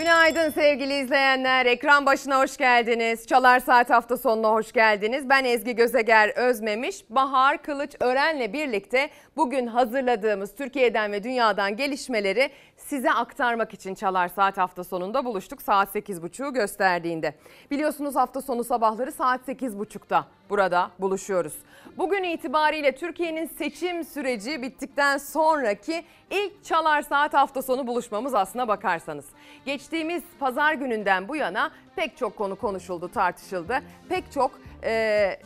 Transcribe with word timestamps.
Günaydın 0.00 0.50
sevgili 0.50 0.98
izleyenler. 0.98 1.66
Ekran 1.66 2.06
başına 2.06 2.38
hoş 2.38 2.56
geldiniz. 2.56 3.26
Çalar 3.26 3.60
Saat 3.60 3.90
hafta 3.90 4.16
sonuna 4.16 4.50
hoş 4.52 4.72
geldiniz. 4.72 5.28
Ben 5.28 5.44
Ezgi 5.44 5.76
Gözeger 5.76 6.28
Özmemiş. 6.28 7.10
Bahar 7.10 7.62
Kılıç 7.62 7.96
Ören'le 8.00 8.52
birlikte 8.52 9.10
bugün 9.36 9.66
hazırladığımız 9.66 10.54
Türkiye'den 10.54 11.12
ve 11.12 11.22
dünyadan 11.24 11.76
gelişmeleri 11.76 12.50
size 12.76 13.10
aktarmak 13.10 13.74
için 13.74 13.94
Çalar 13.94 14.28
Saat 14.28 14.58
hafta 14.58 14.84
sonunda 14.84 15.24
buluştuk. 15.24 15.62
Saat 15.62 15.94
8.30'u 15.94 16.52
gösterdiğinde. 16.52 17.34
Biliyorsunuz 17.70 18.16
hafta 18.16 18.42
sonu 18.42 18.64
sabahları 18.64 19.12
saat 19.12 19.48
8.30'da 19.48 20.26
burada 20.50 20.90
buluşuyoruz. 20.98 21.54
Bugün 21.98 22.24
itibariyle 22.24 22.94
Türkiye'nin 22.94 23.46
seçim 23.46 24.04
süreci 24.04 24.62
bittikten 24.62 25.18
sonraki 25.18 26.04
ilk 26.30 26.64
Çalar 26.64 27.02
Saat 27.02 27.34
hafta 27.34 27.62
sonu 27.62 27.86
buluşmamız 27.86 28.34
aslına 28.34 28.68
bakarsanız. 28.68 29.24
Geçtiğimiz 29.66 30.22
pazar 30.40 30.74
gününden 30.74 31.28
bu 31.28 31.36
yana 31.36 31.70
pek 31.96 32.16
çok 32.16 32.36
konu 32.36 32.56
konuşuldu, 32.56 33.08
tartışıldı. 33.08 33.78
Pek 34.08 34.32
çok 34.32 34.50
e, 34.84 35.36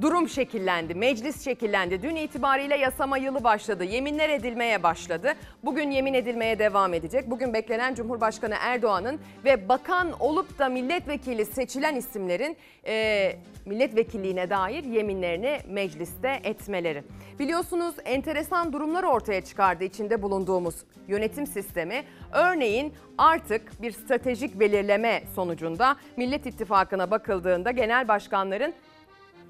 durum 0.00 0.28
şekillendi, 0.28 0.94
meclis 0.94 1.44
şekillendi. 1.44 2.02
Dün 2.02 2.16
itibariyle 2.16 2.76
yasama 2.76 3.18
yılı 3.18 3.44
başladı, 3.44 3.84
yeminler 3.84 4.28
edilmeye 4.28 4.82
başladı. 4.82 5.34
Bugün 5.64 5.90
yemin 5.90 6.14
edilmeye 6.14 6.58
devam 6.58 6.94
edecek. 6.94 7.30
Bugün 7.30 7.54
beklenen 7.54 7.94
Cumhurbaşkanı 7.94 8.54
Erdoğan'ın 8.60 9.20
ve 9.44 9.68
bakan 9.68 10.12
olup 10.20 10.58
da 10.58 10.68
milletvekili 10.68 11.44
seçilen 11.44 11.96
isimlerin 11.96 12.56
e, 12.86 13.36
milletvekilliğine 13.66 14.50
dair 14.50 14.84
yeminlerini 14.84 15.58
mecliste 15.68 16.40
etmeleri. 16.44 17.04
Biliyorsunuz 17.38 17.94
enteresan 18.04 18.72
durumlar 18.72 19.02
ortaya 19.02 19.40
çıkardı 19.40 19.84
içinde 19.84 20.22
bulunduğumuz 20.22 20.74
yönetim 21.08 21.46
sistemi. 21.46 22.04
Örneğin 22.32 22.92
artık 23.18 23.82
bir 23.82 23.92
stratejik 23.92 24.60
belirleme 24.60 25.22
sonucunda 25.34 25.96
Millet 26.16 26.46
İttifakı'na 26.46 27.10
bakıldığında 27.10 27.70
genel 27.70 28.08
başkanların 28.08 28.74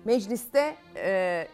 mecliste 0.05 0.77
e, 0.97 1.49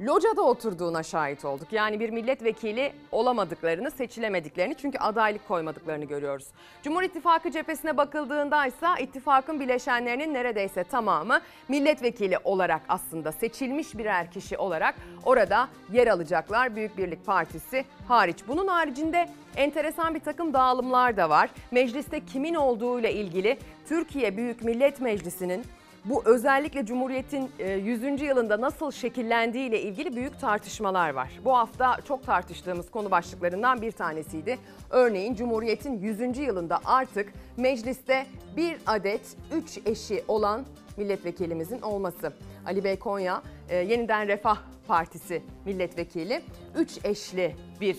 locada 0.00 0.42
oturduğuna 0.42 1.02
şahit 1.02 1.44
olduk. 1.44 1.72
Yani 1.72 2.00
bir 2.00 2.10
milletvekili 2.10 2.92
olamadıklarını, 3.12 3.90
seçilemediklerini 3.90 4.74
çünkü 4.74 4.98
adaylık 4.98 5.48
koymadıklarını 5.48 6.04
görüyoruz. 6.04 6.46
Cumhur 6.82 7.02
İttifakı 7.02 7.50
cephesine 7.50 7.96
bakıldığında 7.96 8.66
ise 8.66 8.86
ittifakın 9.00 9.60
bileşenlerinin 9.60 10.34
neredeyse 10.34 10.84
tamamı 10.84 11.40
milletvekili 11.68 12.38
olarak 12.44 12.82
aslında 12.88 13.32
seçilmiş 13.32 13.98
birer 13.98 14.30
kişi 14.30 14.58
olarak 14.58 14.94
orada 15.24 15.68
yer 15.92 16.06
alacaklar. 16.06 16.76
Büyük 16.76 16.98
Birlik 16.98 17.26
Partisi 17.26 17.84
hariç. 18.08 18.38
Bunun 18.48 18.66
haricinde 18.66 19.28
enteresan 19.56 20.14
bir 20.14 20.20
takım 20.20 20.52
dağılımlar 20.52 21.16
da 21.16 21.30
var. 21.30 21.50
Mecliste 21.70 22.24
kimin 22.24 22.54
olduğuyla 22.54 23.08
ilgili 23.08 23.58
Türkiye 23.88 24.36
Büyük 24.36 24.62
Millet 24.62 25.00
Meclisi'nin 25.00 25.64
bu 26.04 26.22
özellikle 26.24 26.86
Cumhuriyet'in 26.86 27.50
100. 27.84 28.04
E, 28.04 28.24
yılında 28.24 28.60
nasıl 28.60 28.90
şekillendiği 28.90 29.68
ile 29.68 29.82
ilgili 29.82 30.16
büyük 30.16 30.40
tartışmalar 30.40 31.10
var. 31.10 31.30
Bu 31.44 31.56
hafta 31.56 31.96
çok 32.08 32.26
tartıştığımız 32.26 32.90
konu 32.90 33.10
başlıklarından 33.10 33.82
bir 33.82 33.92
tanesiydi. 33.92 34.58
Örneğin 34.90 35.34
Cumhuriyet'in 35.34 35.98
100. 35.98 36.38
yılında 36.38 36.80
artık 36.84 37.32
mecliste 37.56 38.26
bir 38.56 38.76
adet 38.86 39.36
3 39.52 39.78
eşi 39.86 40.24
olan 40.28 40.64
milletvekilimizin 40.96 41.82
olması. 41.82 42.32
Ali 42.66 42.84
Bey 42.84 42.98
Konya 42.98 43.42
e, 43.68 43.76
Yeniden 43.76 44.28
Refah 44.28 44.58
Partisi 44.88 45.42
milletvekili 45.66 46.42
3 46.76 47.04
eşli 47.04 47.56
bir 47.80 47.96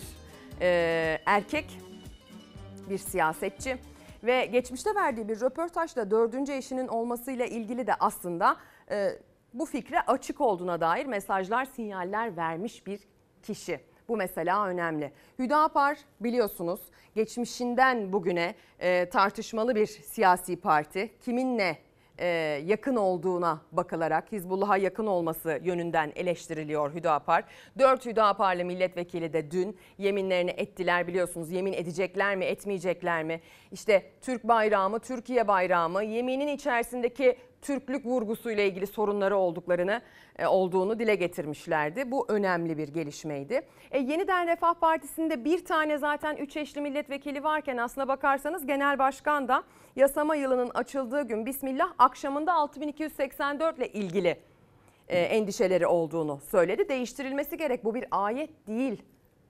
e, 0.62 1.18
erkek 1.25 1.66
bir 2.89 2.97
siyasetçi 2.97 3.78
ve 4.23 4.45
geçmişte 4.45 4.95
verdiği 4.95 5.27
bir 5.27 5.41
röportajda 5.41 6.11
dördüncü 6.11 6.53
eşinin 6.53 6.87
olmasıyla 6.87 7.45
ilgili 7.45 7.87
de 7.87 7.95
aslında 7.99 8.57
e, 8.91 9.09
bu 9.53 9.65
fikre 9.65 10.01
açık 10.01 10.41
olduğuna 10.41 10.81
dair 10.81 11.05
mesajlar, 11.05 11.65
sinyaller 11.65 12.37
vermiş 12.37 12.87
bir 12.87 12.99
kişi. 13.43 13.79
Bu 14.07 14.17
mesela 14.17 14.65
önemli. 14.67 15.11
Hüdapar 15.39 15.97
biliyorsunuz 16.19 16.81
geçmişinden 17.15 18.13
bugüne 18.13 18.55
e, 18.79 19.09
tartışmalı 19.09 19.75
bir 19.75 19.87
siyasi 19.87 20.61
parti. 20.61 21.11
Kiminle 21.21 21.77
yakın 22.65 22.95
olduğuna 22.95 23.61
bakılarak 23.71 24.31
Hizbullah'a 24.31 24.77
yakın 24.77 25.05
olması 25.05 25.59
yönünden 25.63 26.11
eleştiriliyor 26.15 26.93
Hüdapar. 26.93 27.43
Dört 27.79 28.05
Hüdaparlı 28.05 28.65
milletvekili 28.65 29.33
de 29.33 29.51
dün 29.51 29.77
yeminlerini 29.97 30.51
ettiler 30.51 31.07
biliyorsunuz. 31.07 31.51
Yemin 31.51 31.73
edecekler 31.73 32.35
mi 32.35 32.45
etmeyecekler 32.45 33.23
mi? 33.23 33.41
İşte 33.71 34.11
Türk 34.21 34.43
bayrağı 34.43 34.89
mı 34.89 34.99
Türkiye 34.99 35.47
bayrağı 35.47 35.89
mı? 35.89 36.03
Yeminin 36.03 36.47
içerisindeki 36.47 37.37
Türklük 37.61 38.05
vurgusuyla 38.05 38.63
ilgili 38.63 38.88
sorunları 38.88 39.38
olduklarını 39.38 40.01
e, 40.39 40.47
olduğunu 40.47 40.99
dile 40.99 41.16
getirmişlerdi. 41.16 42.11
Bu 42.11 42.25
önemli 42.29 42.77
bir 42.77 42.88
gelişmeydi. 42.88 43.61
E, 43.91 43.99
yeniden 43.99 44.47
Refah 44.47 44.73
Partisi'nde 44.73 45.45
bir 45.45 45.66
tane 45.66 45.97
zaten 45.97 46.35
üç 46.35 46.57
eşli 46.57 46.81
milletvekili 46.81 47.44
varken 47.44 47.77
aslına 47.77 48.07
bakarsanız 48.07 48.66
genel 48.67 49.00
başkan 49.00 49.47
da 49.47 49.63
yasama 49.95 50.35
yılının 50.35 50.69
açıldığı 50.73 51.21
gün 51.21 51.45
Bismillah 51.45 51.94
akşamında 51.97 52.53
6284 52.53 53.77
ile 53.77 53.88
ilgili 53.88 54.39
e, 55.07 55.19
endişeleri 55.19 55.88
olduğunu 55.88 56.39
söyledi. 56.51 56.89
Değiştirilmesi 56.89 57.57
gerek 57.57 57.85
bu 57.85 57.95
bir 57.95 58.05
ayet 58.11 58.67
değil 58.67 59.03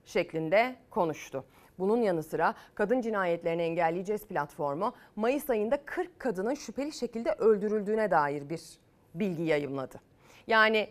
şeklinde 0.04 0.76
konuştu. 0.90 1.44
Bunun 1.82 1.96
yanı 1.96 2.22
sıra 2.22 2.54
kadın 2.74 3.00
cinayetlerini 3.00 3.62
engelleyeceğiz 3.62 4.26
platformu 4.26 4.92
Mayıs 5.16 5.50
ayında 5.50 5.76
40 5.84 6.20
kadının 6.20 6.54
şüpheli 6.54 6.92
şekilde 6.92 7.32
öldürüldüğüne 7.32 8.10
dair 8.10 8.48
bir 8.48 8.62
bilgi 9.14 9.42
yayımladı. 9.42 10.00
Yani 10.46 10.88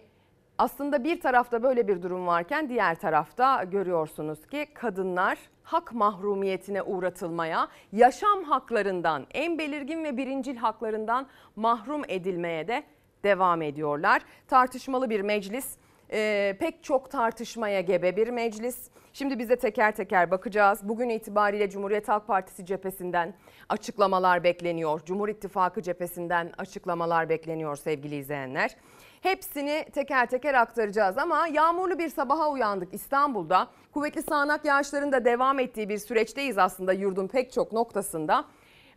aslında 0.57 1.03
bir 1.03 1.21
tarafta 1.21 1.63
böyle 1.63 1.87
bir 1.87 2.01
durum 2.01 2.27
varken 2.27 2.69
diğer 2.69 2.95
tarafta 2.99 3.63
görüyorsunuz 3.63 4.47
ki 4.47 4.67
kadınlar 4.73 5.37
hak 5.63 5.93
mahrumiyetine 5.93 6.81
uğratılmaya, 6.81 7.67
yaşam 7.91 8.43
haklarından, 8.43 9.27
en 9.33 9.59
belirgin 9.59 10.03
ve 10.03 10.17
birincil 10.17 10.55
haklarından 10.55 11.27
mahrum 11.55 12.01
edilmeye 12.07 12.67
de 12.67 12.83
devam 13.23 13.61
ediyorlar. 13.61 14.21
Tartışmalı 14.47 15.09
bir 15.09 15.21
meclis, 15.21 15.77
e, 16.11 16.55
pek 16.59 16.83
çok 16.83 17.11
tartışmaya 17.11 17.81
gebe 17.81 18.15
bir 18.15 18.27
meclis. 18.27 18.89
Şimdi 19.13 19.39
bize 19.39 19.55
teker 19.55 19.95
teker 19.95 20.31
bakacağız. 20.31 20.79
Bugün 20.83 21.09
itibariyle 21.09 21.69
Cumhuriyet 21.69 22.07
Halk 22.07 22.27
Partisi 22.27 22.65
cephesinden 22.65 23.33
açıklamalar 23.69 24.43
bekleniyor. 24.43 25.01
Cumhur 25.05 25.29
İttifakı 25.29 25.81
cephesinden 25.81 26.51
açıklamalar 26.57 27.29
bekleniyor 27.29 27.75
sevgili 27.75 28.15
izleyenler. 28.15 28.75
Hepsini 29.21 29.85
teker 29.93 30.29
teker 30.29 30.53
aktaracağız 30.53 31.17
ama 31.17 31.47
yağmurlu 31.47 31.99
bir 31.99 32.09
sabaha 32.09 32.49
uyandık 32.49 32.93
İstanbul'da. 32.93 33.67
Kuvvetli 33.93 34.21
sağanak 34.21 34.65
yağışların 34.65 35.11
da 35.11 35.25
devam 35.25 35.59
ettiği 35.59 35.89
bir 35.89 35.97
süreçteyiz 35.97 36.57
aslında 36.57 36.93
yurdun 36.93 37.27
pek 37.27 37.51
çok 37.51 37.71
noktasında. 37.71 38.45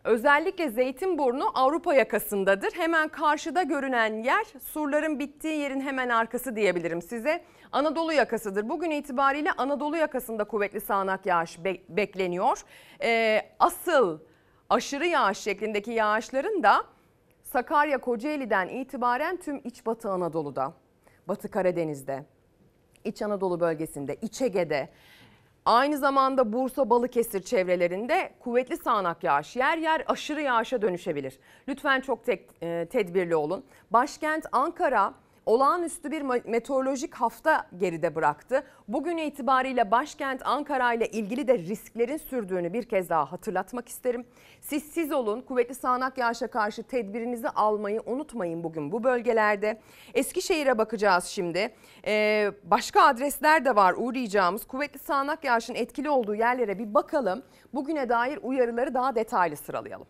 Özellikle 0.04 0.68
Zeytinburnu 0.70 1.44
Avrupa 1.54 1.94
yakasındadır. 1.94 2.72
Hemen 2.72 3.08
karşıda 3.08 3.62
görünen 3.62 4.22
yer 4.22 4.44
surların 4.60 5.18
bittiği 5.18 5.56
yerin 5.58 5.80
hemen 5.80 6.08
arkası 6.08 6.56
diyebilirim 6.56 7.02
size. 7.02 7.44
Anadolu 7.72 8.12
yakasıdır. 8.12 8.68
Bugün 8.68 8.90
itibariyle 8.90 9.52
Anadolu 9.52 9.96
yakasında 9.96 10.44
kuvvetli 10.44 10.80
sağanak 10.80 11.26
yağış 11.26 11.64
be- 11.64 11.80
bekleniyor. 11.88 12.62
Ee, 13.02 13.40
asıl 13.58 14.18
aşırı 14.70 15.06
yağış 15.06 15.38
şeklindeki 15.38 15.90
yağışların 15.90 16.62
da 16.62 16.84
Sakarya 17.42 17.98
Kocaeli'den 18.00 18.68
itibaren 18.68 19.36
tüm 19.36 19.60
iç 19.64 19.86
batı 19.86 20.10
Anadolu'da, 20.10 20.72
Batı 21.28 21.50
Karadeniz'de, 21.50 22.24
İç 23.04 23.22
Anadolu 23.22 23.60
bölgesinde, 23.60 24.16
İç 24.22 24.42
Ege'de, 24.42 24.88
Aynı 25.64 25.98
zamanda 25.98 26.52
Bursa 26.52 26.90
Balıkesir 26.90 27.42
çevrelerinde 27.42 28.34
kuvvetli 28.40 28.76
sağanak 28.76 29.24
yağış 29.24 29.56
yer 29.56 29.78
yer 29.78 30.04
aşırı 30.06 30.42
yağışa 30.42 30.82
dönüşebilir. 30.82 31.38
Lütfen 31.68 32.00
çok 32.00 32.24
tek, 32.24 32.50
e, 32.62 32.86
tedbirli 32.90 33.36
olun. 33.36 33.64
Başkent 33.90 34.46
Ankara 34.52 35.14
olağanüstü 35.46 36.10
bir 36.10 36.22
meteorolojik 36.22 37.14
hafta 37.14 37.66
geride 37.78 38.14
bıraktı. 38.14 38.62
Bugün 38.88 39.16
itibariyle 39.16 39.90
başkent 39.90 40.46
Ankara 40.46 40.92
ile 40.92 41.08
ilgili 41.08 41.48
de 41.48 41.58
risklerin 41.58 42.16
sürdüğünü 42.16 42.72
bir 42.72 42.82
kez 42.82 43.08
daha 43.08 43.32
hatırlatmak 43.32 43.88
isterim. 43.88 44.26
Siz 44.60 44.82
siz 44.82 45.12
olun 45.12 45.40
kuvvetli 45.40 45.74
sağanak 45.74 46.18
yağışa 46.18 46.46
karşı 46.46 46.82
tedbirinizi 46.82 47.48
almayı 47.48 48.02
unutmayın 48.06 48.64
bugün 48.64 48.92
bu 48.92 49.04
bölgelerde. 49.04 49.80
Eskişehir'e 50.14 50.78
bakacağız 50.78 51.24
şimdi. 51.24 51.74
Ee, 52.06 52.52
başka 52.64 53.02
adresler 53.02 53.64
de 53.64 53.76
var 53.76 53.94
uğrayacağımız. 53.98 54.64
Kuvvetli 54.64 54.98
sağanak 54.98 55.44
yağışın 55.44 55.74
etkili 55.74 56.10
olduğu 56.10 56.34
yerlere 56.34 56.78
bir 56.78 56.94
bakalım. 56.94 57.42
Bugüne 57.74 58.08
dair 58.08 58.38
uyarıları 58.42 58.94
daha 58.94 59.14
detaylı 59.14 59.56
sıralayalım. 59.56 60.06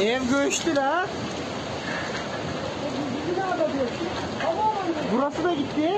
Ev 0.00 0.22
göçtü 0.30 0.76
la. 0.76 1.06
Burası 5.12 5.44
da 5.44 5.52
gitti. 5.54 5.90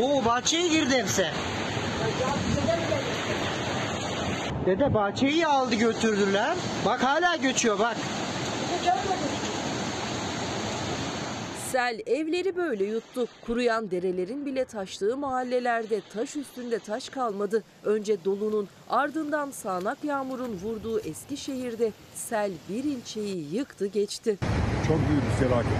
Oo 0.00 0.24
bahçeye 0.24 0.68
girdi 0.68 0.94
hepsi. 0.96 1.26
Dede 4.66 4.94
bahçeyi 4.94 5.46
aldı 5.46 5.74
götürdüler. 5.74 6.54
Bak 6.86 7.02
hala 7.04 7.36
göçüyor 7.36 7.78
bak. 7.78 7.96
Sel 11.76 12.00
evleri 12.06 12.56
böyle 12.56 12.84
yuttu. 12.84 13.26
Kuruyan 13.46 13.90
derelerin 13.90 14.46
bile 14.46 14.64
taştığı 14.64 15.16
mahallelerde 15.16 16.00
taş 16.12 16.36
üstünde 16.36 16.78
taş 16.78 17.08
kalmadı. 17.08 17.62
Önce 17.84 18.24
dolunun 18.24 18.68
ardından 18.90 19.50
sağanak 19.50 20.04
yağmurun 20.04 20.60
vurduğu 20.64 21.00
Eskişehir'de 21.00 21.92
sel 22.14 22.50
bir 22.68 22.84
ilçeyi 22.84 23.54
yıktı 23.54 23.86
geçti. 23.86 24.38
Çok 24.88 24.98
büyük 25.08 25.22
bir 25.22 25.46
felaket. 25.46 25.72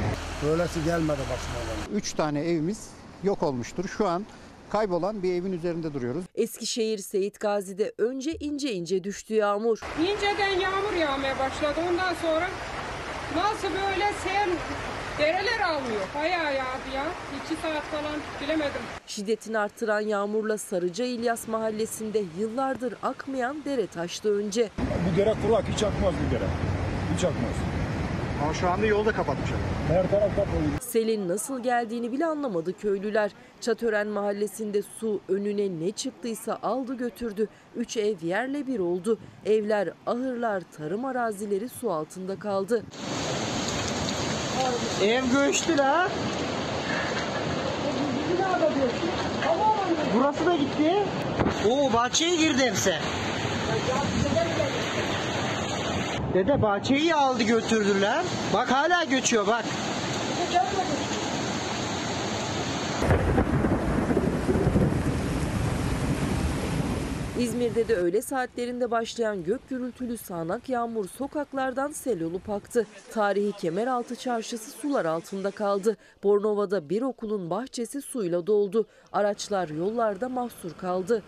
Böylesi 0.45 0.85
gelmedi 0.85 1.21
başıma. 1.21 1.97
Üç 1.99 2.13
tane 2.13 2.41
evimiz 2.41 2.91
yok 3.25 3.43
olmuştur. 3.43 3.89
Şu 3.89 4.07
an 4.07 4.27
kaybolan 4.71 5.23
bir 5.23 5.33
evin 5.33 5.53
üzerinde 5.53 5.95
duruyoruz. 5.95 6.25
Eskişehir 6.35 6.99
Seyit 6.99 7.41
Gazi'de 7.41 7.93
önce 7.99 8.35
ince 8.35 8.73
ince 8.73 9.05
düştü 9.05 9.35
yağmur. 9.35 9.81
İnceden 10.01 10.61
yağmur 10.61 10.93
yağmaya 10.93 11.39
başladı. 11.39 11.81
Ondan 11.91 12.15
sonra 12.15 12.49
nasıl 13.37 13.69
böyle 13.69 14.13
sel 14.25 14.49
dereler 15.19 15.61
almıyor. 15.61 16.01
Bayağı 16.15 16.55
yağdı 16.55 16.91
ya. 16.95 17.05
İki 17.45 17.63
saat 17.63 17.83
falan 17.83 18.17
bilemedim. 18.43 18.81
Şiddetini 19.07 19.59
arttıran 19.59 20.01
yağmurla 20.01 20.59
Sarıca 20.59 21.05
İlyas 21.05 21.49
mahallesinde 21.49 22.23
yıllardır 22.39 22.95
akmayan 23.03 23.65
dere 23.65 23.87
taştı 23.87 24.39
önce. 24.39 24.71
Bu 24.79 25.17
dere 25.17 25.35
kurak 25.47 25.65
hiç 25.75 25.83
akmaz 25.83 26.15
bu 26.27 26.35
dere. 26.35 26.45
Hiç 27.15 27.25
akmaz. 27.25 27.55
Ama 28.43 28.55
şu 28.55 28.69
anda 28.71 28.87
yolda 28.87 29.13
kapatmışlar. 29.13 29.59
Her 29.89 30.11
taraf 30.11 30.37
kapalı. 30.37 30.81
Selin 30.81 31.29
nasıl 31.29 31.63
geldiğini 31.63 32.13
bile 32.13 32.27
anlamadı 32.27 32.79
köylüler. 32.79 33.31
Çatören 33.61 34.09
mahallesinde 34.09 34.83
su 34.83 35.21
önüne 35.29 35.87
ne 35.87 35.91
çıktıysa 35.91 36.59
aldı 36.63 36.95
götürdü. 36.95 37.49
Üç 37.77 37.97
ev 37.97 38.17
yerle 38.23 38.67
bir 38.67 38.79
oldu. 38.79 39.19
Evler, 39.47 39.89
ahırlar, 40.07 40.63
tarım 40.77 41.05
arazileri 41.05 41.69
su 41.69 41.93
altında 41.93 42.39
kaldı. 42.39 42.83
Ev 45.03 45.25
göçtü 45.25 45.79
la. 45.79 46.09
Burası 50.15 50.47
da 50.47 50.55
gitti. 50.57 50.93
Oo 51.69 51.93
bahçeye 51.93 52.37
girdi 52.37 52.65
hepsi. 52.65 52.95
Dede 56.35 56.63
bahçeyi 56.63 57.15
aldı 57.15 57.43
götürdüler. 57.43 58.25
Bak 58.55 58.73
hala 58.73 59.05
göçüyor 59.05 59.47
bak. 59.47 59.65
İzmir'de 67.41 67.89
de 67.89 67.97
öğle 67.97 68.23
saatlerinde 68.23 68.91
başlayan 68.91 69.45
gök 69.45 69.69
gürültülü 69.69 70.17
sağanak 70.17 70.69
yağmur 70.69 71.09
sokaklardan 71.09 71.93
sel 71.93 72.23
olup 72.23 72.51
aktı. 72.51 72.87
Tarihi 73.13 73.53
Kemeraltı 73.53 74.17
Çarşısı 74.17 74.71
sular 74.71 75.05
altında 75.05 75.51
kaldı. 75.51 75.97
Bornova'da 76.23 76.89
bir 76.89 77.03
okulun 77.03 77.51
bahçesi 77.51 78.03
suyla 78.03 78.47
doldu. 78.47 78.87
Araçlar 79.13 79.69
yollarda 79.69 80.29
mahsur 80.29 80.73
kaldı. 80.81 81.23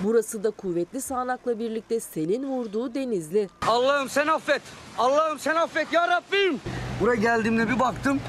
Burası 0.00 0.44
da 0.44 0.50
kuvvetli 0.50 1.00
sağanakla 1.00 1.58
birlikte 1.58 2.00
selin 2.00 2.44
vurduğu 2.44 2.94
Denizli. 2.94 3.48
Allah'ım 3.66 4.08
sen 4.08 4.26
affet. 4.26 4.62
Allah'ım 4.98 5.38
sen 5.38 5.56
affet 5.56 5.92
ya 5.92 6.08
Rabbim. 6.08 6.60
Buraya 7.00 7.20
geldiğimde 7.20 7.68
bir 7.68 7.80
baktım. 7.80 8.20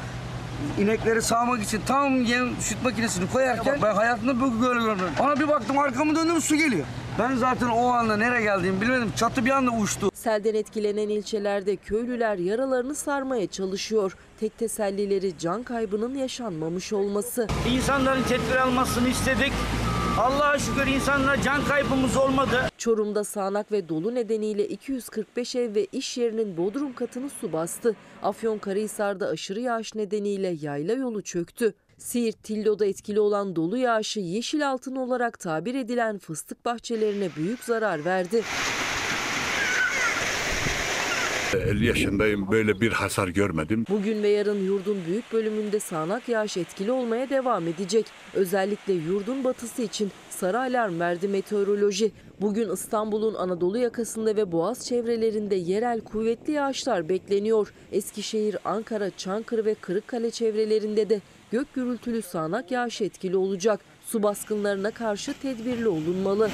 İnekleri 0.80 1.22
sağmak 1.22 1.64
için 1.64 1.82
tam 1.88 2.24
yem 2.24 2.50
süt 2.60 2.84
makinesini 2.84 3.30
koyarken 3.30 3.80
ben 3.82 3.96
hayatımda 3.96 4.42
böyle 4.42 4.80
görmedim. 4.80 5.14
Bana 5.20 5.40
bir 5.40 5.48
baktım 5.48 5.78
arkamı 5.80 6.16
döndüm 6.16 6.42
su 6.42 6.56
geliyor. 6.56 6.86
Ben 7.20 7.36
zaten 7.36 7.68
o 7.68 7.88
anda 7.88 8.18
nereye 8.18 8.42
geldiğimi 8.42 8.82
bilmedim. 8.82 9.12
Çatı 9.16 9.46
bir 9.46 9.50
anda 9.50 9.72
uçtu. 9.72 10.12
Selden 10.14 10.54
etkilenen 10.54 11.10
ilçelerde 11.10 11.76
köylüler 11.76 12.38
yaralarını 12.38 12.96
sarmaya 12.96 13.48
çalışıyor. 13.48 14.16
Tek 14.40 14.58
tesellileri 14.58 15.38
can 15.40 15.64
kaybının 15.64 16.16
yaşanmamış 16.16 16.94
olması. 16.94 17.48
İnsanların 17.70 18.24
tedbir 18.24 18.56
almasını 18.56 19.08
istedik. 19.08 19.54
Allah'a 20.20 20.60
şükür 20.60 20.88
insanlara 20.88 21.42
can 21.42 21.66
kaybımız 21.66 22.18
olmadı. 22.18 22.70
Çorum'da 22.78 23.24
sağanak 23.24 23.72
ve 23.72 23.90
dolu 23.90 24.16
nedeniyle 24.16 24.68
245 24.68 25.56
ev 25.56 25.76
ve 25.76 25.86
iş 25.86 26.18
yerinin 26.18 26.58
bodrum 26.58 26.94
katını 26.94 27.30
su 27.30 27.54
bastı. 27.54 27.96
Afyonkarahisar'da 28.24 29.28
aşırı 29.28 29.60
yağış 29.60 29.96
nedeniyle 29.96 30.56
yayla 30.62 30.94
yolu 30.94 31.22
çöktü. 31.22 31.74
Siirt 31.98 32.44
Tillo'da 32.44 32.86
etkili 32.86 33.20
olan 33.20 33.56
dolu 33.56 33.78
yağışı 33.78 34.20
yeşil 34.20 34.70
altın 34.70 34.96
olarak 34.96 35.40
tabir 35.40 35.76
edilen 35.76 36.18
fıstık 36.18 36.66
bahçelerine 36.66 37.30
büyük 37.36 37.64
zarar 37.64 38.06
verdi. 38.06 38.44
50 41.58 41.86
yaşındayım 41.86 42.52
böyle 42.52 42.82
bir 42.82 42.92
hasar 42.92 43.28
görmedim. 43.28 43.86
Bugün 43.90 44.24
ve 44.24 44.28
yarın 44.28 44.66
yurdun 44.66 44.98
büyük 45.08 45.34
bölümünde 45.34 45.80
sağanak 45.80 46.30
yağış 46.30 46.58
etkili 46.58 46.92
olmaya 46.92 47.30
devam 47.30 47.68
edecek. 47.68 48.06
Özellikle 48.34 48.94
yurdun 48.94 49.44
batısı 49.44 49.82
için 49.82 50.12
sarı 50.30 50.60
alarm 50.60 51.00
verdi 51.00 51.28
meteoroloji. 51.28 52.12
Bugün 52.42 52.70
İstanbul'un 52.70 53.34
Anadolu 53.34 53.78
yakasında 53.78 54.36
ve 54.36 54.52
Boğaz 54.52 54.86
çevrelerinde 54.88 55.56
yerel 55.56 56.02
kuvvetli 56.02 56.54
yağışlar 56.54 57.10
bekleniyor. 57.10 57.74
Eskişehir, 57.92 58.58
Ankara, 58.66 59.10
Çankırı 59.18 59.66
ve 59.66 59.76
Kırıkkale 59.76 60.32
çevrelerinde 60.32 61.10
de 61.10 61.22
gök 61.52 61.74
gürültülü 61.74 62.22
sağanak 62.22 62.72
yağış 62.72 63.02
etkili 63.02 63.38
olacak. 63.38 63.80
Su 64.06 64.24
baskınlarına 64.24 64.92
karşı 64.92 65.34
tedbirli 65.42 65.88
olunmalı. 65.88 66.50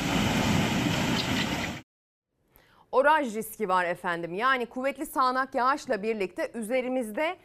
Oraj 2.91 3.35
riski 3.35 3.69
var 3.69 3.85
efendim. 3.85 4.33
Yani 4.33 4.65
kuvvetli 4.65 5.05
sağanak 5.05 5.55
yağışla 5.55 6.03
birlikte 6.03 6.51
üzerimizde 6.53 7.37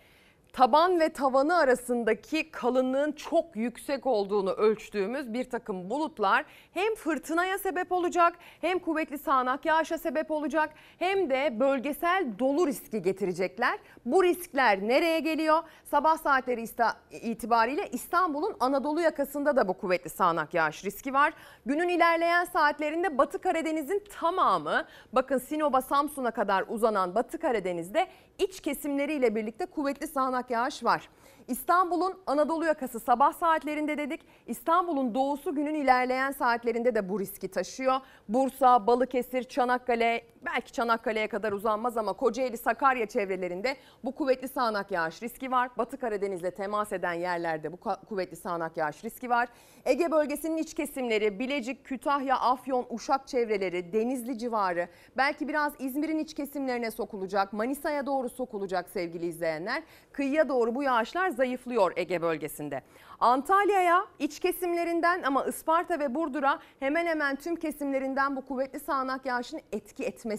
taban 0.53 1.01
ve 1.01 1.09
tavanı 1.09 1.57
arasındaki 1.57 2.51
kalınlığın 2.51 3.13
çok 3.13 3.57
yüksek 3.57 4.07
olduğunu 4.07 4.51
ölçtüğümüz 4.51 5.33
bir 5.33 5.51
takım 5.51 5.91
bulutlar 5.91 6.45
hem 6.75 6.95
fırtınaya 6.95 7.59
sebep 7.59 7.93
olacak 7.93 8.35
hem 8.61 8.79
kuvvetli 8.79 9.19
sağanak 9.19 9.67
yağışa 9.67 9.99
sebep 9.99 10.31
olacak 10.31 10.71
hem 10.99 11.31
de 11.31 11.61
bölgesel 11.61 12.27
dolu 12.39 12.67
riski 12.67 13.03
getirecekler. 13.03 13.79
Bu 14.07 14.25
riskler 14.25 14.89
nereye 14.89 15.21
geliyor? 15.21 15.63
Sabah 15.85 16.19
saatleri 16.19 16.65
itibariyle 17.11 17.89
İstanbul'un 17.93 18.57
Anadolu 18.61 19.01
yakasında 19.01 19.57
da 19.57 19.69
bu 19.69 19.75
kuvvetli 19.75 20.11
sağanak 20.11 20.55
yağış 20.55 20.85
riski 20.85 21.15
var. 21.15 21.33
Günün 21.67 21.89
ilerleyen 21.89 22.45
saatlerinde 22.45 23.19
Batı 23.19 23.39
Karadeniz'in 23.39 24.05
tamamı 24.21 24.85
bakın 25.13 25.39
Sinop'a 25.39 25.83
Samsun'a 25.83 26.31
kadar 26.31 26.65
uzanan 26.69 27.15
Batı 27.15 27.39
Karadeniz'de 27.39 28.07
iç 28.39 28.61
kesimleriyle 28.61 29.35
birlikte 29.35 29.67
kuvvetli 29.67 30.07
sağanak 30.07 30.51
yağış 30.51 30.85
var. 30.85 31.09
İstanbul'un 31.49 32.15
Anadolu 32.27 32.65
yakası 32.65 33.01
sabah 33.01 33.33
saatlerinde 33.33 33.99
dedik. 33.99 34.21
İstanbul'un 34.47 35.15
doğusu 35.15 35.55
günün 35.55 35.75
ilerleyen 35.75 36.33
saatlerinde 36.33 36.95
de 36.95 37.09
bu 37.09 37.21
riski 37.21 37.49
taşıyor. 37.49 38.01
Bursa, 38.29 38.87
Balıkesir, 38.87 39.43
Çanakkale, 39.43 40.32
belki 40.45 40.73
Çanakkale'ye 40.73 41.29
kadar 41.29 41.53
uzanmaz 41.53 41.97
ama 41.97 42.13
Kocaeli, 42.13 42.57
Sakarya 42.57 43.07
çevrelerinde 43.07 43.77
bu 44.05 44.15
kuvvetli 44.15 44.49
sağanak 44.49 44.91
yağış 44.91 45.23
riski 45.23 45.51
var. 45.51 45.71
Batı 45.79 45.97
Karadeniz'le 45.97 46.57
temas 46.57 46.93
eden 46.93 47.13
yerlerde 47.13 47.73
bu 47.73 47.77
kuvvetli 48.09 48.37
sağanak 48.37 48.77
yağış 48.77 49.05
riski 49.05 49.31
var. 49.31 49.49
Ege 49.85 50.11
bölgesinin 50.11 50.57
iç 50.57 50.75
kesimleri, 50.75 51.39
Bilecik, 51.39 51.85
Kütahya, 51.85 52.37
Afyon, 52.37 52.87
Uşak 52.91 53.29
çevreleri, 53.29 53.93
Denizli 53.93 54.39
civarı, 54.39 54.89
belki 55.17 55.49
biraz 55.49 55.73
İzmir'in 55.79 56.19
iç 56.19 56.35
kesimlerine 56.35 56.91
sokulacak, 56.91 57.53
Manisa'ya 57.53 58.07
doğru 58.07 58.29
sokulacak 58.29 58.91
sevgili 58.91 59.27
izleyenler. 59.27 59.83
Kıyıya 60.13 60.49
doğru 60.49 60.75
bu 60.75 60.83
yağışlar 60.83 61.29
zayıflıyor 61.29 61.93
Ege 61.97 62.23
bölgesinde. 62.23 62.83
Antalya'ya 63.21 64.07
iç 64.19 64.41
kesimlerinden 64.41 65.23
ama 65.23 65.45
Isparta 65.45 66.01
ve 66.01 66.15
Burdur'a 66.15 66.59
hemen 66.81 67.07
hemen 67.07 67.37
tüm 67.37 67.57
kesimlerinden 67.57 68.37
bu 68.37 68.47
kuvvetli 68.47 68.81
sağanak 68.81 69.27
yağışın 69.27 69.61
etki 69.73 70.05
etmesi 70.05 70.32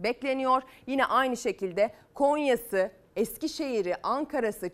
bekleniyor. 0.00 0.62
Yine 0.86 1.04
aynı 1.04 1.36
şekilde 1.36 1.90
Konya'sı, 2.14 2.90
Eskişehir'i, 3.16 3.94
Ankara'sı, 4.02 4.66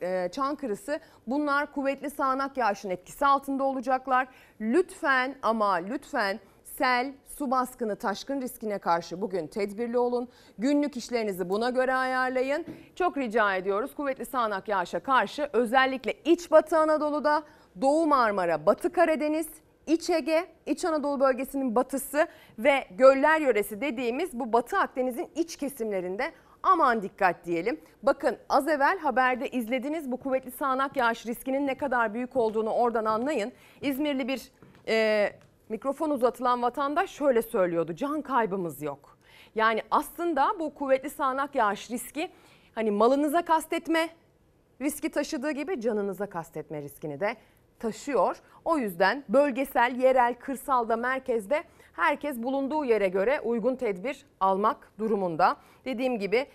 e, 0.00 0.28
Çankırı'sı 0.32 1.00
bunlar 1.26 1.72
kuvvetli 1.72 2.10
sağanak 2.10 2.56
yağışın 2.56 2.90
etkisi 2.90 3.26
altında 3.26 3.64
olacaklar. 3.64 4.28
Lütfen 4.60 5.36
ama 5.42 5.74
lütfen 5.74 6.40
sel, 6.64 7.12
su 7.26 7.50
baskını, 7.50 7.96
taşkın 7.96 8.40
riskine 8.40 8.78
karşı 8.78 9.20
bugün 9.20 9.46
tedbirli 9.46 9.98
olun. 9.98 10.28
Günlük 10.58 10.96
işlerinizi 10.96 11.50
buna 11.50 11.70
göre 11.70 11.94
ayarlayın. 11.94 12.66
Çok 12.94 13.18
rica 13.18 13.54
ediyoruz 13.54 13.94
kuvvetli 13.94 14.26
sağanak 14.26 14.68
yağışa 14.68 15.00
karşı 15.00 15.50
özellikle 15.52 16.12
iç 16.24 16.50
batı 16.50 16.78
Anadolu'da, 16.78 17.42
Doğu 17.80 18.06
Marmara, 18.06 18.66
Batı 18.66 18.92
Karadeniz, 18.92 19.48
İç 19.88 20.10
Ege, 20.10 20.46
İç 20.66 20.84
Anadolu 20.84 21.20
bölgesinin 21.20 21.74
batısı 21.74 22.26
ve 22.58 22.84
göller 22.90 23.40
yöresi 23.40 23.80
dediğimiz 23.80 24.38
bu 24.38 24.52
Batı 24.52 24.78
Akdeniz'in 24.78 25.30
iç 25.34 25.56
kesimlerinde 25.56 26.32
aman 26.62 27.02
dikkat 27.02 27.44
diyelim. 27.44 27.80
Bakın 28.02 28.36
az 28.48 28.68
evvel 28.68 28.98
haberde 28.98 29.48
izlediniz 29.48 30.12
bu 30.12 30.16
kuvvetli 30.16 30.50
sağanak 30.50 30.96
yağış 30.96 31.26
riskinin 31.26 31.66
ne 31.66 31.74
kadar 31.74 32.14
büyük 32.14 32.36
olduğunu 32.36 32.70
oradan 32.70 33.04
anlayın. 33.04 33.52
İzmirli 33.80 34.28
bir 34.28 34.52
e, 34.88 35.32
mikrofon 35.68 36.10
uzatılan 36.10 36.62
vatandaş 36.62 37.10
şöyle 37.10 37.42
söylüyordu. 37.42 37.94
Can 37.94 38.22
kaybımız 38.22 38.82
yok. 38.82 39.18
Yani 39.54 39.82
aslında 39.90 40.54
bu 40.60 40.74
kuvvetli 40.74 41.10
sağanak 41.10 41.54
yağış 41.54 41.90
riski 41.90 42.30
hani 42.74 42.90
malınıza 42.90 43.44
kastetme 43.44 44.08
riski 44.80 45.10
taşıdığı 45.10 45.50
gibi 45.50 45.80
canınıza 45.80 46.26
kastetme 46.26 46.82
riskini 46.82 47.20
de 47.20 47.36
taşıyor. 47.78 48.36
O 48.64 48.78
yüzden 48.78 49.24
bölgesel, 49.28 49.96
yerel, 49.96 50.34
kırsalda, 50.34 50.96
merkezde 50.96 51.64
herkes 51.92 52.42
bulunduğu 52.42 52.84
yere 52.84 53.08
göre 53.08 53.40
uygun 53.40 53.76
tedbir 53.76 54.26
almak 54.40 54.92
durumunda. 54.98 55.56
Dediğim 55.84 56.18
gibi 56.18 56.46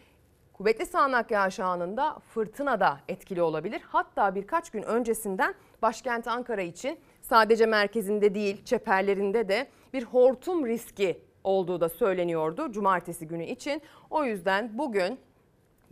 kuvvetli 0.54 0.86
sağanak 0.86 1.32
yağış 1.32 1.60
anında 1.60 2.20
fırtına 2.20 2.80
da 2.80 3.00
etkili 3.08 3.42
olabilir. 3.42 3.82
Hatta 3.88 4.36
birkaç 4.36 4.70
gün 4.70 4.84
öncesinden 4.84 5.54
başkent 5.82 6.28
Ankara 6.28 6.62
için 6.62 7.00
sadece 7.22 7.66
merkezinde 7.66 8.36
değil 8.36 8.66
çeperlerinde 8.66 9.50
de 9.50 9.68
bir 9.94 10.04
hortum 10.04 10.68
riski 10.68 11.22
olduğu 11.44 11.82
da 11.82 11.90
söyleniyordu 11.90 12.72
cumartesi 12.72 13.28
günü 13.28 13.46
için. 13.46 13.82
O 14.10 14.26
yüzden 14.26 14.78
bugün 14.78 15.20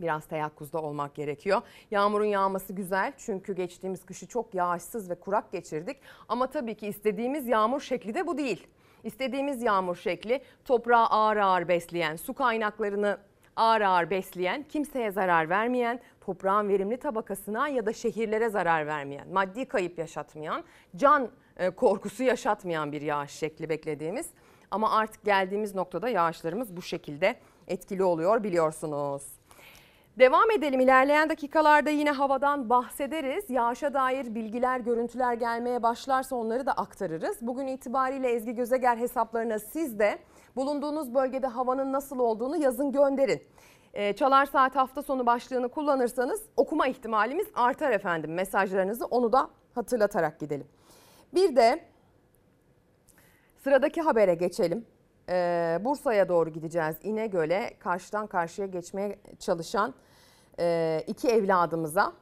biraz 0.02 0.26
teyakkuzda 0.26 0.82
olmak 0.82 1.14
gerekiyor. 1.14 1.62
Yağmurun 1.90 2.24
yağması 2.24 2.72
güzel 2.72 3.12
çünkü 3.16 3.54
geçtiğimiz 3.54 4.04
kışı 4.04 4.26
çok 4.26 4.54
yağışsız 4.54 5.10
ve 5.10 5.14
kurak 5.14 5.52
geçirdik. 5.52 5.96
Ama 6.28 6.46
tabii 6.46 6.74
ki 6.74 6.86
istediğimiz 6.86 7.48
yağmur 7.48 7.80
şekli 7.80 8.14
de 8.14 8.26
bu 8.26 8.38
değil. 8.38 8.66
İstediğimiz 9.04 9.62
yağmur 9.62 9.96
şekli 9.96 10.42
toprağı 10.64 11.06
ağır 11.06 11.36
ağır 11.36 11.68
besleyen, 11.68 12.16
su 12.16 12.34
kaynaklarını 12.34 13.18
ağır 13.56 13.80
ağır 13.80 14.10
besleyen, 14.10 14.62
kimseye 14.62 15.10
zarar 15.10 15.48
vermeyen, 15.48 16.00
toprağın 16.20 16.68
verimli 16.68 16.96
tabakasına 16.96 17.68
ya 17.68 17.86
da 17.86 17.92
şehirlere 17.92 18.48
zarar 18.48 18.86
vermeyen, 18.86 19.28
maddi 19.28 19.64
kayıp 19.64 19.98
yaşatmayan, 19.98 20.64
can 20.96 21.30
e, 21.56 21.70
korkusu 21.70 22.22
yaşatmayan 22.22 22.92
bir 22.92 23.02
yağış 23.02 23.30
şekli 23.30 23.68
beklediğimiz. 23.68 24.26
Ama 24.70 24.92
artık 24.92 25.24
geldiğimiz 25.24 25.74
noktada 25.74 26.08
yağışlarımız 26.08 26.76
bu 26.76 26.82
şekilde 26.82 27.36
etkili 27.68 28.04
oluyor 28.04 28.42
biliyorsunuz. 28.44 29.22
Devam 30.18 30.50
edelim 30.50 30.80
ilerleyen 30.80 31.30
dakikalarda 31.30 31.90
yine 31.90 32.10
havadan 32.10 32.70
bahsederiz. 32.70 33.50
Yağışa 33.50 33.94
dair 33.94 34.34
bilgiler, 34.34 34.80
görüntüler 34.80 35.34
gelmeye 35.34 35.82
başlarsa 35.82 36.36
onları 36.36 36.66
da 36.66 36.72
aktarırız. 36.72 37.36
Bugün 37.40 37.66
itibariyle 37.66 38.28
Ezgi 38.28 38.54
Gözeger 38.54 38.96
hesaplarına 38.96 39.58
siz 39.58 39.98
de 39.98 40.18
bulunduğunuz 40.56 41.14
bölgede 41.14 41.46
havanın 41.46 41.92
nasıl 41.92 42.18
olduğunu 42.18 42.56
yazın 42.56 42.92
gönderin. 42.92 43.42
Ee, 43.94 44.12
Çalar 44.12 44.46
Saat 44.46 44.76
hafta 44.76 45.02
sonu 45.02 45.26
başlığını 45.26 45.68
kullanırsanız 45.68 46.42
okuma 46.56 46.86
ihtimalimiz 46.86 47.46
artar 47.54 47.90
efendim 47.90 48.34
mesajlarınızı 48.34 49.06
onu 49.06 49.32
da 49.32 49.50
hatırlatarak 49.74 50.40
gidelim. 50.40 50.68
Bir 51.34 51.56
de 51.56 51.84
sıradaki 53.64 54.00
habere 54.00 54.34
geçelim. 54.34 54.86
Ee, 55.32 55.78
Bursa'ya 55.84 56.28
doğru 56.28 56.50
gideceğiz. 56.50 56.96
İnegöl'e 57.02 57.70
karşıdan 57.78 58.26
karşıya 58.26 58.66
geçmeye 58.66 59.18
çalışan 59.38 59.94
e, 60.58 61.04
iki 61.06 61.28
evladımıza 61.28 62.12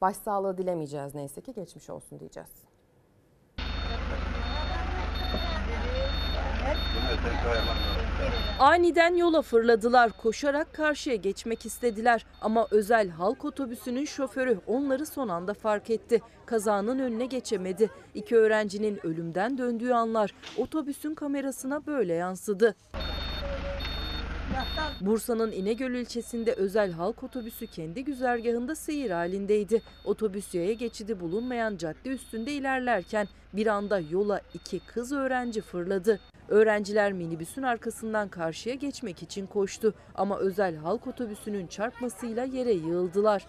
başsağlığı 0.00 0.58
dilemeyeceğiz 0.58 1.14
neyse 1.14 1.40
ki 1.40 1.54
geçmiş 1.54 1.90
olsun 1.90 2.20
diyeceğiz. 2.20 2.71
Aniden 8.58 9.14
yola 9.14 9.42
fırladılar, 9.42 10.10
koşarak 10.22 10.74
karşıya 10.74 11.16
geçmek 11.16 11.66
istediler. 11.66 12.26
Ama 12.40 12.66
özel 12.70 13.08
halk 13.08 13.44
otobüsünün 13.44 14.04
şoförü 14.04 14.58
onları 14.66 15.06
son 15.06 15.28
anda 15.28 15.54
fark 15.54 15.90
etti. 15.90 16.20
Kazanın 16.46 16.98
önüne 16.98 17.26
geçemedi. 17.26 17.90
İki 18.14 18.36
öğrencinin 18.36 19.06
ölümden 19.06 19.58
döndüğü 19.58 19.92
anlar 19.92 20.34
otobüsün 20.56 21.14
kamerasına 21.14 21.86
böyle 21.86 22.12
yansıdı. 22.12 22.74
Bursa'nın 25.00 25.52
İnegöl 25.52 25.94
ilçesinde 25.94 26.52
özel 26.52 26.92
halk 26.92 27.22
otobüsü 27.22 27.66
kendi 27.66 28.04
güzergahında 28.04 28.74
seyir 28.74 29.10
halindeydi. 29.10 29.82
Otobüs 30.04 30.54
yaya 30.54 30.72
geçidi 30.72 31.20
bulunmayan 31.20 31.76
cadde 31.76 32.08
üstünde 32.08 32.52
ilerlerken 32.52 33.28
bir 33.52 33.66
anda 33.66 34.00
yola 34.10 34.40
iki 34.54 34.80
kız 34.80 35.12
öğrenci 35.12 35.60
fırladı. 35.60 36.20
Öğrenciler 36.48 37.12
minibüsün 37.12 37.62
arkasından 37.62 38.28
karşıya 38.28 38.74
geçmek 38.74 39.22
için 39.22 39.46
koştu 39.46 39.94
ama 40.14 40.38
özel 40.38 40.76
halk 40.76 41.06
otobüsünün 41.06 41.66
çarpmasıyla 41.66 42.44
yere 42.44 42.72
yığıldılar. 42.72 43.46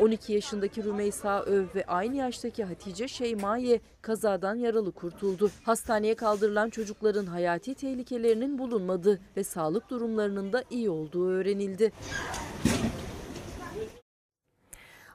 12 0.00 0.32
yaşındaki 0.32 0.84
Rümeysa 0.84 1.42
Öv 1.42 1.64
ve 1.74 1.84
aynı 1.86 2.16
yaştaki 2.16 2.64
Hatice 2.64 3.08
Şeymaye 3.08 3.80
kazadan 4.02 4.54
yaralı 4.54 4.92
kurtuldu. 4.92 5.50
Hastaneye 5.62 6.14
kaldırılan 6.14 6.70
çocukların 6.70 7.26
hayati 7.26 7.74
tehlikelerinin 7.74 8.58
bulunmadığı 8.58 9.20
ve 9.36 9.44
sağlık 9.44 9.90
durumlarının 9.90 10.52
da 10.52 10.64
iyi 10.70 10.90
olduğu 10.90 11.28
öğrenildi. 11.28 11.92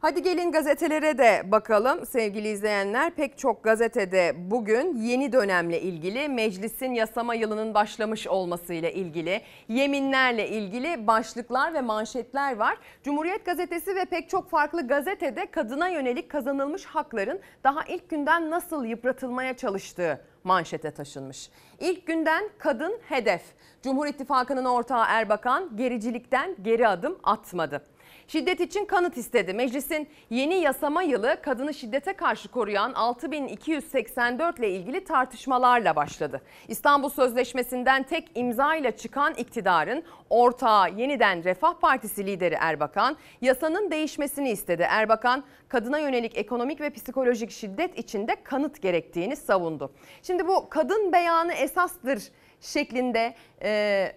Hadi 0.03 0.23
gelin 0.23 0.51
gazetelere 0.51 1.17
de 1.17 1.41
bakalım 1.45 2.05
sevgili 2.05 2.47
izleyenler. 2.47 3.11
Pek 3.11 3.37
çok 3.37 3.63
gazetede 3.63 4.33
bugün 4.37 4.95
yeni 4.95 5.33
dönemle 5.33 5.81
ilgili 5.81 6.29
meclisin 6.29 6.93
yasama 6.93 7.35
yılının 7.35 7.73
başlamış 7.73 8.27
olmasıyla 8.27 8.89
ilgili 8.89 9.41
yeminlerle 9.67 10.49
ilgili 10.49 11.07
başlıklar 11.07 11.73
ve 11.73 11.81
manşetler 11.81 12.55
var. 12.55 12.77
Cumhuriyet 13.03 13.45
gazetesi 13.45 13.95
ve 13.95 14.05
pek 14.05 14.29
çok 14.29 14.49
farklı 14.49 14.87
gazetede 14.87 15.51
kadına 15.51 15.87
yönelik 15.87 16.31
kazanılmış 16.31 16.85
hakların 16.85 17.39
daha 17.63 17.83
ilk 17.83 18.09
günden 18.09 18.49
nasıl 18.49 18.85
yıpratılmaya 18.85 19.57
çalıştığı 19.57 20.21
manşete 20.43 20.91
taşınmış. 20.91 21.49
İlk 21.79 22.07
günden 22.07 22.49
kadın 22.57 22.99
hedef. 23.09 23.41
Cumhur 23.83 24.07
İttifakı'nın 24.07 24.65
ortağı 24.65 25.05
Erbakan 25.07 25.77
gericilikten 25.77 26.55
geri 26.63 26.87
adım 26.87 27.19
atmadı. 27.23 27.92
Şiddet 28.27 28.59
için 28.59 28.85
kanıt 28.85 29.17
istedi. 29.17 29.53
Meclisin 29.53 30.07
yeni 30.29 30.55
yasama 30.55 31.03
yılı 31.03 31.37
kadını 31.41 31.73
şiddete 31.73 32.13
karşı 32.13 32.51
koruyan 32.51 32.93
6284 32.93 34.59
ile 34.59 34.69
ilgili 34.69 35.03
tartışmalarla 35.03 35.95
başladı. 35.95 36.41
İstanbul 36.67 37.09
Sözleşmesi'nden 37.09 38.03
tek 38.03 38.31
imza 38.35 38.75
ile 38.75 38.91
çıkan 38.91 39.33
iktidarın 39.33 40.03
ortağı 40.29 40.89
yeniden 40.91 41.43
Refah 41.43 41.73
Partisi 41.73 42.25
lideri 42.25 42.55
Erbakan 42.59 43.17
yasanın 43.41 43.91
değişmesini 43.91 44.49
istedi. 44.49 44.87
Erbakan 44.89 45.43
kadına 45.67 45.99
yönelik 45.99 46.37
ekonomik 46.37 46.81
ve 46.81 46.89
psikolojik 46.89 47.51
şiddet 47.51 47.97
içinde 47.97 48.43
kanıt 48.43 48.81
gerektiğini 48.81 49.35
savundu. 49.35 49.93
Şimdi 50.23 50.47
bu 50.47 50.69
kadın 50.69 51.13
beyanı 51.13 51.53
esastır 51.53 52.23
şeklinde 52.61 53.35
e, 53.63 54.11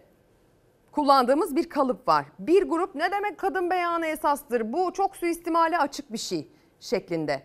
kullandığımız 0.97 1.57
bir 1.57 1.69
kalıp 1.69 2.09
var. 2.09 2.27
Bir 2.39 2.63
grup 2.63 2.95
ne 2.95 3.13
demek 3.13 3.39
kadın 3.39 3.71
beyanı 3.71 4.07
esastır 4.07 4.73
bu 4.73 4.93
çok 4.93 5.17
suistimale 5.17 5.79
açık 5.79 6.13
bir 6.13 6.19
şey 6.19 6.49
şeklinde 6.81 7.43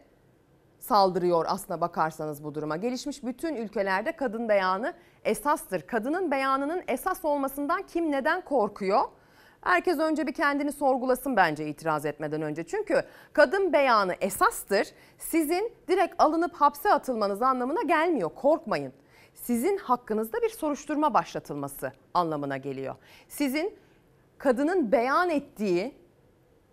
saldırıyor 0.80 1.46
aslına 1.48 1.82
bakarsanız 1.82 2.44
bu 2.44 2.56
duruma. 2.56 2.78
Gelişmiş 2.78 3.24
bütün 3.24 3.56
ülkelerde 3.56 4.12
kadın 4.12 4.50
beyanı 4.50 4.94
esastır. 5.24 5.82
Kadının 5.82 6.32
beyanının 6.32 6.84
esas 6.88 7.26
olmasından 7.26 7.82
kim 7.82 8.12
neden 8.12 8.42
korkuyor? 8.42 9.02
Herkes 9.62 10.00
önce 10.00 10.28
bir 10.28 10.34
kendini 10.34 10.72
sorgulasın 10.72 11.36
bence 11.36 11.68
itiraz 11.68 12.06
etmeden 12.06 12.42
önce. 12.42 12.64
Çünkü 12.64 13.04
kadın 13.34 13.74
beyanı 13.74 14.14
esastır. 14.22 14.88
Sizin 15.18 15.74
direkt 15.88 16.16
alınıp 16.20 16.56
hapse 16.56 16.94
atılmanız 16.94 17.42
anlamına 17.42 17.82
gelmiyor. 17.82 18.30
Korkmayın 18.36 18.94
sizin 19.34 19.78
hakkınızda 19.78 20.42
bir 20.42 20.50
soruşturma 20.50 21.14
başlatılması 21.14 21.92
anlamına 22.14 22.58
geliyor. 22.58 22.96
Sizin 23.28 23.78
kadının 24.38 24.92
beyan 24.92 25.30
ettiği, 25.30 25.96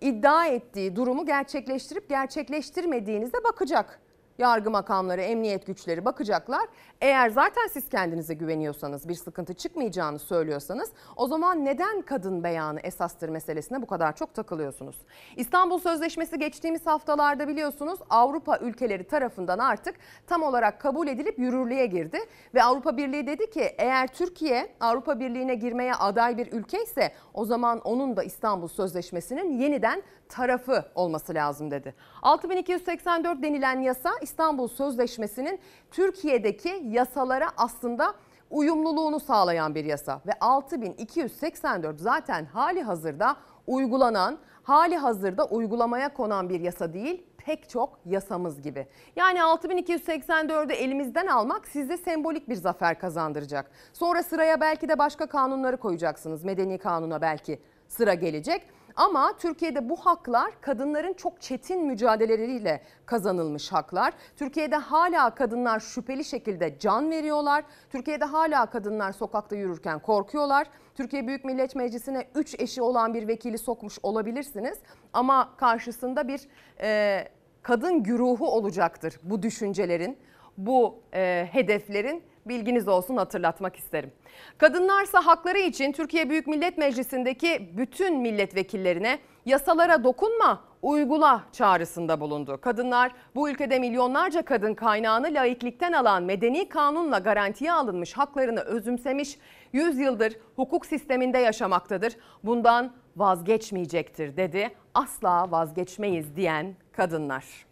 iddia 0.01 0.47
ettiği 0.47 0.97
durumu 0.97 1.27
gerçekleştirip 1.27 2.09
gerçekleştirmediğinizde 2.09 3.45
bakacak 3.45 4.01
yargı 4.39 4.71
makamları, 4.71 5.21
emniyet 5.21 5.67
güçleri 5.67 6.05
bakacaklar. 6.05 6.69
Eğer 7.01 7.31
zaten 7.31 7.67
siz 7.67 7.89
kendinize 7.89 8.35
güveniyorsanız, 8.35 9.09
bir 9.09 9.15
sıkıntı 9.15 9.55
çıkmayacağını 9.55 10.19
söylüyorsanız 10.19 10.91
o 11.17 11.27
zaman 11.27 11.65
neden 11.65 12.03
kadın 12.03 12.45
beyanı 12.45 12.81
esastır 12.81 13.29
meselesine 13.29 13.83
bu 13.83 13.87
kadar 13.87 14.17
çok 14.17 14.35
takılıyorsunuz? 14.35 14.97
İstanbul 15.37 15.79
Sözleşmesi 15.79 16.39
geçtiğimiz 16.39 16.87
haftalarda 16.87 17.49
biliyorsunuz 17.49 17.99
Avrupa 18.11 18.59
ülkeleri 18.59 19.05
tarafından 19.05 19.59
artık 19.59 19.95
tam 20.27 20.43
olarak 20.43 20.81
kabul 20.81 21.09
edilip 21.09 21.39
yürürlüğe 21.39 21.87
girdi 21.87 22.19
ve 22.55 22.63
Avrupa 22.63 22.97
Birliği 22.97 23.27
dedi 23.27 23.51
ki 23.51 23.75
eğer 23.79 24.07
Türkiye 24.07 24.69
Avrupa 24.81 25.21
Birliği'ne 25.21 25.55
girmeye 25.55 25.95
aday 25.95 26.37
bir 26.37 26.53
ülke 26.53 26.83
ise 26.83 27.13
o 27.35 27.45
zaman 27.45 27.81
onun 27.81 28.17
da 28.17 28.23
İstanbul 28.23 28.69
Sözleşmesi'nin 28.69 29.59
yeniden 29.59 30.03
tarafı 30.29 30.85
olması 30.95 31.35
lazım 31.35 31.71
dedi. 31.71 31.95
6284 32.23 33.43
denilen 33.43 33.81
yasa 33.81 34.11
İstanbul 34.23 34.69
Sözleşmesi'nin 34.69 35.61
Türkiye'deki 35.91 36.83
yasalara 36.85 37.51
aslında 37.57 38.15
uyumluluğunu 38.51 39.21
sağlayan 39.21 39.75
bir 39.75 39.85
yasa 39.85 40.21
ve 40.27 40.33
6284 40.41 42.01
zaten 42.01 42.45
hali 42.45 42.83
hazırda 42.83 43.37
uygulanan, 43.67 44.39
hali 44.63 44.97
hazırda 44.97 45.45
uygulamaya 45.45 46.15
konan 46.15 46.49
bir 46.49 46.61
yasa 46.61 46.93
değil, 46.93 47.25
pek 47.39 47.69
çok 47.69 48.01
yasamız 48.05 48.63
gibi. 48.63 48.87
Yani 49.17 49.39
6284'ü 49.39 50.73
elimizden 50.73 51.27
almak 51.27 51.69
size 51.69 51.97
sembolik 51.97 52.49
bir 52.49 52.55
zafer 52.55 52.99
kazandıracak. 52.99 53.71
Sonra 53.93 54.23
sıraya 54.23 54.61
belki 54.61 54.89
de 54.89 54.99
başka 54.99 55.27
kanunları 55.27 55.77
koyacaksınız. 55.77 56.45
Medeni 56.45 56.79
kanuna 56.79 57.21
belki 57.21 57.59
sıra 57.89 58.15
gelecek. 58.15 58.78
Ama 58.99 59.33
Türkiye'de 59.39 59.89
bu 59.89 59.97
haklar 59.97 60.61
kadınların 60.61 61.13
çok 61.13 61.41
çetin 61.41 61.87
mücadeleleriyle 61.87 62.83
kazanılmış 63.07 63.73
haklar. 63.73 64.15
Türkiye'de 64.37 64.77
hala 64.77 65.35
kadınlar 65.35 65.81
şüpheli 65.81 66.25
şekilde 66.25 66.79
can 66.79 67.11
veriyorlar. 67.11 67.65
Türkiye'de 67.91 68.25
hala 68.25 68.67
kadınlar 68.67 69.13
sokakta 69.13 69.57
yürürken 69.57 69.99
korkuyorlar. 69.99 70.67
Türkiye 70.95 71.27
Büyük 71.27 71.45
Millet 71.45 71.77
Meclisi'ne 71.77 72.29
3 72.35 72.61
eşi 72.61 72.83
olan 72.83 73.15
bir 73.15 73.29
vekili 73.29 73.59
sokmuş 73.59 73.99
olabilirsiniz. 74.03 74.79
Ama 75.13 75.57
karşısında 75.57 76.29
bir 76.29 76.41
e, 76.81 77.25
kadın 77.63 78.03
güruhu 78.03 78.51
olacaktır 78.51 79.21
bu 79.23 79.43
düşüncelerin, 79.43 80.19
bu 80.57 81.01
e, 81.15 81.49
hedeflerin 81.53 82.23
bilginiz 82.49 82.89
olsun 82.89 83.17
hatırlatmak 83.17 83.77
isterim. 83.77 84.13
Kadınlarsa 84.59 85.27
hakları 85.27 85.59
için 85.59 85.93
Türkiye 85.93 86.31
Büyük 86.31 86.47
Millet 86.47 86.79
Meclisi'ndeki 86.79 87.73
bütün 87.77 88.17
milletvekillerine 88.17 89.19
yasalara 89.47 90.05
dokunma, 90.05 90.65
uygula 90.83 91.43
çağrısında 91.53 92.21
bulundu. 92.21 92.61
Kadınlar 92.61 93.13
bu 93.35 93.51
ülkede 93.51 93.79
milyonlarca 93.79 94.43
kadın 94.43 94.75
kaynağını 94.75 95.35
laiklikten 95.35 95.93
alan 95.93 96.23
medeni 96.23 96.69
kanunla 96.69 97.19
garantiye 97.19 97.73
alınmış 97.73 98.13
haklarını 98.13 98.61
özümsemiş, 98.61 99.39
100 99.73 99.99
yıldır 99.99 100.37
hukuk 100.57 100.87
sisteminde 100.87 101.39
yaşamaktadır. 101.39 102.17
Bundan 102.45 102.93
vazgeçmeyecektir 103.17 104.37
dedi. 104.37 104.71
Asla 104.95 105.51
vazgeçmeyiz 105.51 106.37
diyen 106.37 106.75
kadınlar. 106.93 107.68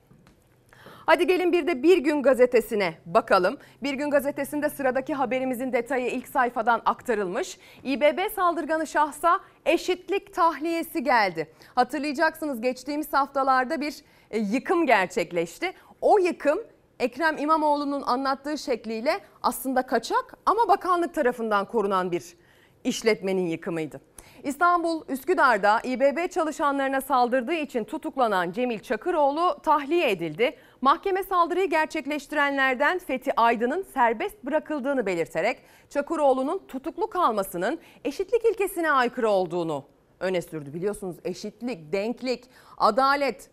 Hadi 1.06 1.26
gelin 1.26 1.52
bir 1.52 1.66
de 1.66 1.82
Bir 1.82 1.98
Gün 1.98 2.22
Gazetesi'ne 2.22 2.94
bakalım. 3.06 3.58
Bir 3.82 3.94
Gün 3.94 4.10
Gazetesi'nde 4.10 4.70
sıradaki 4.70 5.14
haberimizin 5.14 5.72
detayı 5.72 6.10
ilk 6.10 6.28
sayfadan 6.28 6.82
aktarılmış. 6.84 7.58
İBB 7.84 8.32
saldırganı 8.36 8.86
şahsa 8.86 9.40
eşitlik 9.66 10.34
tahliyesi 10.34 11.04
geldi. 11.04 11.50
Hatırlayacaksınız 11.74 12.60
geçtiğimiz 12.60 13.12
haftalarda 13.12 13.80
bir 13.80 13.94
e, 14.30 14.38
yıkım 14.38 14.86
gerçekleşti. 14.86 15.72
O 16.00 16.18
yıkım 16.18 16.58
Ekrem 17.00 17.38
İmamoğlu'nun 17.38 18.02
anlattığı 18.02 18.58
şekliyle 18.58 19.20
aslında 19.42 19.82
kaçak 19.82 20.34
ama 20.46 20.68
bakanlık 20.68 21.14
tarafından 21.14 21.64
korunan 21.64 22.12
bir 22.12 22.36
işletmenin 22.84 23.46
yıkımıydı. 23.46 24.00
İstanbul 24.46 25.02
Üsküdar'da 25.08 25.80
İBB 25.84 26.30
çalışanlarına 26.30 27.00
saldırdığı 27.00 27.54
için 27.54 27.84
tutuklanan 27.84 28.52
Cemil 28.52 28.78
Çakıroğlu 28.78 29.58
tahliye 29.62 30.10
edildi. 30.10 30.56
Mahkeme 30.80 31.22
saldırıyı 31.22 31.70
gerçekleştirenlerden 31.70 32.98
Fethi 32.98 33.40
Aydın'ın 33.40 33.82
serbest 33.82 34.44
bırakıldığını 34.44 35.06
belirterek 35.06 35.62
Çakıroğlu'nun 35.90 36.62
tutuklu 36.68 37.10
kalmasının 37.10 37.78
eşitlik 38.04 38.44
ilkesine 38.44 38.90
aykırı 38.90 39.30
olduğunu 39.30 39.84
öne 40.20 40.42
sürdü. 40.42 40.74
Biliyorsunuz 40.74 41.16
eşitlik, 41.24 41.92
denklik, 41.92 42.44
adalet 42.78 43.50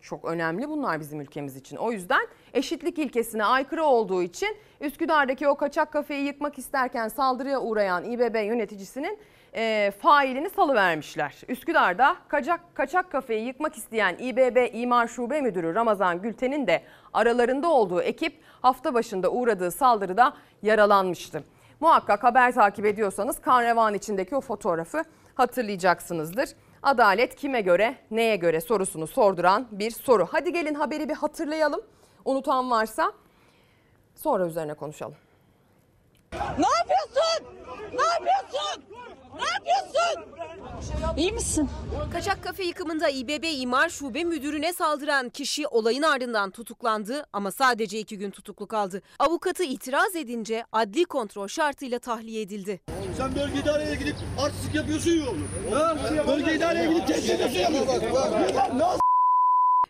çok 0.00 0.24
önemli 0.24 0.68
bunlar 0.68 1.00
bizim 1.00 1.20
ülkemiz 1.20 1.56
için. 1.56 1.76
O 1.76 1.92
yüzden 1.92 2.26
eşitlik 2.54 2.98
ilkesine 2.98 3.44
aykırı 3.44 3.84
olduğu 3.84 4.22
için 4.22 4.56
Üsküdar'daki 4.80 5.48
o 5.48 5.54
kaçak 5.54 5.92
kafeyi 5.92 6.24
yıkmak 6.26 6.58
isterken 6.58 7.08
saldırıya 7.08 7.60
uğrayan 7.60 8.04
İBB 8.04 8.46
yöneticisinin 8.46 9.18
e, 9.54 9.92
failini 10.02 10.50
salıvermişler. 10.50 11.34
Üsküdar'da 11.48 12.16
kaçak, 12.28 12.60
kaçak 12.74 13.12
kafeyi 13.12 13.46
yıkmak 13.46 13.76
isteyen 13.76 14.16
İBB 14.18 14.74
İmar 14.74 15.08
Şube 15.08 15.40
Müdürü 15.40 15.74
Ramazan 15.74 16.22
Gülten'in 16.22 16.66
de 16.66 16.82
aralarında 17.12 17.68
olduğu 17.68 18.02
ekip 18.02 18.40
hafta 18.62 18.94
başında 18.94 19.30
uğradığı 19.30 19.70
saldırıda 19.70 20.34
yaralanmıştı. 20.62 21.44
Muhakkak 21.80 22.24
haber 22.24 22.52
takip 22.54 22.86
ediyorsanız 22.86 23.40
kan 23.40 23.94
içindeki 23.94 24.36
o 24.36 24.40
fotoğrafı 24.40 25.04
hatırlayacaksınızdır. 25.34 26.48
Adalet 26.82 27.36
kime 27.36 27.60
göre, 27.60 27.94
neye 28.10 28.36
göre 28.36 28.60
sorusunu 28.60 29.06
sorduran 29.06 29.68
bir 29.70 29.90
soru. 29.90 30.26
Hadi 30.30 30.52
gelin 30.52 30.74
haberi 30.74 31.08
bir 31.08 31.14
hatırlayalım. 31.14 31.80
Unutan 32.24 32.70
varsa 32.70 33.12
sonra 34.14 34.46
üzerine 34.46 34.74
konuşalım. 34.74 35.16
Ne 36.32 36.66
yapıyorsun? 36.78 37.46
Ne 37.92 38.02
yapıyorsun? 38.02 38.82
Ne 39.34 39.44
yapıyorsun? 39.54 40.32
İyi 41.16 41.32
misin? 41.32 41.70
Kaçak 42.12 42.44
kafe 42.44 42.64
yıkımında 42.64 43.08
İBB 43.08 43.44
İmar 43.44 43.88
Şube 43.88 44.24
Müdürü'ne 44.24 44.72
saldıran 44.72 45.28
kişi 45.28 45.66
olayın 45.66 46.02
ardından 46.02 46.50
tutuklandı 46.50 47.26
ama 47.32 47.50
sadece 47.50 47.98
iki 47.98 48.18
gün 48.18 48.30
tutuklu 48.30 48.66
kaldı. 48.66 49.02
Avukatı 49.18 49.64
itiraz 49.64 50.16
edince 50.16 50.64
adli 50.72 51.04
kontrol 51.04 51.48
şartıyla 51.48 51.98
tahliye 51.98 52.42
edildi. 52.42 52.80
Sen 53.16 53.34
bölge 53.34 53.58
idareye 53.60 53.94
gidip 53.94 54.16
artistlik 54.40 54.74
yapıyorsun 54.74 55.10
ya 55.10 55.22
oğlum. 55.30 55.48
Bölge 56.28 56.54
idareye 56.54 56.86
gidip 56.92 57.06
tehdit 57.06 57.30
ediyorsun 57.30 57.58
ya. 57.58 57.70
Ne 58.74 58.84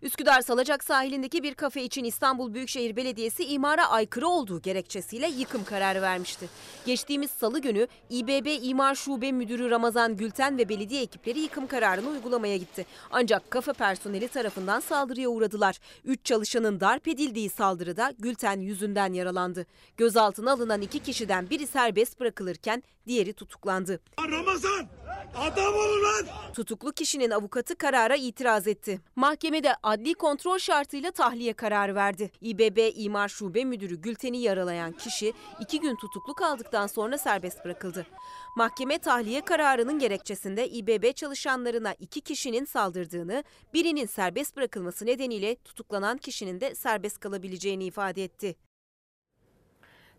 Üsküdar 0.03 0.41
Salacak 0.41 0.85
sahilindeki 0.85 1.43
bir 1.43 1.55
kafe 1.55 1.83
için 1.83 2.05
İstanbul 2.05 2.55
Büyükşehir 2.55 2.97
Belediyesi 2.97 3.45
imara 3.45 3.91
aykırı 3.91 4.29
olduğu 4.29 4.63
gerekçesiyle 4.63 5.29
yıkım 5.29 5.65
kararı 5.65 6.03
vermişti. 6.03 6.49
Geçtiğimiz 6.87 7.31
salı 7.31 7.59
günü 7.59 7.87
İBB 8.11 8.65
İmar 8.65 8.95
Şube 8.95 9.33
Müdürü 9.33 9.71
Ramazan 9.71 10.17
Gülten 10.17 10.59
ve 10.59 10.69
belediye 10.69 11.03
ekipleri 11.03 11.41
yıkım 11.41 11.67
kararını 11.67 12.09
uygulamaya 12.09 12.57
gitti. 12.57 12.87
Ancak 13.11 13.51
kafe 13.51 13.73
personeli 13.73 14.29
tarafından 14.29 14.81
saldırıya 14.81 15.29
uğradılar. 15.29 15.79
Üç 16.05 16.25
çalışanın 16.25 16.81
darp 16.81 17.09
edildiği 17.09 17.51
saldırıda 17.51 18.13
Gülten 18.19 18.61
yüzünden 18.61 19.13
yaralandı. 19.13 19.67
Gözaltına 19.97 20.53
alınan 20.53 20.83
iki 20.83 20.99
kişiden 20.99 21.51
biri 21.51 21.67
serbest 21.67 22.21
bırakılırken 22.21 22.83
diğeri 23.07 23.33
tutuklandı. 23.33 24.01
Ramazan! 24.31 25.02
Adam 25.37 25.75
olun 25.75 26.03
lan! 26.03 26.27
Tutuklu 26.55 26.93
kişinin 26.93 27.31
avukatı 27.31 27.77
karara 27.77 28.17
itiraz 28.17 28.67
etti. 28.67 29.01
Mahkemede 29.17 29.75
adli 29.83 30.15
kontrol 30.15 30.59
şartıyla 30.59 31.11
tahliye 31.11 31.53
kararı 31.53 31.95
verdi. 31.95 32.31
İBB 32.41 32.93
İmar 32.97 33.29
Şube 33.29 33.65
Müdürü 33.65 33.95
Gülten'i 33.97 34.39
yaralayan 34.39 34.93
kişi 34.93 35.33
iki 35.61 35.81
gün 35.81 35.97
tutuklu 35.97 36.35
kaldıktan 36.35 36.87
sonra 36.87 37.19
serbest 37.19 37.65
bırakıldı. 37.65 38.07
Mahkeme 38.57 38.99
tahliye 38.99 39.41
kararının 39.41 39.99
gerekçesinde 39.99 40.69
İBB 40.69 41.15
çalışanlarına 41.15 41.95
iki 41.99 42.21
kişinin 42.21 42.65
saldırdığını, 42.65 43.45
birinin 43.75 44.07
serbest 44.07 44.57
bırakılması 44.57 45.07
nedeniyle 45.07 45.57
tutuklanan 45.57 46.19
kişinin 46.19 46.61
de 46.61 46.75
serbest 46.75 47.21
kalabileceğini 47.21 47.85
ifade 47.85 48.25
etti. 48.25 48.57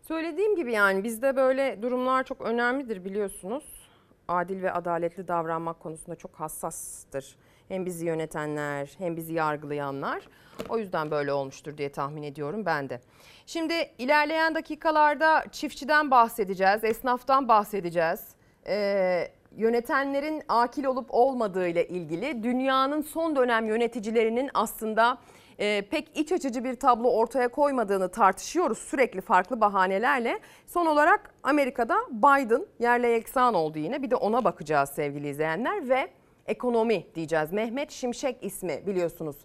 Söylediğim 0.08 0.56
gibi 0.56 0.72
yani 0.72 1.04
bizde 1.04 1.36
böyle 1.36 1.78
durumlar 1.82 2.24
çok 2.24 2.40
önemlidir 2.40 3.04
biliyorsunuz. 3.04 3.83
Adil 4.28 4.62
ve 4.62 4.72
adaletli 4.72 5.28
davranmak 5.28 5.80
konusunda 5.80 6.16
çok 6.16 6.34
hassastır. 6.34 7.36
Hem 7.68 7.86
bizi 7.86 8.06
yönetenler 8.06 8.94
hem 8.98 9.16
bizi 9.16 9.32
yargılayanlar. 9.32 10.28
O 10.68 10.78
yüzden 10.78 11.10
böyle 11.10 11.32
olmuştur 11.32 11.78
diye 11.78 11.92
tahmin 11.92 12.22
ediyorum 12.22 12.66
ben 12.66 12.90
de. 12.90 13.00
Şimdi 13.46 13.74
ilerleyen 13.98 14.54
dakikalarda 14.54 15.44
çiftçiden 15.52 16.10
bahsedeceğiz, 16.10 16.84
esnaftan 16.84 17.48
bahsedeceğiz. 17.48 18.20
Ee, 18.66 19.30
yönetenlerin 19.56 20.42
akil 20.48 20.84
olup 20.84 21.06
olmadığı 21.08 21.68
ile 21.68 21.88
ilgili 21.88 22.42
dünyanın 22.42 23.02
son 23.02 23.36
dönem 23.36 23.66
yöneticilerinin 23.66 24.50
aslında 24.54 25.18
e, 25.58 25.82
pek 25.90 26.18
iç 26.18 26.32
açıcı 26.32 26.64
bir 26.64 26.74
tablo 26.74 27.10
ortaya 27.10 27.48
koymadığını 27.48 28.08
tartışıyoruz 28.08 28.78
sürekli 28.78 29.20
farklı 29.20 29.60
bahanelerle. 29.60 30.40
Son 30.66 30.86
olarak 30.86 31.34
Amerika'da 31.42 31.96
Biden 32.10 32.66
yerle 32.78 33.08
yeksan 33.08 33.54
oldu 33.54 33.78
yine 33.78 34.02
bir 34.02 34.10
de 34.10 34.16
ona 34.16 34.44
bakacağız 34.44 34.90
sevgili 34.90 35.28
izleyenler 35.28 35.88
ve 35.88 36.08
ekonomi 36.46 37.06
diyeceğiz. 37.14 37.52
Mehmet 37.52 37.90
Şimşek 37.90 38.44
ismi 38.44 38.86
biliyorsunuz 38.86 39.36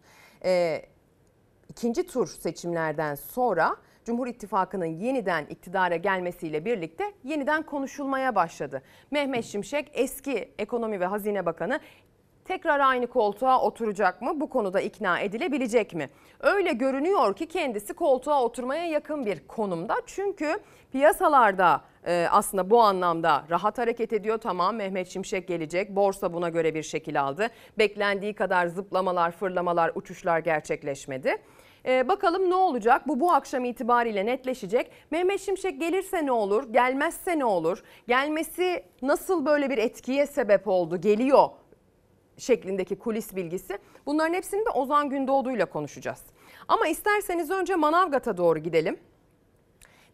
e, 0.45 0.82
ikinci 1.69 2.08
tur 2.08 2.28
seçimlerden 2.28 3.15
sonra 3.15 3.76
Cumhur 4.06 4.28
İttifakı'nın 4.28 4.86
yeniden 4.86 5.45
iktidara 5.45 5.95
gelmesiyle 5.95 6.65
birlikte 6.65 7.13
yeniden 7.24 7.63
konuşulmaya 7.63 8.36
başladı. 8.36 8.82
Mehmet 9.12 9.45
Şimşek 9.45 9.91
eski 9.93 10.52
Ekonomi 10.58 11.00
ve 11.00 11.06
Hazine 11.06 11.45
Bakanı 11.45 11.80
tekrar 12.50 12.80
aynı 12.80 13.08
koltuğa 13.08 13.62
oturacak 13.62 14.22
mı? 14.22 14.40
Bu 14.40 14.50
konuda 14.50 14.82
ikna 14.82 15.20
edilebilecek 15.20 15.94
mi? 15.94 16.10
Öyle 16.40 16.74
görünüyor 16.74 17.36
ki 17.36 17.46
kendisi 17.46 17.94
koltuğa 17.94 18.44
oturmaya 18.44 18.86
yakın 18.86 19.26
bir 19.26 19.48
konumda. 19.48 19.96
Çünkü 20.06 20.60
piyasalarda 20.92 21.82
e, 22.08 22.28
aslında 22.32 22.70
bu 22.70 22.82
anlamda 22.82 23.44
rahat 23.50 23.78
hareket 23.78 24.14
ediyor. 24.14 24.38
Tamam 24.38 24.76
Mehmet 24.76 25.08
Şimşek 25.08 25.48
gelecek. 25.48 25.90
Borsa 25.90 26.34
buna 26.34 26.50
göre 26.50 26.76
bir 26.76 26.84
şekil 26.84 27.22
aldı. 27.22 27.48
Beklendiği 27.78 28.34
kadar 28.34 28.68
zıplamalar, 28.68 29.32
fırlamalar, 29.32 29.92
uçuşlar 29.96 30.40
gerçekleşmedi. 30.40 31.38
Ee, 31.86 32.08
bakalım 32.08 32.50
ne 32.50 32.56
olacak? 32.56 33.08
Bu 33.08 33.20
bu 33.20 33.32
akşam 33.32 33.66
itibariyle 33.66 34.26
netleşecek. 34.26 34.92
Mehmet 35.12 35.42
Şimşek 35.42 35.80
gelirse 35.80 36.26
ne 36.26 36.32
olur? 36.32 36.74
Gelmezse 36.74 37.40
ne 37.40 37.46
olur? 37.46 37.84
Gelmesi 38.08 38.84
nasıl 39.02 39.46
böyle 39.46 39.70
bir 39.70 39.78
etkiye 39.78 40.26
sebep 40.26 40.68
oldu? 40.68 41.02
Geliyor 41.02 41.50
şeklindeki 42.39 42.99
kulis 42.99 43.36
bilgisi. 43.36 43.78
Bunların 44.06 44.34
hepsini 44.34 44.65
de 44.65 44.69
Ozan 44.69 45.10
Gündoğdu 45.10 45.52
ile 45.52 45.65
konuşacağız. 45.65 46.23
Ama 46.67 46.88
isterseniz 46.88 47.52
önce 47.52 47.75
Manavgat'a 47.75 48.38
doğru 48.38 48.60
gidelim. 48.60 48.99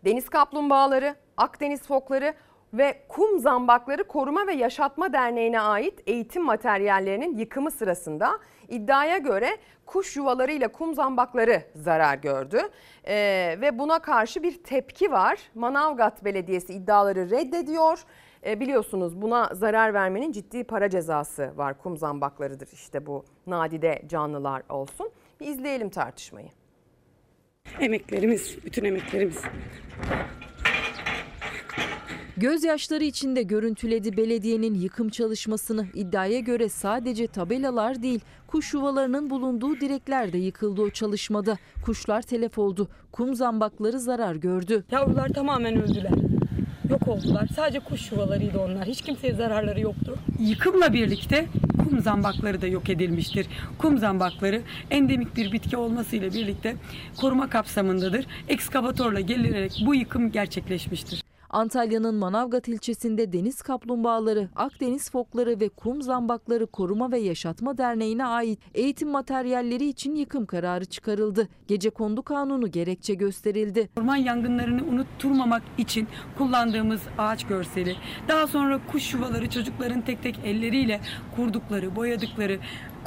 Deniz 0.05 0.29
kaplumbağaları, 0.29 1.15
Akdeniz 1.37 1.81
fokları 1.81 2.33
ve 2.73 3.05
kum 3.07 3.39
zambakları 3.39 4.03
koruma 4.03 4.47
ve 4.47 4.53
yaşatma 4.53 5.13
derneğine 5.13 5.61
ait 5.61 6.03
eğitim 6.07 6.43
materyallerinin 6.43 7.37
yıkımı 7.37 7.71
sırasında 7.71 8.39
iddiaya 8.69 9.17
göre 9.17 9.57
kuş 9.85 10.15
yuvalarıyla 10.15 10.67
kum 10.67 10.93
zambakları 10.93 11.61
zarar 11.75 12.17
gördü. 12.17 12.61
Ee, 13.07 13.57
ve 13.61 13.79
buna 13.79 13.99
karşı 13.99 14.43
bir 14.43 14.63
tepki 14.63 15.11
var. 15.11 15.39
Manavgat 15.55 16.25
Belediyesi 16.25 16.73
iddiaları 16.73 17.29
reddediyor. 17.29 18.03
Ee, 18.45 18.59
biliyorsunuz 18.59 19.21
buna 19.21 19.49
zarar 19.53 19.93
vermenin 19.93 20.31
ciddi 20.31 20.63
para 20.63 20.89
cezası 20.89 21.51
var. 21.55 21.77
Kum 21.77 21.97
zambaklarıdır 21.97 22.69
işte 22.73 23.05
bu 23.05 23.25
nadide 23.47 24.01
canlılar 24.07 24.63
olsun. 24.69 25.09
Bir 25.39 25.47
izleyelim 25.47 25.89
tartışmayı. 25.89 26.47
Emeklerimiz, 27.79 28.57
bütün 28.65 28.85
emeklerimiz. 28.85 29.41
Gözyaşları 32.37 33.03
içinde 33.03 33.43
görüntüledi 33.43 34.17
belediyenin 34.17 34.73
yıkım 34.73 35.09
çalışmasını. 35.09 35.87
İddiaya 35.93 36.39
göre 36.39 36.69
sadece 36.69 37.27
tabelalar 37.27 38.01
değil, 38.01 38.19
kuş 38.47 38.73
yuvalarının 38.73 39.29
bulunduğu 39.29 39.79
direkler 39.79 40.33
de 40.33 40.37
yıkıldı 40.37 40.81
o 40.81 40.89
çalışmada. 40.89 41.57
Kuşlar 41.85 42.21
telef 42.21 42.57
oldu, 42.57 42.87
kum 43.11 43.35
zambakları 43.35 43.99
zarar 43.99 44.35
gördü. 44.35 44.83
Yavrular 44.91 45.29
tamamen 45.29 45.83
öldüler. 45.83 46.11
Yok 46.89 47.07
oldular. 47.07 47.47
Sadece 47.55 47.79
kuş 47.79 48.11
yuvalarıydı 48.11 48.59
onlar. 48.59 48.85
Hiç 48.87 49.01
kimseye 49.01 49.33
zararları 49.33 49.81
yoktu. 49.81 50.15
Yıkımla 50.39 50.93
birlikte 50.93 51.45
kum 51.77 52.01
zambakları 52.01 52.61
da 52.61 52.67
yok 52.67 52.89
edilmiştir. 52.89 53.47
Kum 53.77 53.97
zambakları 53.97 54.61
endemik 54.91 55.35
bir 55.35 55.51
bitki 55.51 55.77
olmasıyla 55.77 56.33
birlikte 56.33 56.75
koruma 57.17 57.49
kapsamındadır. 57.49 58.25
Ekskavatorla 58.49 59.19
gelinerek 59.19 59.83
bu 59.85 59.95
yıkım 59.95 60.31
gerçekleşmiştir. 60.31 61.23
Antalya'nın 61.49 62.15
Manavgat 62.15 62.67
ilçesinde 62.67 63.33
deniz 63.33 63.61
kaplumbağaları, 63.61 64.49
Akdeniz 64.55 65.11
fokları 65.11 65.59
ve 65.59 65.69
kum 65.69 66.01
zambakları 66.01 66.67
koruma 66.67 67.11
ve 67.11 67.19
yaşatma 67.19 67.77
derneğine 67.77 68.25
ait 68.25 68.59
eğitim 68.73 69.09
materyalleri 69.09 69.87
için 69.87 70.15
yıkım 70.15 70.45
kararı 70.45 70.85
çıkarıldı. 70.85 71.47
Gece 71.67 71.89
kondu 71.89 72.23
kanunu 72.23 72.71
gerekçe 72.71 73.13
gösterildi. 73.13 73.89
Orman 73.97 74.15
yangınlarını 74.15 74.83
unutturmamak 74.83 75.63
için 75.77 76.07
kullandığımız 76.37 77.01
ağaç 77.17 77.47
görseli, 77.47 77.95
daha 78.27 78.47
sonra 78.47 78.79
kuş 78.91 79.13
yuvaları 79.13 79.49
çocukların 79.49 80.01
tek 80.01 80.23
tek 80.23 80.39
elleriyle 80.45 81.01
kurdukları, 81.35 81.95
boyadıkları, 81.95 82.59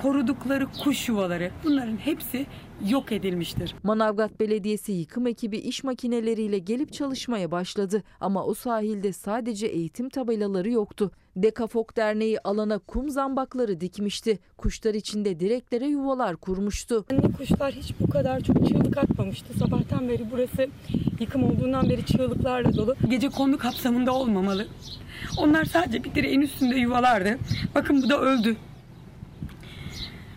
korudukları 0.02 0.66
kuş 0.84 1.08
yuvaları 1.08 1.50
bunların 1.64 1.96
hepsi 1.96 2.46
yok 2.86 3.12
edilmiştir. 3.12 3.74
Manavgat 3.82 4.40
Belediyesi 4.40 4.92
yıkım 4.92 5.26
ekibi 5.26 5.56
iş 5.56 5.84
makineleriyle 5.84 6.58
gelip 6.58 6.92
çalışmaya 6.92 7.50
başladı 7.50 8.02
ama 8.20 8.44
o 8.44 8.54
sahilde 8.54 9.12
sadece 9.12 9.66
eğitim 9.66 10.08
tabelaları 10.08 10.70
yoktu. 10.70 11.10
Dekafok 11.36 11.96
Derneği 11.96 12.38
alana 12.40 12.78
kum 12.78 13.10
zambakları 13.10 13.80
dikmişti. 13.80 14.38
Kuşlar 14.56 14.94
içinde 14.94 15.40
direklere 15.40 15.86
yuvalar 15.86 16.36
kurmuştu. 16.36 17.04
Anne 17.10 17.32
kuşlar 17.32 17.72
hiç 17.72 17.94
bu 18.00 18.10
kadar 18.10 18.40
çok 18.40 18.68
çığlık 18.68 18.98
atmamıştı. 18.98 19.58
Sabahtan 19.58 20.08
beri 20.08 20.26
burası 20.32 20.68
yıkım 21.20 21.44
olduğundan 21.44 21.88
beri 21.90 22.06
çığlıklarla 22.06 22.76
dolu. 22.76 22.94
Gece 23.10 23.28
kondu 23.28 23.58
kapsamında 23.58 24.12
olmamalı. 24.12 24.66
Onlar 25.38 25.64
sadece 25.64 26.04
bir 26.04 26.14
direğin 26.14 26.40
üstünde 26.40 26.76
yuvalardı. 26.76 27.38
Bakın 27.74 28.02
bu 28.02 28.08
da 28.08 28.20
öldü. 28.20 28.56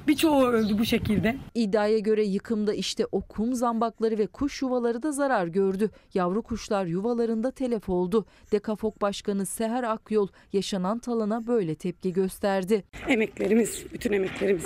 Birçoğu 0.08 0.46
öldü 0.46 0.78
bu 0.80 0.86
şekilde. 0.86 1.36
İddiaya 1.56 2.00
göre 2.00 2.24
yıkımda 2.24 2.74
işte 2.74 3.06
o 3.12 3.22
kum 3.22 3.54
zambakları 3.54 4.18
ve 4.18 4.28
kuş 4.28 4.62
yuvaları 4.62 5.04
da 5.04 5.12
zarar 5.12 5.48
gördü. 5.48 5.90
Yavru 6.14 6.42
kuşlar 6.42 6.86
yuvalarında 6.86 7.52
telef 7.52 7.90
oldu. 7.90 8.26
Dekafok 8.52 9.02
Başkanı 9.02 9.46
Seher 9.46 9.84
Akyol 9.84 10.28
yaşanan 10.54 11.00
talana 11.00 11.48
böyle 11.48 11.76
tepki 11.76 12.14
gösterdi. 12.14 12.84
Emeklerimiz, 13.08 13.86
bütün 13.94 14.14
emeklerimiz. 14.14 14.66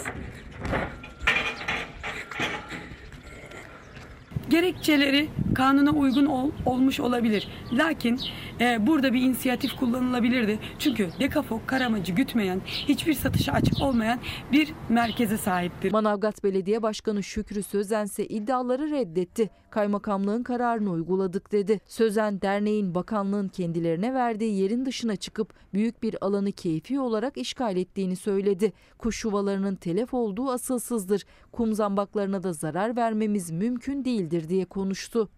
Gerekçeleri 4.49 5.29
kanuna 5.55 5.91
uygun 5.91 6.25
ol, 6.25 6.51
olmuş 6.65 6.99
olabilir. 6.99 7.47
Lakin 7.73 8.19
e, 8.61 8.87
burada 8.87 9.13
bir 9.13 9.21
inisiyatif 9.21 9.75
kullanılabilirdi. 9.75 10.59
Çünkü 10.79 11.09
Dekafok 11.19 11.67
karamacı 11.67 12.13
gütmeyen, 12.13 12.61
hiçbir 12.65 13.13
satışa 13.13 13.51
açık 13.51 13.81
olmayan 13.81 14.19
bir 14.51 14.73
merkeze 14.89 15.37
sahiptir. 15.37 15.91
Manavgat 15.91 16.43
Belediye 16.43 16.81
Başkanı 16.81 17.23
Şükrü 17.23 17.63
Sözen 17.63 18.05
ise 18.05 18.25
iddiaları 18.25 18.91
reddetti. 18.91 19.49
Kaymakamlığın 19.69 20.43
kararını 20.43 20.91
uyguladık 20.91 21.51
dedi. 21.51 21.79
Sözen 21.85 22.41
derneğin 22.41 22.95
bakanlığın 22.95 23.47
kendilerine 23.47 24.13
verdiği 24.13 24.61
yerin 24.61 24.85
dışına 24.85 25.15
çıkıp 25.15 25.53
büyük 25.73 26.03
bir 26.03 26.25
alanı 26.25 26.51
keyfi 26.51 26.99
olarak 26.99 27.37
işgal 27.37 27.77
ettiğini 27.77 28.15
söyledi. 28.15 28.73
Kuş 28.97 29.25
yuvalarının 29.25 29.75
telef 29.75 30.13
olduğu 30.13 30.49
asılsızdır. 30.51 31.25
Kum 31.51 31.73
zambaklarına 31.73 32.43
da 32.43 32.53
zarar 32.53 32.95
vermemiz 32.95 33.51
mümkün 33.51 34.05
değildir 34.05 34.34
diye 34.49 34.65
konuştu. 34.65 35.29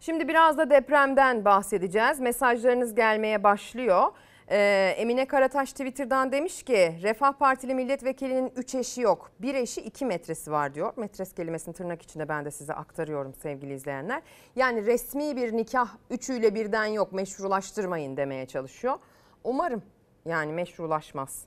Şimdi 0.00 0.28
biraz 0.28 0.58
da 0.58 0.70
depremden 0.70 1.44
bahsedeceğiz. 1.44 2.20
Mesajlarınız 2.20 2.94
gelmeye 2.94 3.44
başlıyor. 3.44 4.06
Ee, 4.50 4.94
Emine 4.96 5.26
Karataş 5.26 5.72
Twitter'dan 5.72 6.32
demiş 6.32 6.62
ki 6.62 6.98
Refah 7.02 7.32
Partili 7.32 7.74
milletvekilinin 7.74 8.52
3 8.56 8.74
eşi 8.74 9.00
yok. 9.00 9.30
Bir 9.40 9.54
eşi 9.54 9.80
2 9.80 10.06
metresi 10.06 10.50
var 10.50 10.74
diyor. 10.74 10.92
Metres 10.96 11.32
kelimesini 11.32 11.74
tırnak 11.74 12.02
içinde 12.02 12.28
ben 12.28 12.44
de 12.44 12.50
size 12.50 12.74
aktarıyorum 12.74 13.34
sevgili 13.34 13.74
izleyenler. 13.74 14.22
Yani 14.56 14.86
resmi 14.86 15.36
bir 15.36 15.56
nikah 15.56 15.88
üçüyle 16.10 16.54
birden 16.54 16.86
yok 16.86 17.12
meşrulaştırmayın 17.12 18.16
demeye 18.16 18.46
çalışıyor. 18.46 18.98
Umarım 19.44 19.82
yani 20.24 20.52
meşrulaşmaz. 20.52 21.44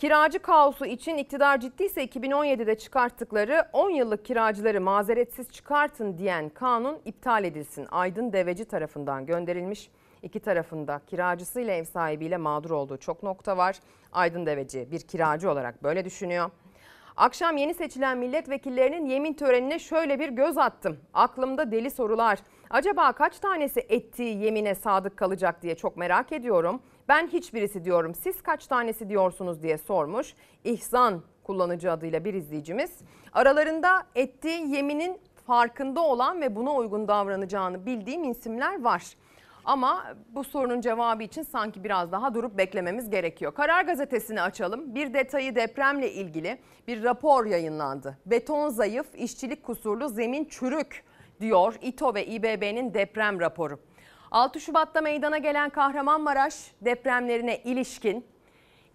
Kiracı 0.00 0.38
kaosu 0.38 0.86
için 0.86 1.16
iktidar 1.16 1.60
ciddiyse 1.60 2.04
2017'de 2.04 2.78
çıkarttıkları 2.78 3.64
10 3.72 3.90
yıllık 3.90 4.24
kiracıları 4.24 4.80
mazeretsiz 4.80 5.50
çıkartın 5.50 6.18
diyen 6.18 6.48
kanun 6.48 6.98
iptal 7.04 7.44
edilsin. 7.44 7.86
Aydın 7.90 8.32
Deveci 8.32 8.64
tarafından 8.64 9.26
gönderilmiş. 9.26 9.90
İki 10.22 10.40
tarafında 10.40 11.00
kiracısıyla 11.06 11.74
ev 11.74 11.84
sahibiyle 11.84 12.36
mağdur 12.36 12.70
olduğu 12.70 12.96
çok 12.96 13.22
nokta 13.22 13.56
var. 13.56 13.76
Aydın 14.12 14.46
Deveci 14.46 14.88
bir 14.90 15.00
kiracı 15.00 15.50
olarak 15.50 15.82
böyle 15.82 16.04
düşünüyor. 16.04 16.50
Akşam 17.16 17.56
yeni 17.56 17.74
seçilen 17.74 18.18
milletvekillerinin 18.18 19.06
yemin 19.06 19.34
törenine 19.34 19.78
şöyle 19.78 20.18
bir 20.18 20.28
göz 20.28 20.58
attım. 20.58 20.98
Aklımda 21.14 21.70
deli 21.70 21.90
sorular. 21.90 22.38
Acaba 22.70 23.12
kaç 23.12 23.38
tanesi 23.38 23.80
ettiği 23.80 24.42
yemine 24.42 24.74
sadık 24.74 25.16
kalacak 25.16 25.62
diye 25.62 25.74
çok 25.74 25.96
merak 25.96 26.32
ediyorum. 26.32 26.82
Ben 27.08 27.26
hiçbirisi 27.26 27.84
diyorum. 27.84 28.14
Siz 28.14 28.42
kaç 28.42 28.66
tanesi 28.66 29.08
diyorsunuz 29.08 29.62
diye 29.62 29.78
sormuş. 29.78 30.34
İhsan 30.64 31.22
kullanıcı 31.44 31.92
adıyla 31.92 32.24
bir 32.24 32.34
izleyicimiz. 32.34 32.90
Aralarında 33.32 34.02
ettiği 34.14 34.74
yeminin 34.74 35.18
farkında 35.46 36.00
olan 36.00 36.40
ve 36.40 36.56
buna 36.56 36.74
uygun 36.74 37.08
davranacağını 37.08 37.86
bildiğim 37.86 38.30
isimler 38.30 38.82
var. 38.82 39.02
Ama 39.64 40.04
bu 40.28 40.44
sorunun 40.44 40.80
cevabı 40.80 41.22
için 41.22 41.42
sanki 41.42 41.84
biraz 41.84 42.12
daha 42.12 42.34
durup 42.34 42.58
beklememiz 42.58 43.10
gerekiyor. 43.10 43.54
Karar 43.54 43.84
gazetesini 43.84 44.42
açalım. 44.42 44.94
Bir 44.94 45.14
detayı 45.14 45.54
depremle 45.54 46.12
ilgili 46.12 46.58
bir 46.88 47.02
rapor 47.02 47.46
yayınlandı. 47.46 48.18
Beton 48.26 48.68
zayıf, 48.68 49.06
işçilik 49.14 49.62
kusurlu, 49.62 50.08
zemin 50.08 50.44
çürük 50.44 51.04
diyor 51.40 51.74
İTO 51.82 52.14
ve 52.14 52.26
İBB'nin 52.26 52.94
deprem 52.94 53.40
raporu. 53.40 53.78
6 54.30 54.60
Şubat'ta 54.60 55.00
meydana 55.00 55.38
gelen 55.38 55.70
Kahramanmaraş 55.70 56.54
depremlerine 56.80 57.58
ilişkin 57.58 58.26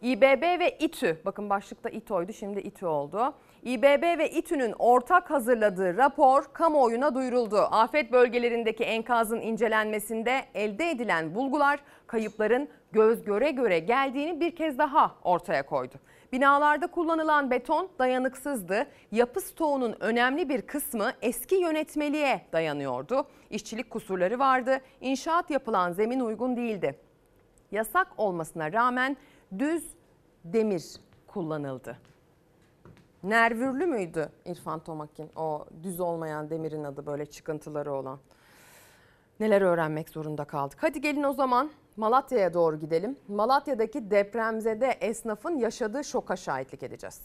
İBB 0.01 0.59
ve 0.59 0.77
İTÜ, 0.79 1.21
bakın 1.25 1.49
başlıkta 1.49 1.89
İTO'ydu 1.89 2.33
şimdi 2.33 2.59
İTÜ 2.59 2.85
oldu. 2.85 3.33
İBB 3.63 4.17
ve 4.17 4.29
İTÜ'nün 4.29 4.73
ortak 4.79 5.31
hazırladığı 5.31 5.97
rapor 5.97 6.43
kamuoyuna 6.53 7.15
duyuruldu. 7.15 7.57
Afet 7.57 8.11
bölgelerindeki 8.11 8.83
enkazın 8.83 9.41
incelenmesinde 9.41 10.45
elde 10.53 10.89
edilen 10.89 11.35
bulgular 11.35 11.79
kayıpların 12.07 12.69
göz 12.91 13.23
göre 13.23 13.51
göre 13.51 13.79
geldiğini 13.79 14.39
bir 14.39 14.55
kez 14.55 14.77
daha 14.77 15.15
ortaya 15.23 15.65
koydu. 15.65 15.95
Binalarda 16.35 16.87
kullanılan 16.87 17.51
beton 17.51 17.89
dayanıksızdı. 17.99 18.87
Yapı 19.11 19.41
stoğunun 19.41 19.95
önemli 19.99 20.49
bir 20.49 20.61
kısmı 20.61 21.11
eski 21.21 21.55
yönetmeliğe 21.55 22.41
dayanıyordu. 22.53 23.27
İşçilik 23.49 23.89
kusurları 23.89 24.39
vardı. 24.39 24.79
İnşaat 25.01 25.49
yapılan 25.49 25.91
zemin 25.91 26.19
uygun 26.19 26.57
değildi. 26.57 26.99
Yasak 27.71 28.07
olmasına 28.17 28.73
rağmen 28.73 29.17
düz 29.59 29.83
demir 30.43 30.83
kullanıldı. 31.27 31.97
Nervürlü 33.23 33.85
müydü 33.85 34.29
İrfan 34.45 34.79
Tomakin? 34.79 35.29
O 35.35 35.65
düz 35.83 35.99
olmayan 35.99 36.49
demirin 36.49 36.83
adı 36.83 37.05
böyle 37.05 37.25
çıkıntıları 37.25 37.93
olan. 37.93 38.19
Neler 39.39 39.61
öğrenmek 39.61 40.09
zorunda 40.09 40.45
kaldık. 40.45 40.77
Hadi 40.81 41.01
gelin 41.01 41.23
o 41.23 41.33
zaman 41.33 41.71
Malatya'ya 41.97 42.53
doğru 42.53 42.79
gidelim. 42.79 43.17
Malatya'daki 43.27 44.11
depremzede 44.11 44.87
esnafın 44.87 45.57
yaşadığı 45.57 46.03
şoka 46.03 46.35
şahitlik 46.35 46.83
edeceğiz. 46.83 47.21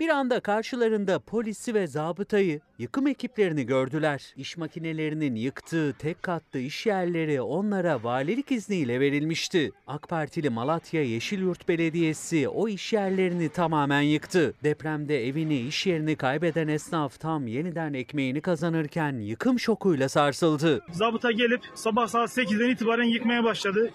Bir 0.00 0.08
anda 0.08 0.40
karşılarında 0.40 1.18
polisi 1.18 1.74
ve 1.74 1.86
zabıtayı, 1.86 2.60
yıkım 2.78 3.06
ekiplerini 3.06 3.66
gördüler. 3.66 4.34
İş 4.36 4.56
makinelerinin 4.56 5.34
yıktığı 5.34 5.92
tek 5.98 6.22
katlı 6.22 6.58
iş 6.58 6.86
yerleri 6.86 7.40
onlara 7.40 8.04
valilik 8.04 8.52
izniyle 8.52 9.00
verilmişti. 9.00 9.72
AK 9.86 10.08
Partili 10.08 10.50
Malatya 10.50 11.02
Yeşilyurt 11.02 11.68
Belediyesi 11.68 12.48
o 12.48 12.68
iş 12.68 12.92
yerlerini 12.92 13.48
tamamen 13.48 14.00
yıktı. 14.00 14.54
Depremde 14.64 15.28
evini, 15.28 15.60
iş 15.60 15.86
yerini 15.86 16.16
kaybeden 16.16 16.68
esnaf 16.68 17.20
tam 17.20 17.46
yeniden 17.46 17.94
ekmeğini 17.94 18.40
kazanırken 18.40 19.12
yıkım 19.18 19.60
şokuyla 19.60 20.08
sarsıldı. 20.08 20.84
Zabıta 20.92 21.32
gelip 21.32 21.60
sabah 21.74 22.06
saat 22.06 22.38
8'den 22.38 22.70
itibaren 22.70 23.04
yıkmaya 23.04 23.44
başladı. 23.44 23.90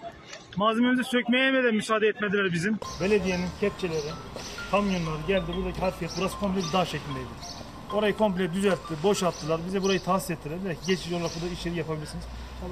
Malzememizi 0.56 1.04
sökmeye 1.04 1.64
de 1.64 1.70
müsaade 1.70 2.08
etmediler 2.08 2.52
bizim. 2.52 2.78
Belediyenin 3.00 3.46
kepçeleri, 3.60 4.10
kamyonlar 4.70 5.20
geldi 5.28 5.52
buradaki 5.56 5.80
harfiyat 5.80 6.14
burası 6.18 6.38
komple 6.38 6.58
bir 6.58 6.72
dağ 6.72 6.84
şeklindeydi. 6.84 7.28
Orayı 7.92 8.16
komple 8.16 8.54
düzeltti, 8.54 8.94
boşalttılar. 9.02 9.60
Bize 9.66 9.82
burayı 9.82 10.00
tahsis 10.00 10.30
ettiler. 10.30 10.58
Dediler 10.58 10.76
geçici 10.86 11.14
olarak 11.14 11.30
burada 11.40 11.52
işleri 11.52 11.76
yapabilirsiniz. 11.76 12.24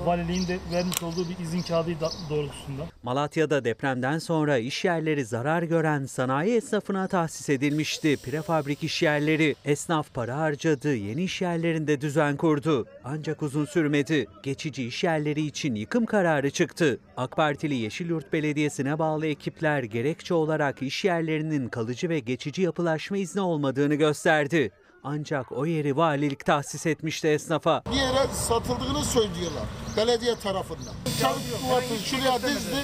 Valiliğin 0.05 0.49
de 0.49 0.59
vermiş 0.73 1.03
olduğu 1.03 1.29
bir 1.29 1.45
izin 1.45 1.63
kağıdı 1.63 1.91
doğrultusunda. 2.31 2.83
Malatya'da 3.03 3.65
depremden 3.65 4.19
sonra 4.19 4.59
iş 4.59 4.85
yerleri 4.85 5.25
zarar 5.25 5.63
gören 5.63 6.07
sanayi 6.07 6.57
esnafına 6.57 7.07
tahsis 7.09 7.51
edilmişti. 7.51 8.17
Prefabrik 8.17 8.85
iş 8.85 9.03
yerleri. 9.03 9.55
Esnaf 9.65 10.15
para 10.15 10.37
harcadı, 10.37 10.95
yeni 10.95 11.23
iş 11.23 11.43
yerlerinde 11.43 12.01
düzen 12.01 12.37
kurdu. 12.37 12.87
Ancak 13.05 13.43
uzun 13.43 13.65
sürmedi. 13.65 14.27
Geçici 14.43 14.85
iş 14.87 15.05
yerleri 15.05 15.47
için 15.47 15.75
yıkım 15.75 16.07
kararı 16.07 16.51
çıktı. 16.51 17.01
AK 17.17 17.37
Partili 17.37 17.75
Yeşilyurt 17.75 18.33
Belediyesi'ne 18.33 18.99
bağlı 18.99 19.27
ekipler 19.27 19.83
gerekçe 19.83 20.35
olarak 20.35 20.83
iş 20.83 21.05
yerlerinin 21.05 21.69
kalıcı 21.69 22.09
ve 22.09 22.19
geçici 22.19 22.63
yapılaşma 22.63 23.17
izni 23.17 23.41
olmadığını 23.41 23.95
gösterdi. 23.95 24.71
Ancak 25.05 25.53
o 25.53 25.67
yeri 25.67 25.97
valilik 25.97 26.45
tahsis 26.45 26.87
etmişti 26.87 27.29
esnafa. 27.29 27.83
Bir 27.93 27.97
yere 27.97 28.27
satıldığını 28.33 29.05
söylüyorlar 29.05 29.65
belediye 29.97 30.35
tarafından. 30.35 30.95
Çabuk 31.21 31.39
kuvveti 31.63 32.09
şuraya 32.09 32.43
dizdi. 32.43 32.77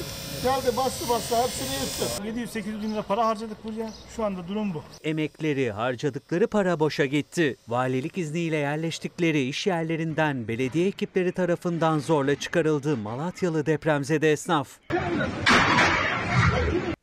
Geldi 0.45 0.77
bastı 0.77 1.09
bastı 1.09 1.37
hepsini 1.43 1.69
yıktı. 1.75 2.59
700-800 2.61 2.83
bin 2.83 2.93
lira 2.93 3.03
para 3.03 3.27
harcadık 3.27 3.65
buraya. 3.65 3.91
Şu 4.17 4.25
anda 4.25 4.49
durum 4.49 4.75
bu. 4.75 4.83
Emekleri, 5.05 5.73
harcadıkları 5.73 6.47
para 6.47 6.81
boşa 6.81 7.05
gitti. 7.05 7.57
Valilik 7.69 8.19
izniyle 8.19 8.57
yerleştikleri 8.57 9.49
iş 9.49 9.67
yerlerinden 9.67 10.49
belediye 10.49 10.87
ekipleri 10.89 11.33
tarafından 11.33 11.99
zorla 11.99 12.35
çıkarıldı 12.35 12.97
Malatyalı 12.97 13.67
depremzede 13.67 14.33
esnaf. 14.33 14.69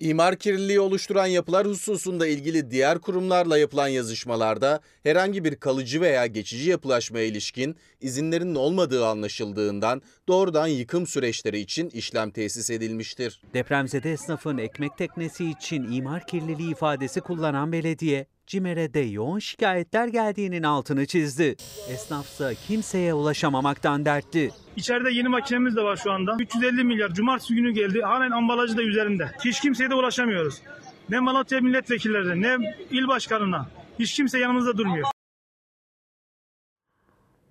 İmar 0.01 0.35
kirliliği 0.35 0.79
oluşturan 0.79 1.25
yapılar 1.25 1.67
hususunda 1.67 2.27
ilgili 2.27 2.71
diğer 2.71 2.99
kurumlarla 2.99 3.57
yapılan 3.57 3.87
yazışmalarda 3.87 4.79
herhangi 5.03 5.43
bir 5.43 5.55
kalıcı 5.55 6.01
veya 6.01 6.25
geçici 6.25 6.69
yapılaşmaya 6.69 7.25
ilişkin 7.25 7.75
izinlerin 8.01 8.55
olmadığı 8.55 9.05
anlaşıldığından 9.05 10.01
doğrudan 10.27 10.67
yıkım 10.67 11.07
süreçleri 11.07 11.59
için 11.59 11.89
işlem 11.89 12.31
tesis 12.31 12.69
edilmiştir. 12.69 13.41
Depremzede 13.53 14.11
esnafın 14.11 14.57
ekmek 14.57 14.97
teknesi 14.97 15.49
için 15.49 15.91
imar 15.91 16.27
kirliliği 16.27 16.71
ifadesi 16.71 17.21
kullanan 17.21 17.71
belediye, 17.71 18.25
CİMER'e 18.51 18.93
de 18.93 18.99
yoğun 18.99 19.39
şikayetler 19.39 20.07
geldiğinin 20.07 20.63
altını 20.63 21.05
çizdi. 21.05 21.55
Esnafsa 21.89 22.53
kimseye 22.53 23.13
ulaşamamaktan 23.13 24.05
dertli. 24.05 24.51
İçeride 24.75 25.11
yeni 25.11 25.27
makinemiz 25.27 25.75
de 25.75 25.83
var 25.83 25.95
şu 25.95 26.11
anda. 26.11 26.35
350 26.39 26.83
milyar 26.83 27.09
cumartesi 27.09 27.55
günü 27.55 27.71
geldi. 27.71 28.01
Halen 28.01 28.31
ambalajı 28.31 28.77
da 28.77 28.83
üzerinde. 28.83 29.31
Hiç 29.45 29.59
kimseye 29.59 29.89
de 29.89 29.95
ulaşamıyoruz. 29.95 30.61
Ne 31.09 31.19
Malatya 31.19 31.61
milletvekillerine 31.61 32.41
ne 32.41 32.75
il 32.91 33.07
başkanına. 33.07 33.67
Hiç 33.99 34.13
kimse 34.13 34.39
yanımızda 34.39 34.77
durmuyor. 34.77 35.07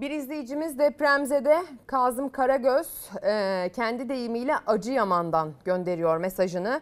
Bir 0.01 0.11
izleyicimiz 0.11 0.79
depremzede 0.79 1.57
Kazım 1.87 2.29
Karagöz 2.29 2.87
e, 3.23 3.71
kendi 3.77 4.09
deyimiyle 4.09 4.57
Acıyaman'dan 4.67 5.53
gönderiyor 5.65 6.17
mesajını. 6.17 6.81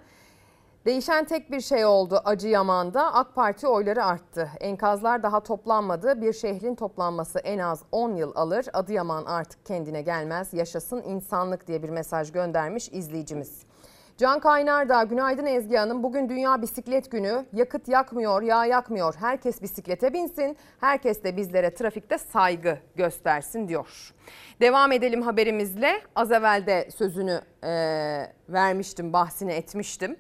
Değişen 0.86 1.24
tek 1.24 1.50
bir 1.50 1.60
şey 1.60 1.84
oldu 1.84 2.20
Acıyaman'da 2.24 3.14
AK 3.14 3.34
Parti 3.34 3.66
oyları 3.66 4.04
arttı. 4.04 4.50
Enkazlar 4.60 5.22
daha 5.22 5.40
toplanmadı. 5.40 6.20
Bir 6.20 6.32
şehrin 6.32 6.74
toplanması 6.74 7.38
en 7.38 7.58
az 7.58 7.82
10 7.92 8.14
yıl 8.14 8.32
alır. 8.34 8.66
Adıyaman 8.72 9.24
artık 9.24 9.66
kendine 9.66 10.02
gelmez. 10.02 10.54
Yaşasın 10.54 11.02
insanlık 11.02 11.66
diye 11.66 11.82
bir 11.82 11.88
mesaj 11.88 12.32
göndermiş 12.32 12.88
izleyicimiz. 12.88 13.62
Can 14.18 14.40
Kaynar 14.40 14.88
da 14.88 15.02
günaydın 15.02 15.46
Ezgi 15.46 15.76
Hanım. 15.76 16.02
Bugün 16.02 16.28
Dünya 16.28 16.62
Bisiklet 16.62 17.10
Günü. 17.10 17.46
Yakıt 17.52 17.88
yakmıyor, 17.88 18.42
yağ 18.42 18.64
yakmıyor. 18.64 19.14
Herkes 19.20 19.62
bisiklete 19.62 20.12
binsin. 20.12 20.56
Herkes 20.80 21.24
de 21.24 21.36
bizlere 21.36 21.74
trafikte 21.74 22.18
saygı 22.18 22.78
göstersin 22.96 23.68
diyor. 23.68 24.14
Devam 24.60 24.92
edelim 24.92 25.22
haberimizle. 25.22 26.00
Az 26.16 26.32
evvel 26.32 26.66
de 26.66 26.88
sözünü 26.96 27.40
e, 27.64 27.70
vermiştim, 28.48 29.12
bahsini 29.12 29.52
etmiştim. 29.52 30.16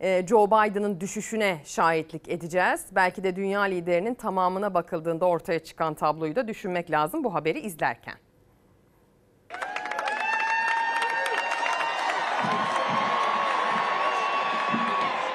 Joe 0.00 0.46
Biden'ın 0.46 1.00
düşüşüne 1.00 1.60
şahitlik 1.64 2.28
edeceğiz. 2.28 2.86
Belki 2.92 3.24
de 3.24 3.36
dünya 3.36 3.60
liderinin 3.62 4.14
tamamına 4.14 4.74
bakıldığında 4.74 5.26
ortaya 5.26 5.58
çıkan 5.58 5.94
tabloyu 5.94 6.36
da 6.36 6.48
düşünmek 6.48 6.90
lazım 6.90 7.24
bu 7.24 7.34
haberi 7.34 7.60
izlerken. 7.60 8.14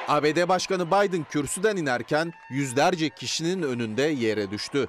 ABD 0.08 0.50
Başkanı 0.50 0.88
Biden 0.88 1.26
kürsüden 1.30 1.78
inerken 1.78 2.34
yüzlerce 2.50 3.10
kişinin 3.10 3.64
önünde 3.64 4.02
yere 4.02 4.52
düştü. 4.52 4.88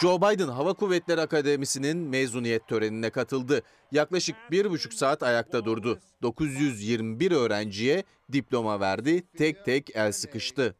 Joe 0.00 0.20
Biden 0.20 0.48
Hava 0.48 0.72
Kuvvetleri 0.74 1.20
Akademisi'nin 1.20 1.96
mezuniyet 1.96 2.68
törenine 2.68 3.10
katıldı. 3.10 3.62
Yaklaşık 3.92 4.36
bir 4.50 4.70
buçuk 4.70 4.94
saat 4.94 5.22
ayakta 5.22 5.64
durdu. 5.64 5.98
921 6.22 7.32
öğrenciye 7.32 8.04
diploma 8.32 8.80
verdi, 8.80 9.22
tek 9.38 9.64
tek 9.64 9.96
el 9.96 10.12
sıkıştı. 10.12 10.74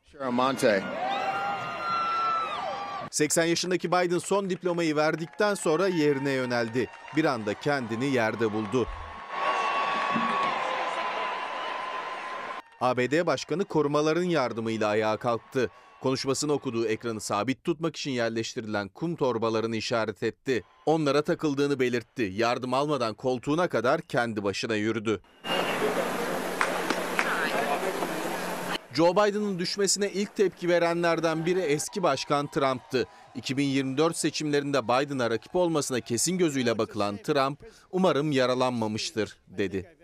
80 3.10 3.44
yaşındaki 3.44 3.92
Biden 3.92 4.18
son 4.18 4.50
diplomayı 4.50 4.96
verdikten 4.96 5.54
sonra 5.54 5.88
yerine 5.88 6.30
yöneldi. 6.30 6.88
Bir 7.16 7.24
anda 7.24 7.54
kendini 7.54 8.06
yerde 8.06 8.52
buldu. 8.52 8.86
ABD 12.80 13.26
Başkanı 13.26 13.64
korumaların 13.64 14.22
yardımıyla 14.22 14.88
ayağa 14.88 15.16
kalktı. 15.16 15.70
Konuşmasını 16.02 16.52
okuduğu 16.52 16.86
ekranı 16.86 17.20
sabit 17.20 17.64
tutmak 17.64 17.96
için 17.96 18.10
yerleştirilen 18.10 18.88
kum 18.88 19.16
torbalarını 19.16 19.76
işaret 19.76 20.22
etti. 20.22 20.64
Onlara 20.86 21.22
takıldığını 21.22 21.80
belirtti. 21.80 22.32
Yardım 22.36 22.74
almadan 22.74 23.14
koltuğuna 23.14 23.68
kadar 23.68 24.00
kendi 24.00 24.44
başına 24.44 24.74
yürüdü. 24.74 25.20
Joe 28.94 29.12
Biden'ın 29.12 29.58
düşmesine 29.58 30.10
ilk 30.10 30.36
tepki 30.36 30.68
verenlerden 30.68 31.46
biri 31.46 31.60
eski 31.60 32.02
başkan 32.02 32.46
Trump'tı. 32.46 33.06
2024 33.34 34.16
seçimlerinde 34.16 34.84
Biden'a 34.84 35.30
rakip 35.30 35.56
olmasına 35.56 36.00
kesin 36.00 36.38
gözüyle 36.38 36.78
bakılan 36.78 37.16
Trump, 37.16 37.58
umarım 37.92 38.32
yaralanmamıştır 38.32 39.36
dedi. 39.48 39.97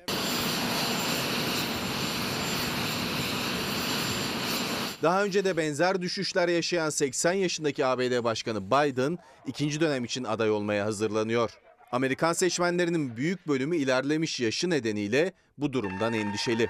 Daha 5.05 5.25
önce 5.25 5.45
de 5.45 5.57
benzer 5.57 6.03
düşüşler 6.03 6.49
yaşayan 6.49 6.91
80 6.91 7.33
yaşındaki 7.33 7.87
ABD 7.87 8.25
Başkanı 8.25 8.67
Biden 8.67 9.19
ikinci 9.47 9.81
dönem 9.81 10.05
için 10.05 10.25
aday 10.25 10.51
olmaya 10.51 10.85
hazırlanıyor. 10.85 11.59
Amerikan 11.93 12.33
seçmenlerinin 12.33 13.17
büyük 13.17 13.49
bölümü 13.49 13.77
ilerlemiş 13.77 14.41
yaşı 14.41 14.71
nedeniyle 14.71 15.33
bu 15.59 15.73
durumdan 15.73 16.15
endişeli. 16.15 16.69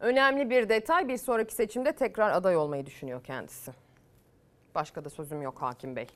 Önemli 0.00 0.50
bir 0.50 0.68
detay 0.68 1.08
bir 1.08 1.16
sonraki 1.16 1.54
seçimde 1.54 1.92
tekrar 1.92 2.30
aday 2.30 2.56
olmayı 2.56 2.86
düşünüyor 2.86 3.24
kendisi. 3.24 3.72
Başka 4.74 5.04
da 5.04 5.10
sözüm 5.10 5.42
yok 5.42 5.62
Hakim 5.62 5.96
Bey. 5.96 6.06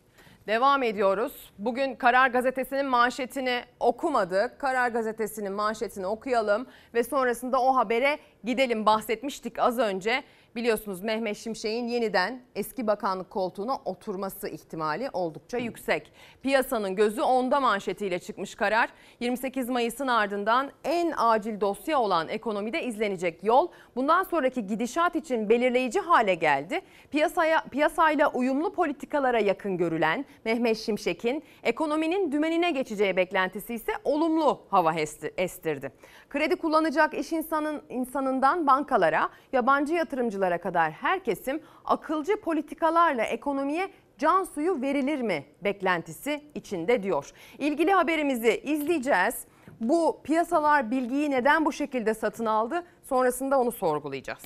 Devam 0.46 0.83
ediyoruz. 0.83 1.52
Bugün 1.59 1.94
Karar 1.94 2.31
Gazetesi'nin 2.31 2.87
manşetini 2.87 3.64
okumadık. 3.81 4.59
Karar 4.59 4.88
Gazetesi'nin 4.88 5.52
manşetini 5.52 6.07
okuyalım 6.07 6.66
ve 6.94 7.05
sonrasında 7.05 7.62
o 7.62 7.76
habere 7.76 8.18
gidelim. 8.44 8.87
Bahsetmiştik 8.87 9.59
az 9.59 9.78
önce. 9.78 10.24
Biliyorsunuz 10.56 11.02
Mehmet 11.02 11.36
Şimşek'in 11.36 11.88
yeniden 11.88 12.42
eski 12.54 12.86
bakanlık 12.86 13.30
koltuğuna 13.30 13.76
oturması 13.84 14.48
ihtimali 14.48 15.10
oldukça 15.12 15.58
yüksek. 15.58 16.12
Piyasanın 16.42 16.96
gözü 16.96 17.22
onda 17.22 17.60
manşetiyle 17.60 18.18
çıkmış 18.18 18.54
karar. 18.54 18.88
28 19.20 19.68
Mayıs'ın 19.68 20.06
ardından 20.06 20.70
en 20.84 21.14
acil 21.16 21.60
dosya 21.60 22.00
olan 22.00 22.28
ekonomide 22.28 22.84
izlenecek 22.84 23.44
yol 23.44 23.68
bundan 23.96 24.22
sonraki 24.22 24.66
gidişat 24.66 25.16
için 25.16 25.48
belirleyici 25.48 26.00
hale 26.00 26.34
geldi. 26.34 26.80
Piyasaya 27.10 27.64
piyasayla 27.70 28.32
uyumlu 28.32 28.72
politikalara 28.72 29.38
yakın 29.38 29.76
görülen 29.76 30.24
Mehmet 30.44 30.78
Şimşek'in 30.78 31.42
ekonominin 31.62 32.32
dümenine 32.32 32.70
geçeceği 32.70 33.16
beklentisi 33.16 33.74
ise 33.74 33.92
olumlu 34.04 34.60
hava 34.70 34.94
estirdi. 35.36 35.92
Kredi 36.28 36.56
kullanacak 36.56 37.14
iş 37.14 37.32
insanın 37.32 37.82
insanından 37.88 38.66
bankalara, 38.66 39.28
yabancı 39.52 39.94
yatırımcılara 39.94 40.41
kadar 40.61 40.92
her 40.92 41.24
kesim 41.24 41.61
akılcı 41.85 42.40
politikalarla 42.40 43.22
ekonomiye 43.24 43.90
can 44.18 44.44
suyu 44.44 44.83
verilir 44.83 45.20
mi 45.22 45.44
beklentisi 45.64 46.44
içinde 46.55 47.02
diyor. 47.02 47.31
İlgili 47.59 47.92
haberimizi 47.92 48.61
izleyeceğiz. 48.64 49.35
Bu 49.81 50.20
piyasalar 50.24 50.90
bilgiyi 50.90 51.31
neden 51.31 51.64
bu 51.64 51.72
şekilde 51.72 52.14
satın 52.14 52.46
aldı? 52.46 52.83
Sonrasında 53.09 53.61
onu 53.61 53.72
sorgulayacağız. 53.72 54.42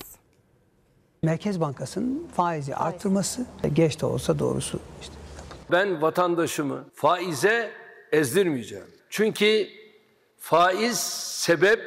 Merkez 1.23 1.61
Bankası'nın 1.61 2.27
faizi 2.35 2.75
arttırması 2.75 3.45
geç 3.73 4.01
de 4.01 4.05
olsa 4.05 4.39
doğrusu 4.39 4.79
işte. 5.01 5.13
Ben 5.71 6.01
vatandaşımı 6.01 6.85
faize 6.93 7.71
ezdirmeyeceğim. 8.11 8.87
Çünkü 9.09 9.67
faiz 10.37 10.99
sebep, 10.99 11.79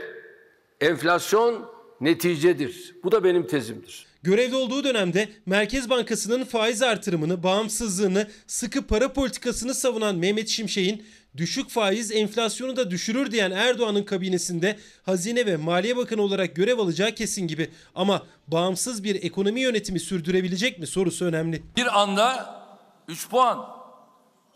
enflasyon 0.81 1.71
neticedir. 2.01 2.95
Bu 3.05 3.13
da 3.13 3.25
benim 3.25 3.47
tezimdir. 3.47 4.07
Görevde 4.23 4.57
olduğu 4.57 4.85
dönemde 4.85 5.29
Merkez 5.47 5.91
Bankası'nın 5.91 6.45
faiz 6.45 6.83
artırımını, 6.83 7.43
bağımsızlığını, 7.43 8.29
sıkı 8.47 8.87
para 8.87 9.13
politikasını 9.13 9.75
savunan 9.75 10.17
Mehmet 10.17 10.49
Şimşek'in 10.49 11.05
düşük 11.37 11.71
faiz 11.71 12.13
enflasyonu 12.13 12.77
da 12.77 12.91
düşürür 12.91 13.31
diyen 13.31 13.51
Erdoğan'ın 13.51 14.03
kabinesinde 14.03 14.79
Hazine 15.03 15.47
ve 15.47 15.57
Maliye 15.57 15.97
Bakanı 15.97 16.23
olarak 16.23 16.57
görev 16.57 16.79
alacağı 16.79 17.13
kesin 17.13 17.47
gibi. 17.47 17.71
Ama 17.95 18.23
bağımsız 18.49 19.05
bir 19.05 19.23
ekonomi 19.23 19.61
yönetimi 19.61 20.01
sürdürebilecek 20.01 20.79
mi 20.79 20.87
sorusu 20.87 21.25
önemli. 21.25 21.63
Bir 21.77 22.01
anda 22.01 22.55
3 23.09 23.29
puan, 23.29 23.67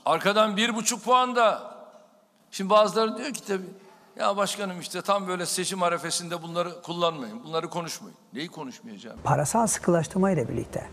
arkadan 0.04 0.56
1,5 0.56 1.00
puan 1.00 1.36
da. 1.36 1.74
Şimdi 2.50 2.70
bazıları 2.70 3.18
diyor 3.18 3.34
ki 3.34 3.46
tabii 3.46 3.83
ya 4.18 4.36
başkanım 4.36 4.80
işte 4.80 5.02
tam 5.02 5.26
böyle 5.26 5.46
seçim 5.46 5.82
arefesinde 5.82 6.42
bunları 6.42 6.82
kullanmayın, 6.82 7.44
bunları 7.44 7.70
konuşmayın. 7.70 8.16
Neyi 8.32 8.48
konuşmayacağım? 8.48 9.18
Parasal 9.24 9.66
sıkılaştırma 9.66 10.30
ile 10.30 10.48
birlikte, 10.48 10.86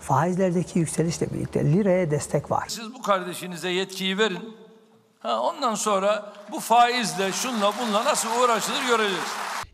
faizlerdeki 0.00 0.78
yükselişle 0.78 1.30
birlikte 1.32 1.72
liraya 1.72 2.10
destek 2.10 2.50
var. 2.50 2.64
Siz 2.68 2.94
bu 2.94 3.02
kardeşinize 3.02 3.68
yetkiyi 3.68 4.18
verin. 4.18 4.56
Ha, 5.20 5.40
ondan 5.40 5.74
sonra 5.74 6.32
bu 6.52 6.60
faizle, 6.60 7.32
şunla, 7.32 7.72
bunla 7.78 8.04
nasıl 8.04 8.28
uğraşılır 8.42 8.82
göreceğiz. 8.88 9.24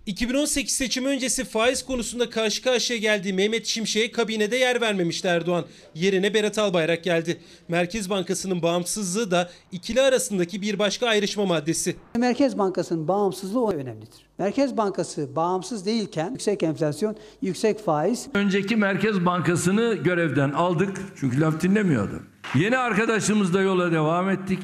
2018 0.08 0.74
seçimi 0.74 1.08
öncesi 1.08 1.44
faiz 1.44 1.84
konusunda 1.84 2.30
karşı 2.30 2.62
karşıya 2.62 2.98
geldiği 2.98 3.32
Mehmet 3.32 3.66
Şimşek'e 3.66 4.12
kabinede 4.12 4.56
yer 4.56 4.80
vermemişti 4.80 5.28
Erdoğan. 5.28 5.64
Yerine 5.94 6.34
Berat 6.34 6.58
Albayrak 6.58 7.04
geldi. 7.04 7.40
Merkez 7.68 8.10
Bankası'nın 8.10 8.62
bağımsızlığı 8.62 9.30
da 9.30 9.50
ikili 9.72 10.00
arasındaki 10.00 10.62
bir 10.62 10.78
başka 10.78 11.06
ayrışma 11.06 11.46
maddesi. 11.46 11.96
Merkez 12.16 12.58
Bankası'nın 12.58 13.08
bağımsızlığı 13.08 13.64
o 13.64 13.72
önemlidir. 13.72 14.26
Merkez 14.38 14.76
Bankası 14.76 15.36
bağımsız 15.36 15.86
değilken 15.86 16.30
yüksek 16.30 16.62
enflasyon, 16.62 17.16
yüksek 17.42 17.84
faiz. 17.84 18.28
Önceki 18.34 18.76
Merkez 18.76 19.26
Bankası'nı 19.26 19.94
görevden 19.94 20.50
aldık 20.50 20.96
çünkü 21.20 21.40
laf 21.40 21.60
dinlemiyordu. 21.60 22.22
Yeni 22.54 22.78
arkadaşımızla 22.78 23.60
yola 23.60 23.92
devam 23.92 24.30
ettik 24.30 24.60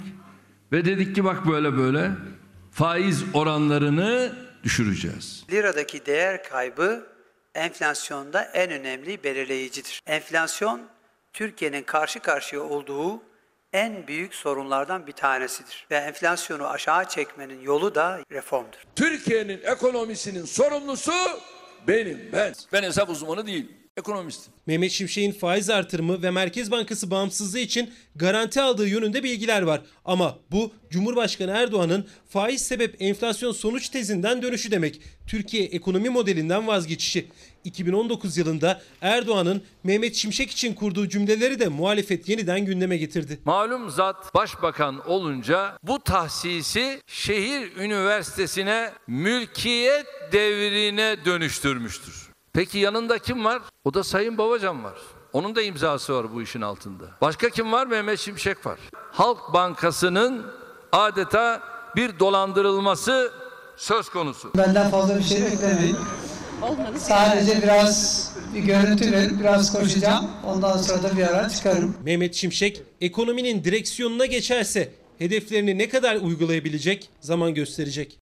ve 0.73 0.85
dedik 0.85 1.15
ki 1.15 1.25
bak 1.25 1.47
böyle 1.47 1.77
böyle 1.77 2.11
faiz 2.71 3.25
oranlarını 3.35 4.44
düşüreceğiz. 4.65 5.45
Liradaki 5.51 6.07
değer 6.07 6.45
kaybı 6.45 7.07
enflasyonda 7.55 8.43
en 8.43 8.71
önemli 8.71 9.25
belirleyicidir. 9.25 10.03
Enflasyon 10.07 10.89
Türkiye'nin 11.33 11.83
karşı 11.83 12.21
karşıya 12.21 12.63
olduğu 12.63 13.23
en 13.73 14.07
büyük 14.07 14.35
sorunlardan 14.35 15.07
bir 15.07 15.13
tanesidir. 15.13 15.87
Ve 15.91 15.97
enflasyonu 15.97 16.69
aşağı 16.69 17.09
çekmenin 17.09 17.61
yolu 17.61 17.95
da 17.95 18.21
reformdur. 18.33 18.79
Türkiye'nin 18.97 19.61
ekonomisinin 19.63 20.45
sorumlusu 20.45 21.13
benim 21.87 22.29
ben. 22.33 22.55
Ben 22.73 22.83
hesap 22.83 23.11
uzmanı 23.11 23.47
değilim. 23.47 23.84
Ekonomistim. 23.97 24.53
Mehmet 24.67 24.91
Şimşek'in 24.91 25.33
faiz 25.33 25.71
artırımı 25.71 26.23
ve 26.23 26.31
Merkez 26.31 26.71
Bankası 26.71 27.11
bağımsızlığı 27.11 27.59
için 27.59 27.91
garanti 28.17 28.61
aldığı 28.61 28.89
yönünde 28.89 29.23
bilgiler 29.23 29.63
var. 29.63 29.81
Ama 30.05 30.39
bu 30.51 30.73
Cumhurbaşkanı 30.91 31.51
Erdoğan'ın 31.51 32.09
faiz 32.29 32.63
sebep 32.63 33.03
enflasyon 33.03 33.53
sonuç 33.53 33.89
tezinden 33.89 34.43
dönüşü 34.43 34.71
demek. 34.71 35.01
Türkiye 35.27 35.65
ekonomi 35.65 36.09
modelinden 36.09 36.67
vazgeçişi. 36.67 37.27
2019 37.65 38.37
yılında 38.37 38.83
Erdoğan'ın 39.01 39.63
Mehmet 39.85 40.15
Şimşek 40.15 40.51
için 40.51 40.75
kurduğu 40.75 41.09
cümleleri 41.09 41.61
de 41.61 41.69
muhalefet 41.69 42.29
yeniden 42.29 42.65
gündeme 42.65 42.97
getirdi. 42.97 43.39
Malum 43.45 43.91
zat 43.91 44.35
başbakan 44.35 45.09
olunca 45.11 45.79
bu 45.83 46.01
tahsisi 46.01 47.01
şehir 47.07 47.77
üniversitesine 47.77 48.93
mülkiyet 49.07 50.07
devrine 50.33 51.17
dönüştürmüştür. 51.25 52.24
Peki 52.55 52.79
yanında 52.79 53.19
kim 53.19 53.45
var? 53.45 53.63
O 53.85 53.95
da 53.95 54.05
Sayın 54.05 54.39
Babacan 54.39 54.85
var. 54.85 54.95
Onun 55.33 55.57
da 55.57 55.63
imzası 55.63 56.15
var 56.15 56.35
bu 56.35 56.43
işin 56.43 56.61
altında. 56.61 57.05
Başka 57.21 57.51
kim 57.51 57.73
var? 57.73 57.87
Mehmet 57.87 58.19
Şimşek 58.21 58.67
var. 58.67 58.79
Halk 59.13 59.39
Bankası'nın 59.53 60.47
adeta 60.93 61.61
bir 61.97 62.19
dolandırılması 62.19 63.33
söz 63.77 64.09
konusu. 64.09 64.51
Benden 64.57 64.91
fazla 64.91 65.19
bir 65.19 65.23
şey 65.23 65.43
beklemeyin. 65.45 65.97
Sadece 66.97 67.63
biraz 67.63 68.31
bir 68.55 68.61
görüntü 68.61 69.13
verin, 69.13 69.41
biraz 69.41 69.73
koşacağım. 69.73 70.31
Ondan 70.47 70.77
sonra 70.77 71.03
da 71.03 71.17
bir 71.17 71.23
ara 71.23 71.49
çıkarım. 71.49 71.97
Mehmet 72.05 72.35
Şimşek 72.35 72.83
ekonominin 73.01 73.65
direksiyonuna 73.65 74.27
geçerse 74.27 74.93
hedeflerini 75.19 75.79
ne 75.79 75.89
kadar 75.89 76.17
uygulayabilecek 76.17 77.11
zaman 77.21 77.55
gösterecek. 77.55 78.19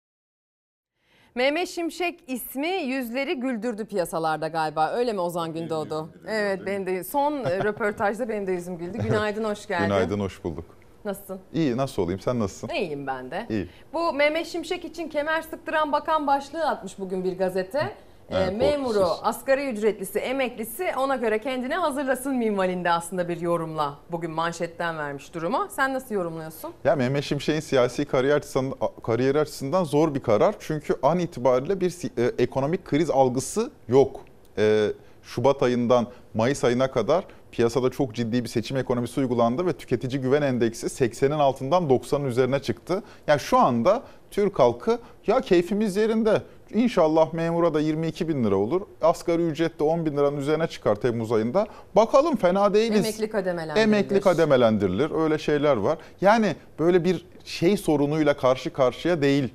Mehmet 1.34 1.68
Şimşek 1.68 2.20
ismi 2.26 2.68
yüzleri 2.68 3.34
güldürdü 3.34 3.84
piyasalarda 3.86 4.48
galiba. 4.48 4.90
Öyle 4.90 5.12
mi 5.12 5.20
Ozan 5.20 5.52
Gündoğdu? 5.52 6.08
Evet 6.28 6.66
benim 6.66 6.86
de 6.86 7.04
son 7.04 7.44
röportajda 7.44 8.28
benim 8.28 8.46
de 8.46 8.52
yüzüm 8.52 8.78
güldü. 8.78 8.98
Günaydın 8.98 9.44
hoş 9.44 9.66
geldin. 9.66 9.84
Günaydın 9.84 10.20
hoş 10.20 10.44
bulduk. 10.44 10.64
Nasılsın? 11.04 11.40
İyi 11.52 11.76
nasıl 11.76 12.02
olayım 12.02 12.20
sen 12.20 12.38
nasılsın? 12.40 12.74
İyiyim 12.74 13.06
ben 13.06 13.30
de. 13.30 13.46
İyi. 13.50 13.68
Bu 13.92 14.12
Mehmet 14.12 14.46
Şimşek 14.46 14.84
için 14.84 15.08
kemer 15.08 15.42
sıktıran 15.42 15.92
bakan 15.92 16.26
başlığı 16.26 16.68
atmış 16.68 16.98
bugün 16.98 17.24
bir 17.24 17.38
gazete. 17.38 17.94
Evet, 18.34 18.56
memuru, 18.58 18.94
korkusuz. 18.94 19.20
asgari 19.22 19.70
ücretlisi, 19.70 20.18
emeklisi 20.18 20.92
ona 20.98 21.16
göre 21.16 21.38
kendine 21.38 21.74
hazırlasın 21.74 22.36
minvalinde 22.36 22.90
aslında 22.90 23.28
bir 23.28 23.40
yorumla 23.40 23.98
bugün 24.12 24.30
manşetten 24.30 24.98
vermiş 24.98 25.34
durumu. 25.34 25.66
Sen 25.70 25.94
nasıl 25.94 26.14
yorumluyorsun? 26.14 26.72
Ya 26.84 26.96
Mehmet 26.96 27.24
Şimşek'in 27.24 27.60
siyasi 27.60 28.04
kariyer 28.04 28.36
açısından, 28.36 28.78
kariyer 29.02 29.34
açısından 29.34 29.84
zor 29.84 30.14
bir 30.14 30.20
karar. 30.20 30.54
Çünkü 30.60 30.94
an 31.02 31.18
itibariyle 31.18 31.80
bir 31.80 31.94
e, 32.18 32.42
ekonomik 32.42 32.84
kriz 32.84 33.10
algısı 33.10 33.70
yok. 33.88 34.20
E, 34.58 34.88
Şubat 35.22 35.62
ayından 35.62 36.06
Mayıs 36.34 36.64
ayına 36.64 36.90
kadar 36.90 37.24
piyasada 37.52 37.90
çok 37.90 38.14
ciddi 38.14 38.44
bir 38.44 38.48
seçim 38.48 38.76
ekonomisi 38.76 39.20
uygulandı 39.20 39.66
ve 39.66 39.72
tüketici 39.72 40.22
güven 40.22 40.42
endeksi 40.42 40.86
80'in 40.86 41.30
altından 41.30 41.84
90'ın 41.84 42.24
üzerine 42.24 42.58
çıktı. 42.58 43.02
Yani 43.26 43.40
şu 43.40 43.58
anda 43.58 44.02
Türk 44.32 44.58
halkı 44.58 44.98
ya 45.26 45.40
keyfimiz 45.40 45.96
yerinde. 45.96 46.42
İnşallah 46.74 47.32
memura 47.32 47.74
da 47.74 47.80
22 47.80 48.28
bin 48.28 48.44
lira 48.44 48.56
olur. 48.56 48.80
Asgari 49.02 49.42
ücret 49.42 49.80
de 49.80 49.84
10 49.84 50.06
bin 50.06 50.16
liranın 50.16 50.36
üzerine 50.36 50.66
çıkar 50.66 50.94
Temmuz 50.94 51.32
ayında. 51.32 51.66
Bakalım 51.96 52.36
fena 52.36 52.74
değiliz. 52.74 52.98
Emekli 52.98 53.30
kademelendirilir. 53.30 53.82
Emekli 53.82 54.20
kademelendirilir. 54.20 55.10
Öyle 55.10 55.38
şeyler 55.38 55.76
var. 55.76 55.98
Yani 56.20 56.56
böyle 56.78 57.04
bir 57.04 57.26
şey 57.44 57.76
sorunuyla 57.76 58.36
karşı 58.36 58.72
karşıya 58.72 59.22
değil 59.22 59.54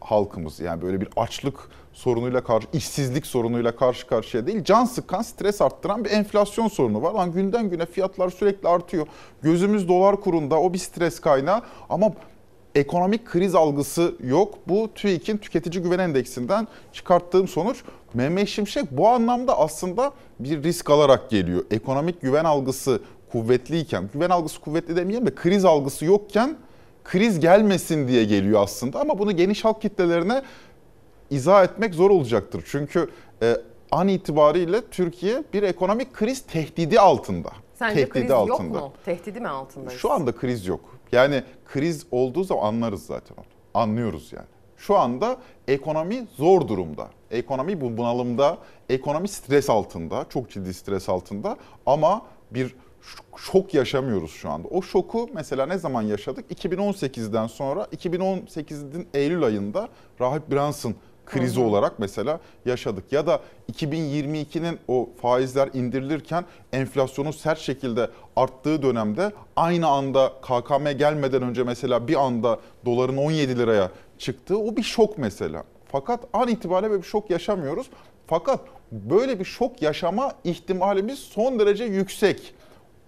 halkımız. 0.00 0.60
Yani 0.60 0.82
böyle 0.82 1.00
bir 1.00 1.08
açlık 1.16 1.58
sorunuyla 1.92 2.44
karşı, 2.44 2.66
işsizlik 2.72 3.26
sorunuyla 3.26 3.76
karşı 3.76 4.06
karşıya 4.06 4.46
değil. 4.46 4.64
Can 4.64 4.84
sıkan, 4.84 5.22
stres 5.22 5.60
arttıran 5.60 6.04
bir 6.04 6.10
enflasyon 6.10 6.68
sorunu 6.68 7.02
var. 7.02 7.12
Lan 7.12 7.32
günden 7.32 7.70
güne 7.70 7.86
fiyatlar 7.86 8.30
sürekli 8.30 8.68
artıyor. 8.68 9.06
Gözümüz 9.42 9.88
dolar 9.88 10.20
kurunda 10.20 10.60
o 10.60 10.72
bir 10.72 10.78
stres 10.78 11.20
kaynağı 11.20 11.62
ama 11.90 12.12
ekonomik 12.74 13.26
kriz 13.26 13.54
algısı 13.54 14.14
yok. 14.24 14.54
Bu 14.68 14.90
TÜİK'in 14.94 15.38
tüketici 15.38 15.82
güven 15.82 15.98
endeksinden 15.98 16.68
çıkarttığım 16.92 17.48
sonuç. 17.48 17.82
Mehmet 18.14 18.48
Şimşek 18.48 18.90
bu 18.90 19.08
anlamda 19.08 19.58
aslında 19.58 20.12
bir 20.38 20.62
risk 20.62 20.90
alarak 20.90 21.30
geliyor. 21.30 21.64
Ekonomik 21.70 22.22
güven 22.22 22.44
algısı 22.44 23.00
kuvvetliyken, 23.32 24.10
güven 24.12 24.30
algısı 24.30 24.60
kuvvetli 24.60 24.96
demeyelim 24.96 25.26
de 25.26 25.34
kriz 25.34 25.64
algısı 25.64 26.04
yokken 26.04 26.56
kriz 27.04 27.40
gelmesin 27.40 28.08
diye 28.08 28.24
geliyor 28.24 28.62
aslında. 28.62 29.00
Ama 29.00 29.18
bunu 29.18 29.36
geniş 29.36 29.64
halk 29.64 29.82
kitlelerine 29.82 30.42
izah 31.30 31.64
etmek 31.64 31.94
zor 31.94 32.10
olacaktır. 32.10 32.64
Çünkü 32.66 33.08
e, 33.42 33.56
an 33.90 34.08
itibariyle 34.08 34.80
Türkiye 34.90 35.44
bir 35.52 35.62
ekonomik 35.62 36.12
kriz 36.14 36.40
tehdidi 36.46 37.00
altında. 37.00 37.50
Sence 37.74 37.94
tehdidi 37.94 38.10
kriz 38.10 38.30
yok 38.30 38.60
mu? 38.60 38.92
Tehdidi 39.04 39.40
mi 39.40 39.48
altındayız? 39.48 40.00
Şu 40.00 40.12
anda 40.12 40.32
kriz 40.32 40.66
yok. 40.66 40.93
Yani 41.14 41.42
kriz 41.64 42.06
olduğu 42.10 42.44
zaman 42.44 42.64
anlarız 42.64 43.06
zaten 43.06 43.36
onu. 43.36 43.44
Anlıyoruz 43.74 44.32
yani. 44.32 44.46
Şu 44.76 44.96
anda 44.96 45.36
ekonomi 45.68 46.26
zor 46.36 46.68
durumda. 46.68 47.08
Ekonomi 47.30 47.80
bu 47.80 47.96
bunalımda, 47.96 48.58
ekonomi 48.88 49.28
stres 49.28 49.70
altında, 49.70 50.26
çok 50.28 50.50
ciddi 50.50 50.74
stres 50.74 51.08
altında 51.08 51.56
ama 51.86 52.22
bir 52.50 52.74
şok 53.36 53.74
yaşamıyoruz 53.74 54.30
şu 54.30 54.50
anda. 54.50 54.68
O 54.68 54.82
şoku 54.82 55.28
mesela 55.34 55.66
ne 55.66 55.78
zaman 55.78 56.02
yaşadık? 56.02 56.64
2018'den 56.64 57.46
sonra 57.46 57.84
2018'in 57.84 59.08
Eylül 59.14 59.42
ayında 59.44 59.88
Rahip 60.20 60.50
Brunson 60.50 60.94
krizi 61.26 61.60
Hı 61.60 61.64
hı. 61.64 61.68
olarak 61.68 61.98
mesela 61.98 62.40
yaşadık. 62.66 63.12
Ya 63.12 63.26
da 63.26 63.40
2022'nin 63.72 64.78
o 64.88 65.08
faizler 65.22 65.70
indirilirken 65.72 66.44
enflasyonun 66.72 67.30
sert 67.30 67.58
şekilde 67.58 68.10
arttığı 68.36 68.82
dönemde 68.82 69.32
aynı 69.56 69.86
anda 69.86 70.32
KKM 70.42 70.90
gelmeden 70.98 71.42
önce 71.42 71.62
mesela 71.62 72.08
bir 72.08 72.24
anda 72.24 72.60
doların 72.84 73.16
17 73.16 73.58
liraya 73.58 73.90
çıktığı 74.18 74.58
o 74.58 74.76
bir 74.76 74.82
şok 74.82 75.18
mesela. 75.18 75.64
Fakat 75.92 76.20
an 76.32 76.48
itibariyle 76.48 76.90
böyle 76.90 77.02
bir 77.02 77.08
şok 77.08 77.30
yaşamıyoruz. 77.30 77.86
Fakat 78.26 78.60
böyle 78.92 79.40
bir 79.40 79.44
şok 79.44 79.82
yaşama 79.82 80.32
ihtimalimiz 80.44 81.18
son 81.18 81.58
derece 81.58 81.84
yüksek. 81.84 82.54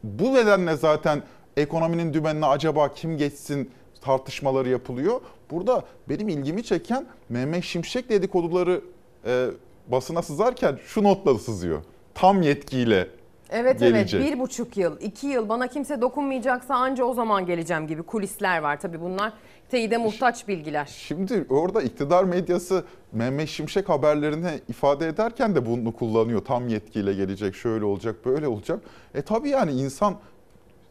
Bu 0.02 0.34
nedenle 0.34 0.76
zaten 0.76 1.22
ekonominin 1.56 2.14
dümenine 2.14 2.46
acaba 2.46 2.94
kim 2.94 3.18
geçsin 3.18 3.70
tartışmaları 4.00 4.68
yapılıyor. 4.68 5.20
Burada 5.50 5.84
benim 6.08 6.28
ilgimi 6.28 6.62
çeken 6.62 7.06
Mehmet 7.28 7.64
Şimşek 7.64 8.08
dedikoduları 8.10 8.80
e, 9.26 9.46
basına 9.88 10.22
sızarken 10.22 10.78
şu 10.86 11.02
notla 11.02 11.38
sızıyor. 11.38 11.82
Tam 12.14 12.42
yetkiyle 12.42 13.08
Evet 13.50 13.80
gelecek. 13.80 14.20
evet 14.20 14.32
bir 14.32 14.38
buçuk 14.40 14.76
yıl, 14.76 15.00
iki 15.00 15.26
yıl 15.26 15.48
bana 15.48 15.66
kimse 15.66 16.00
dokunmayacaksa 16.00 16.74
anca 16.74 17.04
o 17.04 17.14
zaman 17.14 17.46
geleceğim 17.46 17.86
gibi 17.86 18.02
kulisler 18.02 18.58
var. 18.58 18.80
Tabii 18.80 19.00
bunlar 19.00 19.32
teyide 19.70 19.96
muhtaç 19.96 20.48
bilgiler. 20.48 20.86
Şimdi 20.96 21.46
orada 21.48 21.82
iktidar 21.82 22.24
medyası 22.24 22.84
Mehmet 23.12 23.48
Şimşek 23.48 23.88
haberlerini 23.88 24.60
ifade 24.68 25.08
ederken 25.08 25.54
de 25.54 25.66
bunu 25.66 25.92
kullanıyor. 25.92 26.44
Tam 26.44 26.68
yetkiyle 26.68 27.14
gelecek, 27.14 27.54
şöyle 27.54 27.84
olacak, 27.84 28.16
böyle 28.24 28.48
olacak. 28.48 28.80
E 29.14 29.22
tabii 29.22 29.48
yani 29.48 29.72
insan 29.72 30.16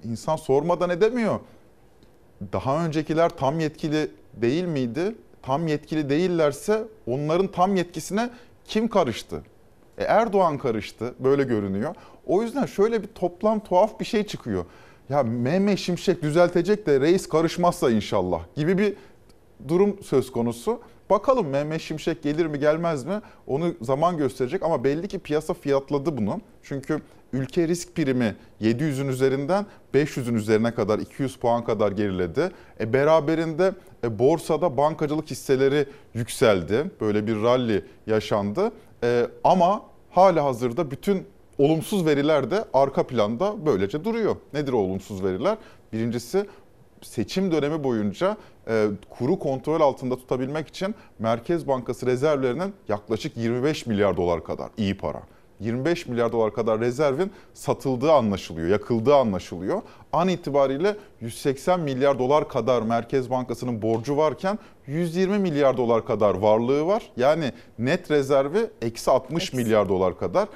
insan 0.03 0.35
sormadan 0.35 0.89
edemiyor. 0.89 1.39
Daha 2.53 2.85
öncekiler 2.85 3.29
tam 3.29 3.59
yetkili 3.59 4.11
değil 4.41 4.63
miydi? 4.63 5.15
Tam 5.41 5.67
yetkili 5.67 6.09
değillerse 6.09 6.83
onların 7.07 7.47
tam 7.47 7.75
yetkisine 7.75 8.29
kim 8.65 8.87
karıştı? 8.87 9.41
E 9.97 10.03
Erdoğan 10.03 10.57
karıştı, 10.57 11.13
böyle 11.19 11.43
görünüyor. 11.43 11.95
O 12.25 12.41
yüzden 12.41 12.65
şöyle 12.65 13.03
bir 13.03 13.07
toplam 13.07 13.59
tuhaf 13.59 13.99
bir 13.99 14.05
şey 14.05 14.23
çıkıyor. 14.23 14.65
Ya 15.09 15.23
Mehmet 15.23 15.79
Şimşek 15.79 16.21
düzeltecek 16.21 16.87
de 16.87 16.99
reis 16.99 17.29
karışmazsa 17.29 17.91
inşallah 17.91 18.41
gibi 18.55 18.77
bir 18.77 18.93
durum 19.67 19.97
söz 20.03 20.31
konusu. 20.31 20.79
Bakalım 21.09 21.47
Mehmet 21.47 21.81
Şimşek 21.81 22.23
gelir 22.23 22.45
mi 22.45 22.59
gelmez 22.59 23.05
mi 23.05 23.21
onu 23.47 23.73
zaman 23.81 24.17
gösterecek 24.17 24.63
ama 24.63 24.83
belli 24.83 25.07
ki 25.07 25.19
piyasa 25.19 25.53
fiyatladı 25.53 26.17
bunu. 26.17 26.41
Çünkü 26.63 27.01
ülke 27.33 27.67
risk 27.67 27.95
primi 27.95 28.35
700'ün 28.61 29.07
üzerinden 29.07 29.65
500'ün 29.93 30.35
üzerine 30.35 30.73
kadar 30.73 30.99
200 30.99 31.35
puan 31.35 31.63
kadar 31.63 31.91
geriledi. 31.91 32.51
E 32.79 32.93
beraberinde 32.93 33.73
e, 34.03 34.19
borsada 34.19 34.77
bankacılık 34.77 35.31
hisseleri 35.31 35.85
yükseldi. 36.13 36.91
Böyle 37.01 37.27
bir 37.27 37.41
rally 37.41 37.83
yaşandı. 38.07 38.71
E, 39.03 39.27
ama 39.43 39.81
hala 40.09 40.43
hazırda 40.43 40.91
bütün 40.91 41.23
olumsuz 41.57 42.05
veriler 42.05 42.51
de 42.51 42.65
arka 42.73 43.07
planda 43.07 43.65
böylece 43.65 44.03
duruyor. 44.03 44.35
Nedir 44.53 44.73
o 44.73 44.77
olumsuz 44.77 45.23
veriler? 45.23 45.57
Birincisi 45.93 46.45
seçim 47.01 47.51
dönemi 47.51 47.83
boyunca 47.83 48.37
e, 48.67 48.87
kuru 49.09 49.39
kontrol 49.39 49.81
altında 49.81 50.15
tutabilmek 50.15 50.67
için 50.67 50.95
Merkez 51.19 51.67
Bankası 51.67 52.05
rezervlerinin 52.05 52.73
yaklaşık 52.87 53.37
25 53.37 53.85
milyar 53.85 54.17
dolar 54.17 54.43
kadar 54.43 54.69
iyi 54.77 54.97
para. 54.97 55.21
25 55.59 56.07
milyar 56.07 56.31
dolar 56.31 56.53
kadar 56.53 56.79
rezervin 56.79 57.31
satıldığı 57.53 58.11
anlaşılıyor, 58.11 58.67
yakıldığı 58.67 59.15
anlaşılıyor. 59.15 59.81
An 60.13 60.27
itibariyle 60.27 60.95
180 61.21 61.79
milyar 61.79 62.19
dolar 62.19 62.49
kadar 62.49 62.81
Merkez 62.81 63.29
Bankası'nın 63.29 63.81
borcu 63.81 64.17
varken 64.17 64.59
120 64.87 65.39
milyar 65.39 65.77
dolar 65.77 66.05
kadar 66.05 66.35
varlığı 66.35 66.85
var. 66.85 67.03
Yani 67.17 67.51
net 67.79 68.11
rezervi 68.11 68.69
eksi 68.81 69.11
60 69.11 69.53
milyar 69.53 69.89
dolar 69.89 70.19
kadar. 70.19 70.47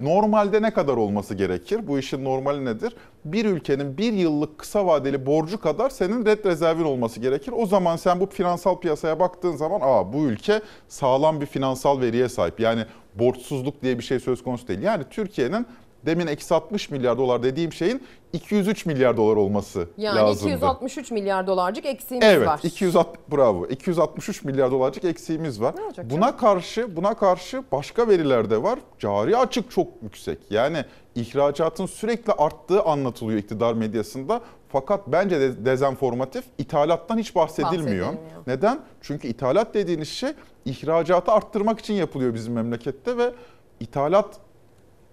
Normalde 0.00 0.62
ne 0.62 0.70
kadar 0.70 0.96
olması 0.96 1.34
gerekir? 1.34 1.86
Bu 1.86 1.98
işin 1.98 2.24
normali 2.24 2.64
nedir? 2.64 2.96
Bir 3.24 3.44
ülkenin 3.44 3.98
bir 3.98 4.12
yıllık 4.12 4.58
kısa 4.58 4.86
vadeli 4.86 5.26
borcu 5.26 5.60
kadar 5.60 5.90
senin 5.90 6.26
red 6.26 6.44
rezervin 6.44 6.84
olması 6.84 7.20
gerekir. 7.20 7.54
O 7.56 7.66
zaman 7.66 7.96
sen 7.96 8.20
bu 8.20 8.26
finansal 8.26 8.78
piyasaya 8.78 9.20
baktığın 9.20 9.56
zaman 9.56 9.80
aa 9.82 10.12
bu 10.12 10.18
ülke 10.18 10.60
sağlam 10.88 11.40
bir 11.40 11.46
finansal 11.46 12.00
veriye 12.00 12.28
sahip. 12.28 12.60
Yani 12.60 12.84
borçsuzluk 13.14 13.82
diye 13.82 13.98
bir 13.98 14.04
şey 14.04 14.20
söz 14.20 14.42
konusu 14.42 14.68
değil. 14.68 14.82
Yani 14.82 15.04
Türkiye'nin 15.10 15.66
demin 16.06 16.26
eksi 16.26 16.54
60 16.54 16.90
milyar 16.90 17.18
dolar 17.18 17.42
dediğim 17.42 17.72
şeyin 17.72 18.02
203 18.32 18.86
milyar 18.86 19.16
dolar 19.16 19.36
olması 19.36 19.88
Yani 19.96 20.18
lazımdı. 20.18 20.54
263 20.54 21.10
milyar 21.10 21.46
dolarcık 21.46 21.86
eksiğimiz 21.86 22.28
Evet, 22.28 22.48
var. 22.48 22.60
260 22.62 23.20
bravo. 23.32 23.66
263 23.66 24.44
milyar 24.44 24.70
dolarcık 24.70 25.04
eksiğimiz 25.04 25.60
var. 25.60 25.74
olacak 25.86 26.10
Buna 26.10 26.36
karşı 26.36 26.96
buna 26.96 27.14
karşı 27.14 27.62
başka 27.72 28.08
veriler 28.08 28.50
de 28.50 28.62
var. 28.62 28.78
Cari 28.98 29.36
açık 29.36 29.70
çok 29.70 29.88
yüksek. 30.02 30.38
Yani 30.50 30.84
ihracatın 31.14 31.86
sürekli 31.86 32.32
arttığı 32.32 32.82
anlatılıyor 32.82 33.38
iktidar 33.38 33.74
medyasında. 33.74 34.40
Fakat 34.68 35.00
bence 35.06 35.40
de 35.40 35.64
dezenformatif. 35.64 36.44
İthalattan 36.58 37.18
hiç 37.18 37.34
bahsedilmiyor. 37.34 38.06
Bahsedilmiyor. 38.06 38.42
Neden? 38.46 38.80
Çünkü 39.00 39.28
ithalat 39.28 39.74
dediğiniz 39.74 40.08
şey 40.08 40.30
ihracatı 40.64 41.32
arttırmak 41.32 41.80
için 41.80 41.94
yapılıyor 41.94 42.34
bizim 42.34 42.52
memlekette 42.54 43.16
ve 43.16 43.32
ithalat 43.80 44.40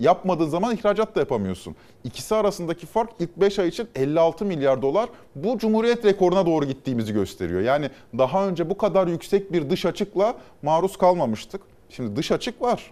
yapmadığın 0.02 0.48
zaman 0.50 0.76
ihracat 0.76 1.16
da 1.16 1.20
yapamıyorsun. 1.20 1.76
İkisi 2.04 2.36
arasındaki 2.36 2.86
fark 2.86 3.10
ilk 3.20 3.38
5 3.38 3.60
ay 3.60 3.68
için 3.68 3.88
56 3.96 4.46
milyar 4.46 4.82
dolar. 4.82 5.10
Bu 5.36 5.58
Cumhuriyet 5.58 6.06
rekoruna 6.06 6.46
doğru 6.46 6.66
gittiğimizi 6.66 7.14
gösteriyor. 7.14 7.62
Yani 7.62 7.90
daha 8.18 8.48
önce 8.48 8.70
bu 8.70 8.78
kadar 8.78 9.08
yüksek 9.08 9.54
bir 9.54 9.70
dış 9.70 9.86
açıkla 9.86 10.36
maruz 10.62 10.98
kalmamıştık. 10.98 11.62
Şimdi 11.90 12.16
dış 12.16 12.32
açık 12.32 12.62
var. 12.62 12.92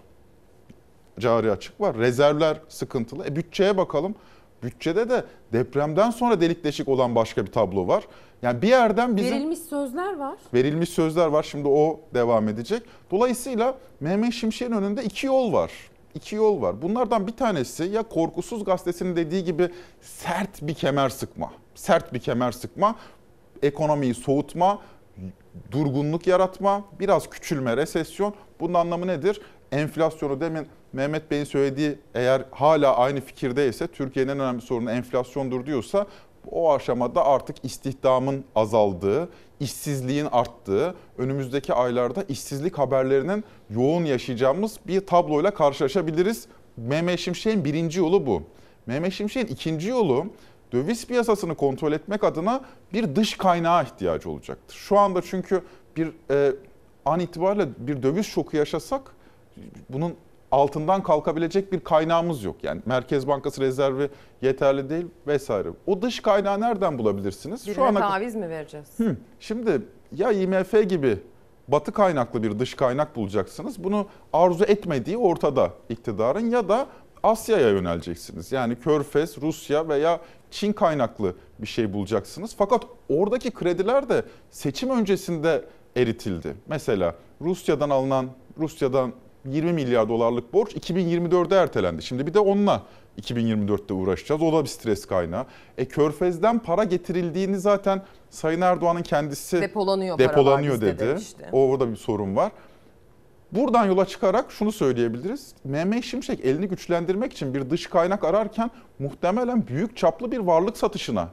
Cari 1.18 1.50
açık 1.52 1.80
var. 1.80 1.96
Rezervler 1.98 2.60
sıkıntılı. 2.68 3.26
E 3.26 3.36
bütçeye 3.36 3.76
bakalım. 3.76 4.14
Bütçede 4.62 5.08
de 5.10 5.24
depremden 5.52 6.10
sonra 6.10 6.40
delik 6.40 6.64
deşik 6.64 6.88
olan 6.88 7.14
başka 7.14 7.46
bir 7.46 7.52
tablo 7.52 7.88
var. 7.88 8.04
Yani 8.42 8.62
bir 8.62 8.68
yerden 8.68 9.16
bizim 9.16 9.34
Verilmiş 9.34 9.58
sözler 9.58 10.16
var. 10.16 10.38
verilmiş 10.54 10.88
sözler 10.88 11.26
var. 11.26 11.42
Şimdi 11.42 11.68
o 11.68 12.00
devam 12.14 12.48
edecek. 12.48 12.82
Dolayısıyla 13.10 13.74
Mehmet 14.00 14.32
Şimşek'in 14.32 14.72
önünde 14.72 15.04
iki 15.04 15.26
yol 15.26 15.52
var. 15.52 15.70
İki 16.14 16.36
yol 16.36 16.62
var. 16.62 16.82
Bunlardan 16.82 17.26
bir 17.26 17.36
tanesi 17.36 17.84
ya 17.84 18.02
Korkusuz 18.02 18.64
Gazetesi'nin 18.64 19.16
dediği 19.16 19.44
gibi 19.44 19.68
sert 20.00 20.62
bir 20.62 20.74
kemer 20.74 21.08
sıkma. 21.08 21.52
Sert 21.74 22.12
bir 22.12 22.18
kemer 22.18 22.52
sıkma. 22.52 22.96
Ekonomiyi 23.62 24.14
soğutma, 24.14 24.78
durgunluk 25.70 26.26
yaratma, 26.26 26.84
biraz 27.00 27.30
küçülme, 27.30 27.76
resesyon. 27.76 28.34
Bunun 28.60 28.74
anlamı 28.74 29.06
nedir? 29.06 29.40
Enflasyonu 29.72 30.40
demin 30.40 30.66
Mehmet 30.92 31.30
Bey'in 31.30 31.44
söylediği 31.44 31.98
eğer 32.14 32.44
hala 32.50 32.96
aynı 32.96 33.20
fikirdeyse 33.20 33.86
Türkiye'nin 33.86 34.30
en 34.30 34.40
önemli 34.40 34.60
sorunu 34.60 34.90
enflasyondur 34.90 35.66
diyorsa 35.66 36.06
o 36.50 36.72
aşamada 36.72 37.24
artık 37.24 37.64
istihdamın 37.64 38.44
azaldığı, 38.54 39.28
işsizliğin 39.60 40.28
arttığı, 40.32 40.94
önümüzdeki 41.18 41.74
aylarda 41.74 42.22
işsizlik 42.22 42.78
haberlerinin 42.78 43.44
yoğun 43.70 44.04
yaşayacağımız 44.04 44.78
bir 44.86 45.06
tabloyla 45.06 45.54
karşılaşabiliriz. 45.54 46.46
Mehmet 46.76 47.18
Şimşek'in 47.18 47.64
birinci 47.64 47.98
yolu 47.98 48.26
bu. 48.26 48.42
Mehmet 48.86 49.12
Şimşek'in 49.12 49.54
ikinci 49.54 49.88
yolu 49.88 50.26
döviz 50.72 51.06
piyasasını 51.06 51.54
kontrol 51.54 51.92
etmek 51.92 52.24
adına 52.24 52.60
bir 52.92 53.16
dış 53.16 53.36
kaynağa 53.36 53.82
ihtiyacı 53.82 54.30
olacaktır. 54.30 54.76
Şu 54.76 54.98
anda 54.98 55.22
çünkü 55.22 55.62
bir 55.96 56.12
e, 56.30 56.52
an 57.04 57.20
itibariyle 57.20 57.68
bir 57.78 58.02
döviz 58.02 58.26
şoku 58.26 58.56
yaşasak 58.56 59.02
bunun 59.88 60.14
altından 60.52 61.02
kalkabilecek 61.02 61.72
bir 61.72 61.80
kaynağımız 61.80 62.44
yok. 62.44 62.56
Yani 62.62 62.80
Merkez 62.86 63.28
Bankası 63.28 63.60
rezervi 63.60 64.08
yeterli 64.42 64.90
değil 64.90 65.06
vesaire. 65.26 65.68
O 65.86 66.02
dış 66.02 66.20
kaynağı 66.20 66.60
nereden 66.60 66.98
bulabilirsiniz? 66.98 67.66
Birine 67.66 67.94
taviz 67.94 68.34
mi 68.34 68.48
vereceğiz? 68.48 68.88
Hı, 68.96 69.16
şimdi 69.40 69.82
ya 70.12 70.32
IMF 70.32 70.88
gibi 70.88 71.18
batı 71.68 71.92
kaynaklı 71.92 72.42
bir 72.42 72.58
dış 72.58 72.74
kaynak 72.74 73.16
bulacaksınız. 73.16 73.84
Bunu 73.84 74.06
arzu 74.32 74.64
etmediği 74.64 75.16
ortada 75.16 75.70
iktidarın 75.88 76.50
ya 76.50 76.68
da 76.68 76.86
Asya'ya 77.22 77.68
yöneleceksiniz. 77.68 78.52
Yani 78.52 78.76
Körfez, 78.76 79.42
Rusya 79.42 79.88
veya 79.88 80.20
Çin 80.50 80.72
kaynaklı 80.72 81.34
bir 81.58 81.66
şey 81.66 81.92
bulacaksınız. 81.92 82.54
Fakat 82.58 82.84
oradaki 83.08 83.50
krediler 83.50 84.08
de 84.08 84.24
seçim 84.50 84.90
öncesinde 84.90 85.64
eritildi. 85.96 86.54
Mesela 86.66 87.14
Rusya'dan 87.40 87.90
alınan 87.90 88.26
Rusya'dan 88.58 89.12
20 89.44 89.72
milyar 89.72 90.08
dolarlık 90.08 90.52
borç 90.52 90.72
2024'de 90.72 91.56
ertelendi. 91.56 92.02
Şimdi 92.02 92.26
bir 92.26 92.34
de 92.34 92.38
onunla 92.38 92.82
2024'te 93.22 93.94
uğraşacağız. 93.94 94.42
O 94.42 94.52
da 94.52 94.62
bir 94.62 94.68
stres 94.68 95.06
kaynağı. 95.06 95.46
E 95.78 95.84
Körfez'den 95.84 96.58
para 96.58 96.84
getirildiğini 96.84 97.58
zaten 97.58 98.02
Sayın 98.30 98.60
Erdoğan'ın 98.60 99.02
kendisi 99.02 99.60
Depolanıyor 99.60 100.18
depolanıyor 100.18 100.80
dedi. 100.80 100.98
demişti. 100.98 101.44
Orada 101.52 101.90
bir 101.90 101.96
sorun 101.96 102.36
var. 102.36 102.52
Buradan 103.52 103.86
yola 103.86 104.06
çıkarak 104.06 104.52
şunu 104.52 104.72
söyleyebiliriz. 104.72 105.54
Mehmet 105.64 106.04
Şimşek 106.04 106.44
elini 106.44 106.68
güçlendirmek 106.68 107.32
için 107.32 107.54
bir 107.54 107.70
dış 107.70 107.86
kaynak 107.86 108.24
ararken 108.24 108.70
muhtemelen 108.98 109.66
büyük 109.66 109.96
çaplı 109.96 110.32
bir 110.32 110.38
varlık 110.38 110.76
satışına 110.76 111.28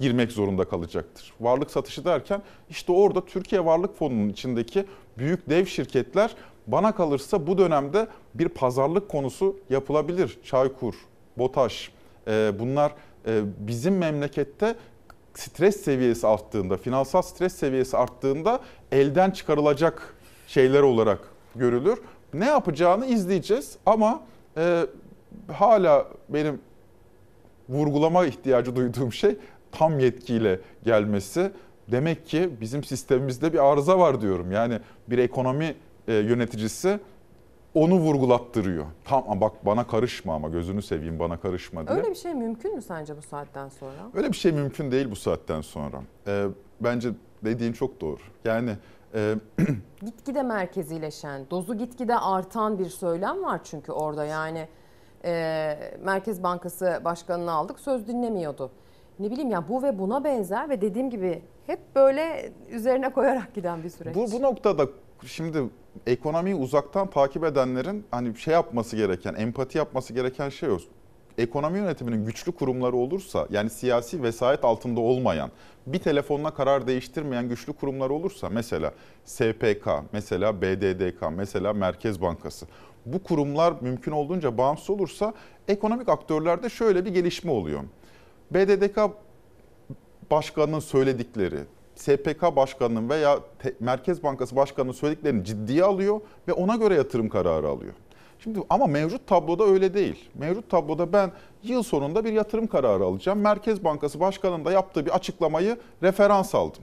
girmek 0.00 0.32
zorunda 0.32 0.64
kalacaktır. 0.64 1.32
Varlık 1.40 1.70
satışı 1.70 2.04
derken 2.04 2.42
işte 2.70 2.92
orada 2.92 3.24
Türkiye 3.24 3.64
Varlık 3.64 3.96
Fonu'nun 3.96 4.28
içindeki 4.28 4.84
büyük 5.18 5.50
dev 5.50 5.66
şirketler 5.66 6.34
bana 6.72 6.94
kalırsa 6.94 7.46
bu 7.46 7.58
dönemde 7.58 8.06
bir 8.34 8.48
pazarlık 8.48 9.08
konusu 9.08 9.56
yapılabilir. 9.70 10.38
Çaykur, 10.44 10.94
BOTAŞ 11.38 11.90
e, 12.28 12.52
bunlar 12.58 12.92
e, 13.26 13.42
bizim 13.58 13.98
memlekette 13.98 14.74
stres 15.34 15.76
seviyesi 15.80 16.26
arttığında, 16.26 16.76
finansal 16.76 17.22
stres 17.22 17.54
seviyesi 17.54 17.96
arttığında 17.96 18.60
elden 18.92 19.30
çıkarılacak 19.30 20.14
şeyler 20.46 20.82
olarak 20.82 21.20
görülür. 21.56 21.98
Ne 22.34 22.46
yapacağını 22.46 23.06
izleyeceğiz 23.06 23.76
ama 23.86 24.22
e, 24.56 24.86
hala 25.52 26.06
benim 26.28 26.60
vurgulama 27.68 28.26
ihtiyacı 28.26 28.76
duyduğum 28.76 29.12
şey 29.12 29.36
tam 29.72 29.98
yetkiyle 29.98 30.60
gelmesi. 30.84 31.50
Demek 31.88 32.26
ki 32.26 32.50
bizim 32.60 32.84
sistemimizde 32.84 33.52
bir 33.52 33.72
arıza 33.72 33.98
var 33.98 34.20
diyorum. 34.20 34.52
Yani 34.52 34.78
bir 35.08 35.18
ekonomi 35.18 35.74
e, 36.10 36.14
yöneticisi 36.14 37.00
onu 37.74 37.94
vurgulattırıyor. 37.94 38.86
Tam 39.04 39.40
bak 39.40 39.66
bana 39.66 39.86
karışma 39.86 40.34
ama 40.34 40.48
gözünü 40.48 40.82
seveyim 40.82 41.18
bana 41.18 41.40
karışma 41.40 41.86
diye. 41.86 41.98
Öyle 41.98 42.10
bir 42.10 42.14
şey 42.14 42.34
mümkün 42.34 42.74
mü 42.74 42.82
sence 42.82 43.16
bu 43.16 43.22
saatten 43.22 43.68
sonra? 43.68 44.10
Öyle 44.14 44.28
bir 44.28 44.36
şey 44.36 44.52
mümkün 44.52 44.90
değil 44.90 45.10
bu 45.10 45.16
saatten 45.16 45.60
sonra. 45.60 46.02
E, 46.26 46.46
bence 46.80 47.10
dediğin 47.44 47.72
çok 47.72 48.00
doğru. 48.00 48.18
Yani 48.44 48.70
e, 49.14 49.34
Gitgide 50.00 50.42
merkezileşen, 50.42 51.46
dozu 51.50 51.78
gitgide 51.78 52.16
artan 52.18 52.78
bir 52.78 52.88
söylem 52.88 53.42
var 53.42 53.60
çünkü 53.64 53.92
orada 53.92 54.24
yani 54.24 54.68
e, 55.24 55.76
Merkez 56.04 56.42
Bankası 56.42 57.00
Başkanı'nı 57.04 57.52
aldık 57.52 57.80
söz 57.80 58.06
dinlemiyordu. 58.06 58.70
Ne 59.18 59.30
bileyim 59.30 59.50
ya 59.50 59.68
bu 59.68 59.82
ve 59.82 59.98
buna 59.98 60.24
benzer 60.24 60.68
ve 60.68 60.80
dediğim 60.80 61.10
gibi 61.10 61.42
hep 61.66 61.80
böyle 61.94 62.52
üzerine 62.70 63.12
koyarak 63.12 63.54
giden 63.54 63.82
bir 63.82 63.88
süreç. 63.88 64.16
Bu, 64.16 64.32
bu 64.32 64.42
noktada 64.42 64.86
şimdi 65.26 65.58
ekonomiyi 66.06 66.54
uzaktan 66.54 67.10
takip 67.10 67.44
edenlerin 67.44 68.04
hani 68.10 68.36
şey 68.36 68.54
yapması 68.54 68.96
gereken, 68.96 69.34
empati 69.34 69.78
yapması 69.78 70.12
gereken 70.12 70.48
şey 70.48 70.70
o. 70.70 70.78
Ekonomi 71.38 71.78
yönetiminin 71.78 72.26
güçlü 72.26 72.52
kurumları 72.52 72.96
olursa 72.96 73.46
yani 73.50 73.70
siyasi 73.70 74.22
vesayet 74.22 74.64
altında 74.64 75.00
olmayan, 75.00 75.50
bir 75.86 75.98
telefonla 75.98 76.54
karar 76.54 76.86
değiştirmeyen 76.86 77.48
güçlü 77.48 77.72
kurumlar 77.72 78.10
olursa 78.10 78.48
mesela 78.48 78.94
SPK, 79.24 79.88
mesela 80.12 80.62
BDDK, 80.62 81.22
mesela 81.36 81.72
Merkez 81.72 82.22
Bankası. 82.22 82.66
Bu 83.06 83.22
kurumlar 83.22 83.74
mümkün 83.80 84.12
olduğunca 84.12 84.58
bağımsız 84.58 84.90
olursa 84.90 85.34
ekonomik 85.68 86.08
aktörlerde 86.08 86.68
şöyle 86.68 87.04
bir 87.04 87.10
gelişme 87.10 87.50
oluyor. 87.50 87.80
BDDK 88.50 88.98
başkanının 90.30 90.80
söyledikleri, 90.80 91.58
SPK 92.00 92.56
başkanının 92.56 93.08
veya 93.08 93.38
Merkez 93.80 94.22
Bankası 94.22 94.56
başkanının 94.56 94.92
söylediklerini 94.92 95.44
ciddiye 95.44 95.84
alıyor 95.84 96.20
ve 96.48 96.52
ona 96.52 96.76
göre 96.76 96.94
yatırım 96.94 97.28
kararı 97.28 97.68
alıyor. 97.68 97.92
Şimdi 98.38 98.58
ama 98.70 98.86
mevcut 98.86 99.26
tabloda 99.26 99.64
öyle 99.64 99.94
değil. 99.94 100.30
Mevcut 100.34 100.70
tabloda 100.70 101.12
ben 101.12 101.32
yıl 101.62 101.82
sonunda 101.82 102.24
bir 102.24 102.32
yatırım 102.32 102.66
kararı 102.66 103.04
alacağım. 103.04 103.40
Merkez 103.40 103.84
Bankası 103.84 104.20
Başkanı'nın 104.20 104.64
da 104.64 104.72
yaptığı 104.72 105.06
bir 105.06 105.10
açıklamayı 105.10 105.78
referans 106.02 106.54
aldım. 106.54 106.82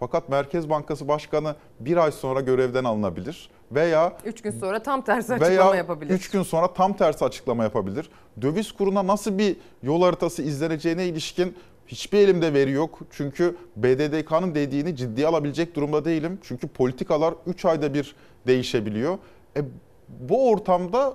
Fakat 0.00 0.28
Merkez 0.28 0.70
Bankası 0.70 1.08
Başkanı 1.08 1.54
bir 1.80 1.96
ay 1.96 2.12
sonra 2.12 2.40
görevden 2.40 2.84
alınabilir 2.84 3.50
veya 3.72 4.12
3 4.24 4.42
gün 4.42 4.50
sonra 4.50 4.82
tam 4.82 5.04
tersi 5.04 5.34
açıklama 5.34 5.70
veya 5.70 5.74
yapabilir. 5.74 6.14
3 6.14 6.30
gün 6.30 6.42
sonra 6.42 6.74
tam 6.74 6.96
tersi 6.96 7.24
açıklama 7.24 7.64
yapabilir. 7.64 8.10
Döviz 8.42 8.72
kuruna 8.72 9.06
nasıl 9.06 9.38
bir 9.38 9.56
yol 9.82 10.02
haritası 10.02 10.42
izleneceğine 10.42 11.06
ilişkin 11.06 11.56
hiçbir 11.88 12.18
elimde 12.18 12.54
veri 12.54 12.70
yok. 12.70 12.98
Çünkü 13.10 13.56
BDDK'nın 13.76 14.54
dediğini 14.54 14.96
ciddiye 14.96 15.26
alabilecek 15.26 15.74
durumda 15.74 16.04
değilim. 16.04 16.38
Çünkü 16.42 16.68
politikalar 16.68 17.34
3 17.46 17.64
ayda 17.64 17.94
bir 17.94 18.14
değişebiliyor. 18.46 19.18
E, 19.56 19.60
bu 20.08 20.50
ortamda 20.50 21.14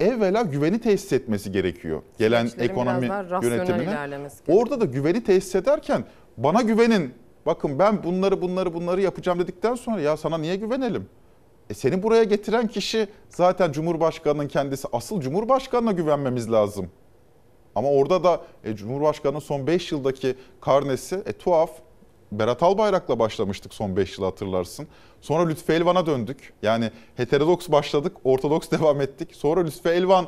evvela 0.00 0.42
güveni 0.42 0.80
tesis 0.80 1.12
etmesi 1.12 1.52
gerekiyor. 1.52 2.02
Gelen 2.18 2.46
Süreçlerin 2.46 2.70
ekonomi 2.70 3.06
yönetimine. 3.42 3.90
Orada 4.48 4.80
da 4.80 4.84
güveni 4.84 5.24
tesis 5.24 5.54
ederken 5.54 6.04
bana 6.36 6.62
güvenin. 6.62 7.14
Bakın 7.46 7.78
ben 7.78 8.02
bunları 8.04 8.42
bunları 8.42 8.74
bunları 8.74 9.00
yapacağım 9.00 9.38
dedikten 9.38 9.74
sonra 9.74 10.00
ya 10.00 10.16
sana 10.16 10.38
niye 10.38 10.56
güvenelim? 10.56 11.08
E 11.70 11.74
seni 11.74 12.02
buraya 12.02 12.24
getiren 12.24 12.66
kişi 12.66 13.08
zaten 13.28 13.72
Cumhurbaşkanı'nın 13.72 14.48
kendisi. 14.48 14.88
Asıl 14.92 15.20
Cumhurbaşkanı'na 15.20 15.92
güvenmemiz 15.92 16.52
lazım. 16.52 16.90
Ama 17.76 17.90
orada 17.90 18.24
da 18.24 18.40
e, 18.64 18.76
Cumhurbaşkanı'nın 18.76 19.40
son 19.40 19.66
5 19.66 19.92
yıldaki 19.92 20.34
karnesi 20.60 21.22
e, 21.26 21.32
tuhaf. 21.32 21.70
Berat 22.32 22.62
Albayrak'la 22.62 23.18
başlamıştık 23.18 23.74
son 23.74 23.96
5 23.96 24.18
yıl 24.18 24.24
hatırlarsın. 24.24 24.86
Sonra 25.20 25.48
Lütfü 25.48 25.72
Elvan'a 25.72 26.06
döndük. 26.06 26.52
Yani 26.62 26.90
heterodoks 27.16 27.68
başladık, 27.68 28.16
ortodoks 28.24 28.70
devam 28.78 29.00
ettik. 29.00 29.34
Sonra 29.34 29.60
Lütfü 29.60 29.88
Elvan 29.88 30.26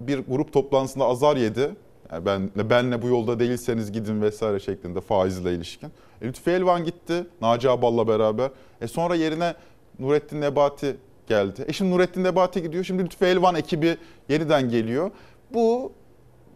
bir 0.00 0.18
grup 0.18 0.52
toplantısında 0.52 1.04
azar 1.04 1.36
yedi. 1.36 1.70
Yani 2.12 2.26
ben, 2.26 2.50
benle 2.56 3.02
bu 3.02 3.08
yolda 3.08 3.40
değilseniz 3.40 3.92
gidin 3.92 4.22
vesaire 4.22 4.60
şeklinde 4.60 5.00
faizle 5.00 5.54
ilişkin. 5.54 5.88
E, 6.22 6.26
Lütfü 6.26 6.50
Elvan 6.50 6.84
gitti 6.84 7.26
Naci 7.40 7.70
Abal'la 7.70 8.08
beraber. 8.08 8.50
E 8.80 8.88
sonra 8.88 9.14
yerine 9.14 9.54
Nurettin 9.98 10.40
Nebati 10.40 10.96
geldi. 11.26 11.64
E 11.68 11.72
şimdi 11.72 11.90
Nurettin 11.90 12.24
Nebati 12.24 12.62
gidiyor. 12.62 12.84
Şimdi 12.84 13.04
Lütfü 13.04 13.24
Elvan 13.24 13.54
ekibi 13.54 13.96
yeniden 14.28 14.68
geliyor. 14.68 15.10
Bu 15.54 15.92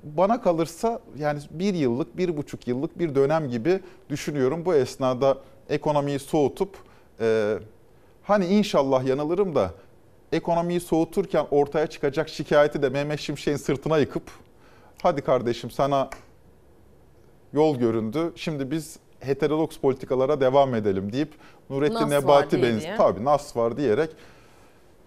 bana 0.03 0.43
kalırsa 0.43 1.01
yani 1.19 1.41
bir 1.51 1.75
yıllık, 1.75 2.17
bir 2.17 2.37
buçuk 2.37 2.69
yıllık 2.69 2.99
bir 2.99 3.15
dönem 3.15 3.49
gibi 3.49 3.81
düşünüyorum. 4.11 4.65
Bu 4.65 4.75
esnada 4.75 5.39
ekonomiyi 5.69 6.19
soğutup 6.19 6.77
e, 7.21 7.59
hani 8.23 8.47
inşallah 8.47 9.05
yanılırım 9.05 9.55
da 9.55 9.71
ekonomiyi 10.33 10.81
soğuturken 10.81 11.47
ortaya 11.51 11.87
çıkacak 11.87 12.29
şikayeti 12.29 12.83
de 12.83 12.89
Mehmet 12.89 13.21
Şimşek'in 13.21 13.57
sırtına 13.57 13.99
yıkıp 13.99 14.23
hadi 15.03 15.23
kardeşim 15.23 15.71
sana 15.71 16.11
yol 17.53 17.77
göründü. 17.77 18.33
Şimdi 18.37 18.71
biz 18.71 18.99
heterodoks 19.21 19.77
politikalara 19.79 20.41
devam 20.41 20.75
edelim 20.75 21.13
deyip 21.13 21.35
Nurettin 21.71 21.95
Nas 21.95 22.11
Nebati 22.11 22.63
benzi 22.63 22.89
tabii 22.97 23.25
nas 23.25 23.57
var 23.57 23.77
diyerek 23.77 24.11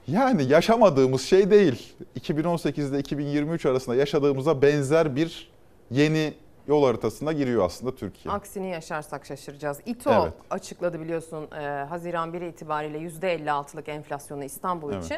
yani 0.08 0.44
yaşamadığımız 0.44 1.22
şey 1.22 1.52
değil. 1.52 1.94
2018 2.16 2.92
ile 2.92 3.00
2023 3.00 3.66
arasında 3.66 3.96
yaşadığımıza 3.96 4.62
benzer 4.62 5.16
bir 5.16 5.52
yeni 5.92 6.34
yol 6.68 6.86
haritasına 6.86 7.32
giriyor 7.34 7.66
aslında 7.66 7.96
Türkiye. 7.96 8.34
Aksini 8.34 8.70
yaşarsak 8.72 9.26
şaşıracağız. 9.26 9.80
İTO 9.86 10.12
Evet. 10.24 10.34
açıkladı 10.50 11.00
biliyorsun 11.02 11.48
e, 11.52 11.86
Haziran 11.90 12.34
1 12.34 12.42
itibariyle 12.42 12.98
%56'lık 12.98 13.90
enflasyonu 13.90 14.44
İstanbul 14.44 14.94
Evet. 14.94 15.06
için. 15.06 15.18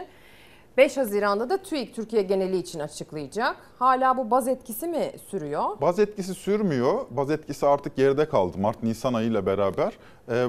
5 0.77 0.97
Haziran'da 0.97 1.49
da 1.49 1.57
TÜİK 1.57 1.95
Türkiye 1.95 2.21
geneli 2.21 2.57
için 2.57 2.79
açıklayacak. 2.79 3.55
Hala 3.79 4.17
bu 4.17 4.31
baz 4.31 4.47
etkisi 4.47 4.87
mi 4.87 5.11
sürüyor? 5.29 5.81
Baz 5.81 5.99
etkisi 5.99 6.33
sürmüyor. 6.33 7.05
Baz 7.09 7.31
etkisi 7.31 7.65
artık 7.67 7.95
geride 7.95 8.29
kaldı 8.29 8.57
Mart-Nisan 8.57 9.13
ayıyla 9.13 9.45
beraber. 9.45 9.93
Ee, 10.29 10.47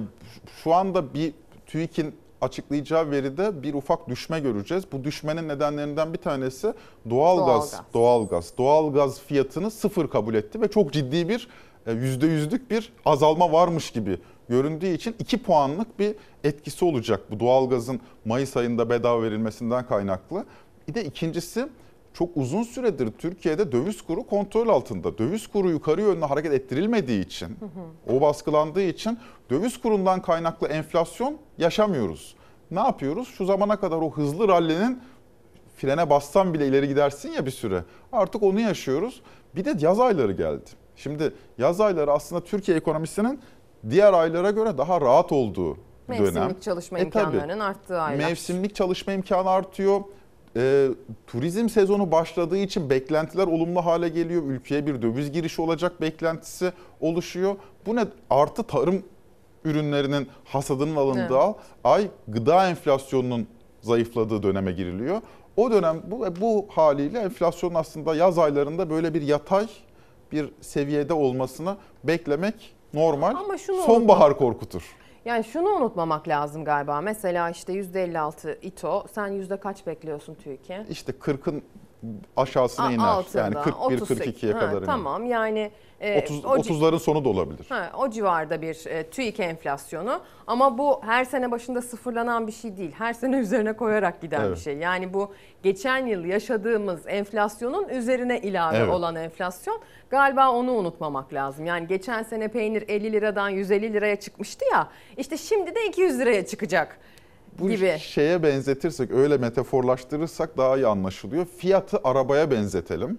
şu 0.63 0.75
anda 0.75 1.15
bir 1.15 1.33
TÜİK'in 1.67 2.15
açıklayacağı 2.41 3.11
veride 3.11 3.63
bir 3.63 3.75
ufak 3.75 4.09
düşme 4.09 4.41
göreceğiz. 4.41 4.85
Bu 4.93 5.05
düşmenin 5.05 5.49
nedenlerinden 5.49 6.13
bir 6.13 6.19
tanesi 6.19 6.75
doğalgaz. 7.11 7.73
Doğalgaz. 7.73 7.95
Doğalgaz. 7.95 8.53
Doğalgaz 8.59 9.21
fiyatını 9.21 9.71
sıfır 9.71 10.09
kabul 10.09 10.35
etti 10.35 10.61
ve 10.61 10.69
çok 10.69 10.93
ciddi 10.93 11.29
bir 11.29 11.49
e, 11.87 11.93
yüzde 11.93 12.27
yüzlük 12.27 12.71
bir 12.71 12.93
azalma 13.07 13.53
varmış 13.53 13.91
gibi 13.91 14.19
göründüğü 14.49 14.87
için 14.87 15.17
2 15.19 15.43
puanlık 15.43 15.99
bir 15.99 16.17
etkisi 16.45 16.85
olacak 16.85 17.21
bu 17.31 17.41
doğalgazın 17.41 18.01
Mayıs 18.25 18.57
ayında 18.57 18.91
bedava 18.91 19.23
verilmesinden 19.23 19.87
kaynaklı. 19.87 20.45
Bir 20.89 20.95
de 20.95 21.05
ikincisi 21.05 21.69
çok 22.15 22.37
uzun 22.37 22.63
süredir 22.63 23.11
Türkiye'de 23.19 23.73
döviz 23.73 24.03
kuru 24.03 24.27
kontrol 24.27 24.69
altında. 24.69 25.19
Döviz 25.19 25.47
kuru 25.47 25.71
yukarı 25.71 26.01
yönlü 26.01 26.25
hareket 26.25 26.53
ettirilmediği 26.53 27.25
için, 27.27 27.57
o 28.09 28.21
baskılandığı 28.21 28.83
için 28.83 29.19
döviz 29.51 29.81
kurundan 29.81 30.23
kaynaklı 30.23 30.69
enflasyon 30.69 31.37
yaşamıyoruz. 31.59 32.35
Ne 32.71 32.81
yapıyoruz? 32.81 33.29
Şu 33.29 33.45
zamana 33.45 33.77
kadar 33.81 33.97
o 33.97 34.11
hızlı 34.11 34.49
rallinin 34.49 35.03
frene 35.77 36.11
bassan 36.11 36.55
bile 36.55 36.69
ileri 36.69 36.89
gidersin 36.89 37.33
ya 37.33 37.47
bir 37.47 37.51
süre. 37.51 37.85
Artık 38.13 38.43
onu 38.43 38.61
yaşıyoruz. 38.61 39.23
Bir 39.57 39.65
de 39.65 39.75
yaz 39.81 40.01
ayları 40.01 40.33
geldi. 40.33 40.71
Şimdi 40.97 41.33
yaz 41.59 41.81
ayları 41.81 42.13
aslında 42.13 42.45
Türkiye 42.45 42.77
ekonomisinin 42.77 43.41
diğer 43.91 44.13
aylara 44.13 44.51
göre 44.51 44.79
daha 44.79 45.01
rahat 45.01 45.33
olduğu 45.33 45.77
Mevsimlik 46.09 46.35
dönem. 46.35 46.61
çalışma 46.61 46.99
E, 46.99 47.11
tabii. 47.11 47.25
imkanlarının 47.25 47.61
arttığı 47.61 48.01
aylar. 48.01 48.25
Mevsimlik 48.29 48.75
çalışma 48.75 49.13
imkanı 49.13 49.51
artıyor. 49.51 50.01
Ee, 50.57 50.89
turizm 51.27 51.69
sezonu 51.69 52.13
başladığı 52.13 52.57
için 52.59 52.91
beklentiler 52.91 53.47
olumlu 53.47 53.85
hale 53.85 54.09
geliyor. 54.09 54.43
Ülkeye 54.43 54.87
bir 54.87 55.03
döviz 55.03 55.33
girişi 55.33 55.63
olacak 55.63 56.01
beklentisi 56.01 56.73
oluşuyor. 57.01 57.57
Bu 57.87 57.97
ne? 57.97 58.05
Artı 58.31 58.63
tarım 58.63 59.03
ürünlerinin 59.65 60.29
hasadının 60.45 60.97
alındığı 60.97 61.39
Evet. 61.45 61.57
ay 61.85 62.09
gıda 62.29 62.69
enflasyonunun 62.69 63.47
zayıfladığı 63.81 64.43
döneme 64.43 64.73
giriliyor. 64.73 65.21
O 65.57 65.71
dönem 65.71 66.03
bu 66.07 66.27
bu 66.41 66.67
haliyle 66.69 67.19
enflasyonun 67.19 67.75
aslında 67.75 68.15
yaz 68.15 68.39
aylarında 68.39 68.91
böyle 68.91 69.15
bir 69.15 69.23
yatay 69.23 69.67
bir 70.33 70.51
seviyede 70.61 71.15
olmasını 71.15 71.77
beklemek 72.05 72.75
normal. 72.95 73.35
Ama 73.37 73.59
şunu 73.59 73.83
Sonbahar 73.83 74.37
korkutur. 74.39 74.83
Yani 75.25 75.45
şunu 75.45 75.69
unutmamak 75.69 76.29
lazım 76.29 76.65
galiba. 76.65 77.01
Mesela 77.01 77.51
işte 77.51 77.73
%56 77.73 78.59
İTO. 78.63 79.05
Sen 79.13 79.27
yüzde 79.29 79.57
kaç 79.57 79.87
bekliyorsun 79.87 80.35
TÜİK'e? 80.35 80.87
İşte 80.89 81.13
40'ın 81.13 81.63
aşağısına 82.37 82.87
A- 82.87 82.93
iner. 82.93 83.05
altında, 83.07 83.43
yani 83.43 83.55
41-42'ye 83.55 84.53
Ha, 84.53 84.61
kadar 84.61 84.73
iner. 84.79 84.87
Tamam 84.87 85.27
yani 85.27 85.71
e, 86.01 86.19
30, 86.23 86.45
o 86.45 86.49
ci- 86.57 86.61
30'ların 86.61 86.99
sonu 86.99 87.25
da 87.25 87.29
olabilir. 87.29 87.67
Ha, 87.69 87.91
o 87.99 88.11
civarda 88.11 88.63
bir 88.63 88.87
e, 88.87 89.03
TÜİK 89.11 89.41
enflasyonu 89.41 90.21
ama 90.47 90.79
bu 90.79 91.01
her 91.05 91.25
sene 91.25 91.51
başında 91.51 91.83
sıfırlanan 91.83 92.47
bir 92.47 92.53
şey 92.53 92.77
değil. 92.77 92.93
Her 92.99 93.13
sene 93.13 93.37
üzerine 93.37 93.73
koyarak 93.77 94.21
giden 94.21 94.41
bir 94.43 94.47
Evet. 94.47 94.59
şey. 94.59 94.77
Yani 94.77 95.15
bu 95.15 95.33
geçen 95.63 96.07
yıl 96.07 96.25
yaşadığımız 96.25 97.01
enflasyonun 97.07 97.89
üzerine 97.89 98.41
ilave 98.41 98.77
Evet. 98.77 98.89
olan 98.95 99.17
enflasyon. 99.17 99.81
Galiba 100.11 100.51
onu 100.53 100.73
unutmamak 100.73 101.33
lazım. 101.35 101.67
Yani 101.67 101.87
geçen 101.87 102.23
sene 102.23 102.49
peynir 102.49 102.85
50 102.89 103.13
liradan 103.13 103.49
150 103.49 103.93
liraya 103.93 104.17
çıkmıştı 104.17 104.65
ya. 104.73 104.89
İşte 105.17 105.37
şimdi 105.37 105.75
de 105.75 105.87
200 105.89 106.19
liraya 106.19 106.47
çıkacak 106.47 106.99
Bu 107.59 107.71
gibi. 107.71 107.99
şeye 107.99 108.43
benzetirsek, 108.43 109.11
öyle 109.11 109.37
metaforlaştırırsak 109.37 110.57
daha 110.59 110.77
iyi 110.77 110.87
anlaşılıyor. 110.87 111.47
Fiyatı 111.59 111.99
arabaya 112.05 112.51
benzetelim. 112.51 113.19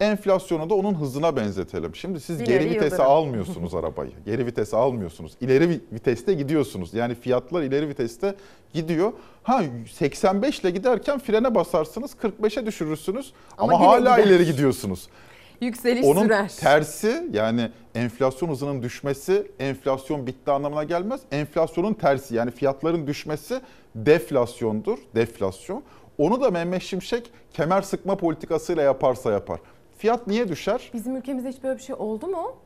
Enflasyonu 0.00 0.70
da 0.70 0.74
onun 0.74 0.94
hızına 0.94 1.36
benzetelim. 1.36 1.94
Şimdi 1.94 2.20
siz 2.20 2.40
İleri 2.40 2.48
geri 2.48 2.70
vitese 2.70 2.84
yıldırım. 2.86 3.10
almıyorsunuz 3.10 3.74
arabayı. 3.74 4.10
Geri 4.26 4.46
vitese 4.46 4.76
almıyorsunuz. 4.76 5.32
İleri 5.40 5.64
vi- 5.64 5.80
viteste 5.92 6.34
gidiyorsunuz. 6.34 6.94
Yani 6.94 7.14
fiyatlar 7.14 7.62
ileri 7.62 7.88
viteste 7.88 8.34
gidiyor. 8.74 9.12
Ha 9.42 9.62
85 9.92 10.60
ile 10.60 10.70
giderken 10.70 11.18
frene 11.18 11.54
basarsınız, 11.54 12.10
45'e 12.22 12.66
düşürürsünüz 12.66 13.32
Ama 13.58 13.74
ama, 13.74 13.86
hala 13.86 14.16
gider. 14.20 14.28
ileri 14.28 14.46
gidiyorsunuz. 14.46 15.08
Yükseliş 15.66 16.04
Onun 16.06 16.22
sürer. 16.22 16.48
tersi 16.48 17.26
yani 17.32 17.70
enflasyon 17.94 18.48
hızının 18.48 18.82
düşmesi 18.82 19.50
enflasyon 19.58 20.26
bitti 20.26 20.50
anlamına 20.50 20.84
gelmez. 20.84 21.20
Enflasyonun 21.32 21.94
tersi 21.94 22.34
yani 22.34 22.50
fiyatların 22.50 23.06
düşmesi 23.06 23.60
deflasyondur. 23.94 24.98
Deflasyon. 25.14 25.82
Onu 26.18 26.40
da 26.40 26.50
Mehmet 26.50 26.82
Şimşek 26.82 27.30
kemer 27.52 27.82
sıkma 27.82 28.16
politikasıyla 28.16 28.82
yaparsa 28.82 29.32
yapar. 29.32 29.60
Fiyat 29.98 30.26
niye 30.26 30.48
düşer? 30.48 30.90
Bizim 30.94 31.16
ülkemizde 31.16 31.48
hiç 31.48 31.62
böyle 31.62 31.78
bir 31.78 31.82
şey 31.82 31.94
oldu 31.98 32.26
mu? 32.26 32.56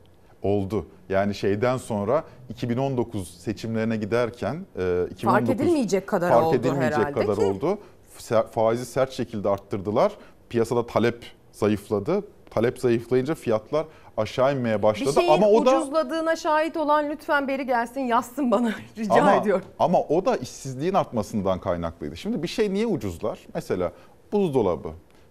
Oldu. 0.41 0.85
Yani 1.09 1.35
şeyden 1.35 1.77
sonra 1.77 2.23
2019 2.49 3.37
seçimlerine 3.41 3.97
giderken 3.97 4.53
e, 4.79 5.05
2019 5.11 5.23
Fark 5.23 5.49
edilmeyecek 5.49 6.07
kadar 6.07 6.29
fark 6.31 6.45
oldu 6.47 6.55
edilmeyecek 6.55 7.13
kadar 7.13 7.35
ki. 7.35 7.41
oldu. 7.41 7.79
Fa- 8.19 8.47
Faizi 8.47 8.85
sert 8.85 9.11
şekilde 9.11 9.49
arttırdılar. 9.49 10.11
Piyasada 10.49 10.85
talep 10.87 11.25
zayıfladı. 11.51 12.23
Talep 12.57 12.79
zayıflayınca 12.79 13.35
fiyatlar 13.35 13.85
aşağı 14.17 14.53
inmeye 14.53 14.77
Bir 14.77 14.83
başladı 14.83 15.13
şeyin 15.13 15.31
ama 15.31 15.47
o 15.47 15.65
da 15.65 15.77
ucuzladığına 15.77 16.35
şahit 16.35 16.77
olan 16.77 17.09
lütfen 17.09 17.47
beri 17.47 17.65
gelsin 17.65 18.01
yazsın 18.01 18.51
bana 18.51 18.73
rica 18.97 19.13
ama, 19.13 19.33
ediyorum. 19.33 19.65
ama 19.79 19.99
o 20.01 20.25
da 20.25 20.37
işsizliğin 20.37 20.93
artmasından 20.93 21.59
kaynaklıydı. 21.59 22.17
Şimdi 22.17 22.43
bir 22.43 22.47
şey 22.47 22.73
niye 22.73 22.85
ucuzlar? 22.87 23.39
Mesela 23.53 23.91
buzdolabı. 24.31 24.89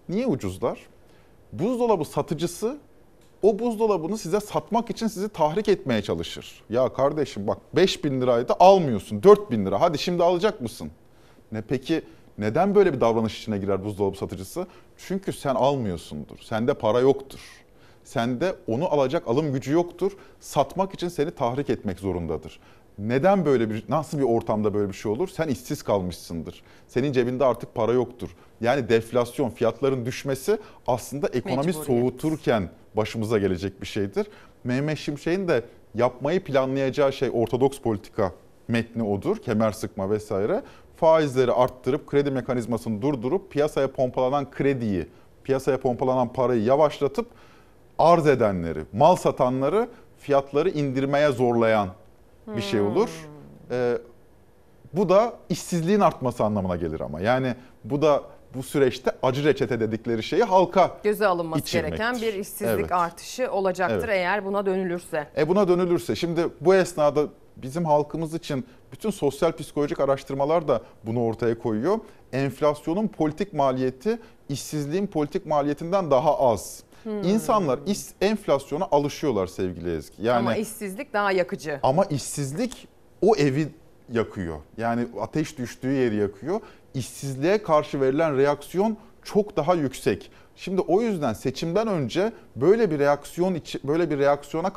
Niye 0.08 0.26
ucuzlar? 0.26 0.78
Buzdolabı 1.52 2.04
satıcısı 2.04 2.78
o 3.42 3.58
buzdolabını 3.58 4.18
size 4.18 4.40
satmak 4.40 4.90
için 4.90 5.06
sizi 5.06 5.28
tahrik 5.28 5.68
etmeye 5.68 6.02
çalışır. 6.02 6.62
Ya 6.70 6.92
kardeşim 6.92 7.46
bak 7.46 7.58
5 7.74 8.04
bin 8.04 8.20
liraydı 8.20 8.52
almıyorsun 8.60 9.22
4 9.22 9.50
bin 9.50 9.66
lira 9.66 9.80
hadi 9.80 9.98
şimdi 9.98 10.22
alacak 10.22 10.60
mısın? 10.60 10.90
Ne 11.52 11.62
peki 11.62 12.02
neden 12.38 12.74
böyle 12.74 12.92
bir 12.92 13.00
davranış 13.00 13.38
içine 13.38 13.58
girer 13.58 13.84
buzdolabı 13.84 14.16
satıcısı? 14.16 14.66
Çünkü 14.96 15.32
sen 15.32 15.54
almıyorsundur. 15.54 16.38
Sende 16.38 16.74
para 16.74 17.00
yoktur. 17.00 17.40
Sende 18.04 18.56
onu 18.68 18.88
alacak 18.88 19.28
alım 19.28 19.52
gücü 19.52 19.72
yoktur. 19.72 20.12
Satmak 20.40 20.94
için 20.94 21.08
seni 21.08 21.30
tahrik 21.30 21.70
etmek 21.70 21.98
zorundadır. 21.98 22.60
Neden 22.98 23.44
böyle 23.44 23.70
bir 23.70 23.84
nasıl 23.88 24.18
bir 24.18 24.22
ortamda 24.22 24.74
böyle 24.74 24.88
bir 24.88 24.94
şey 24.94 25.12
olur? 25.12 25.28
Sen 25.28 25.48
işsiz 25.48 25.82
kalmışsındır. 25.82 26.62
Senin 26.88 27.12
cebinde 27.12 27.44
artık 27.44 27.74
para 27.74 27.92
yoktur. 27.92 28.30
Yani 28.60 28.88
deflasyon, 28.88 29.50
fiyatların 29.50 30.06
düşmesi 30.06 30.58
aslında 30.86 31.28
ekonomi 31.28 31.66
Mecburiyet. 31.66 31.86
soğuturken 31.86 32.70
başımıza 32.96 33.38
gelecek 33.38 33.80
bir 33.80 33.86
şeydir. 33.86 34.26
Mehmet 34.64 34.98
Şimşek'in 34.98 35.48
de 35.48 35.64
yapmayı 35.94 36.44
planlayacağı 36.44 37.12
şey 37.12 37.30
ortodoks 37.32 37.80
politika 37.80 38.32
metni 38.68 39.02
odur. 39.02 39.36
Kemer 39.36 39.72
sıkma 39.72 40.10
vesaire. 40.10 40.62
Faizleri 40.96 41.52
arttırıp 41.52 42.06
kredi 42.06 42.30
mekanizmasını 42.30 43.02
durdurup 43.02 43.50
piyasaya 43.50 43.92
pompalanan 43.92 44.50
krediyi, 44.50 45.06
piyasaya 45.44 45.80
pompalanan 45.80 46.32
parayı 46.32 46.62
yavaşlatıp 46.62 47.26
arz 47.98 48.26
edenleri, 48.26 48.80
mal 48.92 49.16
satanları 49.16 49.88
fiyatları 50.18 50.70
indirmeye 50.70 51.30
zorlayan 51.32 51.88
bir 52.56 52.62
şey 52.62 52.80
olur. 52.80 53.10
Ee, 53.70 53.98
bu 54.92 55.08
da 55.08 55.32
işsizliğin 55.48 56.00
artması 56.00 56.44
anlamına 56.44 56.76
gelir 56.76 57.00
ama. 57.00 57.20
Yani 57.20 57.54
bu 57.84 58.02
da 58.02 58.22
bu 58.54 58.62
süreçte 58.62 59.10
acı 59.22 59.44
reçete 59.44 59.80
dedikleri 59.80 60.22
şeyi 60.22 60.42
halka 60.42 60.90
Göze 61.02 61.26
alınması 61.26 61.60
içirmektir. 61.62 61.98
gereken 61.98 62.22
bir 62.22 62.34
işsizlik 62.34 62.68
Evet. 62.80 62.92
artışı 62.92 63.50
olacaktır 63.52 63.96
Evet. 64.08 64.08
eğer 64.18 64.44
buna 64.44 64.66
dönülürse. 64.66 65.28
E 65.36 65.48
buna 65.48 65.68
dönülürse 65.68 66.16
şimdi 66.16 66.48
bu 66.60 66.74
esnada 66.74 67.22
bizim 67.56 67.84
halkımız 67.84 68.34
için 68.34 68.66
bütün 68.96 69.10
sosyal 69.10 69.52
psikolojik 69.52 70.00
araştırmalar 70.00 70.68
da 70.68 70.80
bunu 71.06 71.24
ortaya 71.24 71.58
koyuyor. 71.58 71.98
Enflasyonun 72.32 73.08
politik 73.08 73.52
maliyeti 73.52 74.18
işsizliğin 74.48 75.06
politik 75.06 75.46
maliyetinden 75.46 76.10
daha 76.10 76.38
az. 76.38 76.82
Hmm. 77.02 77.22
İnsanlar 77.22 77.78
iş, 77.86 77.98
enflasyona 78.20 78.88
alışıyorlar 78.90 79.46
sevgili 79.46 79.96
Ezgi. 79.96 80.22
Yani 80.22 80.38
Ama 80.38 80.56
işsizlik 80.56 81.12
daha 81.12 81.32
yakıcı. 81.32 81.80
ama 81.82 82.04
işsizlik 82.04 82.88
o 83.22 83.36
evi 83.36 83.68
yakıyor. 84.12 84.58
Yani 84.76 85.06
ateş 85.20 85.58
düştüğü 85.58 85.92
yeri 85.92 86.16
yakıyor. 86.16 86.60
İşsizliğe 86.94 87.62
karşı 87.62 88.00
verilen 88.00 88.36
reaksiyon 88.36 88.96
çok 89.22 89.56
daha 89.56 89.74
yüksek. 89.74 90.30
Şimdi 90.56 90.80
o 90.80 91.00
yüzden 91.00 91.32
seçimden 91.32 91.88
önce 91.88 92.32
böyle 92.56 92.90
bir 92.90 92.98
reaksiyon 92.98 93.58
böyle 93.84 94.10
bir 94.10 94.18
reaksiyona 94.18 94.72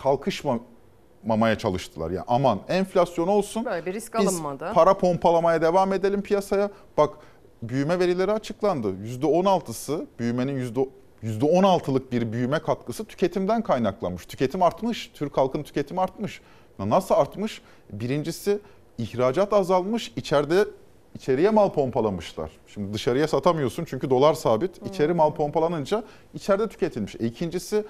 kalkışmamaya 1.20 1.58
çalıştılar. 1.58 2.12
Yani 2.12 2.26
aman 2.28 2.60
enflasyon 2.68 3.28
olsun. 3.28 3.66
Böyle 3.66 3.86
bir 3.86 3.94
risk 3.94 4.20
Biz 4.20 4.28
alınmadı. 4.28 4.72
para 4.74 4.98
pompalamaya 4.98 5.62
devam 5.62 5.94
edelim 5.94 6.22
piyasaya. 6.22 6.70
Bak 6.98 7.10
büyüme 7.62 8.00
verileri 8.00 8.32
açıklandı. 8.32 8.94
%16'sı 8.94 10.08
büyümenin 10.20 10.58
yüzde 11.22 11.46
16'lık 11.46 12.12
bir 12.12 12.32
büyüme 12.32 12.60
katkısı 12.60 13.06
tüketimden 13.06 13.62
kaynaklanmış. 13.62 14.26
Tüketim 14.26 14.64
artmış. 14.64 15.12
Türk 15.14 15.38
halkının 15.38 15.64
tüketimi 15.64 16.02
artmış. 16.02 16.42
Nasıl 16.80 17.16
artmış? 17.16 17.62
Birincisi 17.92 18.60
ihracat 18.98 19.54
azalmış. 19.54 20.12
İçeride 20.16 20.66
içeriye 21.16 21.50
mal 21.50 21.70
pompalamışlar. 21.70 22.52
Şimdi 22.68 22.94
dışarıya 22.94 23.28
satamıyorsun 23.28 23.86
çünkü 23.86 24.10
dolar 24.10 24.34
sabit. 24.34 24.88
İçeri 24.88 25.14
mal 25.14 25.34
pompalanınca 25.34 26.04
içeride 26.34 26.68
tüketilmiş. 26.70 27.16
E 27.16 27.26
ikincisi 27.26 27.84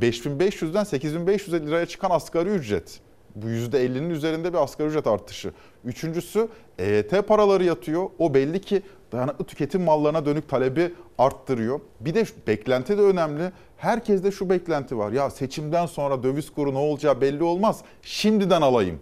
5500'den 0.00 0.84
8500 0.84 1.66
liraya 1.66 1.86
çıkan 1.86 2.10
asgari 2.10 2.48
ücret. 2.48 3.00
Bu 3.34 3.46
%50'nin 3.46 4.10
üzerinde 4.10 4.52
bir 4.52 4.58
asgari 4.58 4.88
ücret 4.88 5.06
artışı. 5.06 5.52
Üçüncüsü 5.84 6.48
EYT 6.78 7.28
paraları 7.28 7.64
yatıyor. 7.64 8.10
O 8.18 8.34
belli 8.34 8.60
ki 8.60 8.82
dayanıklı 9.12 9.44
tüketim 9.44 9.82
mallarına 9.82 10.26
dönük 10.26 10.48
talebi 10.48 10.92
arttırıyor. 11.18 11.80
Bir 12.00 12.14
de 12.14 12.24
beklenti 12.46 12.98
de 12.98 13.02
önemli. 13.02 13.52
Herkeste 13.76 14.30
şu 14.30 14.50
beklenti 14.50 14.98
var. 14.98 15.12
Ya 15.12 15.30
seçimden 15.30 15.86
sonra 15.86 16.22
döviz 16.22 16.50
kuru 16.50 16.74
ne 16.74 16.78
olacağı 16.78 17.20
belli 17.20 17.42
olmaz. 17.42 17.80
Şimdiden 18.02 18.62
alayım. 18.62 19.00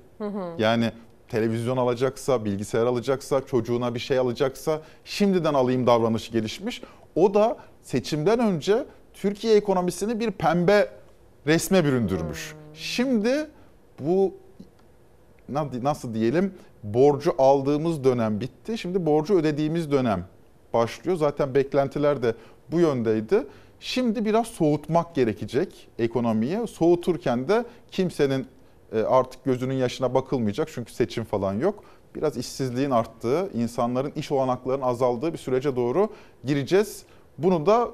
Yani 0.58 0.92
televizyon 1.28 1.76
alacaksa, 1.76 2.44
bilgisayar 2.44 2.86
alacaksa, 2.86 3.46
çocuğuna 3.46 3.94
bir 3.94 4.00
şey 4.00 4.18
alacaksa 4.18 4.82
şimdiden 5.04 5.54
alayım 5.54 5.86
davranışı 5.86 6.32
gelişmiş. 6.32 6.82
O 7.14 7.34
da 7.34 7.56
seçimden 7.82 8.38
önce 8.38 8.84
Türkiye 9.14 9.56
ekonomisini 9.56 10.20
bir 10.20 10.30
pembe 10.30 10.88
resme 11.46 11.84
büründürmüş. 11.84 12.54
Şimdi 12.74 13.46
bu 14.00 14.34
na- 15.48 15.68
nasıl 15.82 16.14
diyelim 16.14 16.54
borcu 16.82 17.34
aldığımız 17.38 18.04
dönem 18.04 18.40
bitti. 18.40 18.78
Şimdi 18.78 19.06
borcu 19.06 19.34
ödediğimiz 19.38 19.90
dönem 19.92 20.26
başlıyor. 20.72 21.16
Zaten 21.16 21.54
beklentiler 21.54 22.22
de 22.22 22.34
bu 22.72 22.80
yöndeydi. 22.80 23.46
Şimdi 23.80 24.24
biraz 24.24 24.46
soğutmak 24.46 25.14
gerekecek 25.14 25.88
ekonomiyi. 25.98 26.66
Soğuturken 26.68 27.48
de 27.48 27.64
kimsenin 27.90 28.46
E, 28.92 29.02
artık 29.02 29.44
gözünün 29.44 29.74
yaşına 29.74 30.14
bakılmayacak 30.14 30.68
çünkü 30.74 30.92
seçim 30.92 31.24
falan 31.24 31.54
yok. 31.54 31.84
Biraz 32.14 32.36
işsizliğin 32.36 32.90
arttığı, 32.90 33.50
insanların 33.54 34.12
iş 34.16 34.32
olanaklarının 34.32 34.82
azaldığı 34.84 35.32
bir 35.32 35.38
sürece 35.38 35.76
doğru 35.76 36.08
gireceğiz. 36.44 37.02
Bunu 37.38 37.66
da 37.66 37.88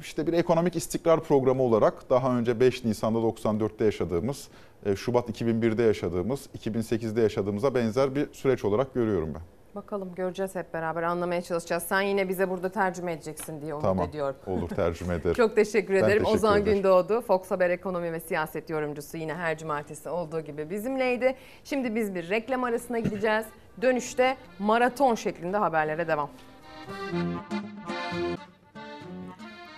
işte 0.00 0.26
bir 0.26 0.32
ekonomik 0.32 0.76
istikrar 0.76 1.20
programı 1.20 1.62
olarak 1.62 2.10
daha 2.10 2.38
önce 2.38 2.60
5 2.60 2.84
Nisan'da 2.84 3.18
94'te 3.18 3.84
yaşadığımız, 3.84 4.48
e, 4.86 4.96
Şubat 4.96 5.28
2001'de 5.30 5.82
yaşadığımız, 5.82 6.48
2008'de 6.58 7.20
yaşadığımıza 7.20 7.74
benzer 7.74 8.14
bir 8.14 8.32
süreç 8.32 8.64
olarak 8.64 8.94
görüyorum 8.94 9.34
ben. 9.34 9.42
Bakalım 9.74 10.14
göreceğiz 10.14 10.54
hep 10.54 10.74
beraber 10.74 11.02
anlamaya 11.02 11.42
çalışacağız. 11.42 11.82
Sen 11.82 12.00
yine 12.00 12.28
bize 12.28 12.50
burada 12.50 12.68
tercüme 12.68 13.12
edeceksin 13.12 13.60
diye 13.60 13.74
umut 13.74 13.84
Tamam, 13.84 14.08
ediyorum. 14.08 14.36
olur 14.46 14.68
tercüme 14.68 15.14
ederim. 15.20 15.34
Çok 15.34 15.56
teşekkür 15.56 15.94
Ben 15.94 15.98
ederim. 15.98 16.22
teşekkür 16.22 16.38
Ozan 16.38 16.62
ederim. 16.62 16.76
Gündoğdu, 16.76 17.20
Fox 17.20 17.50
Haber 17.50 17.70
ekonomi 17.70 18.12
ve 18.12 18.20
siyaset 18.20 18.70
yorumcusu 18.70 19.16
yine 19.16 19.34
her 19.34 19.58
cumartesi 19.58 20.08
olduğu 20.08 20.40
gibi 20.40 20.70
bizimleydi. 20.70 21.34
Şimdi 21.64 21.94
biz 21.94 22.14
bir 22.14 22.28
reklam 22.30 22.64
arasına 22.64 22.98
gideceğiz. 22.98 23.46
Dönüşte 23.82 24.36
maraton 24.58 25.14
şeklinde 25.14 25.56
haberlere 25.56 26.08
devam. 26.08 26.30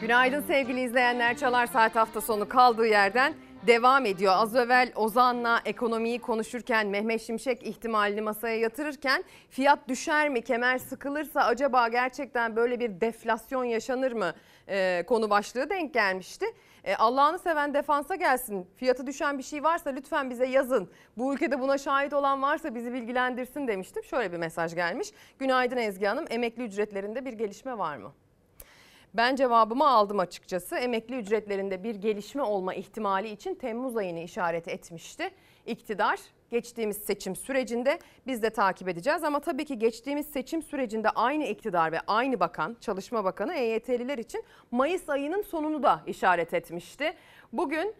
Günaydın 0.01 0.41
sevgili 0.41 0.81
izleyenler. 0.81 1.37
Çalar 1.37 1.67
Saat 1.67 1.97
hafta 1.97 2.21
sonu 2.21 2.49
kaldığı 2.49 2.87
yerden 2.87 3.35
devam 3.67 4.07
ediyor. 4.07 4.33
Az 4.37 4.57
evvel 4.57 4.93
Ozan'la 4.97 5.61
ekonomiyi 5.65 6.19
konuşurken 6.19 6.87
Mehmet 6.87 7.23
Şimşek 7.23 7.63
ihtimalini 7.63 8.21
masaya 8.21 8.57
yatırırken 8.57 9.25
fiyat 9.51 9.89
düşer 9.89 10.29
mi, 10.29 10.43
kemer 10.43 10.79
sıkılırsa 10.79 11.41
acaba 11.41 11.89
gerçekten 11.89 12.57
böyle 12.57 12.81
bir 12.81 13.01
deflasyon 13.01 13.65
yaşanır 13.65 14.13
mı 14.13 14.33
Ee, 14.71 15.05
konu 15.07 15.31
başlığı 15.31 15.71
denk 15.71 15.95
gelmişti. 15.95 16.47
Ee, 16.85 16.95
Allah'ını 16.97 17.39
seven 17.39 17.75
defansa 17.75 18.15
gelsin. 18.15 18.67
Fiyatı 18.77 19.07
düşen 19.07 19.39
bir 19.39 19.43
şey 19.43 19.63
varsa 19.63 19.91
lütfen 19.91 20.31
bize 20.31 20.47
yazın. 20.47 20.91
Bu 21.17 21.35
ülkede 21.35 21.61
buna 21.61 21.79
şahit 21.79 22.13
olan 22.13 22.43
varsa 22.43 22.75
bizi 22.75 22.93
bilgilendirsin 22.93 23.69
demiştim. 23.69 24.05
Şöyle 24.05 24.33
bir 24.33 24.39
mesaj 24.39 24.75
gelmiş. 24.75 25.09
Günaydın 25.39 25.77
Ezgi 25.77 26.07
Hanım. 26.07 26.25
Emekli 26.31 26.63
ücretlerinde 26.63 27.25
bir 27.25 27.33
gelişme 27.33 27.79
var 27.79 27.97
mı? 27.97 28.13
Ben 29.15 29.37
cevabımı 29.37 29.89
aldım 29.89 30.19
açıkçası. 30.19 30.77
Emekli 30.77 31.17
ücretlerinde 31.17 31.85
bir 31.85 31.95
gelişme 31.95 32.43
olma 32.43 32.75
ihtimali 32.75 33.31
için 33.31 33.55
Temmuz 33.55 33.97
ayını 33.97 34.19
işaret 34.19 34.69
etmişti. 34.69 35.31
İktidar 35.67 36.19
geçtiğimiz 36.51 36.97
seçim 36.97 37.37
sürecinde 37.37 37.99
biz 38.27 38.43
de 38.43 38.51
takip 38.51 38.89
edeceğiz. 38.89 39.25
Ama 39.25 39.41
tabii 39.41 39.65
ki 39.65 39.79
geçtiğimiz 39.79 40.27
seçim 40.27 40.63
sürecinde 40.63 41.11
aynı 41.11 41.45
iktidar 41.45 41.93
ve 41.93 42.01
aynı 42.07 42.41
bakan, 42.41 42.77
Çalışma 42.81 43.25
Bakanı 43.25 43.55
EYT'liler 43.55 44.19
için 44.19 44.45
Mayıs 44.71 45.09
ayının 45.09 45.43
sonunu 45.43 45.83
da 45.83 46.01
işaret 46.07 46.55
etmişti. 46.55 47.15
Bugün 47.53 47.95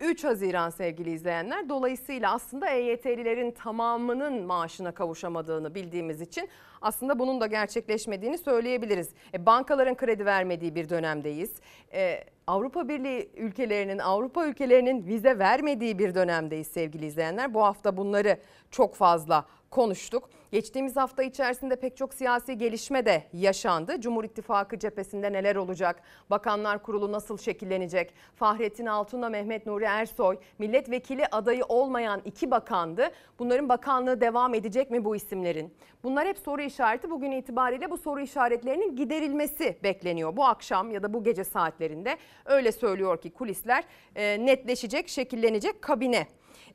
3 0.00 0.24
Haziran 0.24 0.70
sevgili 0.70 1.10
izleyenler. 1.10 1.68
Dolayısıyla 1.68 2.32
aslında 2.32 2.68
EYT'lilerin 2.68 3.50
tamamının 3.50 4.42
maaşına 4.42 4.92
kavuşamadığını 4.92 5.74
bildiğimiz 5.74 6.20
için 6.20 6.48
aslında 6.82 7.18
bunun 7.18 7.40
da 7.40 7.46
gerçekleşmediğini 7.46 8.38
söyleyebiliriz. 8.38 9.08
E, 9.34 9.46
bankaların 9.46 9.94
kredi 9.94 10.26
vermediği 10.26 10.74
bir 10.74 10.88
dönemdeyiz. 10.88 11.52
E, 11.92 12.24
Avrupa 12.46 12.88
Birliği 12.88 13.30
ülkelerinin, 13.36 13.98
Avrupa 13.98 14.46
ülkelerinin 14.46 15.06
vize 15.06 15.38
vermediği 15.38 15.98
bir 15.98 16.14
dönemdeyiz 16.14 16.66
sevgili 16.66 17.06
izleyenler. 17.06 17.54
Bu 17.54 17.64
hafta 17.64 17.96
bunları 17.96 18.36
çok 18.70 18.94
fazla 18.94 19.44
konuştuk. 19.72 20.30
Geçtiğimiz 20.52 20.96
hafta 20.96 21.22
içerisinde 21.22 21.76
pek 21.76 21.96
çok 21.96 22.14
siyasi 22.14 22.58
gelişme 22.58 23.06
de 23.06 23.22
yaşandı. 23.32 24.00
Cumhur 24.00 24.24
İttifakı 24.24 24.78
cephesinde 24.78 25.32
neler 25.32 25.56
olacak? 25.56 26.02
Bakanlar 26.30 26.82
Kurulu 26.82 27.12
nasıl 27.12 27.38
şekillenecek? 27.38 28.14
Fahrettin 28.36 28.86
Altun'la 28.86 29.28
Mehmet 29.28 29.66
Nuri 29.66 29.84
Ersoy 29.84 30.38
milletvekili 30.58 31.26
adayı 31.26 31.64
olmayan 31.64 32.22
iki 32.24 32.50
bakandı. 32.50 33.10
Bunların 33.38 33.68
bakanlığı 33.68 34.20
devam 34.20 34.54
edecek 34.54 34.90
mi 34.90 35.04
bu 35.04 35.16
isimlerin? 35.16 35.74
Bunlar 36.02 36.28
hep 36.28 36.38
soru 36.38 36.62
işareti. 36.62 37.10
Bugün 37.10 37.30
itibariyle 37.30 37.90
bu 37.90 37.96
soru 37.96 38.20
işaretlerinin 38.20 38.96
giderilmesi 38.96 39.76
bekleniyor. 39.82 40.36
Bu 40.36 40.44
akşam 40.44 40.90
ya 40.90 41.02
da 41.02 41.14
bu 41.14 41.24
gece 41.24 41.44
saatlerinde 41.44 42.16
öyle 42.44 42.72
söylüyor 42.72 43.20
ki 43.20 43.30
kulisler 43.30 43.84
e, 44.16 44.46
netleşecek, 44.46 45.08
şekillenecek 45.08 45.82
kabine. 45.82 46.26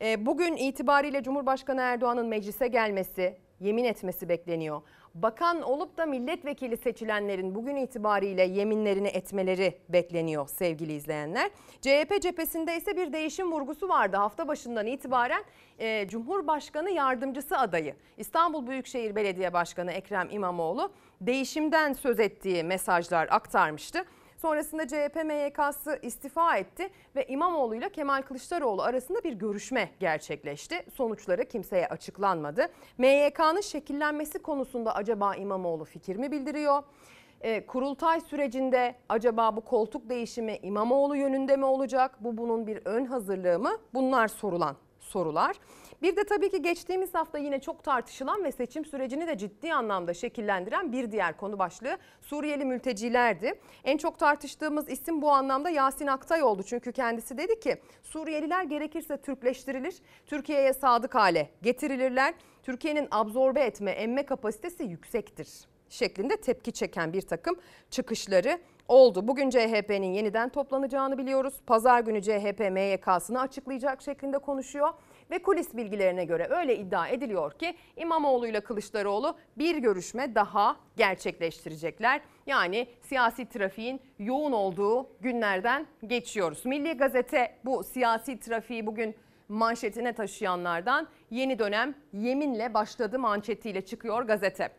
E, 0.02 0.26
Bugün 0.26 0.56
itibariyle 0.56 1.24
Cumhurbaşkanı 1.24 1.82
Erdoğan'ın 1.82 2.28
meclise 2.28 2.68
gelmesi, 2.68 3.38
yemin 3.60 3.84
etmesi 3.84 4.30
bekleniyor. 4.30 4.82
Bakan 5.16 5.62
olup 5.62 5.98
da 5.98 6.06
milletvekili 6.06 6.78
seçilenlerin 6.78 7.56
bugün 7.56 7.76
itibariyle 7.76 8.44
yeminlerini 8.44 9.08
etmeleri 9.08 9.78
bekleniyor 9.90 10.48
sevgili 10.48 10.94
izleyenler. 10.94 11.52
CHP 11.82 12.22
cephesinde 12.22 12.78
ise 12.78 12.98
bir 12.98 13.14
değişim 13.14 13.52
vurgusu 13.52 13.90
vardı. 13.90 14.18
Hafta 14.18 14.48
başından 14.48 14.88
itibaren 14.88 15.44
e, 15.80 16.08
Cumhurbaşkanı 16.08 16.90
yardımcısı 16.90 17.58
adayı 17.58 17.96
İstanbul 18.18 18.68
Büyükşehir 18.68 19.16
Belediye 19.16 19.54
Başkanı 19.54 19.92
Ekrem 19.92 20.28
İmamoğlu 20.32 20.92
değişimden 21.22 21.94
söz 21.94 22.20
ettiği 22.20 22.64
mesajlar 22.64 23.28
aktarmıştı. 23.32 24.06
Sonrasında 24.38 24.88
CHP 24.88 25.16
MYK'sı 25.26 26.00
istifa 26.02 26.58
etti 26.58 26.90
ve 27.16 27.26
İmamoğlu 27.28 27.76
ile 27.76 27.90
Kemal 27.90 28.22
Kılıçdaroğlu 28.22 28.82
arasında 28.82 29.24
bir 29.24 29.34
görüşme 29.34 29.90
gerçekleşti. 30.00 30.86
Sonuçları 30.94 31.46
kimseye 31.46 31.88
açıklanmadı. 31.88 32.68
MYK'nın 32.98 33.62
şekillenmesi 33.62 34.40
konusunda 34.40 34.96
acaba 34.96 35.36
İmamoğlu 35.36 35.86
fikir 35.86 36.16
mi 36.16 36.32
bildiriyor? 36.32 36.84
E, 37.42 37.66
kurultay 37.66 38.22
sürecinde 38.22 38.96
acaba 39.10 39.56
bu 39.56 39.62
koltuk 39.62 40.10
değişimi 40.10 40.60
İmamoğlu 40.64 41.16
yönünde 41.16 41.58
mi 41.58 41.66
olacak? 41.66 42.18
Bu 42.20 42.38
bunun 42.38 42.68
bir 42.68 42.80
ön 42.86 43.06
hazırlığı 43.06 43.60
mı? 43.60 43.72
Bunlar 43.94 44.28
sorulan 44.28 44.76
sorular. 45.00 45.56
Bir 46.02 46.16
de 46.16 46.24
tabii 46.24 46.50
ki 46.50 46.62
geçtiğimiz 46.62 47.14
hafta 47.14 47.38
yine 47.38 47.62
çok 47.62 47.84
tartışılan 47.84 48.44
ve 48.44 48.52
seçim 48.52 48.86
sürecini 48.86 49.28
de 49.28 49.38
ciddi 49.38 49.74
anlamda 49.74 50.14
şekillendiren 50.14 50.92
bir 50.92 51.12
diğer 51.12 51.38
konu 51.38 51.60
başlığı 51.60 51.98
Suriyeli 52.22 52.66
mültecilerdi. 52.66 53.60
En 53.84 53.98
çok 53.98 54.20
tartıştığımız 54.20 54.90
isim 54.90 55.22
bu 55.22 55.32
anlamda 55.32 55.70
Yasin 55.70 56.08
Aktay 56.08 56.44
oldu. 56.44 56.64
Çünkü 56.64 56.92
kendisi 56.92 57.38
dedi 57.38 57.60
ki 57.60 57.82
Suriyeliler 58.04 58.64
gerekirse 58.64 59.18
Türkleştirilir, 59.18 59.96
Türkiye'ye 60.26 60.74
sadık 60.74 61.16
hale 61.16 61.50
getirilirler. 61.62 62.34
Türkiye'nin 62.64 63.08
absorbe 63.12 63.62
etme, 63.62 63.92
emme 63.92 64.26
kapasitesi 64.26 64.84
yüksektir 64.84 65.48
şeklinde 65.90 66.38
tepki 66.38 66.72
çeken 66.72 67.14
bir 67.14 67.22
takım 67.22 67.56
çıkışları 67.90 68.60
oldu. 68.88 69.28
Bugün 69.28 69.50
CHP'nin 69.50 70.14
yeniden 70.14 70.50
toplanacağını 70.50 71.18
biliyoruz. 71.18 71.54
Pazar 71.68 72.00
günü 72.00 72.22
CHP 72.22 72.60
MYK'sını 72.72 73.42
açıklayacak 73.42 74.02
şeklinde 74.02 74.38
konuşuyor. 74.38 74.90
Ve 75.32 75.40
kulis 75.40 75.78
bilgilerine 75.78 76.26
göre 76.26 76.48
öyle 76.50 76.78
iddia 76.78 77.08
ediliyor 77.08 77.52
ki 77.52 77.76
İmamoğlu 77.96 78.48
ile 78.48 78.60
Kılıçdaroğlu 78.60 79.38
bir 79.58 79.78
görüşme 79.78 80.36
daha 80.36 80.78
gerçekleştirecekler. 80.98 82.22
Yani 82.46 82.88
siyasi 83.02 83.50
trafiğin 83.50 84.02
yoğun 84.20 84.52
olduğu 84.52 85.10
günlerden 85.22 85.88
geçiyoruz. 86.08 86.66
Milli 86.66 86.94
Gazete 86.94 87.56
bu 87.66 87.84
siyasi 87.84 88.40
trafiği 88.40 88.86
bugün 88.86 89.16
manşetine 89.50 90.14
taşıyanlardan 90.14 91.08
yeni 91.32 91.60
dönem 91.60 91.96
yeminle 92.14 92.74
başladı 92.74 93.20
manşetiyle 93.20 93.82
çıkıyor 93.86 94.24
gazete. 94.24 94.72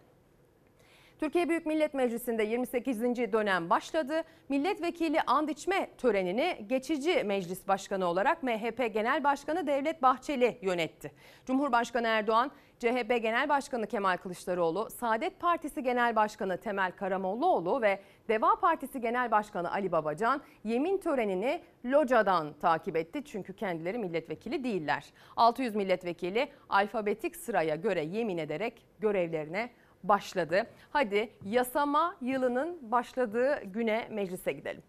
Türkiye 1.21 1.49
Büyük 1.49 1.67
Millet 1.67 1.95
Meclisi'nde 1.95 2.43
28. 2.43 3.03
dönem 3.03 3.71
başladı. 3.71 4.23
Milletvekili 4.49 5.21
and 5.27 5.49
içme 5.49 5.91
törenini 5.99 6.65
geçici 6.69 7.25
meclis 7.25 7.69
başkanı 7.69 8.07
olarak 8.07 8.43
MHP 8.43 8.95
Genel 8.95 9.25
Başkanı 9.25 9.67
Devlet 9.67 10.03
Bahçeli 10.03 10.59
yönetti. 10.63 11.13
Cumhurbaşkanı 11.47 12.07
Erdoğan, 12.07 12.51
CHP 12.79 13.23
Genel 13.23 13.49
Başkanı 13.49 13.87
Kemal 13.87 14.17
Kılıçdaroğlu, 14.17 14.91
Saadet 14.91 15.41
Partisi 15.41 15.83
Genel 15.83 16.17
Başkanı 16.17 16.59
Temel 16.59 16.93
Karamollaoğlu 16.93 17.83
ve 17.83 18.01
Deva 18.29 18.57
Partisi 18.61 19.01
Genel 19.01 19.31
Başkanı 19.31 19.73
Ali 19.73 19.93
Babacan 19.93 20.43
yemin 20.65 20.99
törenini 20.99 21.61
locadan 21.85 22.53
takip 22.61 22.97
etti. 22.97 23.25
Çünkü 23.25 23.53
kendileri 23.53 23.99
milletvekili 23.99 24.65
değiller. 24.65 25.05
600 25.37 25.75
milletvekili 25.75 26.49
alfabetik 26.69 27.37
sıraya 27.37 27.77
göre 27.77 28.05
yemin 28.05 28.39
ederek 28.39 28.83
görevlerine 29.01 29.71
başladı. 30.05 30.63
Hadi 30.91 31.33
yasama 31.45 32.17
yılının 32.21 32.91
başladığı 32.91 33.65
güne 33.65 34.09
meclise 34.11 34.53
gidelim. 34.53 34.83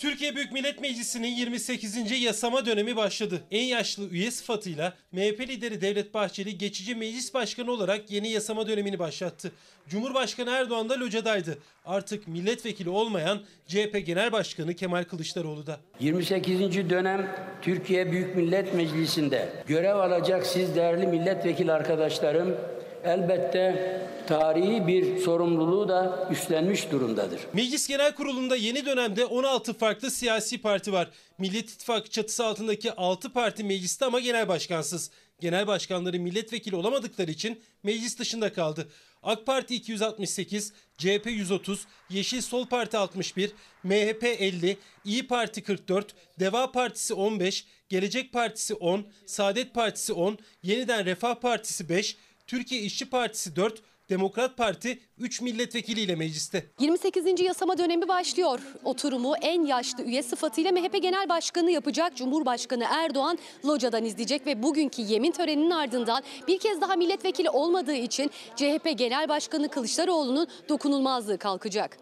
Türkiye 0.00 0.36
Büyük 0.36 0.52
Millet 0.52 0.80
Meclisi'nin 0.80 1.28
28. 1.28 2.22
yasama 2.22 2.66
dönemi 2.66 2.96
başladı. 2.96 3.40
En 3.50 3.62
yaşlı 3.62 4.08
üye 4.08 4.30
sıfatıyla 4.30 4.94
MHP 5.12 5.40
lideri 5.40 5.80
Devlet 5.80 6.14
Bahçeli 6.14 6.58
geçici 6.58 6.94
meclis 6.94 7.34
başkanı 7.34 7.70
olarak 7.70 8.10
yeni 8.10 8.28
yasama 8.28 8.68
dönemini 8.68 8.98
başlattı. 8.98 9.52
Cumhurbaşkanı 9.88 10.50
Erdoğan 10.50 10.88
da 10.88 11.00
locadaydı. 11.00 11.58
Artık 11.84 12.28
milletvekili 12.28 12.90
olmayan 12.90 13.40
CHP 13.66 14.06
Genel 14.06 14.32
Başkanı 14.32 14.74
Kemal 14.74 15.04
Kılıçdaroğlu 15.04 15.66
da. 15.66 15.80
28. 16.00 16.90
dönem 16.90 17.36
Türkiye 17.62 18.12
Büyük 18.12 18.36
Millet 18.36 18.74
Meclisi'nde 18.74 19.48
görev 19.66 19.96
alacak 19.96 20.46
siz 20.46 20.76
değerli 20.76 21.06
milletvekili 21.06 21.72
arkadaşlarım 21.72 22.56
elbette 23.04 24.00
tarihi 24.26 24.86
bir 24.86 25.18
sorumluluğu 25.18 25.88
da 25.88 26.28
üstlenmiş 26.30 26.90
durumdadır. 26.90 27.40
Meclis 27.52 27.88
Genel 27.88 28.14
Kurulu'nda 28.14 28.56
yeni 28.56 28.86
dönemde 28.86 29.24
16 29.24 29.74
farklı 29.74 30.10
siyasi 30.10 30.62
parti 30.62 30.92
var. 30.92 31.10
Millet 31.38 31.70
İttifakı 31.70 32.10
çatısı 32.10 32.44
altındaki 32.44 32.92
6 32.92 33.32
parti 33.32 33.64
mecliste 33.64 34.04
ama 34.04 34.20
genel 34.20 34.48
başkansız. 34.48 35.10
Genel 35.40 35.66
başkanları 35.66 36.20
milletvekili 36.20 36.76
olamadıkları 36.76 37.30
için 37.30 37.62
meclis 37.82 38.18
dışında 38.18 38.52
kaldı. 38.52 38.88
AK 39.22 39.46
Parti 39.46 39.74
268, 39.74 40.72
CHP 40.98 41.26
130, 41.26 41.86
Yeşil 42.10 42.40
Sol 42.40 42.66
Parti 42.66 42.98
61, 42.98 43.52
MHP 43.84 44.24
50, 44.24 44.76
İyi 45.04 45.26
Parti 45.26 45.62
44, 45.62 46.14
Deva 46.40 46.72
Partisi 46.72 47.14
15, 47.14 47.66
Gelecek 47.88 48.32
Partisi 48.32 48.74
10, 48.74 49.06
Saadet 49.26 49.74
Partisi 49.74 50.12
10, 50.12 50.38
Yeniden 50.62 51.04
Refah 51.04 51.34
Partisi 51.34 51.88
5, 51.88 52.16
Türkiye 52.50 52.80
İşçi 52.80 53.10
Partisi 53.10 53.56
4, 53.56 53.82
Demokrat 54.08 54.56
Parti 54.56 54.98
3 55.18 55.40
milletvekiliyle 55.40 56.16
mecliste. 56.16 56.66
28. 56.80 57.40
yasama 57.40 57.78
dönemi 57.78 58.08
başlıyor. 58.08 58.60
Oturumu 58.84 59.34
en 59.42 59.66
yaşlı 59.66 60.04
üye 60.04 60.22
sıfatıyla 60.22 60.72
MHP 60.72 61.02
Genel 61.02 61.28
Başkanı 61.28 61.70
yapacak 61.70 62.16
Cumhurbaşkanı 62.16 62.84
Erdoğan 62.90 63.38
locadan 63.64 64.04
izleyecek 64.04 64.46
ve 64.46 64.62
bugünkü 64.62 65.02
yemin 65.02 65.32
töreninin 65.32 65.70
ardından 65.70 66.22
bir 66.48 66.58
kez 66.58 66.80
daha 66.80 66.96
milletvekili 66.96 67.50
olmadığı 67.50 67.94
için 67.94 68.30
CHP 68.56 68.98
Genel 68.98 69.28
Başkanı 69.28 69.68
Kılıçdaroğlu'nun 69.68 70.48
dokunulmazlığı 70.68 71.38
kalkacak. 71.38 71.98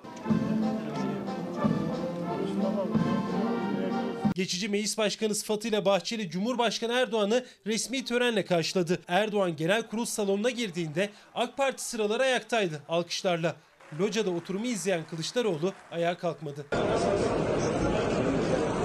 Geçici 4.39 4.69
meclis 4.69 4.99
başkanı 4.99 5.35
sıfatıyla 5.35 5.85
Bahçeli 5.85 6.31
Cumhurbaşkanı 6.31 6.93
Erdoğan'ı 6.93 7.45
resmi 7.67 8.05
törenle 8.05 8.45
karşıladı. 8.45 8.99
Erdoğan 9.09 9.57
genel 9.57 9.83
kurul 9.83 10.05
salonuna 10.05 10.51
girdiğinde 10.51 11.11
AK 11.35 11.57
Parti 11.57 11.85
sıraları 11.85 12.23
ayaktaydı 12.23 12.83
alkışlarla. 12.89 13.57
Locada 14.01 14.31
oturumu 14.31 14.67
izleyen 14.67 15.07
Kılıçdaroğlu 15.07 15.73
ayağa 15.91 16.19
kalkmadı. 16.19 16.67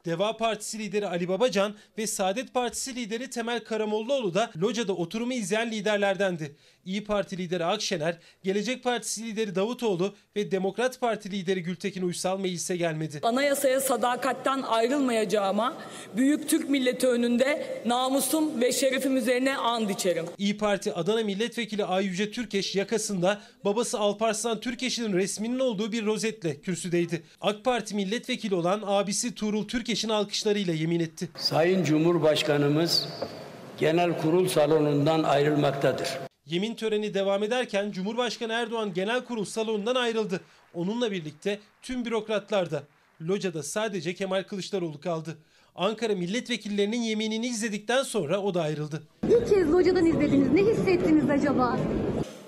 Deva 0.06 0.38
Partisi 0.38 0.80
lideri 0.80 1.08
Ali 1.08 1.28
Babacan 1.28 1.76
ve 1.97 2.08
Saadet 2.08 2.54
Partisi 2.54 2.95
lideri 2.95 3.30
Temel 3.30 3.64
Karamollaoğlu 3.64 4.34
da 4.34 4.51
locada 4.62 4.93
oturumu 4.93 5.34
izleyen 5.34 5.72
liderlerdendi. 5.72 6.56
İyi 6.86 7.04
Parti 7.04 7.38
lideri 7.38 7.66
Akşener, 7.66 8.18
Gelecek 8.44 8.84
Partisi 8.84 9.26
lideri 9.26 9.56
Davutoğlu 9.56 10.16
ve 10.36 10.52
Demokrat 10.52 11.00
Parti 11.00 11.32
lideri 11.32 11.64
Gültekin 11.64 12.02
Uysal 12.02 12.40
meclise 12.40 12.78
gelmedi. 12.78 13.20
Anayasaya 13.24 13.82
sadakatten 13.82 14.62
ayrılmayacağıma 14.62 15.78
büyük 16.18 16.50
Türk 16.50 16.70
milleti 16.70 17.08
önünde 17.08 17.82
namusum 17.86 18.62
ve 18.62 18.72
şerefim 18.72 19.18
üzerine 19.18 19.58
and 19.58 19.90
içerim. 19.90 20.26
İyi 20.38 20.58
Parti 20.58 20.94
Adana 20.94 21.24
Milletvekili 21.24 21.86
Ayyüce 21.86 22.32
Türkeş 22.32 22.76
yakasında 22.76 23.42
babası 23.66 24.00
Alparslan 24.00 24.60
Türkeş'in 24.60 25.14
resminin 25.14 25.60
olduğu 25.60 25.92
bir 25.92 26.06
rozetle 26.06 26.62
kürsüdeydi. 26.62 27.24
AK 27.42 27.66
Parti 27.66 27.96
milletvekili 27.96 28.56
olan 28.56 28.84
abisi 28.86 29.36
Tuğrul 29.36 29.68
Türkeş'in 29.68 30.10
alkışlarıyla 30.10 30.74
yemin 30.74 31.00
etti. 31.00 31.30
Sayın 31.38 31.84
Cumhurbaşkanımız 31.84 33.08
genel 33.80 34.22
kurul 34.22 34.48
salonundan 34.48 35.24
ayrılmaktadır. 35.24 36.08
Yemin 36.54 36.76
töreni 36.76 37.14
devam 37.14 37.43
ederken 37.43 37.91
Cumhurbaşkanı 37.91 38.54
Erdoğan 38.54 38.93
genel 38.93 39.26
kurul 39.26 39.45
salonundan 39.45 39.95
ayrıldı. 39.95 40.41
Onunla 40.74 41.12
birlikte 41.12 41.60
tüm 41.82 42.06
bürokratlar 42.06 42.72
da. 42.72 42.84
Locada 43.22 43.64
sadece 43.64 44.14
Kemal 44.14 44.43
Kılıçdaroğlu 44.43 44.99
kaldı. 44.99 45.38
Ankara 45.76 46.16
milletvekillerinin 46.16 47.01
yeminini 47.01 47.47
izledikten 47.47 48.04
sonra 48.04 48.41
o 48.41 48.54
da 48.54 48.62
ayrıldı. 48.62 49.04
İlk 49.30 49.49
kez 49.49 49.72
locadan 49.72 50.06
izlediniz. 50.06 50.51
Ne 50.51 50.62
hissettiniz 50.62 51.30
acaba? 51.30 51.80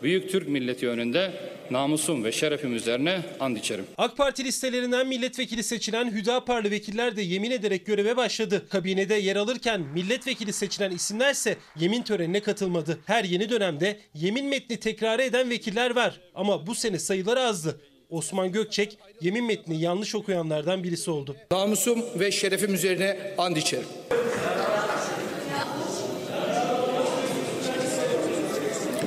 Büyük 0.03 0.29
Türk 0.29 0.47
milleti 0.47 0.87
önünde 0.89 1.31
namusum 1.71 2.23
ve 2.23 2.31
şerefim 2.31 2.75
üzerine 2.75 3.21
and 3.39 3.57
içerim. 3.57 3.85
AK 3.97 4.17
Parti 4.17 4.43
listelerinden 4.43 5.07
milletvekili 5.07 5.63
seçilen 5.63 6.11
Hüdaparlı 6.11 6.71
vekiller 6.71 7.15
de 7.15 7.21
yemin 7.21 7.51
ederek 7.51 7.85
göreve 7.85 8.17
başladı. 8.17 8.65
Kabinede 8.69 9.15
yer 9.15 9.35
alırken 9.35 9.81
milletvekili 9.93 10.53
seçilen 10.53 10.91
isimlerse 10.91 11.57
yemin 11.79 12.01
törenine 12.03 12.39
katılmadı. 12.39 12.99
Her 13.05 13.23
yeni 13.23 13.49
dönemde 13.49 13.99
yemin 14.13 14.45
metni 14.45 14.77
tekrar 14.77 15.19
eden 15.19 15.49
vekiller 15.49 15.95
var 15.95 16.19
ama 16.35 16.67
bu 16.67 16.75
sene 16.75 16.99
sayıları 16.99 17.41
azdı. 17.41 17.81
Osman 18.09 18.51
Gökçek 18.51 18.97
yemin 19.21 19.43
metni 19.43 19.81
yanlış 19.81 20.15
okuyanlardan 20.15 20.83
birisi 20.83 21.11
oldu. 21.11 21.35
Namusum 21.51 22.05
ve 22.19 22.31
şerefim 22.31 22.73
üzerine 22.73 23.17
and 23.37 23.55
içerim. 23.55 23.87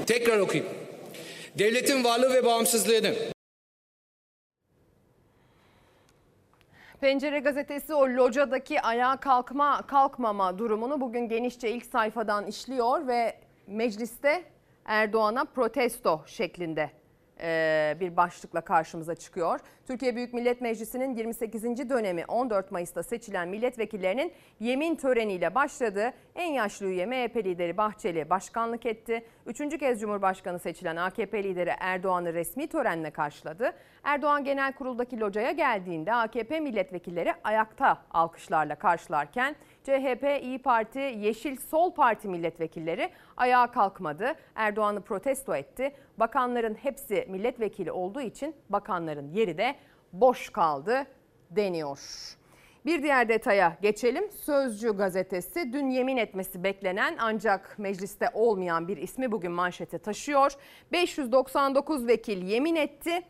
Tekrar 0.06 0.38
okuyayım. 0.38 0.77
Devletin 1.54 2.04
varlığı 2.04 2.34
ve 2.34 2.44
bağımsızlığını 2.44 3.14
Pencere 7.00 7.38
gazetesi 7.38 7.94
o 7.94 8.08
locadaki 8.08 8.80
ayağa 8.80 9.16
kalkma 9.16 9.86
kalkmama 9.86 10.58
durumunu 10.58 11.00
bugün 11.00 11.28
genişçe 11.28 11.70
ilk 11.70 11.86
sayfadan 11.86 12.46
işliyor 12.46 13.06
ve 13.06 13.40
mecliste 13.66 14.44
Erdoğan'a 14.84 15.44
protesto 15.44 16.22
şeklinde 16.26 16.90
bir 18.00 18.16
başlıkla 18.16 18.60
karşımıza 18.60 19.14
çıkıyor. 19.14 19.60
Türkiye 19.86 20.16
Büyük 20.16 20.34
Millet 20.34 20.60
Meclisi'nin 20.60 21.14
28. 21.14 21.64
dönemi 21.64 22.24
14 22.28 22.72
Mayıs'ta 22.72 23.02
seçilen 23.02 23.48
milletvekillerinin 23.48 24.32
yemin 24.60 24.96
töreniyle 24.96 25.54
başladı. 25.54 26.12
En 26.34 26.52
yaşlı 26.52 26.86
üye 26.86 27.06
MHP 27.06 27.36
lideri 27.36 27.76
Bahçeli 27.76 28.30
başkanlık 28.30 28.86
etti. 28.86 29.24
Üçüncü 29.46 29.78
kez 29.78 30.00
Cumhurbaşkanı 30.00 30.58
seçilen 30.58 30.96
AKP 30.96 31.44
lideri 31.44 31.72
Erdoğan'ı 31.80 32.34
resmi 32.34 32.66
törenle 32.66 33.10
karşıladı. 33.10 33.72
Erdoğan 34.04 34.44
Genel 34.44 34.72
Kurul'daki 34.72 35.20
locaya 35.20 35.50
geldiğinde 35.50 36.14
AKP 36.14 36.60
milletvekilleri 36.60 37.34
ayakta 37.44 37.98
alkışlarla 38.10 38.74
karşılarken 38.74 39.56
CHP, 39.84 40.42
İyi 40.42 40.58
Parti, 40.58 40.98
Yeşil 40.98 41.56
Sol 41.56 41.94
Parti 41.94 42.28
milletvekilleri 42.28 43.10
ayağa 43.36 43.70
kalkmadı. 43.70 44.34
Erdoğan'ı 44.54 45.00
protesto 45.00 45.54
etti. 45.54 45.92
Bakanların 46.18 46.74
hepsi 46.74 47.26
milletvekili 47.28 47.92
olduğu 47.92 48.20
için 48.20 48.54
bakanların 48.70 49.28
yeri 49.28 49.58
de 49.58 49.74
boş 50.12 50.50
kaldı 50.50 51.06
deniyor. 51.50 51.98
Bir 52.86 53.02
diğer 53.02 53.28
detaya 53.28 53.76
geçelim. 53.82 54.30
Sözcü 54.30 54.96
gazetesi 54.96 55.72
dün 55.72 55.90
yemin 55.90 56.16
etmesi 56.16 56.64
beklenen 56.64 57.16
ancak 57.18 57.78
mecliste 57.78 58.30
olmayan 58.34 58.88
bir 58.88 58.96
ismi 58.96 59.32
bugün 59.32 59.52
manşete 59.52 59.98
taşıyor. 59.98 60.52
599 60.92 62.06
vekil 62.06 62.42
yemin 62.42 62.76
etti. 62.76 63.22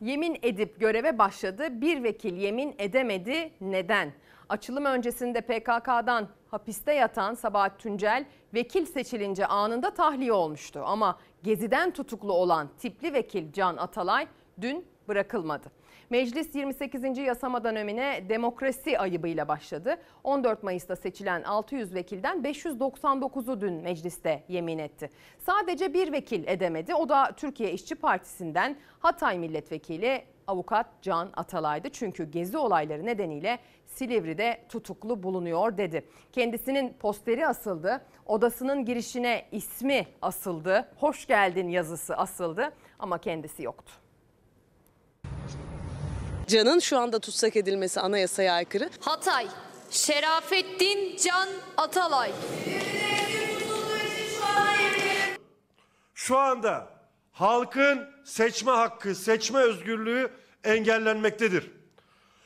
Yemin 0.00 0.38
edip 0.42 0.80
göreve 0.80 1.18
başladı. 1.18 1.80
Bir 1.80 2.02
vekil 2.02 2.36
yemin 2.36 2.74
edemedi. 2.78 3.50
Neden? 3.60 4.12
Açılım 4.48 4.84
öncesinde 4.84 5.40
PKK'dan 5.40 6.28
hapiste 6.50 6.92
yatan 6.92 7.34
Sabahat 7.34 7.78
Tuncel 7.78 8.24
vekil 8.54 8.86
seçilince 8.86 9.46
anında 9.46 9.90
tahliye 9.90 10.32
olmuştu. 10.32 10.82
Ama 10.86 11.18
Gezi'den 11.42 11.90
tutuklu 11.90 12.32
olan 12.32 12.68
tipli 12.78 13.12
vekil 13.12 13.52
Can 13.52 13.76
Atalay 13.76 14.26
dün 14.60 14.86
bırakılmadı. 15.08 15.68
Meclis 16.10 16.54
28. 16.54 17.18
yasama 17.18 17.64
dönemine 17.64 18.24
demokrasi 18.28 18.98
ayıbıyla 18.98 19.48
başladı. 19.48 19.96
14 20.24 20.62
Mayıs'ta 20.62 20.96
seçilen 20.96 21.42
600 21.42 21.94
vekilden 21.94 22.42
599'u 22.42 23.60
dün 23.60 23.72
mecliste 23.74 24.44
yemin 24.48 24.78
etti. 24.78 25.10
Sadece 25.38 25.94
bir 25.94 26.12
vekil 26.12 26.44
edemedi. 26.46 26.94
O 26.94 27.08
da 27.08 27.32
Türkiye 27.36 27.72
İşçi 27.72 27.94
Partisi'nden 27.94 28.76
Hatay 28.98 29.38
Milletvekili 29.38 30.24
avukat 30.46 30.86
Can 31.02 31.30
Atalay'dı. 31.36 31.88
Çünkü 31.90 32.30
gezi 32.30 32.58
olayları 32.58 33.06
nedeniyle 33.06 33.58
Silivri'de 33.86 34.64
tutuklu 34.68 35.22
bulunuyor 35.22 35.76
dedi. 35.76 36.04
Kendisinin 36.32 36.92
posteri 36.92 37.46
asıldı. 37.46 38.00
Odasının 38.26 38.84
girişine 38.84 39.46
ismi 39.52 40.06
asıldı. 40.22 40.88
Hoş 41.00 41.26
geldin 41.26 41.68
yazısı 41.68 42.16
asıldı 42.16 42.72
ama 42.98 43.18
kendisi 43.18 43.62
yoktu. 43.62 43.92
Can'ın 46.46 46.78
şu 46.78 46.98
anda 46.98 47.18
tutsak 47.18 47.56
edilmesi 47.56 48.00
anayasaya 48.00 48.54
aykırı. 48.54 48.90
Hatay, 49.00 49.46
Şerafettin 49.90 51.16
Can 51.16 51.48
Atalay. 51.76 52.32
Şu 56.14 56.38
anda 56.38 56.93
halkın 57.34 58.06
seçme 58.24 58.70
hakkı, 58.70 59.14
seçme 59.14 59.58
özgürlüğü 59.58 60.30
engellenmektedir. 60.64 61.70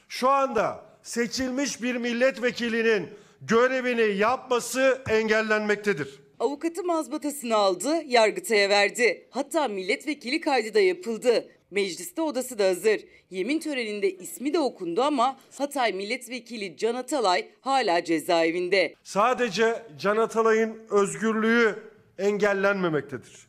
Şu 0.09 0.29
anda 0.29 0.85
seçilmiş 1.03 1.83
bir 1.83 1.95
milletvekilinin 1.95 3.09
görevini 3.43 4.17
yapması 4.17 5.03
engellenmektedir. 5.09 6.21
Avukatı 6.41 6.85
mazbatasını 6.85 7.57
aldı, 7.57 8.03
Yargıtay'a 8.07 8.69
verdi. 8.69 9.29
Hatta 9.31 9.69
milletvekili 9.69 10.41
kaydı 10.41 10.75
da 10.75 10.81
yapıldı. 10.81 11.49
Mecliste 11.71 12.23
odası 12.23 12.59
da 12.59 12.65
hazır. 12.67 13.01
Yemin 13.31 13.59
töreninde 13.59 14.11
ismi 14.11 14.55
de 14.55 14.59
okundu 14.59 15.03
ama 15.03 15.41
Hatay 15.59 15.93
Milletvekili 15.93 16.77
Can 16.77 16.95
Atalay 16.95 17.49
hala 17.61 18.05
cezaevinde. 18.05 18.95
Sadece 19.03 19.83
Can 19.99 20.17
Atalay'ın 20.17 20.79
özgürlüğü 20.91 21.75
engellenmemektedir. 22.19 23.48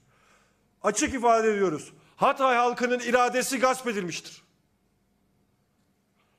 Açık 0.84 1.14
ifade 1.14 1.52
ediyoruz. 1.52 1.94
Hatay 2.16 2.56
halkının 2.56 3.00
iradesi 3.00 3.60
gasp 3.60 3.88
edilmiştir. 3.88 4.44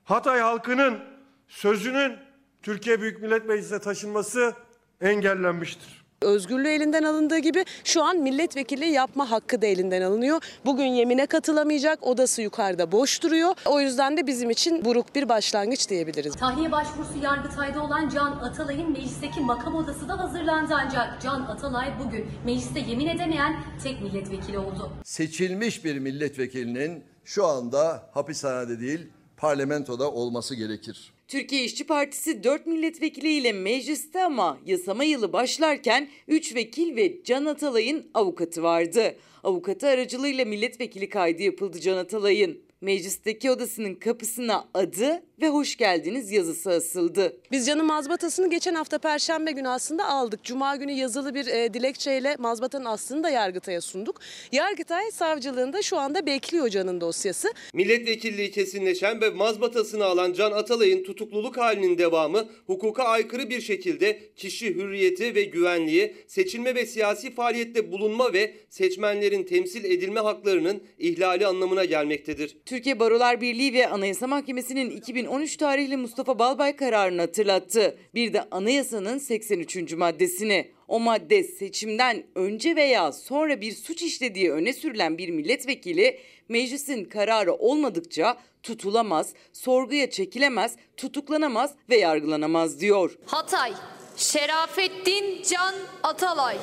Hatay 0.04 0.40
halkının 0.40 1.04
sözünün 1.48 2.18
Türkiye 2.62 3.00
Büyük 3.00 3.22
Millet 3.22 3.46
Meclisi'ne 3.46 3.78
taşınması 3.78 4.54
engellenmiştir. 5.00 5.99
Özgürlüğü 6.24 6.68
elinden 6.68 7.02
alındığı 7.02 7.38
gibi 7.38 7.64
şu 7.84 8.02
an 8.02 8.16
milletvekili 8.16 8.86
yapma 8.86 9.30
hakkı 9.30 9.62
da 9.62 9.66
elinden 9.66 10.02
alınıyor. 10.02 10.42
Bugün 10.64 10.84
yemine 10.84 11.26
katılamayacak, 11.26 12.06
odası 12.06 12.42
yukarıda 12.42 12.92
boş 12.92 13.22
duruyor. 13.22 13.54
O 13.66 13.80
yüzden 13.80 14.16
de 14.16 14.26
bizim 14.26 14.50
için 14.50 14.84
buruk 14.84 15.14
bir 15.14 15.28
başlangıç 15.28 15.88
diyebiliriz. 15.88 16.34
Tahliye 16.36 16.72
başvurusu 16.72 17.18
Yargıtay'da 17.22 17.82
olan 17.82 18.08
Can 18.08 18.32
Atalay'ın 18.32 18.92
meclisteki 18.92 19.40
makam 19.40 19.74
odası 19.74 20.08
da 20.08 20.18
hazırlandı 20.18 20.74
ancak 20.74 21.22
Can 21.22 21.40
Atalay 21.40 21.92
bugün 22.04 22.26
mecliste 22.44 22.80
yemin 22.80 23.06
edemeyen 23.06 23.64
tek 23.82 24.02
milletvekili 24.02 24.58
oldu. 24.58 24.90
Seçilmiş 25.04 25.84
bir 25.84 25.98
milletvekilinin 25.98 27.04
şu 27.24 27.46
anda 27.46 28.02
hapishanede 28.14 28.80
değil 28.80 29.08
parlamentoda 29.36 30.10
olması 30.10 30.54
gerekir. 30.54 31.12
Türkiye 31.30 31.64
İşçi 31.64 31.86
Partisi 31.86 32.44
4 32.44 32.66
milletvekiliyle 32.66 33.52
mecliste 33.52 34.24
ama 34.24 34.58
yasama 34.66 35.04
yılı 35.04 35.32
başlarken 35.32 36.08
3 36.28 36.54
vekil 36.54 36.96
ve 36.96 37.24
Can 37.24 37.44
Atalay'ın 37.44 38.10
avukatı 38.14 38.62
vardı. 38.62 39.16
Avukatı 39.44 39.88
aracılığıyla 39.88 40.44
milletvekili 40.44 41.08
kaydı 41.08 41.42
yapıldı 41.42 41.80
Can 41.80 41.96
Atalay'ın. 41.96 42.69
Meclisteki 42.80 43.50
odasının 43.50 43.94
kapısına 43.94 44.68
adı 44.74 45.22
ve 45.40 45.48
hoş 45.48 45.76
geldiniz 45.76 46.32
yazısı 46.32 46.70
asıldı. 46.70 47.36
Biz 47.50 47.66
Can'ın 47.66 47.86
mazbatasını 47.86 48.50
geçen 48.50 48.74
hafta 48.74 48.98
Perşembe 48.98 49.52
günü 49.52 49.68
aslında 49.68 50.08
aldık. 50.08 50.44
Cuma 50.44 50.76
günü 50.76 50.92
yazılı 50.92 51.34
bir 51.34 51.46
e, 51.46 51.74
dilekçeyle 51.74 52.36
mazbatanın 52.38 52.84
aslını 52.84 53.22
da 53.22 53.30
Yargıtay'a 53.30 53.80
sunduk. 53.80 54.20
Yargıtay 54.52 55.10
savcılığında 55.10 55.82
şu 55.82 55.96
anda 55.98 56.26
bekliyor 56.26 56.68
Can'ın 56.68 57.00
dosyası. 57.00 57.48
Milletvekilliği 57.74 58.50
kesinleşen 58.50 59.20
ve 59.20 59.30
mazbatasını 59.30 60.04
alan 60.04 60.32
Can 60.32 60.52
Atalay'ın 60.52 61.04
tutukluluk 61.04 61.56
halinin 61.56 61.98
devamı 61.98 62.48
hukuka 62.66 63.02
aykırı 63.02 63.50
bir 63.50 63.60
şekilde 63.60 64.20
kişi 64.36 64.74
hürriyeti 64.74 65.34
ve 65.34 65.42
güvenliği, 65.42 66.16
seçilme 66.26 66.74
ve 66.74 66.86
siyasi 66.86 67.34
faaliyette 67.34 67.92
bulunma 67.92 68.32
ve 68.32 68.54
seçmenlerin 68.70 69.44
temsil 69.44 69.84
edilme 69.84 70.20
haklarının 70.20 70.82
ihlali 70.98 71.46
anlamına 71.46 71.84
gelmektedir. 71.84 72.56
Türkiye 72.70 73.00
Barolar 73.00 73.40
Birliği 73.40 73.74
ve 73.74 73.88
Anayasa 73.88 74.26
Mahkemesi'nin 74.26 74.90
2013 74.90 75.56
tarihli 75.56 75.96
Mustafa 75.96 76.38
Balbay 76.38 76.76
kararını 76.76 77.20
hatırlattı. 77.20 77.98
Bir 78.14 78.32
de 78.32 78.44
anayasanın 78.50 79.18
83. 79.18 79.92
maddesini. 79.92 80.70
O 80.88 81.00
madde 81.00 81.42
seçimden 81.44 82.22
önce 82.34 82.76
veya 82.76 83.12
sonra 83.12 83.60
bir 83.60 83.72
suç 83.72 84.02
işlediği 84.02 84.52
öne 84.52 84.72
sürülen 84.72 85.18
bir 85.18 85.28
milletvekili 85.28 86.18
meclisin 86.48 87.04
kararı 87.04 87.52
olmadıkça 87.52 88.36
tutulamaz, 88.62 89.32
sorguya 89.52 90.10
çekilemez, 90.10 90.76
tutuklanamaz 90.96 91.74
ve 91.88 91.96
yargılanamaz 91.96 92.80
diyor. 92.80 93.18
Hatay, 93.26 93.72
Şerafettin 94.16 95.42
Can 95.42 95.74
Atalay. 96.02 96.56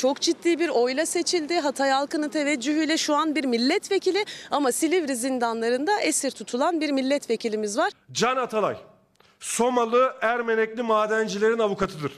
Çok 0.00 0.20
ciddi 0.20 0.58
bir 0.58 0.68
oyla 0.68 1.06
seçildi. 1.06 1.60
Hatay 1.60 1.90
halkının 1.90 2.28
teveccühüyle 2.28 2.96
şu 2.96 3.14
an 3.14 3.34
bir 3.34 3.44
milletvekili 3.44 4.24
ama 4.50 4.72
Silivri 4.72 5.16
zindanlarında 5.16 6.00
esir 6.00 6.30
tutulan 6.30 6.80
bir 6.80 6.90
milletvekilimiz 6.90 7.78
var. 7.78 7.92
Can 8.12 8.36
Atalay, 8.36 8.76
Somalı 9.40 10.14
Ermenekli 10.20 10.82
madencilerin 10.82 11.58
avukatıdır. 11.58 12.12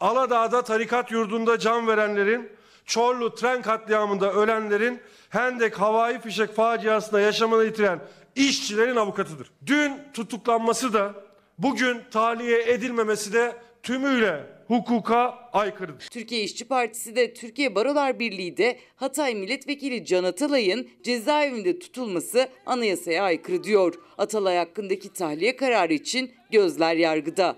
Aladağ'da 0.00 0.62
tarikat 0.62 1.10
yurdunda 1.10 1.58
can 1.58 1.86
verenlerin, 1.86 2.52
Çorlu 2.86 3.34
tren 3.34 3.62
katliamında 3.62 4.32
ölenlerin, 4.32 5.00
Hendek 5.28 5.80
havai 5.80 6.20
fişek 6.20 6.54
faciasında 6.54 7.20
yaşamını 7.20 7.64
yitiren 7.64 8.00
işçilerin 8.34 8.96
avukatıdır. 8.96 9.50
Dün 9.66 9.92
tutuklanması 10.14 10.92
da 10.92 11.14
bugün 11.58 12.02
tahliye 12.10 12.72
edilmemesi 12.72 13.32
de 13.32 13.56
tümüyle 13.82 14.59
hukuka 14.70 15.48
aykırıdır. 15.52 16.08
Türkiye 16.10 16.42
İşçi 16.42 16.68
Partisi 16.68 17.16
de 17.16 17.34
Türkiye 17.34 17.74
Barolar 17.74 18.18
Birliği 18.18 18.56
de 18.56 18.78
Hatay 18.96 19.34
Milletvekili 19.34 20.04
Can 20.04 20.24
Atalay'ın 20.24 20.88
cezaevinde 21.02 21.78
tutulması 21.78 22.48
anayasaya 22.66 23.24
aykırı 23.24 23.64
diyor. 23.64 23.94
Atalay 24.18 24.56
hakkındaki 24.56 25.12
tahliye 25.12 25.56
kararı 25.56 25.92
için 25.92 26.32
gözler 26.50 26.96
yargıda. 26.96 27.56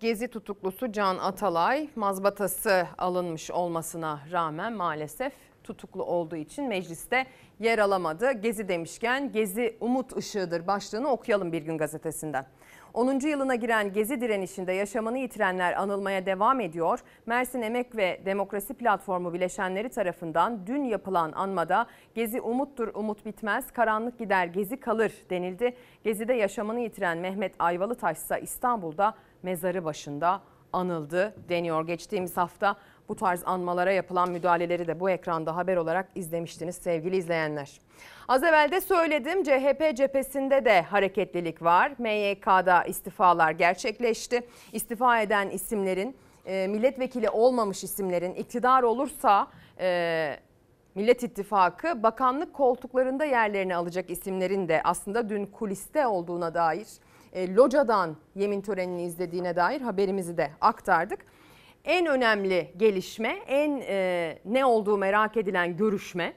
Gezi 0.00 0.28
tutuklusu 0.28 0.92
Can 0.92 1.18
Atalay 1.18 1.88
mazbatası 1.96 2.86
alınmış 2.98 3.50
olmasına 3.50 4.20
rağmen 4.32 4.72
maalesef 4.72 5.32
tutuklu 5.64 6.04
olduğu 6.04 6.36
için 6.36 6.68
mecliste 6.68 7.26
yer 7.60 7.78
alamadı. 7.78 8.32
Gezi 8.32 8.68
demişken 8.68 9.32
Gezi 9.32 9.76
umut 9.80 10.16
ışığıdır 10.16 10.66
başlığını 10.66 11.08
okuyalım 11.08 11.52
bir 11.52 11.62
gün 11.62 11.78
gazetesinden. 11.78 12.46
10. 12.94 13.20
yılına 13.26 13.54
giren 13.54 13.92
Gezi 13.92 14.20
direnişinde 14.20 14.72
yaşamını 14.72 15.18
yitirenler 15.18 15.72
anılmaya 15.72 16.26
devam 16.26 16.60
ediyor. 16.60 17.00
Mersin 17.26 17.62
Emek 17.62 17.96
ve 17.96 18.20
Demokrasi 18.26 18.74
Platformu 18.74 19.32
bileşenleri 19.32 19.88
tarafından 19.88 20.66
dün 20.66 20.84
yapılan 20.84 21.32
anmada 21.32 21.86
Gezi 22.14 22.40
umuttur, 22.40 22.88
umut 22.94 23.26
bitmez, 23.26 23.70
karanlık 23.70 24.18
gider, 24.18 24.46
Gezi 24.46 24.80
kalır 24.80 25.12
denildi. 25.30 25.76
Gezi'de 26.04 26.34
yaşamını 26.34 26.80
yitiren 26.80 27.18
Mehmet 27.18 27.54
Ayvalıtaş 27.58 28.16
ise 28.16 28.40
İstanbul'da 28.40 29.14
mezarı 29.42 29.84
başında 29.84 30.40
anıldı 30.72 31.34
deniyor. 31.48 31.86
Geçtiğimiz 31.86 32.36
hafta 32.36 32.76
bu 33.10 33.16
tarz 33.16 33.42
anmalara 33.46 33.92
yapılan 33.92 34.30
müdahaleleri 34.30 34.86
de 34.86 35.00
bu 35.00 35.10
ekranda 35.10 35.56
haber 35.56 35.76
olarak 35.76 36.08
izlemiştiniz 36.14 36.76
sevgili 36.76 37.16
izleyenler. 37.16 37.80
Az 38.28 38.42
evvel 38.42 38.70
de 38.70 38.80
söyledim 38.80 39.42
CHP 39.42 39.96
cephesinde 39.96 40.64
de 40.64 40.82
hareketlilik 40.82 41.62
var. 41.62 41.92
MYK'da 41.98 42.84
istifalar 42.84 43.50
gerçekleşti. 43.50 44.42
İstifa 44.72 45.20
eden 45.20 45.50
isimlerin 45.50 46.16
e, 46.46 46.66
milletvekili 46.66 47.30
olmamış 47.30 47.84
isimlerin 47.84 48.34
iktidar 48.34 48.82
olursa 48.82 49.46
e, 49.80 50.36
Millet 50.94 51.22
İttifakı 51.22 52.02
bakanlık 52.02 52.54
koltuklarında 52.54 53.24
yerlerini 53.24 53.76
alacak 53.76 54.10
isimlerin 54.10 54.68
de 54.68 54.80
aslında 54.84 55.28
dün 55.28 55.46
kuliste 55.46 56.06
olduğuna 56.06 56.54
dair 56.54 56.86
e, 57.32 57.54
locadan 57.54 58.16
yemin 58.34 58.60
törenini 58.60 59.02
izlediğine 59.02 59.56
dair 59.56 59.80
haberimizi 59.80 60.36
de 60.36 60.50
aktardık. 60.60 61.20
En 61.84 62.06
önemli 62.06 62.72
gelişme, 62.76 63.38
en 63.46 63.82
e, 63.88 64.38
ne 64.44 64.64
olduğu 64.64 64.98
merak 64.98 65.36
edilen 65.36 65.76
görüşme 65.76 66.32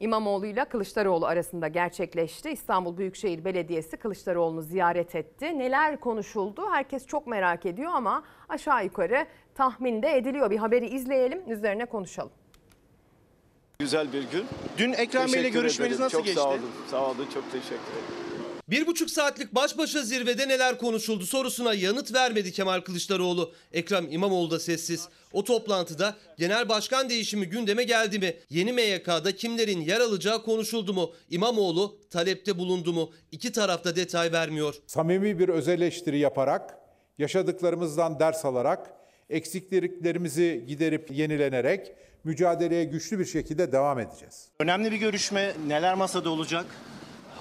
İmamoğlu 0.00 0.46
ile 0.46 0.64
Kılıçdaroğlu 0.64 1.26
arasında 1.26 1.68
gerçekleşti. 1.68 2.50
İstanbul 2.50 2.96
Büyükşehir 2.96 3.44
Belediyesi 3.44 3.96
Kılıçdaroğlu'nu 3.96 4.62
ziyaret 4.62 5.14
etti. 5.14 5.58
Neler 5.58 6.00
konuşuldu? 6.00 6.62
Herkes 6.70 7.06
çok 7.06 7.26
merak 7.26 7.66
ediyor 7.66 7.90
ama 7.94 8.24
aşağı 8.48 8.84
yukarı 8.84 9.26
tahmin 9.54 10.02
de 10.02 10.16
ediliyor. 10.16 10.50
Bir 10.50 10.56
haberi 10.56 10.86
izleyelim, 10.86 11.42
üzerine 11.52 11.84
konuşalım. 11.84 12.32
Güzel 13.78 14.12
bir 14.12 14.30
gün. 14.30 14.46
Dün 14.78 14.92
Ekrem 14.92 15.22
Bey'le 15.22 15.32
Teşekkür 15.32 15.52
görüşmeniz 15.60 15.92
ederim. 15.92 16.04
nasıl 16.04 16.18
çok 16.18 16.26
geçti? 16.26 16.40
Sağ 16.40 16.48
olun, 16.48 16.70
sağ 16.90 17.06
olun, 17.10 17.26
çok 17.34 17.52
teşekkür 17.52 17.74
ederim. 17.74 18.23
Bir 18.74 18.86
buçuk 18.86 19.10
saatlik 19.10 19.54
baş 19.54 19.78
başa 19.78 20.02
zirvede 20.02 20.48
neler 20.48 20.78
konuşuldu 20.78 21.26
sorusuna 21.26 21.74
yanıt 21.74 22.14
vermedi 22.14 22.52
Kemal 22.52 22.80
Kılıçdaroğlu. 22.80 23.52
Ekrem 23.72 24.06
İmamoğlu 24.10 24.50
da 24.50 24.60
sessiz. 24.60 25.08
O 25.32 25.44
toplantıda 25.44 26.14
genel 26.38 26.68
başkan 26.68 27.10
değişimi 27.10 27.46
gündeme 27.46 27.84
geldi 27.84 28.18
mi? 28.18 28.36
Yeni 28.50 28.72
MYK'da 28.72 29.36
kimlerin 29.36 29.80
yer 29.80 30.00
alacağı 30.00 30.42
konuşuldu 30.42 30.94
mu? 30.94 31.12
İmamoğlu 31.30 31.98
talepte 32.10 32.58
bulundu 32.58 32.92
mu? 32.92 33.12
İki 33.32 33.52
tarafta 33.52 33.96
detay 33.96 34.32
vermiyor. 34.32 34.74
Samimi 34.86 35.38
bir 35.38 35.48
öz 35.48 35.68
eleştiri 35.68 36.18
yaparak, 36.18 36.78
yaşadıklarımızdan 37.18 38.20
ders 38.20 38.44
alarak, 38.44 38.90
eksikliklerimizi 39.30 40.64
giderip 40.68 41.10
yenilenerek 41.10 41.92
mücadeleye 42.24 42.84
güçlü 42.84 43.18
bir 43.18 43.24
şekilde 43.24 43.72
devam 43.72 43.98
edeceğiz. 43.98 44.48
Önemli 44.58 44.92
bir 44.92 44.96
görüşme. 44.96 45.52
Neler 45.66 45.94
masada 45.94 46.30
olacak? 46.30 46.66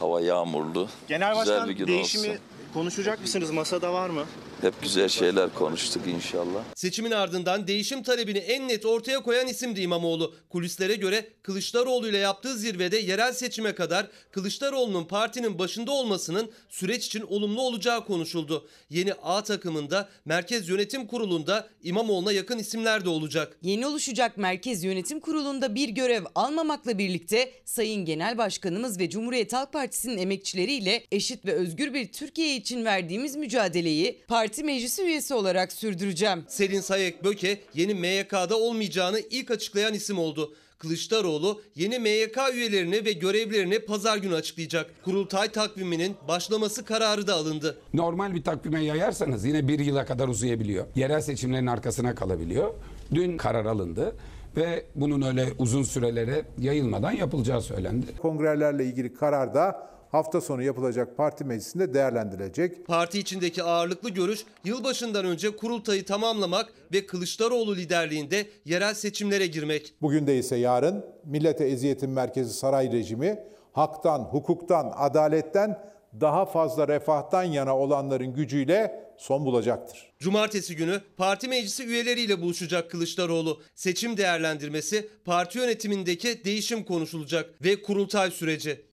Hava 0.04 0.22
yağmurlu. 0.22 0.88
Genel 1.08 1.30
güzel 1.30 1.48
başkan 1.56 1.70
bir 1.70 1.74
gün 1.74 1.88
değişimi 1.88 2.30
olsun. 2.30 2.42
Konuşacak 2.74 3.22
mısınız? 3.22 3.52
Masada 3.52 3.94
var 3.94 4.10
mı? 4.10 4.26
Hep 4.62 4.82
güzel 4.82 5.10
şeyler 5.10 5.54
konuştuk 5.54 6.08
inşallah. 6.08 6.64
Seçimin 6.76 7.12
ardından 7.12 7.68
değişim 7.68 8.04
talebini 8.04 8.38
en 8.38 8.68
net 8.68 8.86
ortaya 8.86 9.24
koyan 9.24 9.48
isimdi 9.48 9.82
İmamoğlu. 9.82 10.36
Kulislere 10.50 10.96
göre 10.96 11.28
Kılıçdaroğlu 11.44 12.10
ile 12.10 12.18
yaptığı 12.18 12.58
zirvede 12.58 12.98
yerel 12.98 13.34
seçime 13.34 13.76
kadar 13.76 14.08
Kılıçdaroğlu'nun 14.32 15.04
partinin 15.06 15.60
başında 15.60 15.92
olmasının 15.92 16.52
süreç 16.70 17.06
için 17.06 17.22
olumlu 17.22 17.62
olacağı 17.62 18.06
konuşuldu. 18.06 18.68
Yeni 18.90 19.14
A 19.14 19.44
takımında 19.44 20.10
Merkez 20.26 20.70
Yönetim 20.70 21.08
Kurulu'nda 21.08 21.68
İmamoğlu'na 21.84 22.32
yakın 22.32 22.60
isimler 22.60 23.06
de 23.06 23.10
olacak. 23.10 23.58
Yeni 23.62 23.88
oluşacak 23.88 24.38
Merkez 24.38 24.84
Yönetim 24.84 25.20
Kurulu'nda 25.20 25.76
bir 25.76 25.90
görev 25.90 26.24
almamakla 26.36 26.98
birlikte 26.98 27.52
Sayın 27.66 28.06
Genel 28.06 28.38
Başkanımız 28.38 29.00
ve 29.00 29.10
Cumhuriyet 29.10 29.54
Halk 29.54 29.74
Partisi'nin 29.74 30.18
emekçileriyle 30.18 31.04
eşit 31.12 31.46
ve 31.46 31.54
özgür 31.54 31.94
bir 31.94 32.12
Türkiye 32.12 32.56
için 32.56 32.63
için 32.64 32.86
verdiğimiz 32.86 33.36
mücadeleyi 33.36 34.22
parti 34.28 34.64
meclisi 34.64 35.04
üyesi 35.04 35.34
olarak 35.34 35.72
sürdüreceğim. 35.72 36.44
Selin 36.48 36.82
Sayek 36.82 37.24
Böke 37.24 37.60
yeni 37.74 37.94
MYK'da 37.94 38.58
olmayacağını 38.58 39.20
ilk 39.20 39.52
açıklayan 39.52 39.94
isim 39.94 40.20
oldu. 40.20 40.54
Kılıçdaroğlu 40.80 41.62
yeni 41.76 42.00
MYK 42.00 42.38
üyelerini 42.54 43.06
ve 43.06 43.12
görevlerini 43.12 43.80
pazar 43.80 44.18
günü 44.18 44.36
açıklayacak. 44.36 44.92
Kurultay 45.06 45.52
takviminin 45.52 46.16
başlaması 46.28 46.86
kararı 46.86 47.28
da 47.28 47.36
alındı. 47.36 47.78
Normal 47.94 48.36
bir 48.36 48.44
takvime 48.44 48.84
yayarsanız 48.84 49.46
yine 49.46 49.68
bir 49.68 49.80
yıla 49.80 50.06
kadar 50.06 50.28
uzayabiliyor. 50.28 50.86
Yerel 50.96 51.22
seçimlerin 51.22 51.68
arkasına 51.68 52.16
kalabiliyor. 52.16 52.74
Dün 53.14 53.38
karar 53.38 53.66
alındı 53.66 54.16
ve 54.58 54.86
bunun 54.96 55.22
öyle 55.22 55.48
uzun 55.58 55.84
sürelere 55.84 56.46
yayılmadan 56.60 57.12
yapılacağı 57.12 57.62
söylendi. 57.62 58.06
Kongrelerle 58.22 58.86
ilgili 58.86 59.14
karar 59.14 59.54
da 59.54 59.93
hafta 60.14 60.42
sonu 60.42 60.64
yapılacak 60.64 61.18
parti 61.18 61.46
meclisinde 61.46 61.94
değerlendirilecek. 61.94 62.88
Parti 62.88 63.20
içindeki 63.20 63.64
ağırlıklı 63.64 64.10
görüş 64.10 64.46
yılbaşından 64.64 65.26
önce 65.26 65.56
kurultayı 65.56 66.06
tamamlamak 66.06 66.74
ve 66.94 67.06
Kılıçdaroğlu 67.06 67.76
liderliğinde 67.76 68.48
yerel 68.66 68.94
seçimlere 68.94 69.48
girmek. 69.48 69.94
Bugün 70.02 70.28
de 70.28 70.38
ise 70.38 70.56
yarın 70.56 71.06
millete 71.26 71.66
eziyetin 71.66 72.10
merkezi 72.10 72.54
saray 72.54 72.92
rejimi 72.92 73.40
haktan, 73.72 74.20
hukuktan, 74.20 74.94
adaletten 74.96 75.80
daha 76.22 76.46
fazla 76.46 76.88
refahtan 76.88 77.44
yana 77.44 77.78
olanların 77.78 78.34
gücüyle 78.34 79.04
son 79.18 79.46
bulacaktır. 79.46 80.12
Cumartesi 80.20 80.76
günü 80.76 81.02
parti 81.18 81.48
meclisi 81.48 81.84
üyeleriyle 81.84 82.42
buluşacak 82.42 82.92
Kılıçdaroğlu. 82.92 83.62
Seçim 83.76 84.18
değerlendirmesi, 84.18 85.10
parti 85.26 85.58
yönetimindeki 85.58 86.46
değişim 86.46 86.84
konuşulacak 86.84 87.50
ve 87.64 87.82
kurultay 87.82 88.32
süreci. 88.32 88.93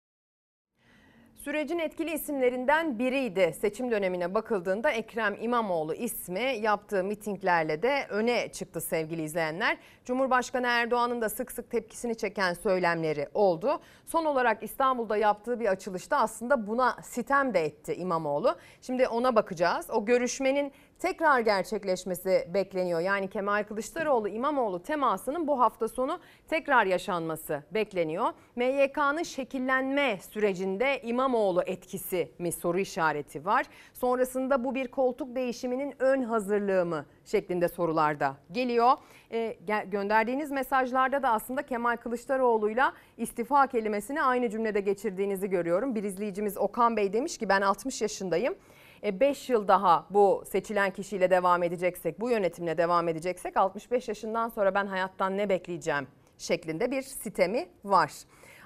Sürecin 1.51 1.79
etkili 1.79 2.13
isimlerinden 2.13 2.99
biriydi. 2.99 3.55
Seçim 3.61 3.91
dönemine 3.91 4.35
bakıldığında 4.35 4.91
Ekrem 4.91 5.37
İmamoğlu 5.41 5.95
ismi 5.95 6.57
yaptığı 6.61 7.05
mitinglerle 7.05 7.83
de 7.83 8.07
öne 8.09 8.53
çıktı 8.53 8.81
sevgili 8.81 9.23
izleyenler. 9.23 9.77
Cumhurbaşkanı 10.05 10.67
Erdoğan'ın 10.67 11.21
da 11.21 11.29
sık 11.29 11.53
sık 11.53 11.71
tepkisini 11.71 12.17
çeken 12.17 12.55
söylemleri 12.55 13.29
oldu. 13.35 13.81
Son 14.07 14.25
olarak 14.25 14.63
İstanbul'da 14.63 15.17
yaptığı 15.17 15.61
bir 15.61 15.67
açılışta 15.67 16.17
aslında 16.17 16.67
buna 16.67 16.97
sitem 17.03 17.55
de 17.55 17.65
etti 17.65 17.95
İmamoğlu. 17.95 18.57
Şimdi 18.83 19.09
ona 19.09 19.37
bakacağız. 19.37 19.91
O 19.91 20.05
görüşmenin 20.05 20.73
tekrar 21.01 21.41
gerçekleşmesi 21.41 22.49
bekleniyor. 22.55 23.01
Yani 23.01 23.29
Kemal 23.31 23.65
Kılıçdaroğlu 23.65 24.29
İmamoğlu 24.29 24.83
temasının 24.83 25.47
bu 25.47 25.61
hafta 25.61 25.89
sonu 25.89 26.19
tekrar 26.49 26.87
yaşanması 26.87 27.63
bekleniyor. 27.71 28.27
MYK'nın 28.57 29.23
şekillenme 29.23 30.19
sürecinde 30.31 31.01
İmamoğlu 31.03 31.63
etkisi 31.67 32.33
mi 32.39 32.53
soru 32.53 32.79
işareti 32.79 33.45
var. 33.45 33.67
Sonrasında 33.93 34.65
bu 34.65 34.75
bir 34.75 34.89
koltuk 34.89 35.37
değişiminin 35.37 35.95
ön 35.99 36.23
hazırlığı 36.23 36.87
mı 36.87 37.07
şeklinde 37.25 37.69
sorularda 37.69 38.37
geliyor. 38.53 38.93
Ee, 39.33 39.57
gönderdiğiniz 39.87 40.51
mesajlarda 40.51 41.23
da 41.23 41.29
aslında 41.33 41.63
Kemal 41.63 41.97
Kılıçdaroğlu'yla 41.97 42.93
istifa 43.17 43.67
kelimesini 43.67 44.23
aynı 44.23 44.51
cümlede 44.51 44.81
geçirdiğinizi 44.81 45.51
görüyorum. 45.51 45.95
Bir 45.95 46.05
izleyicimiz 46.05 46.59
Okan 46.59 46.97
Bey 46.97 47.13
demiş 47.13 47.39
ki 47.39 47.49
ben 47.49 47.61
60 47.61 48.03
yaşındayım. 48.03 48.55
5 49.03 49.51
yıl 49.51 49.69
daha 49.69 50.07
bu 50.11 50.45
seçilen 50.51 50.91
kişiyle 50.91 51.31
devam 51.31 51.63
edeceksek, 51.63 52.21
bu 52.21 52.31
yönetimle 52.31 52.79
devam 52.79 53.09
edeceksek 53.09 53.57
65 53.57 54.09
yaşından 54.09 54.49
sonra 54.49 54.75
ben 54.75 54.87
hayattan 54.87 55.37
ne 55.37 55.49
bekleyeceğim 55.49 56.07
şeklinde 56.39 56.91
bir 56.91 57.03
sitemi 57.03 57.69
var. 57.85 58.13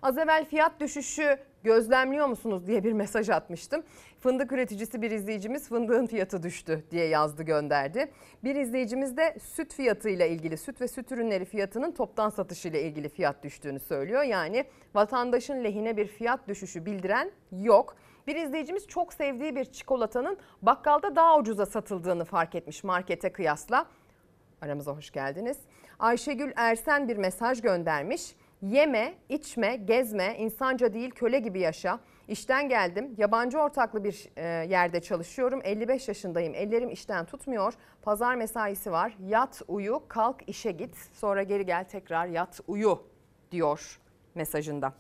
Az 0.03 0.19
evvel 0.19 0.45
fiyat 0.45 0.81
düşüşü 0.81 1.39
gözlemliyor 1.63 2.27
musunuz 2.27 2.67
diye 2.67 2.85
bir 2.85 2.93
mesaj 2.93 3.31
atmıştım. 3.31 3.83
Fındık 4.21 4.53
üreticisi 4.53 5.03
bir 5.03 5.11
izleyicimiz 5.11 5.69
fındığın 5.69 6.07
fiyatı 6.07 6.43
düştü 6.43 6.85
diye 6.91 7.07
yazdı 7.07 7.43
gönderdi. 7.43 8.13
Bir 8.45 8.57
izleyicimiz 8.57 9.17
de 9.17 9.37
süt 9.43 9.75
fiyatıyla 9.75 10.27
ilgili 10.27 10.57
süt 10.57 10.81
ve 10.81 10.89
süt 10.89 11.13
ürünleri 11.13 11.45
fiyatının 11.45 11.93
toptan 11.93 12.29
satışıyla 12.29 12.81
ilgili 12.81 13.09
fiyat 13.09 13.43
düştüğünü 13.43 13.81
söylüyor. 13.81 14.23
Yani 14.23 14.65
vatandaşın 14.95 15.65
lehine 15.65 15.97
bir 15.97 16.07
fiyat 16.07 16.49
düşüşü 16.49 16.87
bildiren 16.87 17.31
yok. 17.53 17.97
Bir 18.27 18.37
izleyicimiz 18.37 18.87
çok 18.87 19.13
sevdiği 19.13 19.57
bir 19.57 19.65
çikolatanın 19.65 20.39
bakkalda 20.63 21.17
daha 21.17 21.39
ucuza 21.39 21.67
satıldığını 21.67 22.25
fark 22.25 22.55
etmiş 22.55 22.85
markete 22.85 23.33
kıyasla. 23.33 23.87
Aramıza 24.63 24.93
hoş 24.97 25.11
geldiniz. 25.11 25.59
Ayşegül 25.99 26.53
Ersen 26.57 27.09
bir 27.09 27.17
mesaj 27.17 27.61
göndermiş. 27.61 28.35
Yeme, 28.63 29.15
içme, 29.29 29.77
gezme, 29.77 30.37
insanca 30.39 30.95
değil 30.95 31.11
köle 31.11 31.39
gibi 31.39 31.61
yaşa. 31.61 32.01
İşten 32.29 32.69
geldim. 32.69 33.15
Yabancı 33.19 33.59
ortaklı 33.59 34.05
bir 34.05 34.29
e, 34.37 34.43
yerde 34.45 35.01
çalışıyorum. 35.01 35.61
55 35.65 36.09
yaşındayım. 36.09 36.55
Ellerim 36.55 36.91
işten 36.91 37.25
tutmuyor. 37.25 37.75
Pazar 38.03 38.35
mesaisi 38.35 38.93
var. 38.93 39.17
Yat, 39.27 39.63
uyu, 39.69 40.03
kalk, 40.09 40.49
işe 40.49 40.71
git. 40.71 40.97
Sonra 41.13 41.43
geri 41.43 41.67
gel 41.67 41.85
tekrar 41.85 42.27
yat, 42.27 42.61
uyu 42.67 43.03
diyor 43.51 44.01
mesajında. 44.35 44.93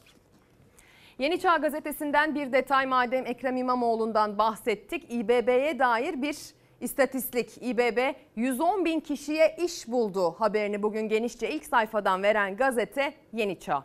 Yeni 1.18 1.40
Çağ 1.40 1.56
Gazetesi'nden 1.56 2.34
bir 2.34 2.52
detay 2.52 2.86
madem 2.86 3.26
Ekrem 3.26 3.56
İmamoğlu'ndan 3.56 4.38
bahsettik. 4.38 5.12
İBB'ye 5.12 5.78
dair 5.78 6.22
bir 6.22 6.36
istatistik. 6.80 7.50
İBB 7.60 8.14
110 8.36 8.84
bin 8.84 9.00
kişiye 9.00 9.56
iş 9.64 9.88
buldu 9.88 10.30
haberini 10.38 10.82
bugün 10.82 11.08
genişçe 11.08 11.50
ilk 11.50 11.64
sayfadan 11.64 12.22
veren 12.22 12.56
gazete 12.56 13.14
Yeni 13.32 13.60
Çağ. 13.60 13.84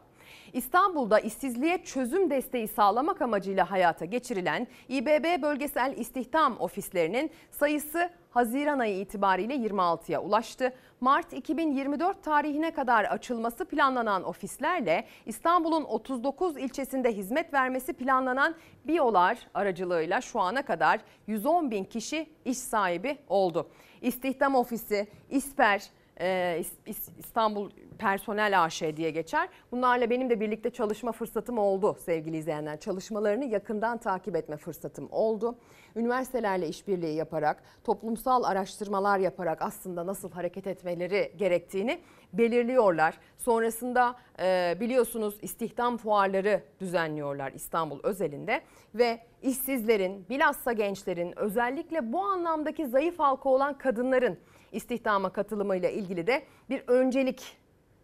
İstanbul'da 0.53 1.19
işsizliğe 1.19 1.83
çözüm 1.83 2.29
desteği 2.29 2.67
sağlamak 2.67 3.21
amacıyla 3.21 3.71
hayata 3.71 4.05
geçirilen 4.05 4.67
İBB 4.89 5.41
bölgesel 5.41 5.93
istihdam 5.97 6.57
ofislerinin 6.59 7.31
sayısı 7.51 8.09
Haziran 8.29 8.79
ayı 8.79 8.99
itibariyle 8.99 9.55
26'ya 9.55 10.21
ulaştı. 10.21 10.73
Mart 11.01 11.33
2024 11.33 12.23
tarihine 12.23 12.73
kadar 12.73 13.03
açılması 13.03 13.65
planlanan 13.65 14.23
ofislerle 14.23 15.05
İstanbul'un 15.25 15.83
39 15.83 16.57
ilçesinde 16.57 17.11
hizmet 17.11 17.53
vermesi 17.53 17.93
planlanan 17.93 18.55
Biyolar 18.87 19.37
aracılığıyla 19.53 20.21
şu 20.21 20.39
ana 20.39 20.61
kadar 20.65 20.99
110 21.27 21.71
bin 21.71 21.83
kişi 21.83 22.29
iş 22.45 22.57
sahibi 22.57 23.17
oldu. 23.27 23.69
İstihdam 24.01 24.55
ofisi, 24.55 25.07
İSPER, 25.29 25.83
e, 26.21 26.61
İstanbul 27.17 27.69
Personel 27.97 28.63
AŞ 28.63 28.81
diye 28.95 29.09
geçer. 29.09 29.49
Bunlarla 29.71 30.09
benim 30.09 30.29
de 30.29 30.39
birlikte 30.39 30.69
çalışma 30.69 31.11
fırsatım 31.11 31.57
oldu 31.57 31.97
sevgili 32.05 32.37
izleyenler. 32.37 32.79
Çalışmalarını 32.79 33.45
yakından 33.45 33.97
takip 33.97 34.35
etme 34.35 34.57
fırsatım 34.57 35.07
oldu. 35.11 35.55
Üniversitelerle 35.95 36.67
işbirliği 36.67 37.15
yaparak, 37.15 37.63
toplumsal 37.83 38.43
araştırmalar 38.43 39.19
yaparak 39.19 39.61
aslında 39.61 40.05
nasıl 40.05 40.31
hareket 40.31 40.67
etmeleri 40.67 41.33
gerektiğini 41.37 41.99
belirliyorlar. 42.33 43.17
Sonrasında 43.37 44.15
e, 44.39 44.77
biliyorsunuz 44.79 45.37
istihdam 45.41 45.97
fuarları 45.97 46.63
düzenliyorlar 46.79 47.51
İstanbul 47.51 47.99
özelinde 48.03 48.61
ve 48.95 49.19
işsizlerin, 49.41 50.25
bilhassa 50.29 50.73
gençlerin 50.73 51.39
özellikle 51.39 52.13
bu 52.13 52.21
anlamdaki 52.21 52.87
zayıf 52.87 53.19
halka 53.19 53.49
olan 53.49 53.77
kadınların 53.77 54.39
istihdama 54.71 55.33
katılımıyla 55.33 55.89
ilgili 55.89 56.27
de 56.27 56.45
bir 56.69 56.83
öncelik 56.87 57.57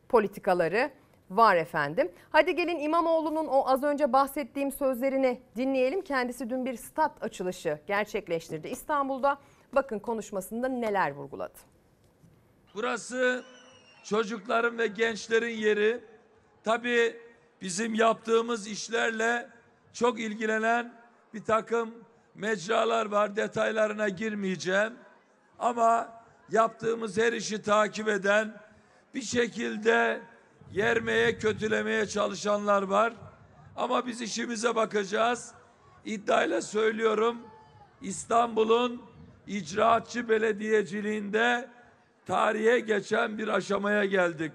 politikaları 0.09 0.91
var 1.29 1.55
efendim. 1.55 2.11
Hadi 2.29 2.55
gelin 2.55 2.79
İmamoğlu'nun 2.79 3.47
o 3.47 3.67
az 3.67 3.83
önce 3.83 4.13
bahsettiğim 4.13 4.71
sözlerini 4.71 5.41
dinleyelim. 5.55 6.01
Kendisi 6.01 6.49
dün 6.49 6.65
bir 6.65 6.75
stat 6.75 7.23
açılışı 7.23 7.79
gerçekleştirdi 7.87 8.67
İstanbul'da. 8.67 9.37
Bakın 9.73 9.99
konuşmasında 9.99 10.67
neler 10.67 11.11
vurguladı. 11.11 11.53
Burası 12.75 13.43
çocukların 14.03 14.77
ve 14.77 14.87
gençlerin 14.87 15.55
yeri. 15.55 16.03
Tabii 16.63 17.15
bizim 17.61 17.93
yaptığımız 17.93 18.67
işlerle 18.67 19.49
çok 19.93 20.19
ilgilenen 20.19 20.93
bir 21.33 21.43
takım 21.43 21.93
mecralar 22.35 23.05
var. 23.05 23.35
Detaylarına 23.35 24.09
girmeyeceğim. 24.09 24.93
Ama 25.59 26.14
yaptığımız 26.51 27.17
her 27.17 27.33
işi 27.33 27.61
takip 27.61 28.07
eden 28.07 28.61
bir 29.13 29.21
şekilde 29.21 30.21
yermeye, 30.71 31.37
kötülemeye 31.37 32.05
çalışanlar 32.05 32.81
var. 32.81 33.13
Ama 33.75 34.07
biz 34.07 34.21
işimize 34.21 34.75
bakacağız. 34.75 35.51
İddiayla 36.05 36.61
söylüyorum 36.61 37.37
İstanbul'un 38.01 39.01
icraatçı 39.47 40.29
belediyeciliğinde 40.29 41.69
tarihe 42.25 42.79
geçen 42.79 43.37
bir 43.37 43.47
aşamaya 43.47 44.05
geldik. 44.05 44.51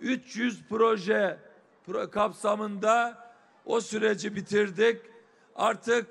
300 0.00 0.62
proje 0.68 1.38
kapsamında 2.12 3.26
o 3.64 3.80
süreci 3.80 4.36
bitirdik. 4.36 5.00
Artık 5.56 6.06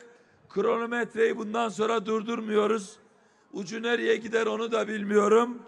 kronometreyi 0.50 1.38
bundan 1.38 1.70
sonra 1.70 2.06
durdurmuyoruz. 2.06 3.00
Ucu 3.56 3.84
nereye 3.84 4.16
gider 4.16 4.46
onu 4.46 4.72
da 4.72 4.88
bilmiyorum. 4.88 5.62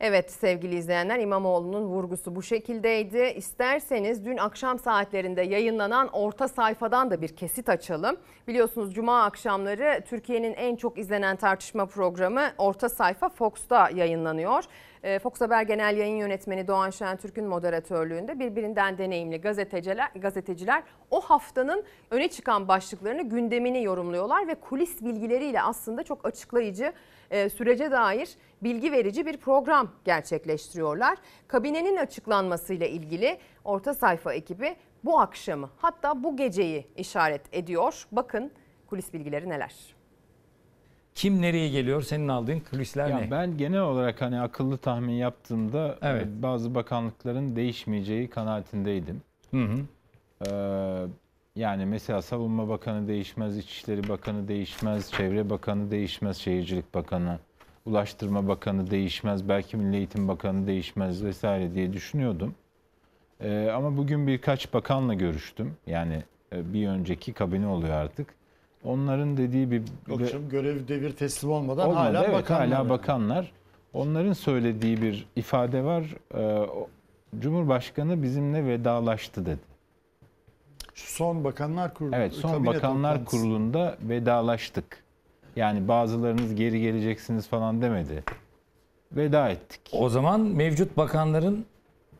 Evet 0.00 0.30
sevgili 0.30 0.74
izleyenler 0.74 1.18
İmamoğlu'nun 1.18 1.82
vurgusu 1.84 2.36
bu 2.36 2.42
şekildeydi. 2.42 3.32
İsterseniz 3.36 4.24
dün 4.24 4.36
akşam 4.36 4.78
saatlerinde 4.78 5.42
yayınlanan 5.42 6.08
orta 6.08 6.48
sayfadan 6.48 7.10
da 7.10 7.22
bir 7.22 7.36
kesit 7.36 7.68
açalım. 7.68 8.16
Biliyorsunuz 8.48 8.94
cuma 8.94 9.22
akşamları 9.22 10.04
Türkiye'nin 10.08 10.54
en 10.54 10.76
çok 10.76 10.98
izlenen 10.98 11.36
tartışma 11.36 11.86
programı 11.86 12.42
Orta 12.58 12.88
Sayfa 12.88 13.28
Fox'ta 13.28 13.90
yayınlanıyor. 13.94 14.64
Ee, 15.02 15.18
Fox 15.18 15.40
Haber 15.40 15.62
Genel 15.62 15.96
Yayın 15.96 16.16
Yönetmeni 16.16 16.68
Doğan 16.68 16.90
Şentürk'ün 16.90 17.44
moderatörlüğünde 17.44 18.38
birbirinden 18.38 18.98
deneyimli 18.98 19.40
gazeteciler, 19.40 20.10
gazeteciler 20.14 20.82
o 21.10 21.20
haftanın 21.20 21.84
öne 22.10 22.28
çıkan 22.28 22.68
başlıklarını 22.68 23.22
gündemini 23.22 23.84
yorumluyorlar 23.84 24.48
ve 24.48 24.54
kulis 24.54 25.04
bilgileriyle 25.04 25.62
aslında 25.62 26.02
çok 26.02 26.26
açıklayıcı 26.26 26.92
e, 27.30 27.48
sürece 27.48 27.90
dair 27.90 28.28
bilgi 28.62 28.92
verici 28.92 29.26
bir 29.26 29.36
program 29.36 29.90
gerçekleştiriyorlar. 30.04 31.18
Kabinenin 31.48 31.96
açıklanmasıyla 31.96 32.86
ilgili 32.86 33.38
orta 33.64 33.94
sayfa 33.94 34.34
ekibi 34.34 34.76
bu 35.04 35.20
akşamı 35.20 35.70
hatta 35.76 36.22
bu 36.22 36.36
geceyi 36.36 36.86
işaret 36.96 37.42
ediyor. 37.52 38.06
Bakın 38.12 38.52
kulis 38.86 39.12
bilgileri 39.12 39.48
neler? 39.48 40.01
Kim 41.14 41.42
nereye 41.42 41.68
geliyor? 41.68 42.02
Senin 42.02 42.28
aldığın 42.28 42.60
kulisler 42.70 43.08
Ya 43.08 43.18
ne? 43.18 43.30
ben 43.30 43.56
genel 43.56 43.80
olarak 43.80 44.22
hani 44.22 44.40
akıllı 44.40 44.76
tahmin 44.78 45.12
yaptığımda 45.12 45.98
Evet. 46.02 46.26
e, 46.26 46.42
bazı 46.42 46.74
bakanlıkların 46.74 47.56
değişmeyeceği 47.56 48.30
kanaatindeydim. 48.30 49.22
Hı 49.50 49.64
hı. 49.64 49.78
Ee, 50.46 51.06
yani 51.56 51.86
mesela 51.86 52.22
Savunma 52.22 52.68
Bakanı 52.68 53.08
değişmez, 53.08 53.58
İçişleri 53.58 54.08
Bakanı 54.08 54.48
değişmez, 54.48 55.12
Çevre 55.12 55.50
Bakanı 55.50 55.90
değişmez, 55.90 56.36
Şehircilik 56.36 56.94
Bakanı, 56.94 57.38
Ulaştırma 57.86 58.48
Bakanı 58.48 58.90
değişmez, 58.90 59.48
belki 59.48 59.76
Milli 59.76 59.96
Eğitim 59.96 60.28
Bakanı 60.28 60.66
değişmez 60.66 61.24
vesaire 61.24 61.74
diye 61.74 61.92
düşünüyordum. 61.92 62.54
Ee, 63.40 63.70
ama 63.74 63.96
bugün 63.96 64.26
birkaç 64.26 64.74
bakanla 64.74 65.14
görüştüm. 65.14 65.76
Yani 65.86 66.22
e, 66.52 66.72
bir 66.72 66.88
önceki 66.88 67.32
kabine 67.32 67.66
oluyor 67.66 67.94
artık. 67.94 68.34
Onların 68.84 69.36
dediği 69.36 69.70
bir 69.70 69.82
Yok 70.08 70.30
canım, 70.30 70.48
görev 70.48 70.88
devir 70.88 71.12
teslim 71.12 71.50
olmadan 71.50 71.88
Olmadı, 71.88 71.98
hala 72.00 72.24
evet, 72.24 72.34
bakanlar. 72.34 72.68
hala 72.68 72.88
bakanlar. 72.88 73.52
Onların 73.92 74.32
söylediği 74.32 75.02
bir 75.02 75.26
ifade 75.36 75.84
var. 75.84 76.04
Ee, 76.34 76.66
Cumhurbaşkanı 77.38 78.22
bizimle 78.22 78.66
vedalaştı 78.66 79.46
dedi. 79.46 79.60
Şu 80.94 81.12
son 81.12 81.44
bakanlar 81.44 81.94
kurulu. 81.94 82.16
Evet, 82.16 82.32
son 82.32 82.66
bakanlar 82.66 83.12
toplantısı. 83.14 83.42
kurulunda 83.42 83.96
vedalaştık. 84.02 85.02
Yani 85.56 85.88
bazılarınız 85.88 86.54
geri 86.54 86.80
geleceksiniz 86.80 87.48
falan 87.48 87.82
demedi. 87.82 88.24
Veda 89.12 89.48
ettik. 89.50 89.80
O 89.92 90.08
zaman 90.08 90.40
mevcut 90.40 90.96
bakanların 90.96 91.64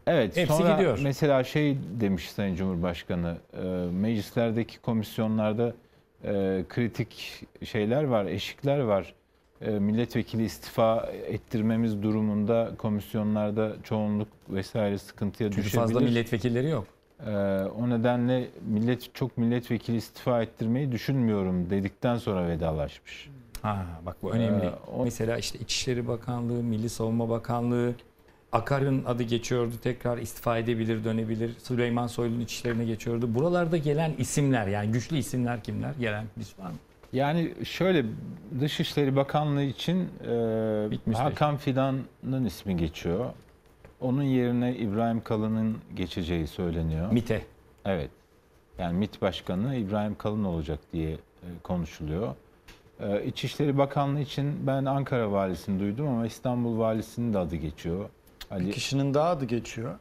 Evet, 0.07 0.37
hepsi 0.37 0.55
sonra 0.57 0.73
gidiyor. 0.73 0.99
mesela 1.03 1.45
şey 1.45 1.79
demiş 2.01 2.31
Sayın 2.33 2.57
Cumhurbaşkanı, 2.57 3.37
e, 3.53 3.61
meclislerdeki 3.93 4.79
komisyonlarda 4.81 5.73
e, 6.25 6.65
kritik 6.69 7.43
şeyler 7.65 8.05
var, 8.05 8.25
eşikler 8.27 8.79
var. 8.79 9.15
E, 9.61 9.71
milletvekili 9.71 10.45
istifa 10.45 11.11
ettirmemiz 11.27 12.03
durumunda 12.03 12.71
komisyonlarda 12.79 13.73
çoğunluk 13.83 14.29
vesaire 14.49 14.99
sıkıntıya 14.99 15.51
Çünkü 15.51 15.63
düşebilir. 15.65 15.81
fazla 15.81 16.01
milletvekilleri 16.01 16.69
yok. 16.69 16.87
E, 17.27 17.31
o 17.81 17.91
nedenle 17.91 18.49
millet 18.69 19.15
çok 19.15 19.39
milletvekili 19.39 19.97
istifa 19.97 20.43
ettirmeyi 20.43 20.93
düşünmüyorum 20.93 21.71
dedikten 21.71 22.17
sonra 22.17 22.49
vedalaşmış. 22.49 23.31
Ha 23.63 23.87
bak 24.07 24.17
bu 24.23 24.33
önemli. 24.33 24.65
Ee, 24.67 24.71
o- 24.97 25.05
Mesela 25.05 25.39
işte 25.39 25.59
İçişleri 25.59 26.09
Bakanlığı, 26.09 26.63
Milli 26.63 26.89
Savunma 26.89 27.29
Bakanlığı, 27.29 27.93
Akar'ın 28.53 29.05
adı 29.05 29.23
geçiyordu 29.23 29.75
tekrar 29.83 30.19
istifa 30.19 30.59
edebilir, 30.59 31.05
dönebilir. 31.05 31.53
Süleyman 31.59 32.07
Soylu'nun 32.07 32.41
içişlerine 32.41 32.85
geçiyordu. 32.85 33.35
Buralarda 33.35 33.77
gelen 33.77 34.13
isimler 34.19 34.67
yani 34.67 34.93
güçlü 34.93 35.17
isimler 35.17 35.63
kimler? 35.63 35.93
Gelen 36.01 36.25
kulis 36.35 36.59
var 36.59 36.71
mı? 36.71 36.77
Yani 37.13 37.55
şöyle 37.65 38.05
Dışişleri 38.61 39.17
Bakanlığı 39.17 39.63
için 39.63 40.09
e, 40.25 40.91
Bitmiş 40.91 41.19
Hakan 41.19 41.57
Fidan'ın 41.57 42.45
ismi 42.45 42.77
geçiyor. 42.77 43.27
Onun 44.01 44.23
yerine 44.23 44.77
İbrahim 44.77 45.21
Kalın'ın 45.21 45.79
geçeceği 45.95 46.47
söyleniyor. 46.47 47.13
MİT'e. 47.13 47.43
Evet. 47.85 48.11
Yani 48.79 48.99
MİT 48.99 49.23
Başkanı 49.23 49.77
İbrahim 49.77 50.15
Kalın 50.15 50.45
olacak 50.45 50.79
diye 50.93 51.11
e, 51.13 51.19
konuşuluyor. 51.63 52.35
E, 53.01 53.25
İçişleri 53.25 53.79
Bakanlığı 53.79 54.21
için 54.21 54.67
ben 54.67 54.85
Ankara 54.85 55.33
Valisi'ni 55.33 55.81
duydum 55.81 56.09
ama 56.09 56.27
İstanbul 56.27 56.79
Valisi'nin 56.79 57.35
de 57.35 57.39
adı 57.39 57.57
geçiyor. 57.57 58.09
Ali 58.53 58.67
Bir 58.67 58.73
kişinin 58.73 59.15
daha 59.15 59.29
adı 59.31 59.45
geçiyor. 59.45 59.95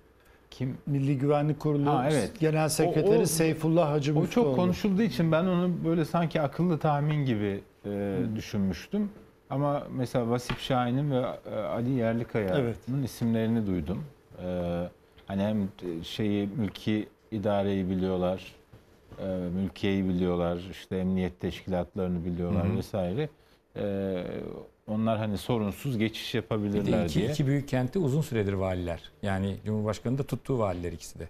Kim? 0.52 0.78
Milli 0.86 1.18
Güvenlik 1.18 1.60
Kurulu 1.60 1.90
Ha, 1.90 2.08
evet. 2.12 2.40
Genel 2.40 2.70
Sekreteri 2.70 3.18
O- 3.18 3.22
o- 3.22 3.26
Seyfullah 3.26 3.92
Hacı 3.92 4.18
O 4.18 4.22
Müftüoğlu. 4.22 4.46
çok 4.48 4.56
konuşulduğu 4.56 5.02
için 5.02 5.32
ben 5.32 5.46
onu 5.46 5.72
böyle 5.86 6.06
sanki 6.06 6.42
akıllı 6.42 6.78
tahmin 6.78 7.26
gibi 7.26 7.62
e, 7.86 8.18
düşünmüştüm. 8.36 9.10
Ama 9.50 9.84
mesela 9.92 10.30
Vasip 10.30 10.60
Şahin'in 10.60 11.12
ve 11.12 11.26
e, 11.52 11.56
Ali 11.56 11.90
Yerlikaya'nın 11.90 12.60
Evet. 12.60 12.78
isimlerini 13.04 13.68
duydum. 13.68 14.04
E, 14.46 14.82
hani 15.28 15.42
hem 15.44 15.68
şeyi 16.04 16.48
mülki 16.58 17.08
idareyi 17.32 17.90
biliyorlar, 17.90 18.56
e, 19.20 19.26
mülkiyeyi 19.56 20.10
biliyorlar, 20.10 20.68
işte 20.72 20.98
emniyet 20.98 21.40
teşkilatlarını 21.40 22.26
biliyorlar 22.26 22.68
Hı 22.68 22.72
hı. 22.74 22.78
vesaire. 22.78 23.30
E, 23.76 24.24
onlar 24.92 25.18
hani 25.18 25.38
sorunsuz 25.38 25.98
geçiş 25.98 26.34
Bir 26.34 26.38
yapabilirler 26.40 27.02
de 27.02 27.06
iki, 27.06 27.20
diye. 27.20 27.30
iki 27.32 27.48
büyük 27.48 27.68
kentte 27.68 28.00
uzun 28.00 28.22
süredir 28.22 28.54
valiler. 28.54 29.00
Yani 29.22 29.56
Cumhurbaşkanı 29.66 30.18
da 30.18 30.24
tuttuğu 30.24 30.60
valiler 30.60 30.92
ikisi 30.92 31.20
de. 31.20 31.30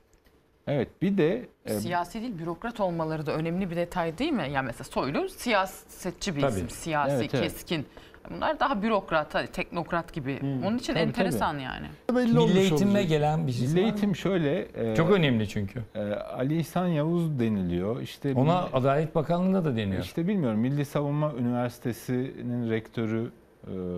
Evet 0.68 0.88
bir 1.02 1.18
de 1.18 1.46
e, 1.66 1.74
Siyasi 1.80 2.22
değil 2.22 2.40
bürokrat 2.40 2.80
olmaları 2.80 3.26
da 3.26 3.32
önemli 3.34 3.72
bir 3.72 3.76
detay 3.76 4.18
değil 4.18 4.32
mi? 4.32 4.48
Yani 4.54 4.66
mesela 4.66 4.84
Soylu 4.84 5.30
siyasetçi 5.30 6.36
bir 6.36 6.42
Tabii. 6.42 6.52
isim, 6.52 6.70
siyasi, 6.70 7.12
Evet, 7.14 7.34
evet. 7.36 7.44
keskin. 7.44 7.86
Bunlar 8.30 8.60
daha 8.60 8.82
bürokrat, 8.82 9.36
hadi 9.36 9.48
teknokrat 9.48 10.14
gibi. 10.14 10.40
Onun 10.66 10.78
için 10.78 10.94
Tabii, 10.94 11.04
enteresan 11.04 11.60
yani. 11.60 11.88
Milli 12.12 12.60
eğitimle 12.60 13.04
gelen 13.04 13.48
bir 13.48 13.52
şey 13.52 13.68
Milli 13.68 13.80
Eğitim 13.80 14.16
şöyle. 14.16 14.68
e, 14.92 14.96
Çok 14.96 15.12
önemli 15.12 15.48
çünkü. 15.50 15.84
e, 15.96 16.00
Ali 16.14 16.60
İhsan 16.60 16.88
Yavuz 16.88 17.40
deniliyor. 17.40 18.02
İşte 18.02 18.34
Ona 18.34 18.52
Milli- 18.62 18.70
Adalet 18.76 19.16
Bakanlığı'nda 19.16 19.66
da 19.66 19.76
deniyor. 19.76 20.04
İşte 20.04 20.28
bilmiyorum. 20.28 20.60
Milli 20.60 20.86
Savunma 20.86 21.34
Üniversitesi'nin 21.40 22.70
rektörü 22.70 23.32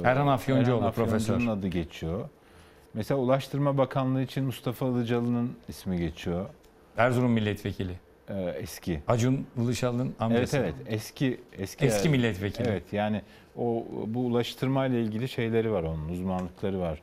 Erhan 0.03 0.27
Afyoncioğlu, 0.27 0.79
Erhan 0.79 0.91
profesör. 0.91 1.47
Adı 1.47 1.67
geçiyor. 1.67 2.29
Mesela 2.93 3.19
Ulaştırma 3.19 3.77
Bakanlığı 3.77 4.21
için 4.21 4.43
Mustafa 4.43 4.87
Ilıcalı'nın 4.87 5.51
ismi 5.67 5.97
geçiyor. 5.97 6.45
Erzurum 6.97 7.31
milletvekili. 7.31 7.93
E, 8.29 8.41
eski. 8.41 9.01
Acun 9.07 9.45
Ilıcalı'nın 9.57 10.13
amcası. 10.19 10.57
Evet 10.57 10.73
evet 10.77 10.87
eski 10.93 11.39
eski 11.57 11.85
Eski 11.85 12.09
milletvekili. 12.09 12.67
Evet 12.69 12.93
yani 12.93 13.21
o 13.57 13.85
bu 14.07 14.19
ulaştırma 14.19 14.85
ile 14.85 15.01
ilgili 15.01 15.29
şeyleri 15.29 15.71
var 15.71 15.83
onun 15.83 16.09
uzmanlıkları 16.09 16.79
var. 16.79 17.01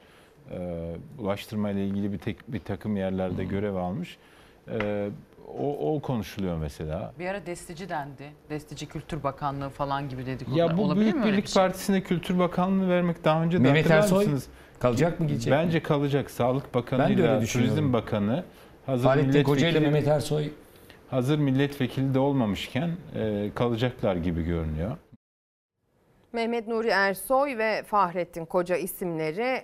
Ee, 0.50 0.96
ulaştırma 1.18 1.70
ile 1.70 1.86
ilgili 1.86 2.12
bir 2.12 2.18
tek 2.18 2.52
bir 2.52 2.58
takım 2.60 2.96
yerlerde 2.96 3.44
görev 3.44 3.74
almış. 3.74 4.18
Ee, 4.68 5.08
o, 5.58 5.96
o 5.96 6.00
konuşuluyor 6.00 6.56
mesela. 6.56 7.12
Bir 7.18 7.26
ara 7.26 7.46
destici 7.46 7.88
dendi. 7.88 8.32
Destici 8.50 8.86
Kültür 8.86 9.22
Bakanlığı 9.22 9.68
falan 9.68 10.08
gibi 10.08 10.26
dedikodular. 10.26 10.70
Ya 10.70 10.78
bu 10.78 10.82
Olabilir 10.82 11.12
Büyük 11.12 11.26
Birlik 11.26 11.44
bir 11.44 11.50
şey? 11.50 11.62
Partisi'ne 11.62 12.00
Kültür 12.00 12.38
Bakanlığı 12.38 12.88
vermek 12.88 13.24
daha 13.24 13.42
önce 13.42 13.58
de 13.58 13.62
Mehmet 13.62 13.90
Ersoy 13.90 14.18
mısınız? 14.18 14.46
kalacak 14.78 15.20
mı 15.20 15.26
gidecek 15.26 15.52
Bence 15.52 15.78
mi? 15.78 15.82
kalacak. 15.82 16.30
Sağlık 16.30 16.74
Bakanı 16.74 17.12
ile. 17.12 17.46
Turizm 17.46 17.92
Bakanı 17.92 18.44
hazır 18.86 19.04
Fahrettin 19.04 19.42
Koca 19.42 19.68
ile 19.68 19.80
Mehmet 19.80 20.08
Ersoy 20.08 20.50
hazır 21.10 21.38
milletvekili 21.38 22.14
de 22.14 22.18
olmamışken 22.18 22.90
e, 23.14 23.50
kalacaklar 23.54 24.16
gibi 24.16 24.42
görünüyor. 24.42 24.96
Mehmet 26.32 26.68
Nuri 26.68 26.88
Ersoy 26.88 27.58
ve 27.58 27.82
Fahrettin 27.86 28.44
Koca 28.44 28.76
isimleri 28.76 29.62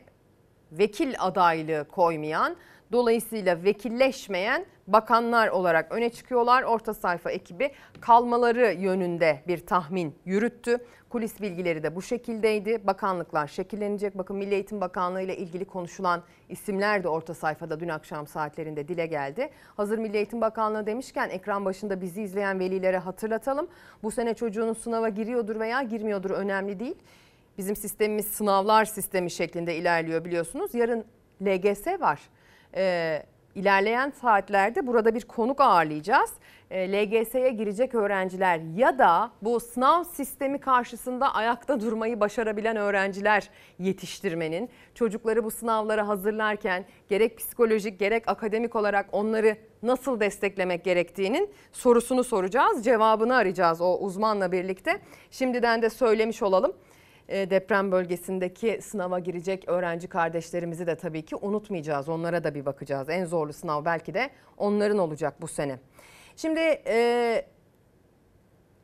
vekil 0.73 1.15
adaylığı 1.19 1.85
koymayan, 1.89 2.57
dolayısıyla 2.93 3.65
vekilleşmeyen 3.65 4.67
bakanlar 4.87 5.49
olarak 5.49 5.93
öne 5.93 6.11
çıkıyorlar. 6.11 6.63
Orta 6.63 6.95
sayfa 6.95 7.31
ekibi 7.31 7.71
kalmaları 8.01 8.73
yönünde 8.73 9.43
bir 9.49 9.67
tahmin 9.67 10.15
yürüttü. 10.25 10.79
Kulis 11.09 11.41
bilgileri 11.41 11.83
de 11.83 11.97
bu 11.97 12.03
şekildeydi. 12.03 12.87
Bakanlıklar 12.87 13.47
şekillenecek. 13.47 14.19
Bakın 14.19 14.37
Milli 14.37 14.55
Eğitim 14.55 14.81
Bakanlığı 14.81 15.23
ile 15.23 15.37
ilgili 15.37 15.65
konuşulan 15.65 16.23
isimler 16.49 17.03
de 17.03 17.09
orta 17.09 17.35
sayfada 17.35 17.81
dün 17.81 17.89
akşam 17.89 18.27
saatlerinde 18.27 18.89
dile 18.89 19.07
geldi. 19.07 19.51
Hazır 19.77 19.99
Milli 19.99 20.17
Eğitim 20.17 20.41
Bakanlığı 20.41 20.87
demişken 20.87 21.29
ekran 21.29 21.65
başında 21.65 22.01
bizi 22.01 22.23
izleyen 22.23 22.59
velilere 22.59 22.99
hatırlatalım. 22.99 23.69
Bu 24.03 24.11
sene 24.11 24.35
çocuğunuz 24.35 24.79
sınava 24.79 25.09
giriyordur 25.09 25.61
veya 25.61 25.83
girmiyordur 25.83 26.31
önemli 26.31 26.81
değil. 26.81 26.97
Bizim 27.59 27.77
sistemimiz 27.77 28.27
sınavlar 28.27 28.85
sistemi 28.85 29.31
şeklinde 29.31 29.77
ilerliyor 29.77 30.25
biliyorsunuz. 30.25 30.75
Yarın 30.75 31.05
LGS 31.43 31.87
var. 31.87 32.21
Ee, 32.77 33.23
ilerleyen 33.55 34.11
saatlerde 34.11 34.87
burada 34.87 35.15
bir 35.15 35.23
konuk 35.23 35.61
ağırlayacağız. 35.61 36.31
E, 36.71 36.93
LGS'ye 36.93 37.51
girecek 37.51 37.95
öğrenciler 37.95 38.61
ya 38.77 38.99
da 38.99 39.31
bu 39.43 39.61
sınav 39.61 40.05
sistemi 40.05 40.61
karşısında 40.61 41.35
ayakta 41.35 41.81
durmayı 41.81 42.21
başarabilen 42.21 42.77
öğrenciler 42.77 43.51
yetiştirmenin 43.79 44.71
çocukları 44.95 45.45
bu 45.45 45.51
sınavlara 45.51 46.09
hazırlarken 46.09 46.85
gerek 47.09 47.39
psikolojik 47.39 47.99
gerek 47.99 48.29
akademik 48.29 48.77
olarak 48.77 49.07
onları 49.13 49.57
nasıl 49.83 50.21
desteklemek 50.21 50.85
gerektiğinin 50.85 51.51
sorusunu 51.73 52.25
soracağız. 52.25 52.85
Cevabını 52.85 53.37
arayacağız 53.37 53.81
o 53.81 53.99
uzmanla 53.99 54.53
birlikte. 54.53 55.01
Şimdiden 55.31 55.83
de 55.83 55.91
söylemiş 55.91 56.43
olalım 56.43 56.73
e, 56.73 56.86
deprem 57.29 57.93
bölgesindeki 57.93 58.79
sınava 58.83 59.19
girecek 59.19 59.69
öğrenci 59.69 60.09
kardeşlerimizi 60.09 60.87
de 60.87 60.97
tabii 60.97 61.23
ki 61.23 61.37
unutmayacağız. 61.37 62.09
Onlara 62.09 62.45
da 62.45 62.55
bir 62.55 62.67
bakacağız. 62.67 63.09
En 63.09 63.25
zorlu 63.25 63.53
sınav 63.53 63.85
belki 63.85 64.15
de 64.15 64.31
onların 64.57 64.99
olacak 64.99 65.41
bu 65.41 65.49
sene. 65.49 65.79
Şimdi 66.37 66.61
e, 66.87 67.45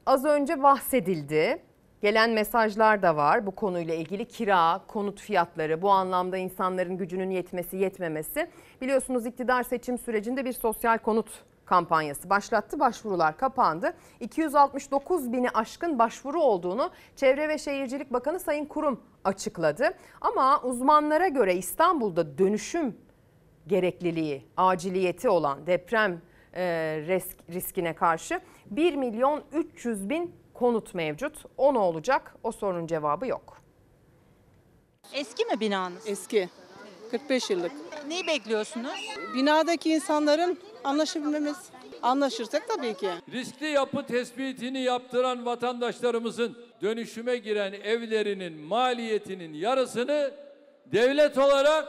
az 0.06 0.24
önce 0.24 0.62
bahsedildi. 0.62 1.62
Gelen 2.00 2.30
mesajlar 2.30 3.02
da 3.02 3.16
var 3.16 3.46
bu 3.46 3.50
konuyla 3.50 3.94
ilgili 3.94 4.24
kira, 4.24 4.80
konut 4.88 5.20
fiyatları, 5.20 5.82
bu 5.82 5.90
anlamda 5.90 6.36
insanların 6.36 6.96
gücünün 6.96 7.30
yetmesi, 7.30 7.76
yetmemesi. 7.76 8.48
Biliyorsunuz 8.80 9.26
iktidar 9.26 9.62
seçim 9.62 9.98
sürecinde 9.98 10.44
bir 10.44 10.52
sosyal 10.52 10.98
konut 10.98 11.44
kampanyası 11.72 12.30
başlattı. 12.30 12.80
Başvurular 12.80 13.36
kapandı. 13.36 13.92
269 14.20 15.32
bini 15.32 15.50
aşkın 15.50 15.98
başvuru 15.98 16.42
olduğunu 16.42 16.90
Çevre 17.16 17.48
ve 17.48 17.58
Şehircilik 17.58 18.12
Bakanı 18.12 18.40
Sayın 18.40 18.64
Kurum 18.64 19.00
açıkladı. 19.24 19.90
Ama 20.20 20.62
uzmanlara 20.62 21.28
göre 21.28 21.56
İstanbul'da 21.56 22.38
dönüşüm 22.38 22.96
gerekliliği, 23.66 24.46
aciliyeti 24.56 25.28
olan 25.28 25.66
deprem 25.66 26.22
e, 26.54 26.62
risk, 27.06 27.36
riskine 27.50 27.94
karşı 27.94 28.40
1 28.66 28.94
milyon 28.94 29.42
300 29.52 30.08
bin 30.08 30.34
konut 30.54 30.94
mevcut. 30.94 31.44
O 31.56 31.74
ne 31.74 31.78
olacak? 31.78 32.36
O 32.42 32.52
sorunun 32.52 32.86
cevabı 32.86 33.26
yok. 33.26 33.58
Eski 35.12 35.44
mi 35.44 35.60
binanız? 35.60 36.08
Eski. 36.08 36.48
45 37.10 37.50
yıllık. 37.50 37.72
Neyi 38.08 38.26
bekliyorsunuz? 38.26 39.08
Binadaki 39.34 39.90
insanların 39.90 40.58
anlaşabilmemiz. 40.84 41.56
Anlaşırsak 42.02 42.68
tabii 42.68 42.94
ki. 42.94 43.10
Riskli 43.32 43.66
yapı 43.66 44.06
tespitini 44.06 44.80
yaptıran 44.82 45.46
vatandaşlarımızın 45.46 46.58
dönüşüme 46.82 47.36
giren 47.36 47.72
evlerinin 47.72 48.52
maliyetinin 48.60 49.54
yarısını 49.54 50.30
devlet 50.86 51.38
olarak 51.38 51.88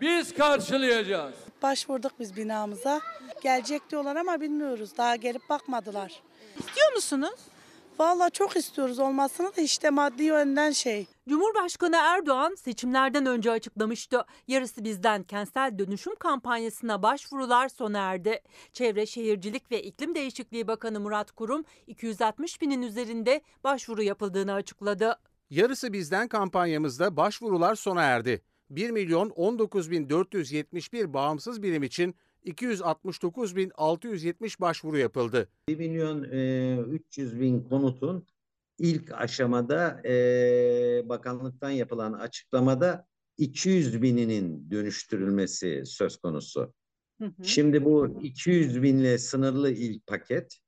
biz 0.00 0.34
karşılayacağız. 0.34 1.34
Başvurduk 1.62 2.12
biz 2.20 2.36
binamıza. 2.36 3.00
Gelecek 3.42 3.90
diyorlar 3.90 4.16
ama 4.16 4.40
bilmiyoruz. 4.40 4.96
Daha 4.98 5.16
gelip 5.16 5.48
bakmadılar. 5.48 6.22
İstiyor 6.58 6.92
musunuz? 6.94 7.34
Vallahi 7.98 8.30
çok 8.30 8.56
istiyoruz 8.56 8.98
olmasını 8.98 9.56
da 9.56 9.60
işte 9.60 9.90
maddi 9.90 10.22
yönden 10.22 10.70
şey. 10.70 11.06
Cumhurbaşkanı 11.28 11.96
Erdoğan 11.96 12.54
seçimlerden 12.54 13.26
önce 13.26 13.50
açıklamıştı. 13.50 14.24
Yarısı 14.48 14.84
bizden 14.84 15.22
kentsel 15.22 15.78
dönüşüm 15.78 16.14
kampanyasına 16.14 17.02
başvurular 17.02 17.68
sona 17.68 17.98
erdi. 17.98 18.40
Çevre 18.72 19.06
Şehircilik 19.06 19.70
ve 19.70 19.82
İklim 19.82 20.14
Değişikliği 20.14 20.68
Bakanı 20.68 21.00
Murat 21.00 21.32
Kurum 21.32 21.64
260 21.86 22.60
binin 22.60 22.82
üzerinde 22.82 23.40
başvuru 23.64 24.02
yapıldığını 24.02 24.52
açıkladı. 24.52 25.18
Yarısı 25.50 25.92
bizden 25.92 26.28
kampanyamızda 26.28 27.16
başvurular 27.16 27.74
sona 27.74 28.02
erdi. 28.02 28.42
1 28.70 28.90
milyon 28.90 29.30
19 29.30 29.90
bin 29.90 30.08
471 30.08 31.14
bağımsız 31.14 31.62
birim 31.62 31.82
için 31.82 32.14
269 32.44 33.56
bin 33.56 33.72
670 33.74 34.60
başvuru 34.60 34.98
yapıldı. 34.98 35.48
1 35.68 35.76
milyon 35.76 36.24
e, 36.32 36.76
300 36.78 37.40
bin 37.40 37.64
konutun 37.64 38.26
ilk 38.78 39.12
aşamada 39.12 40.00
e, 40.04 41.08
bakanlıktan 41.08 41.70
yapılan 41.70 42.12
açıklamada 42.12 43.06
200 43.38 44.02
bininin 44.02 44.70
dönüştürülmesi 44.70 45.82
söz 45.86 46.16
konusu. 46.16 46.72
Şimdi 47.42 47.84
bu 47.84 48.18
200 48.22 48.82
binle 48.82 49.18
sınırlı 49.18 49.70
ilk 49.70 50.06
paket. 50.06 50.58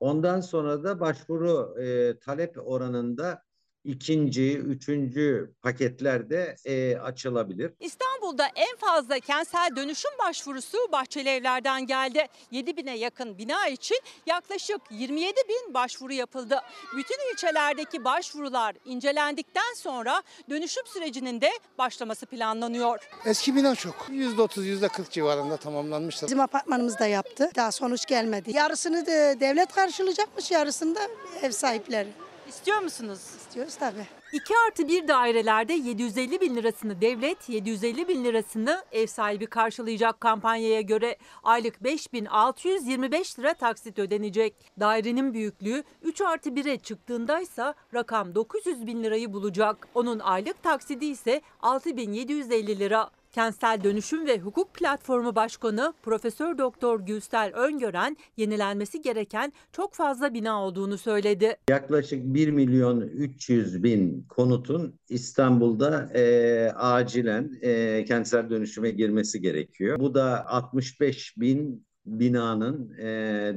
Ondan 0.00 0.40
sonra 0.40 0.84
da 0.84 1.00
başvuru 1.00 1.80
e, 1.82 2.18
talep 2.18 2.56
oranında 2.64 3.42
ikinci, 3.84 4.58
üçüncü 4.58 5.54
paketlerde 5.62 6.56
e, 6.64 6.96
açılabilir. 6.96 7.72
İstanbul'da 7.80 8.46
en 8.56 8.76
fazla 8.76 9.20
kentsel 9.20 9.76
dönüşüm 9.76 10.10
başvurusu 10.26 10.78
Bahçeli 10.92 11.28
Evler'den 11.28 11.86
geldi. 11.86 12.26
7 12.50 12.76
bine 12.76 12.96
yakın 12.98 13.38
bina 13.38 13.68
için 13.68 13.96
yaklaşık 14.26 14.80
27 14.90 15.36
bin 15.48 15.74
başvuru 15.74 16.12
yapıldı. 16.12 16.60
Bütün 16.96 17.32
ilçelerdeki 17.32 18.04
başvurular 18.04 18.74
incelendikten 18.84 19.74
sonra 19.76 20.22
dönüşüm 20.50 20.86
sürecinin 20.86 21.40
de 21.40 21.50
başlaması 21.78 22.26
planlanıyor. 22.26 22.98
Eski 23.24 23.56
bina 23.56 23.74
çok. 23.74 23.94
%30, 24.10 24.64
%40 24.64 25.10
civarında 25.10 25.56
tamamlanmıştır. 25.56 26.26
Bizim 26.26 26.40
apartmanımız 26.40 26.98
da 26.98 27.06
yaptı. 27.06 27.50
Daha 27.56 27.72
sonuç 27.72 28.06
gelmedi. 28.06 28.56
Yarısını 28.56 29.06
da 29.06 29.40
devlet 29.40 29.72
karşılayacakmış, 29.72 30.50
yarısını 30.50 30.94
da 30.94 31.00
ev 31.42 31.50
sahipleri. 31.50 32.08
İstiyor 32.50 32.78
musunuz? 32.78 33.18
İstiyoruz 33.36 33.76
tabii. 33.76 34.06
2 34.32 34.54
artı 34.66 34.88
1 34.88 35.08
dairelerde 35.08 35.72
750 35.72 36.40
bin 36.40 36.56
lirasını 36.56 37.00
devlet, 37.00 37.48
750 37.48 38.08
bin 38.08 38.24
lirasını 38.24 38.84
ev 38.92 39.06
sahibi 39.06 39.46
karşılayacak 39.46 40.20
kampanyaya 40.20 40.80
göre 40.80 41.16
aylık 41.42 41.84
5625 41.84 43.38
lira 43.38 43.54
taksit 43.54 43.98
ödenecek. 43.98 44.54
Dairenin 44.80 45.34
büyüklüğü 45.34 45.84
3 46.02 46.20
artı 46.20 46.50
1'e 46.50 46.78
çıktığındaysa 46.78 47.74
rakam 47.94 48.34
900 48.34 48.86
bin 48.86 49.04
lirayı 49.04 49.32
bulacak. 49.32 49.88
Onun 49.94 50.18
aylık 50.18 50.62
taksidi 50.62 51.06
ise 51.06 51.40
6750 51.62 52.78
lira. 52.78 53.10
Kentsel 53.32 53.84
Dönüşüm 53.84 54.26
ve 54.26 54.38
Hukuk 54.38 54.74
Platformu 54.74 55.34
Başkanı 55.34 55.94
Profesör 56.02 56.58
Doktor 56.58 57.00
Gülsel 57.00 57.52
Öngören 57.54 58.16
yenilenmesi 58.36 59.02
gereken 59.02 59.52
çok 59.72 59.94
fazla 59.94 60.34
bina 60.34 60.64
olduğunu 60.64 60.98
söyledi. 60.98 61.56
Yaklaşık 61.70 62.24
1 62.24 62.48
milyon 62.48 63.00
300 63.00 63.82
bin 63.82 64.26
konutun 64.28 64.98
İstanbul'da 65.08 66.10
e, 66.14 66.72
acilen 66.76 67.58
e, 67.62 68.04
kentsel 68.04 68.50
dönüşüme 68.50 68.90
girmesi 68.90 69.40
gerekiyor. 69.40 70.00
Bu 70.00 70.14
da 70.14 70.46
65 70.46 71.34
bin 71.36 71.86
binanın 72.06 72.98
e, 72.98 73.04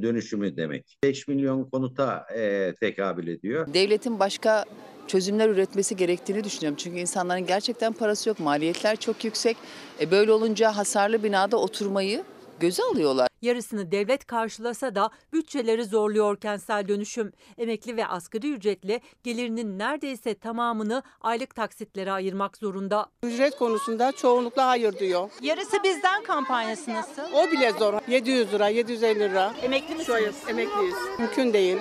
dönüşümü 0.01 0.57
demek. 0.57 0.97
5 1.03 1.27
milyon 1.27 1.69
konuta 1.69 2.25
e, 2.35 2.73
tekabül 2.79 3.27
ediyor. 3.27 3.73
Devletin 3.73 4.19
başka 4.19 4.65
çözümler 5.07 5.49
üretmesi 5.49 5.95
gerektiğini 5.95 6.43
düşünüyorum. 6.43 6.77
Çünkü 6.77 6.99
insanların 6.99 7.45
gerçekten 7.45 7.93
parası 7.93 8.29
yok, 8.29 8.39
maliyetler 8.39 8.95
çok 8.95 9.23
yüksek. 9.23 9.57
E 9.99 10.11
böyle 10.11 10.31
olunca 10.31 10.77
hasarlı 10.77 11.23
binada 11.23 11.57
oturmayı 11.57 12.23
göze 12.59 12.83
alıyorlar. 12.83 13.32
Yarısını 13.43 13.91
devlet 13.91 14.25
karşılasa 14.25 14.95
da 14.95 15.09
bütçeleri 15.33 15.85
zorluyor 15.85 16.37
kentsel 16.37 16.87
dönüşüm. 16.87 17.31
Emekli 17.57 17.97
ve 17.97 18.07
asgari 18.07 18.53
ücretli 18.53 19.01
gelirinin 19.23 19.79
neredeyse 19.79 20.35
tamamını 20.35 21.03
aylık 21.21 21.55
taksitlere 21.55 22.11
ayırmak 22.11 22.57
zorunda. 22.57 23.05
Ücret 23.23 23.57
konusunda 23.57 24.11
çoğunlukla 24.11 24.67
hayır 24.67 24.99
diyor. 24.99 25.29
Yarısı 25.41 25.83
bizden 25.83 26.23
kampanyası 26.23 26.93
nasıl? 26.93 27.21
O 27.33 27.51
bile 27.51 27.71
zor. 27.71 27.93
700 28.07 28.53
lira, 28.53 28.67
750 28.67 29.19
lira. 29.19 29.53
Emekli 29.61 29.95
misiniz? 29.95 30.35
Emekliyiz. 30.47 30.95
Mümkün 31.19 31.53
değil. 31.53 31.77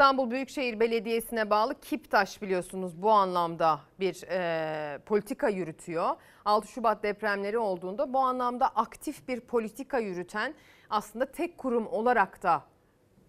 İstanbul 0.00 0.30
Büyükşehir 0.30 0.80
Belediyesi'ne 0.80 1.50
bağlı 1.50 1.80
Kiptaş 1.80 2.42
biliyorsunuz 2.42 3.02
bu 3.02 3.10
anlamda 3.10 3.80
bir 4.00 4.22
e, 4.28 4.98
politika 4.98 5.48
yürütüyor. 5.48 6.16
6 6.44 6.68
Şubat 6.68 7.02
depremleri 7.02 7.58
olduğunda 7.58 8.12
bu 8.12 8.18
anlamda 8.18 8.68
aktif 8.68 9.28
bir 9.28 9.40
politika 9.40 9.98
yürüten 9.98 10.54
aslında 10.90 11.26
tek 11.26 11.58
kurum 11.58 11.86
olarak 11.86 12.42
da 12.42 12.64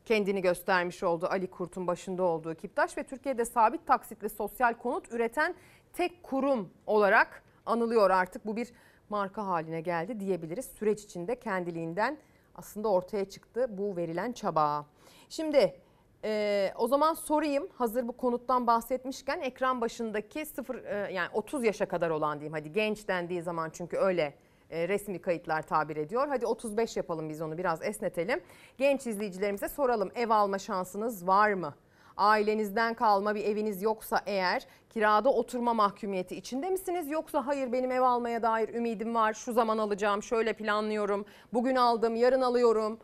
kendini 0.05 0.41
göstermiş 0.41 1.03
oldu 1.03 1.27
Ali 1.31 1.47
Kurt'un 1.47 1.87
başında 1.87 2.23
olduğu 2.23 2.55
Kiptaş 2.55 2.97
ve 2.97 3.03
Türkiye'de 3.03 3.45
sabit 3.45 3.87
taksitli 3.87 4.29
sosyal 4.29 4.73
konut 4.73 5.11
üreten 5.11 5.55
tek 5.93 6.23
kurum 6.23 6.69
olarak 6.87 7.43
anılıyor 7.65 8.09
artık. 8.09 8.45
Bu 8.45 8.55
bir 8.55 8.71
marka 9.09 9.47
haline 9.47 9.81
geldi 9.81 10.19
diyebiliriz. 10.19 10.65
Süreç 10.65 11.03
içinde 11.03 11.39
kendiliğinden 11.39 12.17
aslında 12.55 12.87
ortaya 12.87 13.25
çıktı 13.25 13.67
bu 13.69 13.97
verilen 13.97 14.31
çaba. 14.31 14.85
Şimdi 15.29 15.75
ee, 16.23 16.73
o 16.77 16.87
zaman 16.87 17.13
sorayım 17.13 17.67
hazır 17.75 18.07
bu 18.07 18.17
konuttan 18.17 18.67
bahsetmişken 18.67 19.39
ekran 19.39 19.81
başındaki 19.81 20.45
sıfır 20.45 20.75
e, 20.75 21.13
yani 21.13 21.29
30 21.33 21.63
yaşa 21.63 21.85
kadar 21.85 22.09
olan 22.09 22.39
diyeyim 22.39 22.53
hadi 22.53 22.71
genç 22.71 23.07
dendiği 23.07 23.41
zaman 23.41 23.69
çünkü 23.69 23.97
öyle 23.97 24.33
e, 24.69 24.87
resmi 24.87 25.21
kayıtlar 25.21 25.61
tabir 25.61 25.97
ediyor. 25.97 26.27
Hadi 26.27 26.45
35 26.45 26.97
yapalım 26.97 27.29
biz 27.29 27.41
onu 27.41 27.57
biraz 27.57 27.83
esnetelim. 27.83 28.41
Genç 28.77 29.07
izleyicilerimize 29.07 29.69
soralım 29.69 30.11
ev 30.15 30.29
alma 30.29 30.59
şansınız 30.59 31.27
var 31.27 31.53
mı? 31.53 31.73
Ailenizden 32.17 32.93
kalma 32.93 33.35
bir 33.35 33.45
eviniz 33.45 33.81
yoksa 33.81 34.21
eğer 34.25 34.67
kirada 34.89 35.29
oturma 35.29 35.73
mahkumiyeti 35.73 36.35
içinde 36.35 36.69
misiniz? 36.69 37.09
Yoksa 37.09 37.47
hayır 37.47 37.71
benim 37.71 37.91
ev 37.91 38.01
almaya 38.01 38.43
dair 38.43 38.73
ümidim 38.73 39.15
var. 39.15 39.33
Şu 39.33 39.53
zaman 39.53 39.77
alacağım, 39.77 40.23
şöyle 40.23 40.53
planlıyorum. 40.53 41.25
Bugün 41.53 41.75
aldım, 41.75 42.15
yarın 42.15 42.41
alıyorum. 42.41 42.99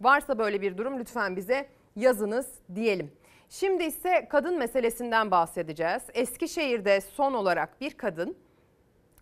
Varsa 0.00 0.38
böyle 0.38 0.60
bir 0.60 0.76
durum 0.76 0.98
lütfen 0.98 1.36
bize 1.36 1.68
yazınız 1.96 2.48
diyelim. 2.74 3.12
Şimdi 3.48 3.84
ise 3.84 4.28
kadın 4.30 4.58
meselesinden 4.58 5.30
bahsedeceğiz. 5.30 6.02
Eskişehir'de 6.14 7.00
son 7.00 7.34
olarak 7.34 7.80
bir 7.80 7.96
kadın 7.96 8.36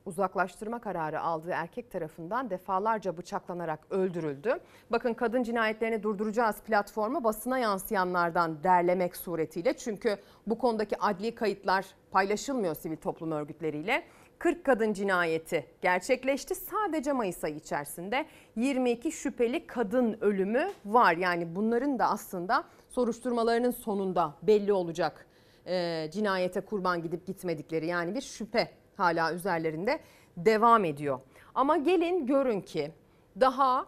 uzaklaştırma 0.09 0.79
kararı 0.81 1.21
aldığı 1.21 1.51
erkek 1.51 1.91
tarafından 1.91 2.51
defalarca 2.51 3.17
bıçaklanarak 3.17 3.81
öldürüldü. 3.91 4.59
Bakın 4.91 5.15
kadın 5.15 5.43
cinayetlerini 5.43 6.03
durduracağız 6.03 6.57
platformu 6.61 7.25
basına 7.25 7.59
yansıyanlardan 7.59 8.63
derlemek 8.63 9.17
suretiyle. 9.17 9.77
Çünkü 9.77 10.17
bu 10.47 10.59
konudaki 10.59 10.97
adli 11.01 11.35
kayıtlar 11.35 11.87
paylaşılmıyor 12.11 12.75
sivil 12.75 12.97
toplum 12.97 13.33
örgütleriyle. 13.33 14.03
40 14.39 14.65
kadın 14.65 14.93
cinayeti 14.93 15.67
gerçekleşti. 15.81 16.55
Sadece 16.55 17.13
Mayıs 17.13 17.45
ayı 17.45 17.55
içerisinde 17.55 18.27
22 18.57 19.13
şüpheli 19.13 19.67
kadın 19.67 20.19
ölümü 20.21 20.71
var. 20.85 21.17
Yani 21.17 21.57
bunların 21.57 21.99
da 21.99 22.11
aslında 22.11 22.65
soruşturmalarının 22.89 23.71
sonunda 23.71 24.35
belli 24.43 24.73
olacak 24.73 25.27
e, 25.67 26.09
cinayete 26.13 26.61
kurban 26.61 27.03
gidip 27.03 27.27
gitmedikleri 27.27 27.87
yani 27.87 28.15
bir 28.15 28.21
şüphe 28.21 28.69
hala 28.97 29.33
üzerlerinde 29.35 30.01
devam 30.37 30.85
ediyor. 30.85 31.21
Ama 31.55 31.77
gelin 31.77 32.27
görün 32.27 32.61
ki 32.61 32.93
daha 33.41 33.87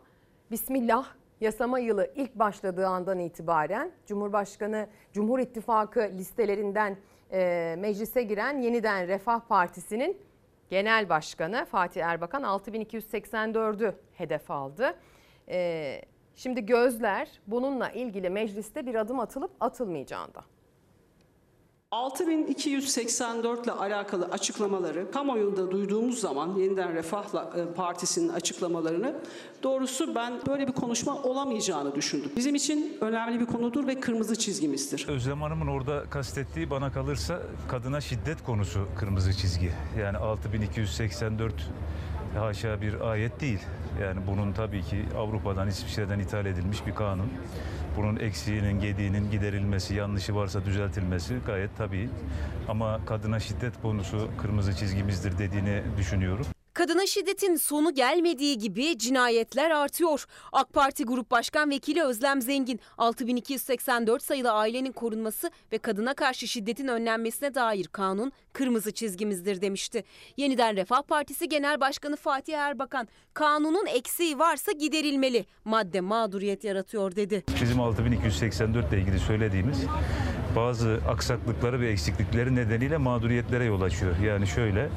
Bismillah 0.51 1.07
yasama 1.41 1.79
yılı 1.79 2.11
ilk 2.17 2.35
başladığı 2.35 2.87
andan 2.87 3.19
itibaren 3.19 3.91
Cumhurbaşkanı 4.07 4.87
Cumhur 5.13 5.39
İttifakı 5.39 6.11
listelerinden 6.19 6.97
e, 7.33 7.77
meclise 7.79 8.23
giren 8.23 8.59
yeniden 8.59 9.09
Refah 9.09 9.41
Partisi'nin 9.41 10.17
Genel 10.71 11.09
Başkanı 11.09 11.65
Fatih 11.65 12.05
Erbakan 12.05 12.43
6284'ü 12.43 13.95
hedef 14.13 14.51
aldı. 14.51 14.95
E, 15.49 16.03
şimdi 16.37 16.67
gözler 16.67 17.29
bununla 17.47 17.91
ilgili 17.91 18.31
mecliste 18.31 18.87
bir 18.87 18.95
adım 18.95 19.21
atılıp 19.21 19.51
atılmayacağında. 19.61 20.45
6284 21.93 23.65
ile 23.65 23.73
alakalı 23.73 24.25
açıklamaları 24.25 25.11
kamuoyunda 25.11 25.71
duyduğumuz 25.71 26.21
zaman 26.21 26.57
yeniden 26.57 26.95
Refah 26.95 27.25
Partisi'nin 27.77 28.29
açıklamalarını 28.29 29.15
doğrusu 29.63 30.15
ben 30.15 30.33
böyle 30.47 30.69
bir 30.69 30.73
konuşma 30.73 31.23
olamayacağını 31.23 31.95
düşündüm. 31.95 32.33
Bizim 32.37 32.55
için 32.55 32.99
önemli 33.01 33.41
bir 33.41 33.47
konudur 33.47 33.87
ve 33.87 34.01
kırmızı 34.01 34.39
çizgimizdir. 34.39 35.09
Özlem 35.09 35.43
Hanım'ın 35.43 35.67
orada 35.67 36.05
kastettiği 36.11 36.71
bana 36.71 36.93
kalırsa 36.93 37.43
kadına 37.69 38.01
şiddet 38.01 38.45
konusu 38.45 38.89
kırmızı 38.99 39.33
çizgi. 39.33 39.73
Yani 40.01 40.17
6284 40.17 41.55
haşa 42.39 42.81
bir 42.81 43.01
ayet 43.01 43.41
değil. 43.41 43.61
Yani 44.03 44.21
bunun 44.27 44.53
tabii 44.53 44.83
ki 44.83 45.05
Avrupa'dan 45.19 45.67
hiçbir 45.71 45.91
şeyden 45.91 46.19
ithal 46.19 46.47
edilmiş 46.47 46.87
bir 46.87 46.95
kanun. 46.95 47.29
Bunun 47.97 48.17
eksiğinin, 48.17 48.81
gediğinin 48.81 49.31
giderilmesi, 49.31 49.95
yanlışı 49.95 50.35
varsa 50.35 50.65
düzeltilmesi 50.65 51.37
gayet 51.47 51.71
tabii. 51.79 52.09
Ama 52.69 53.01
kadına 53.07 53.41
şiddet 53.41 53.83
konusu 53.83 54.31
kırmızı 54.43 54.77
çizgimizdir 54.77 55.39
dediğini 55.39 55.83
düşünüyorum. 55.99 56.47
Kadına 56.75 57.07
şiddetin 57.07 57.57
sonu 57.57 57.95
gelmediği 57.95 58.59
gibi 58.59 58.99
cinayetler 58.99 59.71
artıyor. 59.71 60.27
AK 60.53 60.73
Parti 60.73 61.05
Grup 61.05 61.31
Başkan 61.31 61.71
Vekili 61.71 62.03
Özlem 62.03 62.43
Zengin 62.43 62.81
6284 62.99 64.23
sayılı 64.23 64.53
ailenin 64.53 64.93
korunması 64.93 65.51
ve 65.73 65.79
kadına 65.79 66.15
karşı 66.15 66.49
şiddetin 66.49 66.89
önlenmesine 66.89 67.55
dair 67.55 67.87
kanun 67.87 68.33
kırmızı 68.53 68.93
çizgimizdir 68.93 69.61
demişti. 69.61 70.05
Yeniden 70.37 70.77
Refah 70.77 71.03
Partisi 71.03 71.49
Genel 71.49 71.81
Başkanı 71.81 72.17
Fatih 72.17 72.59
Erbakan 72.59 73.09
kanunun 73.35 73.87
eksiği 73.87 74.39
varsa 74.39 74.73
giderilmeli. 74.73 75.47
Madde 75.65 76.01
mağduriyet 76.01 76.65
yaratıyor 76.65 77.17
dedi. 77.17 77.45
Bizim 77.63 77.81
6284 77.81 78.93
ile 78.93 79.01
ilgili 79.01 79.19
söylediğimiz 79.19 79.79
bazı 80.57 81.01
aksaklıkları 81.09 81.81
ve 81.81 81.91
eksiklikleri 81.91 82.55
nedeniyle 82.55 82.97
mağduriyetlere 82.97 83.65
yol 83.65 83.81
açıyor. 83.81 84.17
Yani 84.19 84.47
şöyle 84.47 84.91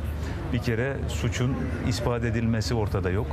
bir 0.53 0.59
kere 0.59 0.97
suçun 1.09 1.55
ispat 1.87 2.23
edilmesi 2.23 2.73
ortada 2.75 3.09
yok. 3.09 3.27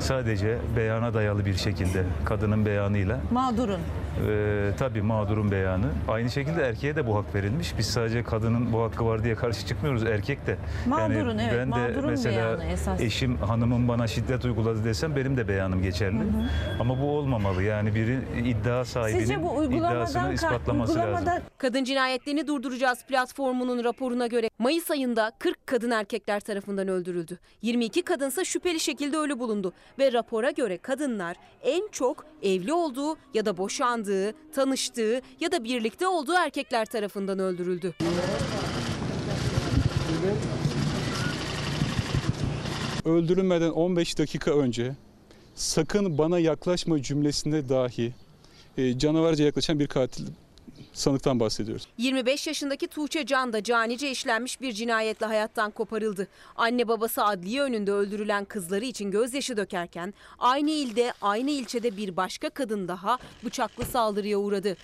Sadece 0.00 0.58
beyana 0.76 1.14
dayalı 1.14 1.44
bir 1.46 1.54
şekilde 1.56 2.04
kadının 2.24 2.66
beyanıyla 2.66 3.20
Mağdurun. 3.30 3.80
ee, 4.28 4.70
tabii 4.78 5.02
mağdurun 5.02 5.50
beyanı. 5.50 5.86
Aynı 6.08 6.30
şekilde 6.30 6.62
erkeğe 6.62 6.96
de 6.96 7.06
bu 7.06 7.16
hak 7.16 7.34
verilmiş. 7.34 7.78
Biz 7.78 7.86
sadece 7.86 8.22
kadının 8.22 8.72
bu 8.72 8.82
hakkı 8.82 9.06
var 9.06 9.24
diye 9.24 9.34
karşı 9.34 9.66
çıkmıyoruz. 9.66 10.02
Erkek 10.04 10.46
de. 10.46 10.56
Mağdurun, 10.86 11.38
evet, 11.38 11.52
Ben 11.58 11.72
de 11.72 11.76
mağdurun 11.76 12.10
mesela 12.10 12.36
beyanı 12.58 12.64
esas. 12.64 13.00
eşim 13.00 13.36
hanımın 13.36 13.88
bana 13.88 14.06
şiddet 14.06 14.44
uyguladı 14.44 14.84
desem 14.84 15.16
benim 15.16 15.36
de 15.36 15.48
beyanım 15.48 15.82
geçerli. 15.82 16.18
Ama 16.80 17.00
bu 17.00 17.10
olmamalı. 17.10 17.62
Yani 17.62 17.94
biri 17.94 18.18
iddia 18.44 18.84
sahibinin 18.84 19.20
Sizce 19.20 19.42
bu 19.42 19.56
uygulamadan 19.56 19.96
iddiasını 19.96 20.32
ispatlaması 20.32 20.94
lazım. 20.94 21.10
uygulamada 21.10 21.42
Kadın 21.58 21.84
cinayetlerini 21.84 22.46
durduracağız 22.46 23.04
platformunun 23.04 23.84
raporuna 23.84 24.26
göre 24.26 24.50
Mayıs 24.58 24.90
ayında 24.90 25.32
40 25.38 25.66
kadın 25.66 25.90
erkekler 25.90 26.40
tarafından 26.40 26.55
öldürüldü. 26.88 27.38
22 27.62 28.02
kadınsa 28.02 28.44
şüpheli 28.44 28.80
şekilde 28.80 29.16
ölü 29.16 29.38
bulundu 29.38 29.72
ve 29.98 30.12
rapora 30.12 30.50
göre 30.50 30.78
kadınlar 30.78 31.36
en 31.62 31.88
çok 31.92 32.26
evli 32.42 32.72
olduğu 32.72 33.16
ya 33.34 33.46
da 33.46 33.56
boşandığı, 33.56 34.34
tanıştığı 34.52 35.20
ya 35.40 35.52
da 35.52 35.64
birlikte 35.64 36.08
olduğu 36.08 36.34
erkekler 36.34 36.86
tarafından 36.86 37.38
öldürüldü. 37.38 37.94
öldürülmeden 43.06 43.70
15 43.70 44.18
dakika 44.18 44.50
önce 44.50 44.92
sakın 45.54 46.18
bana 46.18 46.38
yaklaşma 46.38 47.02
cümlesinde 47.02 47.68
dahi 47.68 48.14
e, 48.78 48.98
canavarca 48.98 49.44
yaklaşan 49.44 49.80
bir 49.80 49.86
katil 49.86 50.26
sanıktan 50.96 51.40
bahsediyoruz. 51.40 51.86
25 51.98 52.46
yaşındaki 52.46 52.88
Tuğçe 52.88 53.26
Can 53.26 53.52
da 53.52 53.62
canice 53.62 54.10
işlenmiş 54.10 54.60
bir 54.60 54.72
cinayetle 54.72 55.26
hayattan 55.26 55.70
koparıldı. 55.70 56.28
Anne 56.56 56.88
babası 56.88 57.24
adliye 57.24 57.62
önünde 57.62 57.92
öldürülen 57.92 58.44
kızları 58.44 58.84
için 58.84 59.10
gözyaşı 59.10 59.56
dökerken 59.56 60.14
aynı 60.38 60.70
ilde 60.70 61.12
aynı 61.22 61.50
ilçede 61.50 61.96
bir 61.96 62.16
başka 62.16 62.50
kadın 62.50 62.88
daha 62.88 63.18
bıçaklı 63.44 63.84
saldırıya 63.84 64.38
uğradı. 64.38 64.76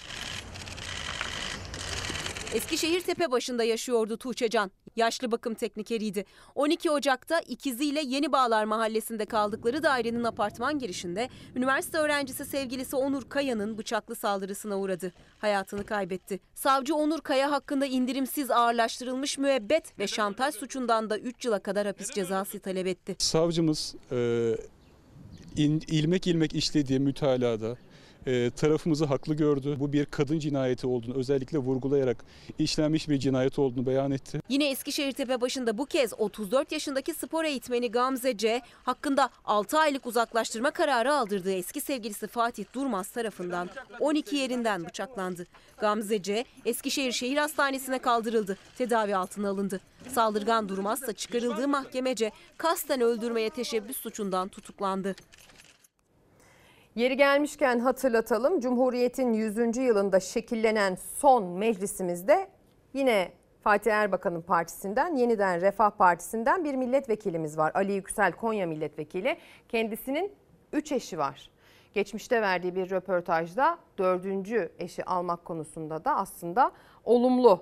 Eskişehir 2.54 3.00
Tepebaşı'nda 3.00 3.64
yaşıyordu 3.64 4.16
Tuğçe 4.16 4.48
Can. 4.48 4.70
Yaşlı 4.96 5.30
bakım 5.32 5.54
teknikeriydi. 5.54 6.24
12 6.54 6.90
Ocak'ta 6.90 7.40
ikiziyle 7.40 8.02
Yeni 8.06 8.32
Bağlar 8.32 8.64
Mahallesi'nde 8.64 9.24
kaldıkları 9.24 9.82
dairenin 9.82 10.24
apartman 10.24 10.78
girişinde 10.78 11.28
üniversite 11.56 11.98
öğrencisi 11.98 12.44
sevgilisi 12.44 12.96
Onur 12.96 13.28
Kaya'nın 13.28 13.78
bıçaklı 13.78 14.14
saldırısına 14.14 14.78
uğradı. 14.78 15.12
Hayatını 15.38 15.86
kaybetti. 15.86 16.40
Savcı 16.54 16.94
Onur 16.94 17.20
Kaya 17.20 17.50
hakkında 17.50 17.86
indirimsiz 17.86 18.50
ağırlaştırılmış 18.50 19.38
müebbet 19.38 19.98
ve 19.98 20.06
şantaj 20.06 20.54
suçundan 20.54 21.10
da 21.10 21.18
3 21.18 21.44
yıla 21.44 21.58
kadar 21.58 21.86
hapis 21.86 22.10
cezası 22.10 22.60
talep 22.60 22.86
etti. 22.86 23.16
Savcımız 23.18 23.94
e, 24.12 24.16
in- 25.56 25.82
ilmek 25.88 26.26
ilmek 26.26 26.54
işlediği 26.54 27.00
mütalada 27.00 27.76
e, 28.26 28.50
tarafımızı 28.50 29.04
haklı 29.04 29.34
gördü. 29.34 29.76
Bu 29.80 29.92
bir 29.92 30.04
kadın 30.04 30.38
cinayeti 30.38 30.86
olduğunu 30.86 31.14
özellikle 31.14 31.58
vurgulayarak 31.58 32.24
işlenmiş 32.58 33.08
bir 33.08 33.18
cinayet 33.18 33.58
olduğunu 33.58 33.86
beyan 33.86 34.10
etti. 34.10 34.40
Yine 34.48 34.70
Eskişehir 34.70 35.12
Tepebaşı'nda 35.12 35.78
bu 35.78 35.86
kez 35.86 36.12
34 36.18 36.72
yaşındaki 36.72 37.14
spor 37.14 37.44
eğitmeni 37.44 37.90
Gamze 37.90 38.36
C. 38.36 38.60
hakkında 38.84 39.30
6 39.44 39.78
aylık 39.78 40.06
uzaklaştırma 40.06 40.70
kararı 40.70 41.14
aldırdığı 41.14 41.52
eski 41.52 41.80
sevgilisi 41.80 42.26
Fatih 42.26 42.64
Durmaz 42.74 43.08
tarafından 43.08 43.70
12 44.00 44.36
yerinden 44.36 44.84
bıçaklandı. 44.84 45.46
Gamze 45.80 46.22
C. 46.22 46.44
Eskişehir 46.64 47.12
Şehir 47.12 47.36
Hastanesi'ne 47.36 47.98
kaldırıldı. 47.98 48.56
Tedavi 48.78 49.16
altına 49.16 49.48
alındı. 49.48 49.80
Saldırgan 50.08 50.68
Durmaz 50.68 51.02
da 51.02 51.12
çıkarıldığı 51.12 51.68
mahkemece 51.68 52.30
kasten 52.56 53.00
öldürmeye 53.00 53.50
teşebbüs 53.50 53.96
suçundan 53.96 54.48
tutuklandı. 54.48 55.14
Yeri 56.94 57.16
gelmişken 57.16 57.78
hatırlatalım. 57.78 58.60
Cumhuriyet'in 58.60 59.32
100. 59.32 59.76
yılında 59.76 60.20
şekillenen 60.20 60.94
son 60.94 61.44
meclisimizde 61.44 62.48
yine 62.94 63.32
Fatih 63.60 63.92
Erbakan'ın 63.92 64.42
partisinden, 64.42 65.16
yeniden 65.16 65.60
Refah 65.60 65.90
Partisi'nden 65.90 66.64
bir 66.64 66.74
milletvekilimiz 66.74 67.58
var. 67.58 67.72
Ali 67.74 67.92
Yüksel 67.92 68.32
Konya 68.32 68.66
milletvekili. 68.66 69.36
Kendisinin 69.68 70.32
3 70.72 70.92
eşi 70.92 71.18
var. 71.18 71.50
Geçmişte 71.94 72.42
verdiği 72.42 72.74
bir 72.74 72.90
röportajda 72.90 73.78
dördüncü 73.98 74.72
eşi 74.78 75.04
almak 75.04 75.44
konusunda 75.44 76.04
da 76.04 76.16
aslında 76.16 76.72
olumlu 77.04 77.60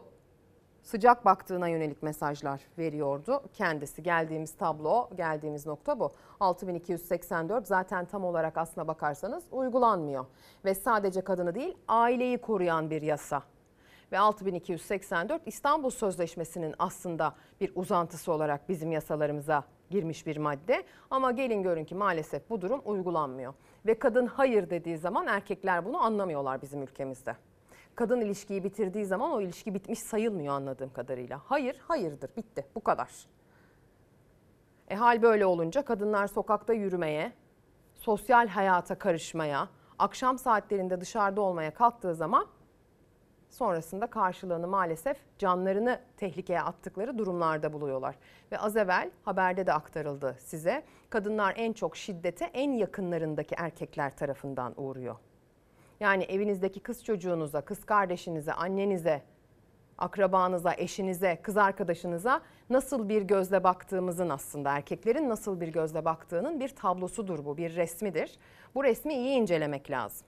sıcak 0.82 1.24
baktığına 1.24 1.68
yönelik 1.68 2.02
mesajlar 2.02 2.60
veriyordu 2.78 3.42
kendisi. 3.54 4.02
Geldiğimiz 4.02 4.56
tablo, 4.56 5.08
geldiğimiz 5.16 5.66
nokta 5.66 6.00
bu. 6.00 6.12
6284 6.40 7.66
zaten 7.66 8.04
tam 8.04 8.24
olarak 8.24 8.58
aslına 8.58 8.88
bakarsanız 8.88 9.44
uygulanmıyor. 9.50 10.26
Ve 10.64 10.74
sadece 10.74 11.20
kadını 11.20 11.54
değil 11.54 11.76
aileyi 11.88 12.38
koruyan 12.38 12.90
bir 12.90 13.02
yasa. 13.02 13.42
ve 14.12 14.18
6284 14.18 15.42
İstanbul 15.46 15.90
Sözleşmesi'nin 15.90 16.74
aslında 16.78 17.34
bir 17.60 17.72
uzantısı 17.74 18.32
olarak 18.32 18.68
bizim 18.68 18.92
yasalarımıza 18.92 19.64
girmiş 19.90 20.26
bir 20.26 20.36
madde. 20.36 20.82
Ama 21.10 21.32
gelin 21.32 21.62
görün 21.62 21.84
ki 21.84 21.94
maalesef 21.94 22.50
bu 22.50 22.60
durum 22.60 22.82
uygulanmıyor. 22.84 23.54
Ve 23.86 23.98
kadın 23.98 24.26
hayır 24.26 24.70
dediği 24.70 24.98
zaman 24.98 25.26
erkekler 25.26 25.84
bunu 25.84 26.02
anlamıyorlar 26.02 26.62
bizim 26.62 26.82
ülkemizde. 26.82 27.36
Kadın 28.00 28.20
ilişkiyi 28.20 28.64
bitirdiği 28.64 29.04
zaman 29.04 29.30
o 29.30 29.40
ilişki 29.40 29.74
bitmiş 29.74 29.98
sayılmıyor 29.98 30.54
anladığım 30.54 30.92
kadarıyla. 30.92 31.40
Hayır, 31.44 31.76
hayırdır, 31.88 32.36
bitti. 32.36 32.66
Bu 32.74 32.80
kadar. 32.80 33.10
E 34.88 34.94
hal 34.94 35.22
böyle 35.22 35.46
olunca 35.46 35.84
kadınlar 35.84 36.26
sokakta 36.26 36.72
yürümeye, 36.72 37.32
sosyal 37.94 38.48
hayata 38.48 38.98
karışmaya, 38.98 39.68
akşam 39.98 40.38
saatlerinde 40.38 41.00
dışarıda 41.00 41.40
olmaya 41.40 41.74
kalktığı 41.74 42.14
zaman 42.14 42.46
sonrasında 43.50 44.06
karşılığını 44.06 44.68
maalesef 44.68 45.16
canlarını 45.38 46.00
tehlikeye 46.16 46.60
attıkları 46.60 47.18
durumlarda 47.18 47.72
buluyorlar. 47.72 48.14
Ve 48.52 48.58
az 48.58 48.76
evvel 48.76 49.10
haberde 49.24 49.66
de 49.66 49.72
aktarıldı 49.72 50.36
size. 50.38 50.84
Kadınlar 51.10 51.54
en 51.56 51.72
çok 51.72 51.96
şiddete 51.96 52.44
en 52.44 52.72
yakınlarındaki 52.72 53.54
erkekler 53.58 54.16
tarafından 54.16 54.74
uğruyor. 54.76 55.16
Yani 56.00 56.24
evinizdeki 56.24 56.80
kız 56.80 57.04
çocuğunuza, 57.04 57.60
kız 57.60 57.84
kardeşinize, 57.84 58.52
annenize, 58.52 59.22
akrabanıza, 59.98 60.74
eşinize, 60.74 61.38
kız 61.42 61.56
arkadaşınıza 61.56 62.40
nasıl 62.70 63.08
bir 63.08 63.22
gözle 63.22 63.64
baktığımızın 63.64 64.28
aslında 64.28 64.76
erkeklerin 64.76 65.28
nasıl 65.28 65.60
bir 65.60 65.68
gözle 65.68 66.04
baktığının 66.04 66.60
bir 66.60 66.68
tablosudur 66.68 67.44
bu, 67.44 67.56
bir 67.56 67.76
resmidir. 67.76 68.38
Bu 68.74 68.84
resmi 68.84 69.14
iyi 69.14 69.36
incelemek 69.36 69.90
lazım. 69.90 70.26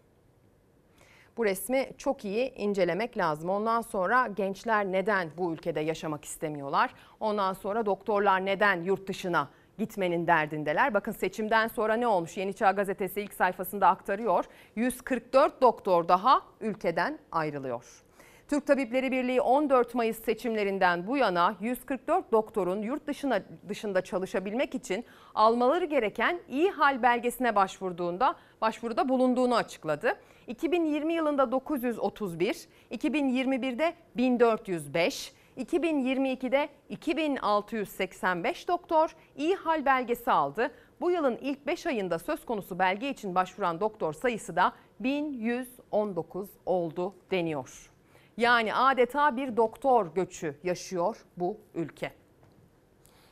Bu 1.36 1.44
resmi 1.44 1.89
çok 1.99 2.24
iyi 2.24 2.55
incelemek 2.55 3.19
lazım. 3.19 3.51
Ondan 3.51 3.81
sonra 3.81 4.27
gençler 4.27 4.85
neden 4.85 5.31
bu 5.36 5.53
ülkede 5.53 5.81
yaşamak 5.81 6.24
istemiyorlar? 6.24 6.94
Ondan 7.20 7.53
sonra 7.53 7.86
doktorlar 7.86 8.47
neden 8.47 8.82
yurt 8.82 9.09
dışına 9.09 9.49
gitmenin 9.78 10.27
derdindeler. 10.27 10.94
Bakın 10.94 11.12
seçimden 11.12 11.69
sonra 11.69 11.94
ne 11.94 12.07
olmuş? 12.07 12.36
Yeni 12.36 12.55
Çağ 12.55 12.70
Gazetesi 12.70 13.20
ilk 13.20 13.35
sayfasında 13.35 13.89
aktarıyor. 13.89 14.44
144 14.77 15.62
doktor 15.62 16.09
daha 16.09 16.43
ülkeden 16.61 17.19
ayrılıyor. 17.32 18.03
Türk 18.49 18.66
Tabipleri 18.66 19.12
Birliği 19.12 19.40
14 19.40 19.94
Mayıs 19.94 20.24
seçimlerinden 20.24 21.07
bu 21.07 21.16
yana 21.16 21.57
144 21.61 22.32
doktorun 22.32 22.82
yurt 22.82 23.07
dışına 23.07 23.43
dışında 23.69 24.01
çalışabilmek 24.01 24.74
için 24.74 25.05
almaları 25.35 25.85
gereken 25.85 26.40
iyi 26.49 26.70
hal 26.70 27.03
belgesine 27.03 27.57
başvurduğunda 27.57 28.35
başvuruda 28.61 29.09
bulunduğunu 29.09 29.57
açıkladı. 29.57 30.15
2020 30.47 31.15
yılında 31.15 31.53
931, 31.53 32.69
2021'de 32.90 33.94
1405, 34.16 35.32
2022'de 35.59 36.69
2685 36.89 38.69
doktor 38.69 39.16
iyi 39.37 39.55
hal 39.55 39.85
belgesi 39.85 40.31
aldı. 40.31 40.70
Bu 41.01 41.11
yılın 41.11 41.37
ilk 41.37 41.66
5 41.66 41.87
ayında 41.87 42.19
söz 42.19 42.45
konusu 42.45 42.79
belge 42.79 43.11
için 43.11 43.35
başvuran 43.35 43.81
doktor 43.81 44.12
sayısı 44.12 44.57
da 44.57 44.73
1119 45.01 46.49
oldu 46.66 47.15
deniyor. 47.31 47.91
Yani 48.37 48.74
adeta 48.74 49.37
bir 49.37 49.57
doktor 49.57 50.15
göçü 50.15 50.57
yaşıyor 50.62 51.16
bu 51.37 51.57
ülke. 51.74 52.12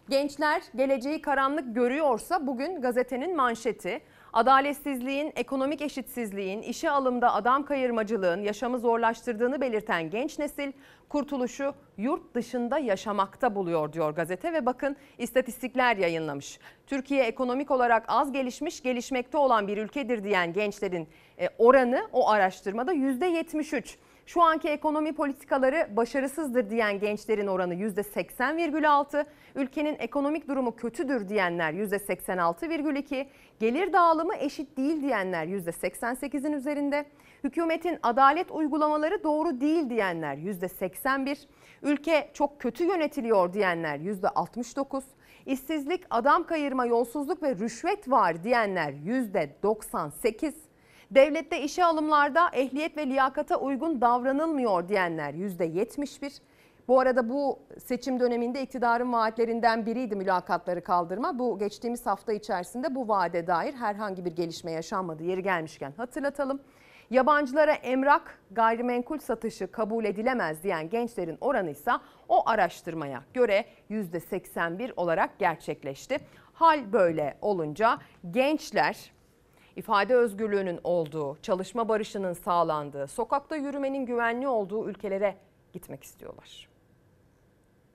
Gençler 0.09 0.63
geleceği 0.77 1.23
karanlık 1.23 1.75
görüyorsa 1.75 2.47
bugün 2.47 2.81
gazetenin 2.81 3.37
manşeti 3.37 4.01
adaletsizliğin, 4.33 5.33
ekonomik 5.37 5.83
eşitsizliğin, 5.83 6.63
işe 6.63 6.91
alımda 6.91 7.35
adam 7.35 7.65
kayırmacılığın 7.65 8.43
yaşamı 8.43 8.79
zorlaştırdığını 8.79 9.61
belirten 9.61 10.11
genç 10.11 10.39
nesil 10.39 10.73
kurtuluşu 11.09 11.75
yurt 11.97 12.35
dışında 12.35 12.79
yaşamakta 12.79 13.55
buluyor 13.55 13.93
diyor 13.93 14.11
gazete 14.15 14.53
ve 14.53 14.67
bakın 14.67 14.97
istatistikler 15.19 15.97
yayınlamış. 15.97 16.59
Türkiye 16.87 17.25
ekonomik 17.25 17.71
olarak 17.71 18.05
az 18.09 18.33
gelişmiş, 18.33 18.83
gelişmekte 18.83 19.39
olan 19.39 19.69
bir 19.69 19.79
ülkedir 19.79 20.25
diyen 20.25 20.53
gençlerin 20.53 21.09
e, 21.39 21.49
oranı 21.59 22.09
o 22.13 22.29
araştırmada 22.29 22.95
%73. 22.95 23.97
Şu 24.31 24.43
anki 24.43 24.69
ekonomi 24.69 25.13
politikaları 25.13 25.89
başarısızdır 25.97 26.71
diyen 26.71 26.99
gençlerin 26.99 27.47
oranı 27.47 27.75
%80,6, 27.75 29.25
ülkenin 29.55 29.97
ekonomik 29.99 30.49
durumu 30.49 30.77
kötüdür 30.77 31.29
diyenler 31.29 31.73
%86,2, 31.73 33.27
gelir 33.61 33.93
dağılımı 33.93 34.37
eşit 34.37 34.77
değil 34.77 35.03
diyenler 35.03 35.47
%88'in 35.47 36.53
üzerinde, 36.53 37.05
hükümetin 37.45 37.99
adalet 38.03 38.51
uygulamaları 38.51 39.25
doğru 39.25 39.61
değil 39.61 39.91
diyenler 39.91 40.37
%81, 40.37 41.39
ülke 41.83 42.31
çok 42.35 42.61
kötü 42.61 42.85
yönetiliyor 42.85 43.53
diyenler 43.53 43.99
%69, 43.99 45.03
işsizlik, 45.47 46.05
adam 46.11 46.47
kayırma, 46.47 46.87
yolsuzluk 46.87 47.43
ve 47.43 47.55
rüşvet 47.55 48.11
var 48.11 48.45
diyenler 48.45 48.93
%98, 48.93 50.53
Devlette 51.11 51.61
işe 51.63 51.85
alımlarda 51.85 52.49
ehliyet 52.53 52.97
ve 52.97 53.07
liyakata 53.07 53.57
uygun 53.57 54.01
davranılmıyor 54.01 54.89
diyenler 54.89 55.35
%71. 55.35 56.41
Bu 56.89 57.01
arada 57.01 57.29
bu 57.29 57.59
seçim 57.85 58.21
döneminde 58.21 58.63
iktidarın 58.63 59.13
vaatlerinden 59.13 59.87
biriydi 59.87 60.17
mülakatları 60.17 60.85
kaldırma. 60.85 61.39
Bu 61.39 61.59
geçtiğimiz 61.59 62.07
hafta 62.07 62.33
içerisinde 62.33 62.95
bu 62.95 63.09
vaade 63.09 63.47
dair 63.47 63.75
herhangi 63.75 64.25
bir 64.25 64.33
gelişme 64.37 64.71
yaşanmadı. 64.71 65.23
Yeri 65.23 65.43
gelmişken 65.43 65.93
hatırlatalım. 65.97 66.61
Yabancılara 67.11 67.73
emrak, 67.73 68.39
gayrimenkul 68.51 69.19
satışı 69.19 69.73
kabul 69.73 70.05
edilemez 70.05 70.63
diyen 70.63 70.91
gençlerin 70.91 71.39
oranı 71.41 71.71
ise 71.71 71.93
o 72.29 72.49
araştırmaya 72.49 73.23
göre 73.35 73.65
%81 73.91 74.93
olarak 74.97 75.39
gerçekleşti. 75.39 76.19
Hal 76.53 76.93
böyle 76.93 77.39
olunca 77.43 77.99
gençler 78.31 79.13
ifade 79.81 80.15
özgürlüğünün 80.15 80.81
olduğu, 80.85 81.39
çalışma 81.43 81.89
barışının 81.89 82.33
sağlandığı, 82.33 83.07
sokakta 83.07 83.57
yürümenin 83.57 84.07
güvenli 84.07 84.49
olduğu 84.49 84.89
ülkelere 84.89 85.37
gitmek 85.73 86.05
istiyorlar. 86.05 86.70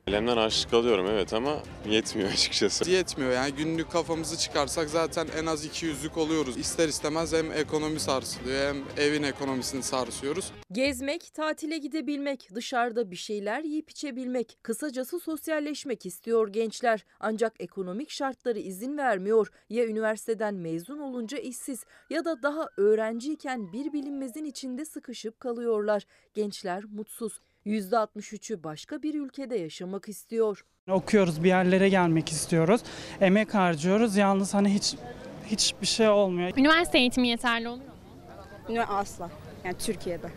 Ailemden 0.07 0.37
harçlık 0.37 0.73
alıyorum 0.73 1.07
evet 1.09 1.33
ama 1.33 1.59
yetmiyor 1.89 2.29
açıkçası. 2.33 2.91
Yetmiyor 2.91 3.31
yani 3.31 3.51
günlük 3.55 3.91
kafamızı 3.91 4.37
çıkarsak 4.37 4.89
zaten 4.89 5.27
en 5.37 5.45
az 5.45 5.65
200'lük 5.65 6.19
oluyoruz. 6.19 6.57
İster 6.57 6.87
istemez 6.87 7.33
hem 7.33 7.51
ekonomi 7.51 7.99
sarsılıyor 7.99 8.67
hem 8.67 8.83
evin 8.97 9.23
ekonomisini 9.23 9.83
sarsıyoruz. 9.83 10.51
Gezmek, 10.71 11.33
tatile 11.33 11.77
gidebilmek, 11.77 12.49
dışarıda 12.55 13.11
bir 13.11 13.15
şeyler 13.15 13.63
yiyip 13.63 13.89
içebilmek, 13.89 14.57
kısacası 14.63 15.19
sosyalleşmek 15.19 16.05
istiyor 16.05 16.47
gençler. 16.47 17.05
Ancak 17.19 17.53
ekonomik 17.59 18.09
şartları 18.09 18.59
izin 18.59 18.97
vermiyor. 18.97 19.51
Ya 19.69 19.85
üniversiteden 19.85 20.53
mezun 20.53 20.99
olunca 20.99 21.37
işsiz 21.37 21.85
ya 22.09 22.25
da 22.25 22.43
daha 22.43 22.69
öğrenciyken 22.77 23.73
bir 23.73 23.93
bilinmezin 23.93 24.45
içinde 24.45 24.85
sıkışıp 24.85 25.39
kalıyorlar. 25.39 26.05
Gençler 26.33 26.83
mutsuz. 26.83 27.39
%63'ü 27.65 28.63
başka 28.63 29.03
bir 29.03 29.13
ülkede 29.13 29.55
yaşamak 29.55 30.09
istiyor. 30.09 30.65
Okuyoruz, 30.89 31.43
bir 31.43 31.47
yerlere 31.47 31.89
gelmek 31.89 32.31
istiyoruz. 32.31 32.81
Emek 33.21 33.53
harcıyoruz. 33.53 34.15
Yalnız 34.15 34.53
hani 34.53 34.73
hiç 34.73 34.95
hiçbir 35.45 35.87
şey 35.87 36.09
olmuyor. 36.09 36.51
Üniversite 36.57 36.97
eğitimi 36.97 37.27
yeterli 37.27 37.69
oluyor 37.69 37.87
mu? 37.87 38.81
Asla. 38.87 39.29
Yani 39.63 39.77
Türkiye'de. 39.77 40.27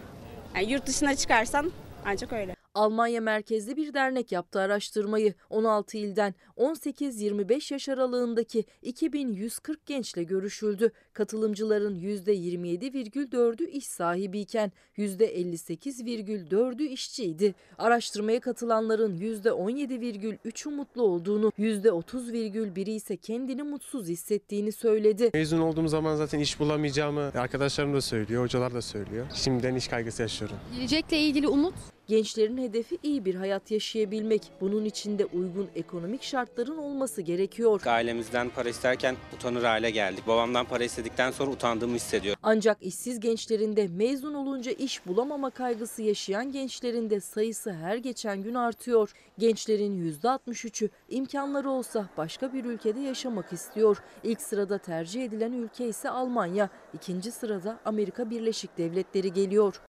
Yani 0.54 0.72
yurt 0.72 0.86
dışına 0.86 1.16
çıkarsan 1.16 1.72
ancak 2.04 2.32
öyle. 2.32 2.54
Almanya 2.74 3.20
merkezli 3.20 3.76
bir 3.76 3.94
dernek 3.94 4.32
yaptı 4.32 4.60
araştırmayı. 4.60 5.34
16 5.50 5.98
ilden 5.98 6.34
18-25 6.58 7.72
yaş 7.72 7.88
aralığındaki 7.88 8.64
2140 8.82 9.86
gençle 9.86 10.22
görüşüldü. 10.22 10.92
Katılımcıların 11.12 12.00
%27,4'ü 12.00 13.68
iş 13.68 13.86
sahibiyken 13.86 14.72
%58,4'ü 14.98 16.82
işçiydi. 16.82 17.54
Araştırmaya 17.78 18.40
katılanların 18.40 19.18
%17,3'ü 19.18 20.70
mutlu 20.70 21.02
olduğunu, 21.02 21.52
%30,1'i 21.58 22.92
ise 22.92 23.16
kendini 23.16 23.62
mutsuz 23.62 24.08
hissettiğini 24.08 24.72
söyledi. 24.72 25.30
Mezun 25.34 25.58
olduğum 25.60 25.88
zaman 25.88 26.16
zaten 26.16 26.38
iş 26.38 26.60
bulamayacağımı 26.60 27.20
arkadaşlarım 27.20 27.94
da 27.94 28.00
söylüyor, 28.00 28.42
hocalar 28.42 28.74
da 28.74 28.82
söylüyor. 28.82 29.26
Şimdiden 29.34 29.74
iş 29.74 29.88
kaygısı 29.88 30.22
yaşıyorum. 30.22 30.56
Gelecekle 30.76 31.18
ilgili 31.18 31.48
umut? 31.48 31.74
Gençlerin 32.06 32.58
hedefi 32.58 32.98
iyi 33.02 33.24
bir 33.24 33.34
hayat 33.34 33.70
yaşayabilmek. 33.70 34.42
Bunun 34.60 34.84
için 34.84 35.18
de 35.18 35.24
uygun 35.24 35.68
ekonomik 35.74 36.22
şartların 36.48 36.78
olması 36.78 37.22
gerekiyor. 37.22 37.82
Ailemizden 37.86 38.50
para 38.50 38.68
isterken 38.68 39.16
utanır 39.36 39.64
hale 39.64 39.90
geldik. 39.90 40.26
Babamdan 40.26 40.66
para 40.66 40.84
istedikten 40.84 41.30
sonra 41.30 41.50
utandığımı 41.50 41.94
hissediyorum. 41.94 42.40
Ancak 42.42 42.78
işsiz 42.80 43.20
gençlerin 43.20 43.76
de 43.76 43.88
mezun 43.88 44.34
olunca 44.34 44.72
iş 44.72 45.06
bulamama 45.06 45.50
kaygısı 45.50 46.02
yaşayan 46.02 46.52
gençlerin 46.52 47.10
de 47.10 47.20
sayısı 47.20 47.72
her 47.72 47.96
geçen 47.96 48.42
gün 48.42 48.54
artıyor. 48.54 49.12
Gençlerin 49.38 50.12
%63'ü 50.22 50.88
imkanları 51.08 51.70
olsa 51.70 52.08
başka 52.16 52.52
bir 52.52 52.64
ülkede 52.64 53.00
yaşamak 53.00 53.52
istiyor. 53.52 53.96
İlk 54.24 54.42
sırada 54.42 54.78
tercih 54.78 55.24
edilen 55.24 55.52
ülke 55.52 55.88
ise 55.88 56.10
Almanya. 56.10 56.68
İkinci 56.94 57.32
sırada 57.32 57.78
Amerika 57.84 58.30
Birleşik 58.30 58.78
Devletleri 58.78 59.32
geliyor. 59.32 59.80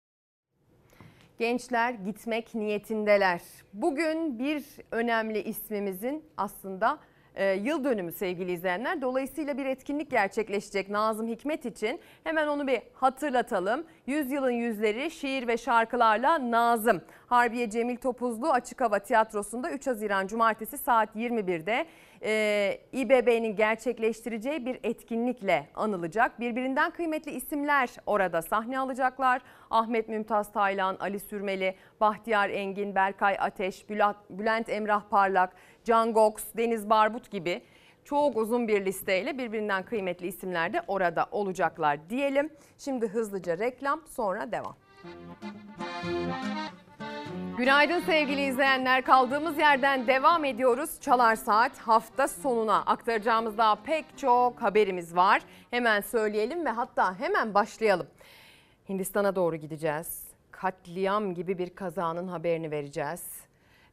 Gençler 1.39 1.91
gitmek 1.91 2.55
niyetindeler. 2.55 3.41
Bugün 3.73 4.39
bir 4.39 4.65
önemli 4.91 5.43
ismimizin 5.43 6.25
aslında 6.37 6.99
e, 7.39 7.53
yıl 7.53 7.85
dönümü 7.85 8.13
sevgili 8.13 8.53
izleyenler. 8.53 9.03
Dolayısıyla 9.03 9.59
bir 9.59 9.67
etkinlik 9.67 10.11
gerçekleşecek 10.11 10.91
Nazım 10.91 11.29
Hikmet 11.29 11.67
için. 11.67 12.01
Hemen 12.25 12.47
onu 12.47 12.67
bir 12.67 12.81
hatırlatalım. 12.95 13.85
Yüzyılın 14.07 14.51
yüzleri 14.51 15.11
şiir 15.11 15.49
ve 15.49 15.57
şarkılarla 15.57 16.51
Nazım. 16.51 17.01
Harbiye 17.27 17.71
Cemil 17.71 17.97
Topuzlu 17.97 18.51
Açık 18.53 18.81
Hava 18.81 18.99
Tiyatrosu'nda 18.99 19.71
3 19.71 19.87
Haziran 19.87 20.27
Cumartesi 20.27 20.79
saat 20.79 21.17
21'de 21.17 21.87
e, 22.23 22.81
İBB'nin 22.93 23.57
gerçekleştireceği 23.57 24.67
bir 24.67 24.79
etkinlikle 24.83 25.69
anılacak. 25.75 26.41
Birbirinden 26.41 26.91
kıymetli 26.91 27.31
isimler 27.31 27.89
orada 28.07 28.43
sahne 28.43 28.79
alacaklar. 28.79 29.43
Ahmet 29.71 30.09
Mümtaz 30.09 30.53
Taylan, 30.53 30.97
Ali 31.01 31.21
Sürmeli, 31.21 31.75
Bahtiyar 32.01 32.51
Engin, 32.51 32.95
Berkay 32.95 33.37
Ateş, 33.41 33.91
Bülent 34.31 34.69
Emrah 34.69 35.03
Parlak, 35.11 35.53
Can 35.89 36.13
Gox, 36.13 36.35
Deniz 36.57 36.91
Barbut 36.91 37.31
gibi 37.31 37.63
çok 38.05 38.37
uzun 38.37 38.69
bir 38.69 38.85
listeyle 38.85 39.39
birbirinden 39.39 39.83
kıymetli 39.83 40.27
isimler 40.27 40.73
de 40.73 40.83
orada 40.89 41.27
olacaklar 41.31 42.11
diyelim. 42.11 42.51
Şimdi 42.79 43.09
hızlıca 43.09 43.59
reklam 43.59 44.01
sonra 44.07 44.53
devam. 44.53 44.77
Günaydın 47.59 48.01
sevgili 48.01 48.47
izleyenler. 48.47 49.05
Kaldığımız 49.05 49.59
yerden 49.59 50.07
devam 50.07 50.45
ediyoruz. 50.45 51.01
Çalar 51.01 51.37
Saat 51.37 51.79
hafta 51.79 52.29
sonuna 52.29 52.77
aktaracağımız 52.77 53.59
daha 53.59 53.75
pek 53.75 54.05
çok 54.19 54.63
haberimiz 54.63 55.17
var. 55.17 55.43
Hemen 55.71 56.01
söyleyelim 56.01 56.65
ve 56.65 56.71
hatta 56.71 57.21
hemen 57.21 57.55
başlayalım. 57.55 58.07
Hindistan'a 58.89 59.37
doğru 59.37 59.57
gideceğiz. 59.57 60.29
Katliam 60.51 61.35
gibi 61.35 61.59
bir 61.59 61.71
kazanın 61.71 62.29
haberini 62.29 62.71
vereceğiz. 62.71 63.48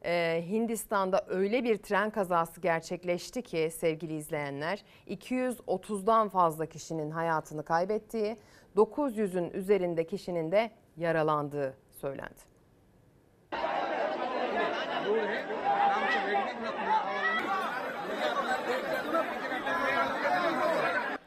Ee, 0.06 0.44
Hindistan'da 0.48 1.24
öyle 1.28 1.64
bir 1.64 1.76
tren 1.76 2.10
kazası 2.10 2.60
gerçekleşti 2.60 3.42
ki 3.42 3.70
sevgili 3.72 4.16
izleyenler 4.16 4.84
230'dan 5.08 6.28
fazla 6.28 6.66
kişinin 6.66 7.10
hayatını 7.10 7.64
kaybettiği, 7.64 8.36
900'ün 8.76 9.50
üzerinde 9.50 10.06
kişinin 10.06 10.52
de 10.52 10.70
yaralandığı 10.96 11.74
söylendi. 12.00 12.40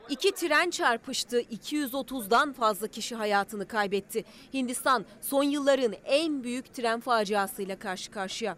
İki 0.10 0.32
tren 0.32 0.70
çarpıştı. 0.70 1.42
230'dan 1.42 2.54
fazla 2.54 2.88
kişi 2.88 3.16
hayatını 3.16 3.68
kaybetti. 3.68 4.26
Hindistan 4.54 5.06
son 5.22 5.44
yılların 5.44 5.94
en 6.06 6.44
büyük 6.44 6.74
tren 6.74 7.00
faciasıyla 7.00 7.80
karşı 7.80 8.12
karşıya. 8.12 8.58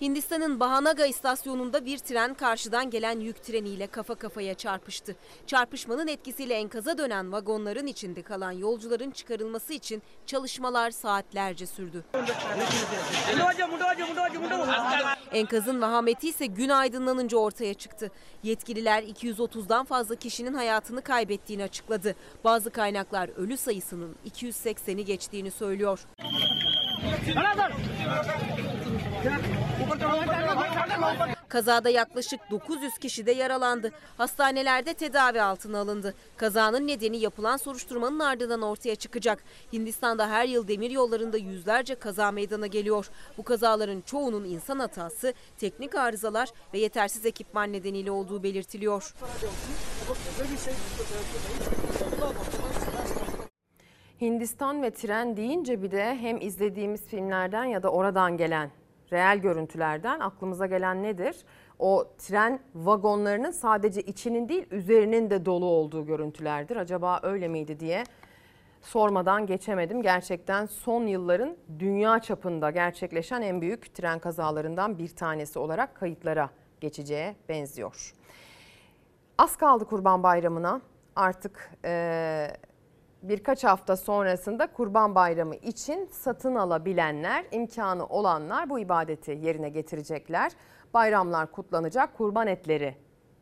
Hindistan'ın 0.00 0.60
Bahanaga 0.60 1.06
istasyonunda 1.06 1.84
bir 1.84 1.98
tren 1.98 2.34
karşıdan 2.34 2.90
gelen 2.90 3.20
yük 3.20 3.42
treniyle 3.42 3.86
kafa 3.86 4.14
kafaya 4.14 4.54
çarpıştı. 4.54 5.16
Çarpışmanın 5.46 6.06
etkisiyle 6.06 6.54
enkaza 6.54 6.98
dönen 6.98 7.32
vagonların 7.32 7.86
içinde 7.86 8.22
kalan 8.22 8.52
yolcuların 8.52 9.10
çıkarılması 9.10 9.72
için 9.72 10.02
çalışmalar 10.26 10.90
saatlerce 10.90 11.66
sürdü. 11.66 12.04
Enkazın 15.32 15.80
vahameti 15.82 16.28
ise 16.28 16.46
gün 16.46 16.68
aydınlanınca 16.68 17.38
ortaya 17.38 17.74
çıktı. 17.74 18.10
Yetkililer 18.42 19.02
230'dan 19.02 19.84
fazla 19.84 20.14
kişinin 20.14 20.54
hayatını 20.54 21.02
kaybettiğini 21.02 21.62
açıkladı. 21.62 22.14
Bazı 22.44 22.70
kaynaklar 22.70 23.28
ölü 23.28 23.56
sayısının 23.56 24.16
280'i 24.30 25.04
geçtiğini 25.04 25.50
söylüyor. 25.50 26.00
Kazada 31.48 31.90
yaklaşık 31.90 32.40
900 32.50 32.98
kişi 32.98 33.26
de 33.26 33.32
yaralandı. 33.32 33.92
Hastanelerde 34.16 34.94
tedavi 34.94 35.42
altına 35.42 35.78
alındı. 35.78 36.14
Kazanın 36.36 36.86
nedeni 36.86 37.16
yapılan 37.16 37.56
soruşturmanın 37.56 38.18
ardından 38.18 38.62
ortaya 38.62 38.94
çıkacak. 38.94 39.44
Hindistan'da 39.72 40.30
her 40.30 40.44
yıl 40.44 40.68
demir 40.68 40.90
yollarında 40.90 41.36
yüzlerce 41.36 41.94
kaza 41.94 42.30
meydana 42.32 42.66
geliyor. 42.66 43.10
Bu 43.38 43.42
kazaların 43.42 44.00
çoğunun 44.00 44.44
insan 44.44 44.78
hatası, 44.78 45.34
teknik 45.58 45.94
arızalar 45.94 46.48
ve 46.74 46.78
yetersiz 46.78 47.26
ekipman 47.26 47.72
nedeniyle 47.72 48.10
olduğu 48.10 48.42
belirtiliyor. 48.42 49.14
Hindistan 54.20 54.82
ve 54.82 54.90
tren 54.90 55.36
deyince 55.36 55.82
bir 55.82 55.90
de 55.90 56.18
hem 56.20 56.40
izlediğimiz 56.40 57.06
filmlerden 57.06 57.64
ya 57.64 57.82
da 57.82 57.88
oradan 57.88 58.36
gelen 58.36 58.70
reel 59.12 59.38
görüntülerden 59.38 60.20
aklımıza 60.20 60.66
gelen 60.66 61.02
nedir? 61.02 61.36
O 61.78 62.04
tren 62.18 62.60
vagonlarının 62.74 63.50
sadece 63.50 64.02
içinin 64.02 64.48
değil 64.48 64.66
üzerinin 64.70 65.30
de 65.30 65.44
dolu 65.44 65.64
olduğu 65.64 66.06
görüntülerdir. 66.06 66.76
Acaba 66.76 67.20
öyle 67.22 67.48
miydi 67.48 67.80
diye 67.80 68.04
sormadan 68.82 69.46
geçemedim. 69.46 70.02
Gerçekten 70.02 70.66
son 70.66 71.06
yılların 71.06 71.56
dünya 71.78 72.18
çapında 72.18 72.70
gerçekleşen 72.70 73.42
en 73.42 73.60
büyük 73.60 73.94
tren 73.94 74.18
kazalarından 74.18 74.98
bir 74.98 75.08
tanesi 75.08 75.58
olarak 75.58 75.94
kayıtlara 75.94 76.50
geçeceğe 76.80 77.36
benziyor. 77.48 78.12
Az 79.38 79.56
kaldı 79.56 79.84
Kurban 79.84 80.22
Bayramı'na. 80.22 80.80
Artık 81.16 81.70
e, 81.84 82.50
birkaç 83.22 83.64
hafta 83.64 83.96
sonrasında 83.96 84.66
Kurban 84.66 85.14
Bayramı 85.14 85.54
için 85.54 86.06
satın 86.06 86.54
alabilenler, 86.54 87.44
imkanı 87.52 88.06
olanlar 88.06 88.70
bu 88.70 88.78
ibadeti 88.78 89.38
yerine 89.42 89.68
getirecekler. 89.68 90.52
Bayramlar 90.94 91.52
kutlanacak, 91.52 92.16
kurban 92.16 92.46
etleri 92.46 92.94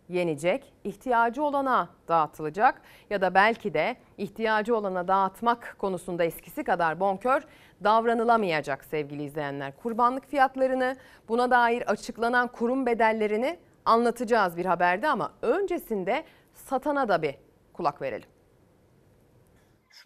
yenecek, 0.09 0.75
ihtiyacı 0.85 1.43
olana 1.43 1.89
dağıtılacak 2.09 2.83
ya 3.11 3.21
da 3.21 3.35
belki 3.35 3.75
de 3.75 3.97
ihtiyacı 4.19 4.77
olana 4.77 5.09
dağıtmak 5.09 5.77
konusunda 5.79 6.25
eskisi 6.25 6.65
kadar 6.65 7.01
bonkör 7.01 7.43
davranılamayacak 7.85 8.85
sevgili 8.85 9.23
izleyenler. 9.23 9.77
Kurbanlık 9.77 10.27
fiyatlarını, 10.27 10.97
buna 11.29 11.51
dair 11.51 11.91
açıklanan 11.91 12.49
kurum 12.49 12.87
bedellerini 12.87 13.59
anlatacağız 13.85 14.57
bir 14.57 14.65
haberde 14.65 15.09
ama 15.09 15.33
öncesinde 15.43 16.25
satana 16.55 17.09
da 17.09 17.23
bir 17.23 17.35
kulak 17.73 18.03
verelim. 18.03 18.36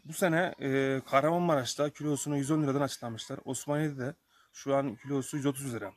Bu 0.05 0.13
sene 0.13 0.55
e, 0.61 1.01
Kahramanmaraş'ta 1.11 1.91
kilosunu 1.91 2.37
110 2.37 2.63
liradan 2.63 2.81
açıklamışlar. 2.81 3.39
Osmaniye'de 3.45 4.15
şu 4.53 4.77
an 4.77 4.97
kilosu 4.97 5.37
130 5.37 5.75
lira. 5.75 5.93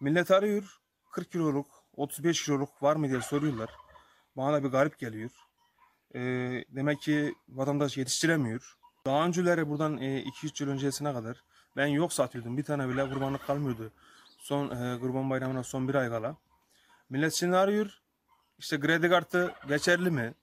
Millet 0.00 0.30
arıyor 0.30 0.78
40 1.12 1.32
kiloluk, 1.32 1.66
35 1.96 2.44
kiloluk 2.44 2.82
var 2.82 2.96
mı 2.96 3.08
diye 3.08 3.20
soruyorlar. 3.20 3.70
Bana 4.36 4.64
bir 4.64 4.68
garip 4.68 4.98
geliyor. 4.98 5.30
E, 6.14 6.20
demek 6.68 7.00
ki 7.00 7.34
vatandaş 7.48 7.96
yetiştiremiyor. 7.96 8.78
Daha 9.06 9.26
önceleri 9.26 9.68
buradan 9.68 9.98
e, 9.98 10.22
2-3 10.22 10.62
yıl 10.62 10.70
öncesine 10.70 11.12
kadar 11.12 11.44
ben 11.76 11.86
yok 11.86 12.12
satıyordum. 12.12 12.56
Bir 12.56 12.64
tane 12.64 12.88
bile 12.88 13.08
kurbanlık 13.08 13.46
kalmıyordu. 13.46 13.92
Son 14.38 14.70
e, 14.70 15.00
kurban 15.00 15.30
bayramına 15.30 15.62
son 15.62 15.88
bir 15.88 15.94
ay 15.94 16.08
kala. 16.08 16.36
Millet 17.10 17.34
şimdi 17.34 17.56
arıyor. 17.56 17.90
İşte 18.58 18.80
kredi 18.80 19.08
kartı 19.08 19.54
geçerli 19.68 20.10
mi? 20.10 20.34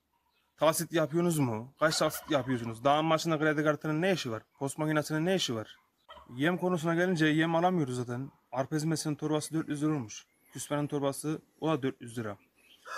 Taksit 0.58 0.94
yapıyorsunuz 0.94 1.40
mu? 1.40 1.74
Kaç 1.80 1.98
taksit 1.98 2.32
yapıyorsunuz? 2.32 2.84
Dağın 2.84 3.10
başında 3.10 3.40
kredi 3.40 3.64
kartının 3.64 4.02
ne 4.02 4.12
işi 4.12 4.32
var? 4.32 4.44
Post 4.60 4.78
makinesinin 4.78 5.26
ne 5.26 5.36
işi 5.36 5.56
var? 5.56 5.78
Yem 6.36 6.58
konusuna 6.58 6.96
gelince 6.96 7.26
yem 7.26 7.56
alamıyoruz 7.56 7.96
zaten. 7.96 8.32
Arpa 8.52 8.76
ezmesinin 8.76 9.16
torbası 9.16 9.54
400 9.54 9.84
lira 9.84 9.92
olmuş. 9.92 10.26
Küspenin 10.54 10.88
torbası 10.88 11.42
o 11.60 11.70
da 11.70 11.84
400 11.84 12.18
lira. 12.18 12.38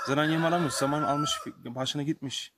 Zaten 0.08 0.24
yem 0.24 0.46
alamıyoruz. 0.46 0.76
Zaman 0.76 1.04
almış 1.04 1.32
başına 1.66 2.04
gitmiş. 2.04 2.54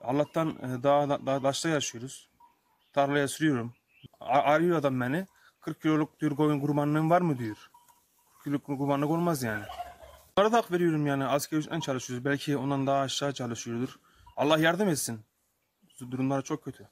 Allah'tan 0.00 0.48
e, 0.48 0.82
dağ, 0.82 1.26
dağ, 1.26 1.42
daşta 1.42 1.68
yaşıyoruz. 1.68 2.28
Tarlaya 2.92 3.28
sürüyorum. 3.28 3.74
Arıyor 4.20 4.78
adam 4.78 5.00
beni. 5.00 5.26
40 5.60 5.82
kiloluk 5.82 6.20
diyor 6.20 6.36
koyun 6.36 6.60
kurbanlığın 6.60 7.10
var 7.10 7.20
mı 7.20 7.38
diyor. 7.38 7.70
40 8.34 8.44
kiloluk 8.44 8.64
kurbanlık 8.64 9.10
olmaz 9.10 9.42
yani. 9.42 9.64
Onlara 10.36 10.52
da 10.52 10.56
hak 10.56 10.72
veriyorum 10.72 11.06
yani. 11.06 11.24
Asgari 11.24 11.58
ücretten 11.58 11.80
çalışıyoruz. 11.80 12.24
Belki 12.24 12.56
ondan 12.56 12.86
daha 12.86 13.00
aşağı 13.00 13.32
çalışıyordur. 13.32 13.98
Allah 14.36 14.58
yardım 14.58 14.88
etsin. 14.88 15.20
Durumları 16.10 16.42
çok 16.42 16.64
kötü. 16.64 16.88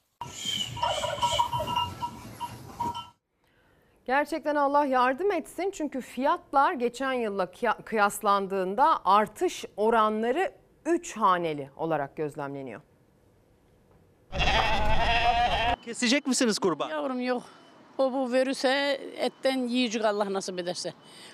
Gerçekten 4.04 4.54
Allah 4.56 4.84
yardım 4.84 5.32
etsin 5.32 5.70
çünkü 5.70 6.00
fiyatlar 6.00 6.72
geçen 6.72 7.12
yılla 7.12 7.50
kıyaslandığında 7.84 9.04
artış 9.04 9.64
oranları 9.76 10.52
3 10.86 11.16
haneli 11.16 11.70
olarak 11.76 12.16
gözlemleniyor. 12.16 12.80
Kesecek 15.84 16.26
misiniz 16.26 16.58
kurban? 16.58 16.88
Yavrum 16.88 17.20
yok. 17.20 17.42
O 18.00 18.12
bu 18.12 18.32
verirse 18.32 19.00
etten 19.16 19.68
yiyecek 19.68 20.04
Allah 20.04 20.32
nasip 20.32 20.58
ederse. 20.58 20.92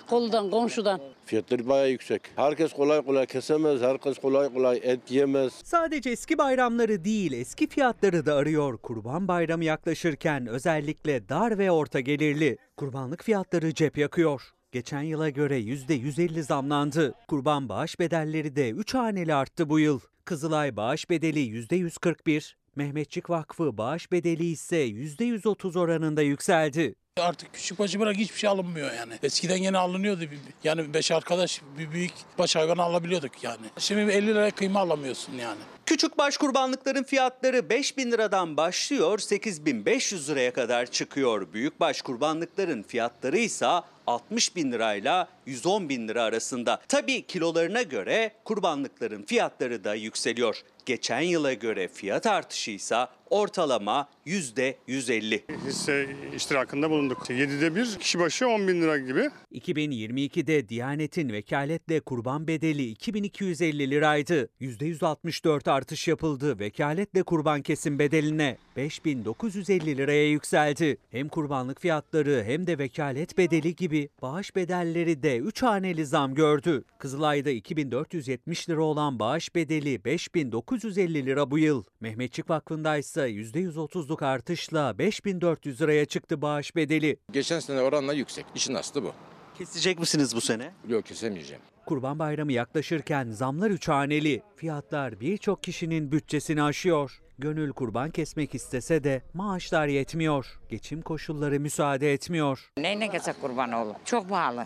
Koldan, 0.09 0.49
komşudan. 0.51 1.01
Fiyatları 1.25 1.69
bayağı 1.69 1.89
yüksek. 1.89 2.21
Herkes 2.35 2.73
kolay 2.73 3.01
kolay 3.01 3.25
kesemez, 3.25 3.81
herkes 3.81 4.19
kolay 4.19 4.53
kolay 4.53 4.79
et 4.83 5.11
yemez. 5.11 5.53
Sadece 5.63 6.09
eski 6.09 6.37
bayramları 6.37 7.05
değil, 7.05 7.31
eski 7.31 7.67
fiyatları 7.67 8.25
da 8.25 8.35
arıyor. 8.35 8.77
Kurban 8.77 9.27
Bayramı 9.27 9.63
yaklaşırken 9.65 10.47
özellikle 10.47 11.29
dar 11.29 11.57
ve 11.57 11.71
orta 11.71 11.99
gelirli 11.99 12.57
kurbanlık 12.77 13.23
fiyatları 13.23 13.73
cep 13.73 13.97
yakıyor. 13.97 14.41
Geçen 14.71 15.01
yıla 15.01 15.29
göre 15.29 15.59
%150 15.59 16.43
zamlandı. 16.43 17.13
Kurban 17.27 17.69
bağış 17.69 17.99
bedelleri 17.99 18.55
de 18.55 18.69
3 18.69 18.93
haneli 18.93 19.33
arttı 19.33 19.69
bu 19.69 19.79
yıl. 19.79 19.99
Kızılay 20.25 20.77
bağış 20.77 21.09
bedeli 21.09 21.39
%141, 21.39 22.53
Mehmetçik 22.77 23.29
Vakfı 23.29 23.77
bağış 23.77 24.11
bedeli 24.11 24.45
ise 24.45 24.87
%130 24.87 25.79
oranında 25.79 26.21
yükseldi. 26.21 26.95
Artık 27.19 27.53
küçük 27.53 27.79
başı 27.79 27.99
bırak 27.99 28.15
hiçbir 28.15 28.39
şey 28.39 28.49
alınmıyor 28.49 28.93
yani. 28.93 29.13
Eskiden 29.23 29.57
yine 29.57 29.77
alınıyordu. 29.77 30.23
Yani 30.63 30.93
beş 30.93 31.11
arkadaş 31.11 31.61
bir 31.77 31.91
büyük 31.91 32.11
baş 32.37 32.55
hayvanı 32.55 32.81
alabiliyorduk 32.81 33.43
yani. 33.43 33.65
Şimdi 33.77 34.11
50 34.11 34.27
liraya 34.27 34.51
kıyma 34.51 34.79
alamıyorsun 34.79 35.33
yani. 35.33 35.59
Küçük 35.85 36.17
baş 36.17 36.37
kurbanlıkların 36.37 37.03
fiyatları 37.03 37.69
5000 37.69 38.11
liradan 38.11 38.57
başlıyor 38.57 39.19
8500 39.19 40.29
liraya 40.29 40.53
kadar 40.53 40.85
çıkıyor. 40.85 41.53
Büyük 41.53 41.79
baş 41.79 42.01
kurbanlıkların 42.01 42.83
fiyatları 42.83 43.37
ise 43.37 43.67
60 44.07 44.55
bin 44.55 44.71
lirayla 44.71 45.27
110 45.45 45.89
bin 45.89 46.07
lira 46.07 46.23
arasında. 46.23 46.81
Tabii 46.87 47.21
kilolarına 47.21 47.81
göre 47.81 48.31
kurbanlıkların 48.43 49.23
fiyatları 49.23 49.83
da 49.83 49.95
yükseliyor. 49.95 50.63
Geçen 50.85 51.21
yıla 51.21 51.53
göre 51.53 51.87
fiyat 51.87 52.27
artışı 52.27 52.71
ise 52.71 52.97
ortalama 53.29 54.09
%150. 54.25 55.41
Hisse 55.67 56.07
iştirakında 56.35 56.89
bulunduk. 56.89 57.17
7'de 57.29 57.75
bir 57.75 57.95
kişi 57.99 58.19
başı 58.19 58.47
10 58.47 58.67
bin 58.67 58.81
lira 58.81 58.97
gibi. 58.97 59.29
2022'de 59.53 60.69
Diyanet'in 60.69 61.33
vekaletle 61.33 61.99
kurban 61.99 62.47
bedeli 62.47 62.89
2250 62.89 63.89
liraydı. 63.91 64.49
%164 64.61 65.71
artış 65.71 66.07
yapıldı. 66.07 66.59
Vekaletle 66.59 67.23
kurban 67.23 67.61
kesim 67.61 67.99
bedeline 67.99 68.57
5950 68.77 69.97
liraya 69.97 70.29
yükseldi. 70.29 70.97
Hem 71.11 71.29
kurbanlık 71.29 71.81
fiyatları 71.81 72.43
hem 72.45 72.67
de 72.67 72.77
vekalet 72.77 73.37
bedeli 73.37 73.75
gibi 73.75 73.96
bağış 74.21 74.55
bedelleri 74.55 75.23
de 75.23 75.37
3 75.37 75.63
haneli 75.63 76.05
zam 76.05 76.33
gördü. 76.33 76.83
Kızılay'da 76.97 77.49
2470 77.49 78.69
lira 78.69 78.81
olan 78.81 79.19
bağış 79.19 79.55
bedeli 79.55 80.05
5950 80.05 81.25
lira 81.25 81.51
bu 81.51 81.59
yıl. 81.59 81.83
Mehmetçik 81.99 82.49
Vakfı'nda 82.49 82.97
ise 82.97 83.21
%130'luk 83.29 84.25
artışla 84.25 84.97
5400 84.97 85.81
liraya 85.81 86.05
çıktı 86.05 86.41
bağış 86.41 86.75
bedeli. 86.75 87.17
Geçen 87.31 87.59
sene 87.59 87.81
oranla 87.81 88.13
yüksek. 88.13 88.45
İşin 88.55 88.73
aslı 88.73 89.03
bu. 89.03 89.11
Kesecek 89.57 89.99
misiniz 89.99 90.35
bu 90.35 90.41
sene? 90.41 90.71
Yok 90.87 91.05
kesemeyeceğim. 91.05 91.61
Kurban 91.85 92.19
Bayramı 92.19 92.53
yaklaşırken 92.53 93.31
zamlar 93.31 93.71
üç 93.71 93.87
haneli. 93.87 94.41
Fiyatlar 94.55 95.19
birçok 95.19 95.63
kişinin 95.63 96.11
bütçesini 96.11 96.63
aşıyor. 96.63 97.21
Gönül 97.39 97.73
kurban 97.73 98.11
kesmek 98.11 98.55
istese 98.55 99.03
de 99.03 99.21
maaşlar 99.33 99.87
yetmiyor. 99.87 100.59
Geçim 100.69 101.01
koşulları 101.01 101.59
müsaade 101.59 102.13
etmiyor. 102.13 102.71
Neyle 102.77 103.07
kesek 103.07 103.41
kurban 103.41 103.71
oğlum? 103.71 103.95
Çok 104.05 104.29
pahalı. 104.29 104.65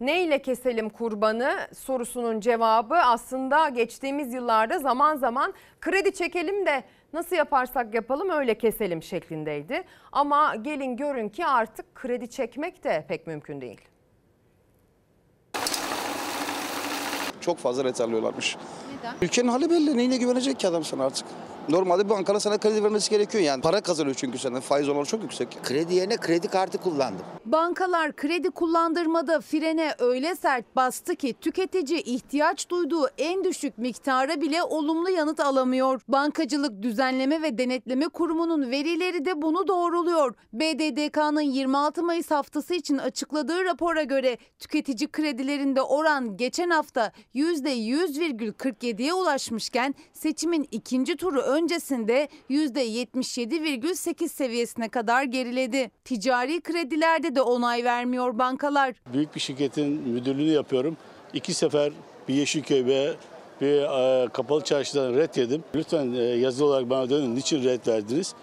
Ne 0.00 0.22
ile 0.24 0.42
keselim 0.42 0.88
kurbanı 0.88 1.68
sorusunun 1.78 2.40
cevabı 2.40 2.94
aslında 2.94 3.68
geçtiğimiz 3.68 4.34
yıllarda 4.34 4.78
zaman 4.78 5.16
zaman 5.16 5.54
kredi 5.80 6.14
çekelim 6.14 6.66
de 6.66 6.84
nasıl 7.12 7.36
yaparsak 7.36 7.94
yapalım 7.94 8.30
öyle 8.30 8.58
keselim 8.58 9.02
şeklindeydi. 9.02 9.82
Ama 10.12 10.56
gelin 10.56 10.96
görün 10.96 11.28
ki 11.28 11.46
artık 11.46 11.94
kredi 11.94 12.30
çekmek 12.30 12.84
de 12.84 13.04
pek 13.08 13.26
mümkün 13.26 13.60
değil. 13.60 13.80
Çok 17.40 17.58
fazla 17.58 17.84
ret 17.84 18.00
alıyorlarmış. 18.00 18.56
Ülkenin 19.22 19.48
hali 19.48 19.70
belli. 19.70 19.96
Neyine 19.96 20.16
güvenecek 20.16 20.60
ki 20.60 20.68
adam 20.68 20.84
sana 20.84 21.04
artık? 21.04 21.26
Normalde 21.68 22.04
bir 22.04 22.10
bankana 22.10 22.40
sana 22.40 22.58
kredi 22.58 22.84
vermesi 22.84 23.10
gerekiyor 23.10 23.44
yani. 23.44 23.62
Para 23.62 23.80
kazanıyor 23.80 24.14
çünkü 24.18 24.38
senden. 24.38 24.60
Faiz 24.60 24.88
oranı 24.88 25.04
çok 25.04 25.22
yüksek. 25.22 25.58
Kredi 25.62 25.94
yerine 25.94 26.16
kredi 26.16 26.48
kartı 26.48 26.78
kullandım. 26.78 27.26
Bankalar 27.44 28.16
kredi 28.16 28.50
kullandırmada 28.50 29.40
frene 29.40 29.94
öyle 29.98 30.34
sert 30.34 30.76
bastı 30.76 31.16
ki 31.16 31.34
tüketici 31.40 32.02
ihtiyaç 32.02 32.68
duyduğu 32.70 33.08
en 33.18 33.44
düşük 33.44 33.78
miktara 33.78 34.40
bile 34.40 34.62
olumlu 34.62 35.10
yanıt 35.10 35.40
alamıyor. 35.40 36.00
Bankacılık 36.08 36.82
Düzenleme 36.82 37.42
ve 37.42 37.58
Denetleme 37.58 38.08
Kurumu'nun 38.08 38.70
verileri 38.70 39.24
de 39.24 39.42
bunu 39.42 39.68
doğruluyor. 39.68 40.34
BDDK'nın 40.52 41.40
26 41.40 42.02
Mayıs 42.02 42.30
haftası 42.30 42.74
için 42.74 42.98
açıkladığı 42.98 43.64
rapora 43.64 44.02
göre 44.02 44.36
tüketici 44.58 45.08
kredilerinde 45.08 45.82
oran 45.82 46.36
geçen 46.36 46.70
hafta 46.70 47.12
%100,47'ye 47.34 49.14
ulaşmışken 49.14 49.94
seçimin 50.12 50.68
ikinci 50.70 51.16
turu 51.16 51.51
öncesinde 51.52 52.28
%77,8 52.50 54.28
seviyesine 54.28 54.88
kadar 54.88 55.22
geriledi. 55.22 55.90
Ticari 56.04 56.60
kredilerde 56.60 57.34
de 57.34 57.42
onay 57.42 57.84
vermiyor 57.84 58.38
bankalar. 58.38 58.94
Büyük 59.12 59.34
bir 59.34 59.40
şirketin 59.40 59.88
müdürlüğünü 59.88 60.50
yapıyorum. 60.52 60.96
İki 61.34 61.54
sefer 61.54 61.92
bir 62.28 62.34
Yeşilköy 62.34 62.86
ve 62.86 63.14
bir 63.60 63.82
e, 63.82 64.28
kapalı 64.28 64.64
çarşıdan 64.64 65.14
red 65.14 65.34
yedim. 65.36 65.64
Lütfen 65.74 66.12
e, 66.12 66.22
yazılı 66.22 66.66
olarak 66.66 66.90
bana 66.90 67.10
dönün. 67.10 67.36
Niçin 67.36 67.64
red 67.64 67.86
verdiniz? 67.86 68.34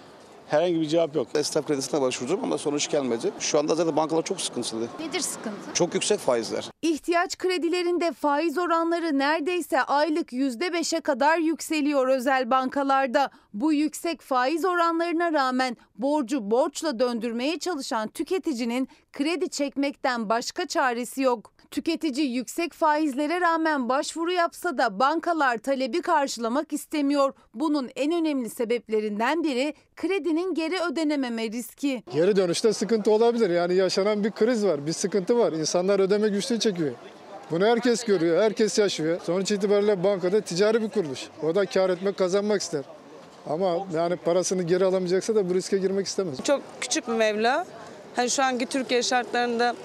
Herhangi 0.49 0.81
bir 0.81 0.85
cevap 0.87 1.15
yok. 1.15 1.27
Esnaf 1.35 1.67
kredisine 1.67 2.01
başvurdum 2.01 2.39
ama 2.43 2.57
sonuç 2.57 2.89
gelmedi. 2.89 3.31
Şu 3.39 3.59
anda 3.59 3.75
zaten 3.75 3.95
bankalar 3.95 4.23
çok 4.23 4.41
sıkıntılı. 4.41 4.87
Nedir 4.99 5.19
sıkıntı? 5.19 5.73
Çok 5.73 5.93
yüksek 5.93 6.19
faizler. 6.19 6.69
İhtiyaç 6.81 7.37
kredilerinde 7.37 8.11
faiz 8.11 8.57
oranları 8.57 9.19
neredeyse 9.19 9.81
aylık 9.81 10.31
%5'e 10.33 11.01
kadar 11.01 11.37
yükseliyor 11.37 12.07
özel 12.07 12.49
bankalarda. 12.51 13.29
Bu 13.53 13.73
yüksek 13.73 14.21
faiz 14.21 14.65
oranlarına 14.65 15.33
rağmen 15.33 15.77
borcu 15.95 16.51
borçla 16.51 16.99
döndürmeye 16.99 17.59
çalışan 17.59 18.07
tüketicinin 18.07 18.87
kredi 19.13 19.49
çekmekten 19.49 20.29
başka 20.29 20.67
çaresi 20.67 21.21
yok. 21.21 21.53
Tüketici 21.71 22.27
yüksek 22.27 22.73
faizlere 22.73 23.41
rağmen 23.41 23.89
başvuru 23.89 24.31
yapsa 24.31 24.77
da 24.77 24.99
bankalar 24.99 25.57
talebi 25.57 26.01
karşılamak 26.01 26.73
istemiyor. 26.73 27.33
Bunun 27.53 27.89
en 27.95 28.11
önemli 28.11 28.49
sebeplerinden 28.49 29.43
biri 29.43 29.73
kredinin 29.95 30.53
geri 30.53 30.75
ödenememe 30.91 31.43
riski. 31.51 32.03
Geri 32.13 32.35
dönüşte 32.35 32.73
sıkıntı 32.73 33.11
olabilir. 33.11 33.49
Yani 33.49 33.75
yaşanan 33.75 34.23
bir 34.23 34.31
kriz 34.31 34.65
var, 34.65 34.87
bir 34.87 34.93
sıkıntı 34.93 35.37
var. 35.37 35.51
İnsanlar 35.53 35.99
ödeme 35.99 36.29
güçlüğü 36.29 36.59
çekiyor. 36.59 36.91
Bunu 37.51 37.65
herkes 37.65 38.03
görüyor, 38.03 38.41
herkes 38.43 38.79
yaşıyor. 38.79 39.19
Sonuç 39.23 39.51
itibariyle 39.51 40.03
bankada 40.03 40.41
ticari 40.41 40.81
bir 40.81 40.89
kuruluş. 40.89 41.27
O 41.43 41.55
da 41.55 41.65
kar 41.65 41.89
etmek, 41.89 42.17
kazanmak 42.17 42.61
ister. 42.61 42.83
Ama 43.49 43.87
yani 43.95 44.15
parasını 44.15 44.63
geri 44.63 44.85
alamayacaksa 44.85 45.35
da 45.35 45.49
bu 45.49 45.53
riske 45.53 45.77
girmek 45.77 46.07
istemez. 46.07 46.43
Çok 46.43 46.61
küçük 46.81 47.07
bir 47.07 47.13
meblağ. 47.13 47.65
Hani 48.15 48.29
şu 48.29 48.43
anki 48.43 48.65
Türkiye 48.65 49.03
şartlarında 49.03 49.75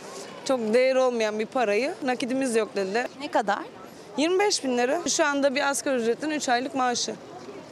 çok 0.45 0.75
değeri 0.75 0.99
olmayan 0.99 1.39
bir 1.39 1.47
parayı 1.47 1.95
nakidimiz 2.03 2.57
yok 2.57 2.77
dediler. 2.77 3.07
Ne 3.21 3.29
kadar? 3.29 3.59
25 4.17 4.65
bin 4.65 4.79
lira. 4.79 5.01
Şu 5.09 5.25
anda 5.25 5.55
bir 5.55 5.69
asgari 5.71 5.97
ücretin 5.97 6.31
3 6.31 6.49
aylık 6.49 6.75
maaşı. 6.75 7.15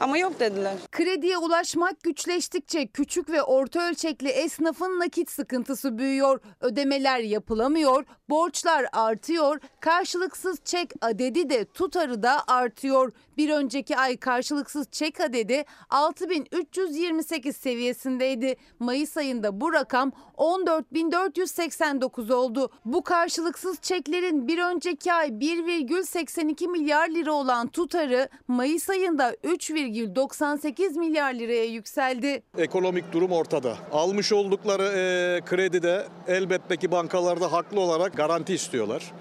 Ama 0.00 0.18
yok 0.18 0.40
dediler. 0.40 0.74
Krediye 0.92 1.38
ulaşmak 1.38 2.02
güçleştikçe 2.02 2.86
küçük 2.86 3.30
ve 3.30 3.42
orta 3.42 3.88
ölçekli 3.88 4.28
esnafın 4.28 5.00
nakit 5.00 5.30
sıkıntısı 5.30 5.98
büyüyor. 5.98 6.40
Ödemeler 6.60 7.18
yapılamıyor, 7.18 8.04
borçlar 8.30 8.86
artıyor, 8.92 9.60
karşılıksız 9.80 10.58
çek 10.64 10.92
adedi 11.00 11.50
de 11.50 11.64
tutarı 11.64 12.22
da 12.22 12.44
artıyor. 12.46 13.12
Bir 13.36 13.50
önceki 13.50 13.96
ay 13.96 14.16
karşılıksız 14.16 14.90
çek 14.90 15.20
adedi 15.20 15.64
6328 15.90 17.56
seviyesindeydi. 17.56 18.56
Mayıs 18.78 19.16
ayında 19.16 19.60
bu 19.60 19.72
rakam 19.72 20.12
14489 20.36 22.30
oldu. 22.30 22.70
Bu 22.84 23.02
karşılıksız 23.02 23.80
çeklerin 23.80 24.48
bir 24.48 24.58
önceki 24.58 25.12
ay 25.12 25.28
1,82 25.28 26.68
milyar 26.68 27.08
lira 27.08 27.32
olan 27.32 27.68
tutarı 27.68 28.28
Mayıs 28.48 28.90
ayında 28.90 29.36
3,98 29.82 30.98
milyar 30.98 31.34
liraya 31.34 31.64
yükseldi. 31.64 32.42
Ekonomik 32.58 33.12
durum 33.12 33.32
ortada. 33.32 33.76
Almış 33.92 34.32
oldukları 34.32 34.82
e, 34.82 35.40
kredide 35.44 36.06
elbette 36.28 36.76
ki 36.76 36.90
bankalarda 36.90 37.52
haklı 37.52 37.80
olarak 37.80 38.16
garanti 38.16 38.54
istiyorlar. 38.54 39.12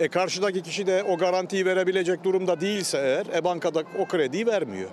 E 0.00 0.08
karşıdaki 0.08 0.62
kişi 0.62 0.86
de 0.86 1.02
o 1.02 1.16
garantiyi 1.18 1.66
verebilecek 1.66 2.24
durumda 2.24 2.60
değilse 2.60 2.98
eğer 2.98 3.26
e 3.38 3.44
bankada 3.44 3.82
o 3.98 4.06
krediyi 4.06 4.46
vermiyor. 4.46 4.90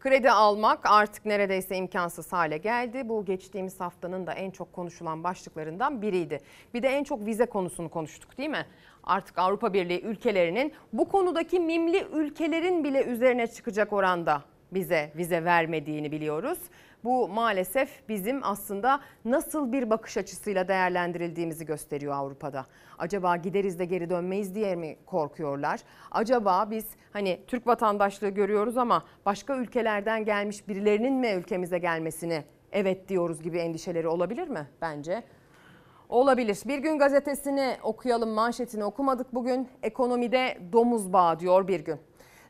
Kredi 0.00 0.30
almak 0.30 0.86
artık 0.90 1.24
neredeyse 1.24 1.76
imkansız 1.76 2.32
hale 2.32 2.56
geldi. 2.58 3.08
Bu 3.08 3.24
geçtiğimiz 3.24 3.80
haftanın 3.80 4.26
da 4.26 4.32
en 4.32 4.50
çok 4.50 4.72
konuşulan 4.72 5.24
başlıklarından 5.24 6.02
biriydi. 6.02 6.40
Bir 6.74 6.82
de 6.82 6.88
en 6.88 7.04
çok 7.04 7.26
vize 7.26 7.46
konusunu 7.46 7.88
konuştuk 7.88 8.38
değil 8.38 8.50
mi? 8.50 8.66
Artık 9.08 9.38
Avrupa 9.38 9.72
Birliği 9.72 10.00
ülkelerinin 10.00 10.72
bu 10.92 11.08
konudaki 11.08 11.60
mimli 11.60 12.06
ülkelerin 12.12 12.84
bile 12.84 13.04
üzerine 13.04 13.46
çıkacak 13.46 13.92
oranda 13.92 14.42
bize 14.72 15.12
vize 15.16 15.44
vermediğini 15.44 16.12
biliyoruz. 16.12 16.58
Bu 17.04 17.28
maalesef 17.28 18.08
bizim 18.08 18.40
aslında 18.42 19.00
nasıl 19.24 19.72
bir 19.72 19.90
bakış 19.90 20.16
açısıyla 20.16 20.68
değerlendirildiğimizi 20.68 21.66
gösteriyor 21.66 22.14
Avrupa'da. 22.14 22.66
Acaba 22.98 23.36
gideriz 23.36 23.78
de 23.78 23.84
geri 23.84 24.10
dönmeyiz 24.10 24.54
diye 24.54 24.76
mi 24.76 24.96
korkuyorlar? 25.06 25.80
Acaba 26.10 26.70
biz 26.70 26.86
hani 27.12 27.40
Türk 27.46 27.66
vatandaşlığı 27.66 28.28
görüyoruz 28.28 28.76
ama 28.76 29.04
başka 29.26 29.56
ülkelerden 29.56 30.24
gelmiş 30.24 30.68
birilerinin 30.68 31.14
mi 31.14 31.28
ülkemize 31.28 31.78
gelmesini 31.78 32.44
evet 32.72 33.08
diyoruz 33.08 33.42
gibi 33.42 33.58
endişeleri 33.58 34.08
olabilir 34.08 34.48
mi? 34.48 34.68
Bence 34.80 35.22
Olabilir. 36.08 36.58
Bir 36.66 36.78
gün 36.78 36.98
gazetesini 36.98 37.76
okuyalım 37.82 38.30
manşetini 38.30 38.84
okumadık 38.84 39.34
bugün. 39.34 39.68
Ekonomide 39.82 40.58
domuz 40.72 41.12
bağı 41.12 41.40
diyor 41.40 41.68
bir 41.68 41.80
gün. 41.80 41.98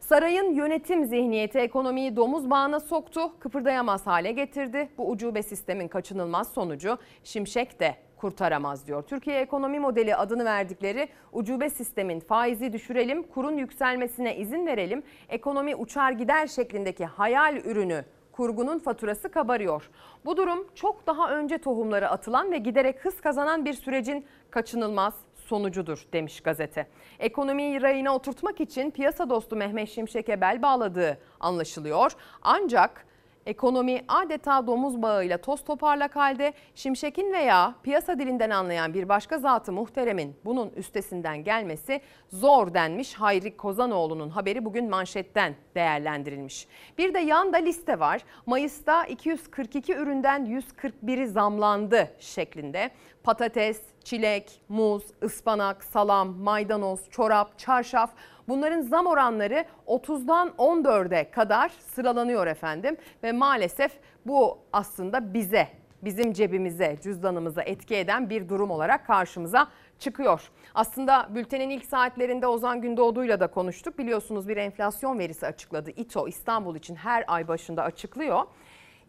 Sarayın 0.00 0.54
yönetim 0.54 1.04
zihniyeti 1.04 1.58
ekonomiyi 1.58 2.16
domuz 2.16 2.50
bağına 2.50 2.80
soktu, 2.80 3.40
kıpırdayamaz 3.40 4.06
hale 4.06 4.32
getirdi. 4.32 4.88
Bu 4.98 5.10
ucube 5.10 5.42
sistemin 5.42 5.88
kaçınılmaz 5.88 6.52
sonucu 6.52 6.98
Şimşek 7.24 7.80
de 7.80 7.94
kurtaramaz 8.16 8.86
diyor. 8.86 9.02
Türkiye 9.02 9.40
ekonomi 9.40 9.80
modeli 9.80 10.16
adını 10.16 10.44
verdikleri 10.44 11.08
ucube 11.32 11.70
sistemin 11.70 12.20
faizi 12.20 12.72
düşürelim, 12.72 13.22
kurun 13.22 13.56
yükselmesine 13.56 14.36
izin 14.36 14.66
verelim, 14.66 15.02
ekonomi 15.28 15.76
uçar 15.76 16.12
gider 16.12 16.46
şeklindeki 16.46 17.04
hayal 17.04 17.56
ürünü 17.56 18.04
kurgunun 18.38 18.78
faturası 18.78 19.28
kabarıyor. 19.28 19.90
Bu 20.24 20.36
durum 20.36 20.66
çok 20.74 21.06
daha 21.06 21.30
önce 21.30 21.58
tohumları 21.58 22.08
atılan 22.08 22.52
ve 22.52 22.58
giderek 22.58 23.04
hız 23.04 23.20
kazanan 23.20 23.64
bir 23.64 23.72
sürecin 23.72 24.26
kaçınılmaz 24.50 25.14
sonucudur 25.34 26.06
demiş 26.12 26.40
gazete. 26.40 26.86
Ekonomiyi 27.18 27.82
rayına 27.82 28.14
oturtmak 28.14 28.60
için 28.60 28.90
piyasa 28.90 29.30
dostu 29.30 29.56
Mehmet 29.56 29.88
Şimşek'e 29.88 30.40
bel 30.40 30.62
bağladığı 30.62 31.18
anlaşılıyor. 31.40 32.12
Ancak 32.42 33.06
Ekonomi 33.48 34.04
adeta 34.08 34.66
domuz 34.66 35.02
bağıyla 35.02 35.38
toz 35.38 35.64
toparlak 35.64 36.16
halde 36.16 36.52
Şimşek'in 36.74 37.32
veya 37.32 37.74
piyasa 37.82 38.18
dilinden 38.18 38.50
anlayan 38.50 38.94
bir 38.94 39.08
başka 39.08 39.38
zatı 39.38 39.72
muhteremin 39.72 40.36
bunun 40.44 40.70
üstesinden 40.70 41.44
gelmesi 41.44 42.00
zor 42.28 42.74
denmiş 42.74 43.14
Hayri 43.14 43.56
Kozanoğlu'nun 43.56 44.28
haberi 44.28 44.64
bugün 44.64 44.90
manşetten 44.90 45.54
değerlendirilmiş. 45.74 46.68
Bir 46.98 47.14
de 47.14 47.18
yanda 47.18 47.56
liste 47.56 48.00
var. 48.00 48.20
Mayıs'ta 48.46 49.04
242 49.04 49.94
üründen 49.94 50.46
141'i 50.46 51.26
zamlandı 51.26 52.10
şeklinde. 52.18 52.90
Patates, 53.22 53.82
çilek, 54.04 54.60
muz, 54.68 55.02
ıspanak, 55.22 55.84
salam, 55.84 56.28
maydanoz, 56.28 57.10
çorap, 57.10 57.58
çarşaf 57.58 58.10
Bunların 58.48 58.80
zam 58.80 59.06
oranları 59.06 59.64
30'dan 59.86 60.48
14'e 60.48 61.30
kadar 61.30 61.68
sıralanıyor 61.68 62.46
efendim 62.46 62.96
ve 63.22 63.32
maalesef 63.32 63.92
bu 64.26 64.58
aslında 64.72 65.34
bize, 65.34 65.68
bizim 66.02 66.32
cebimize, 66.32 66.98
cüzdanımıza 67.02 67.62
etki 67.62 67.96
eden 67.96 68.30
bir 68.30 68.48
durum 68.48 68.70
olarak 68.70 69.06
karşımıza 69.06 69.68
çıkıyor. 69.98 70.50
Aslında 70.74 71.28
bültenin 71.34 71.70
ilk 71.70 71.84
saatlerinde 71.84 72.46
Ozan 72.46 72.80
Gündoğdu'yla 72.80 73.40
da 73.40 73.46
konuştuk. 73.46 73.98
Biliyorsunuz 73.98 74.48
bir 74.48 74.56
enflasyon 74.56 75.18
verisi 75.18 75.46
açıkladı. 75.46 75.90
İTO 75.90 76.28
İstanbul 76.28 76.76
için 76.76 76.94
her 76.94 77.24
ay 77.26 77.48
başında 77.48 77.82
açıklıyor. 77.82 78.42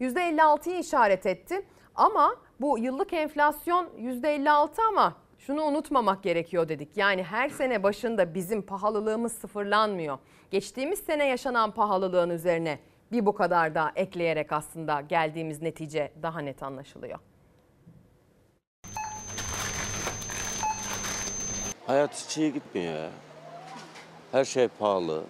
%56'yı 0.00 0.78
işaret 0.78 1.26
etti 1.26 1.62
ama 1.94 2.36
bu 2.60 2.78
yıllık 2.78 3.12
enflasyon 3.12 3.88
%56 3.98 4.70
ama 4.88 5.16
şunu 5.40 5.62
unutmamak 5.62 6.22
gerekiyor 6.22 6.68
dedik. 6.68 6.96
Yani 6.96 7.22
her 7.22 7.48
sene 7.48 7.82
başında 7.82 8.34
bizim 8.34 8.62
pahalılığımız 8.62 9.32
sıfırlanmıyor. 9.32 10.18
Geçtiğimiz 10.50 10.98
sene 10.98 11.26
yaşanan 11.26 11.70
pahalılığın 11.70 12.30
üzerine 12.30 12.78
bir 13.12 13.26
bu 13.26 13.34
kadar 13.34 13.74
daha 13.74 13.92
ekleyerek 13.96 14.52
aslında 14.52 15.00
geldiğimiz 15.00 15.62
netice 15.62 16.12
daha 16.22 16.40
net 16.40 16.62
anlaşılıyor. 16.62 17.18
Hayat 21.86 22.24
hiç 22.24 22.38
iyi 22.38 22.52
gitmiyor 22.52 22.94
ya. 22.94 23.10
Her 24.32 24.44
şey 24.44 24.68
pahalı. 24.68 25.24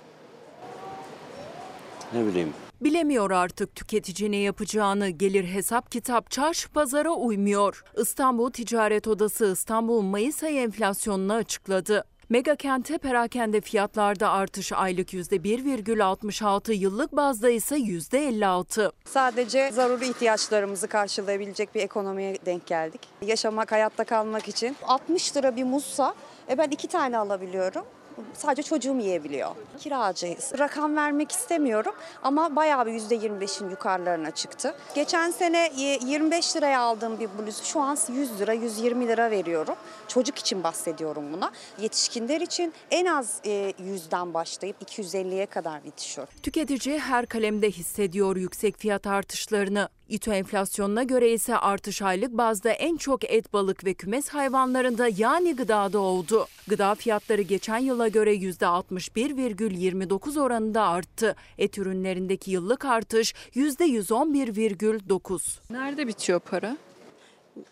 Ne 2.13 2.27
bileyim. 2.27 2.55
Bilemiyor 2.81 3.31
artık 3.31 3.75
tüketici 3.75 4.31
ne 4.31 4.37
yapacağını 4.37 5.09
gelir 5.09 5.45
hesap 5.45 5.93
kitap 5.93 6.31
çarşı 6.31 6.69
pazara 6.69 7.11
uymuyor. 7.11 7.85
İstanbul 7.97 8.51
Ticaret 8.51 9.09
Odası 9.09 9.53
İstanbul 9.53 10.03
Mayıs 10.03 10.43
ayı 10.43 10.61
enflasyonunu 10.61 11.33
açıkladı. 11.33 12.05
Mega 12.29 12.57
kente 12.57 12.99
perakende 12.99 13.61
fiyatlarda 13.61 14.31
artış 14.31 14.73
aylık 14.73 15.13
%1,66, 15.13 16.73
yıllık 16.73 17.13
bazda 17.13 17.51
ise 17.51 17.77
%56. 17.77 18.93
Sadece 19.05 19.71
zaruri 19.73 20.09
ihtiyaçlarımızı 20.09 20.89
karşılayabilecek 20.89 21.75
bir 21.75 21.81
ekonomiye 21.81 22.37
denk 22.47 22.67
geldik. 22.67 23.01
Yaşamak, 23.27 23.73
hayatta 23.73 24.05
kalmak 24.05 24.49
için 24.49 24.77
60 24.83 25.37
lira 25.37 25.57
bir 25.57 25.65
muzsa 25.65 26.15
e 26.51 26.59
ben 26.59 26.69
iki 26.71 26.89
tane 26.89 27.19
alabiliyorum. 27.19 27.85
Sadece 28.35 28.63
çocuğum 28.63 28.99
yiyebiliyor. 28.99 29.51
Kiracıyız. 29.79 30.53
Rakam 30.59 30.97
vermek 30.97 31.33
istemiyorum 31.33 31.95
ama 32.23 32.57
bayağı 32.57 32.87
bir 32.87 32.93
%25'in 32.93 33.71
yukarılarına 33.71 34.31
çıktı. 34.31 34.75
Geçen 34.95 35.31
sene 35.31 35.73
25 35.77 36.57
liraya 36.57 36.81
aldığım 36.81 37.21
bir 37.21 37.29
bluzu 37.39 37.65
şu 37.65 37.81
an 37.81 37.99
100 38.13 38.41
lira, 38.41 38.53
120 38.53 39.09
lira 39.09 39.31
veriyorum. 39.31 39.75
Çocuk 40.09 40.39
için 40.39 40.65
bahsediyorum 40.65 41.25
buna. 41.33 41.51
Yetişkinler 41.81 42.41
için 42.41 42.73
en 42.91 43.07
az 43.07 43.41
100'den 43.45 44.35
başlayıp 44.35 44.83
250'ye 44.83 45.47
kadar 45.47 45.81
bir. 45.85 46.27
Tüketici 46.43 46.99
her 46.99 47.27
kalemde 47.27 47.71
hissediyor 47.71 48.37
yüksek 48.37 48.79
fiyat 48.79 49.07
artışlarını. 49.07 49.89
İTO 50.11 50.33
enflasyonuna 50.33 51.03
göre 51.03 51.33
ise 51.33 51.57
artış 51.57 52.03
aylık 52.03 52.33
bazda 52.33 52.71
en 52.71 52.97
çok 52.97 53.25
et, 53.25 53.53
balık 53.53 53.85
ve 53.85 53.95
kümes 53.95 54.29
hayvanlarında 54.29 55.09
yani 55.17 55.57
gıdada 55.57 55.99
oldu. 55.99 56.47
Gıda 56.69 56.95
fiyatları 56.95 57.43
geçen 57.43 57.79
yıla 57.79 58.09
göre 58.09 58.35
%61,29 58.35 60.41
oranında 60.41 60.83
arttı. 60.83 61.37
Et 61.59 61.79
ürünlerindeki 61.79 62.51
yıllık 62.51 62.85
artış 62.85 63.35
%111,9. 63.55 65.59
Nerede 65.71 66.07
bitiyor 66.07 66.41
para? 66.41 66.77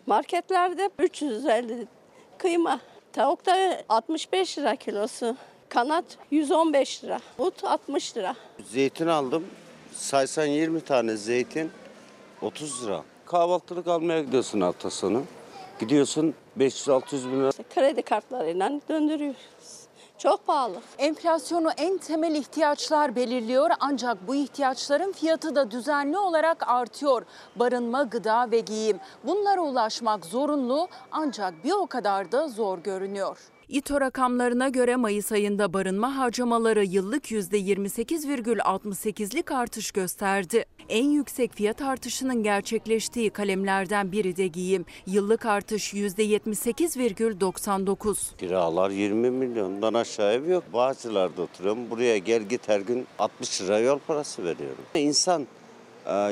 Marketlerde 0.05 0.89
350 0.99 1.87
kıyma. 2.37 2.79
Tavuk 3.13 3.45
da 3.45 3.83
65 3.89 4.57
lira 4.57 4.75
kilosu. 4.75 5.37
Kanat 5.69 6.05
115 6.31 7.03
lira. 7.03 7.19
But 7.39 7.63
60 7.63 8.17
lira. 8.17 8.35
Zeytin 8.71 9.07
aldım. 9.07 9.45
Saysan 9.93 10.45
20 10.45 10.81
tane 10.81 11.17
zeytin 11.17 11.71
30 12.41 12.85
lira. 12.85 13.03
Kahvaltılık 13.25 13.87
almaya 13.87 14.21
gidiyorsun 14.21 14.61
hafta 14.61 14.89
sonu. 14.89 15.23
Gidiyorsun 15.79 16.33
500-600 16.59 17.31
bin 17.31 17.39
lira. 17.39 17.51
Kredi 17.75 18.01
kartlarıyla 18.01 18.71
döndürüyoruz. 18.89 19.79
Çok 20.17 20.47
pahalı. 20.47 20.81
Enflasyonu 20.97 21.69
en 21.77 21.97
temel 21.97 22.35
ihtiyaçlar 22.35 23.15
belirliyor 23.15 23.69
ancak 23.79 24.27
bu 24.27 24.35
ihtiyaçların 24.35 25.11
fiyatı 25.11 25.55
da 25.55 25.71
düzenli 25.71 26.17
olarak 26.17 26.69
artıyor. 26.69 27.25
Barınma, 27.55 28.03
gıda 28.03 28.51
ve 28.51 28.59
giyim. 28.59 28.99
Bunlara 29.23 29.61
ulaşmak 29.61 30.25
zorunlu 30.25 30.87
ancak 31.11 31.63
bir 31.63 31.71
o 31.71 31.87
kadar 31.87 32.31
da 32.31 32.47
zor 32.47 32.77
görünüyor. 32.77 33.37
İTO 33.69 34.01
rakamlarına 34.01 34.69
göre 34.69 34.95
Mayıs 34.95 35.31
ayında 35.31 35.73
barınma 35.73 36.17
harcamaları 36.17 36.85
yıllık 36.85 37.31
%28,68'lik 37.31 39.51
artış 39.51 39.91
gösterdi. 39.91 40.65
En 40.89 41.09
yüksek 41.09 41.53
fiyat 41.53 41.81
artışının 41.81 42.43
gerçekleştiği 42.43 43.29
kalemlerden 43.29 44.11
biri 44.11 44.37
de 44.37 44.47
giyim. 44.47 44.85
Yıllık 45.05 45.45
artış 45.45 45.93
%78,99. 45.93 48.37
Kiralar 48.37 48.89
20 48.89 49.31
milyondan 49.31 49.93
aşağı 49.93 50.33
ev 50.33 50.49
yok. 50.49 50.63
Bağcılar'da 50.73 51.41
oturuyorum. 51.41 51.89
Buraya 51.89 52.17
gel 52.17 52.41
git 52.41 52.69
her 52.69 52.79
gün 52.79 53.07
60 53.19 53.61
lira 53.61 53.79
yol 53.79 53.99
parası 53.99 54.43
veriyorum. 54.43 54.83
İnsan 54.95 55.47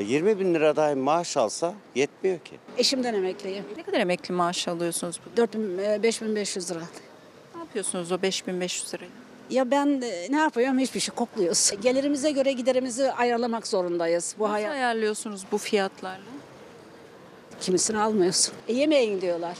20 0.00 0.40
bin 0.40 0.54
lira 0.54 0.76
dahi 0.76 0.94
maaş 0.94 1.36
alsa 1.36 1.74
yetmiyor 1.94 2.38
ki. 2.38 2.56
Eşimden 2.78 3.14
emekliyim. 3.14 3.64
Ne 3.76 3.82
kadar 3.82 4.00
emekli 4.00 4.34
maaş 4.34 4.68
alıyorsunuz? 4.68 5.20
4000 5.36 5.78
5500 6.02 6.70
lira. 6.70 6.80
Yapıyorsunuz 7.68 8.12
o 8.12 8.22
5500 8.22 8.94
lirayı? 8.94 9.10
Ya 9.50 9.70
ben 9.70 10.00
e, 10.04 10.26
ne 10.32 10.38
yapıyorum 10.38 10.78
hiçbir 10.78 11.00
şey 11.00 11.14
kokluyoruz. 11.14 11.70
Gelirimize 11.82 12.30
göre 12.30 12.52
giderimizi 12.52 13.12
ayarlamak 13.12 13.66
zorundayız. 13.66 14.34
Bu 14.38 14.42
Nasıl 14.44 14.52
hayat 14.52 14.72
ayarlıyorsunuz 14.72 15.42
bu 15.52 15.58
fiyatlarla? 15.58 16.24
kimisini 17.60 17.98
almıyorsun. 17.98 18.54
E, 18.68 18.72
yemeyin 18.72 19.20
diyorlar. 19.20 19.56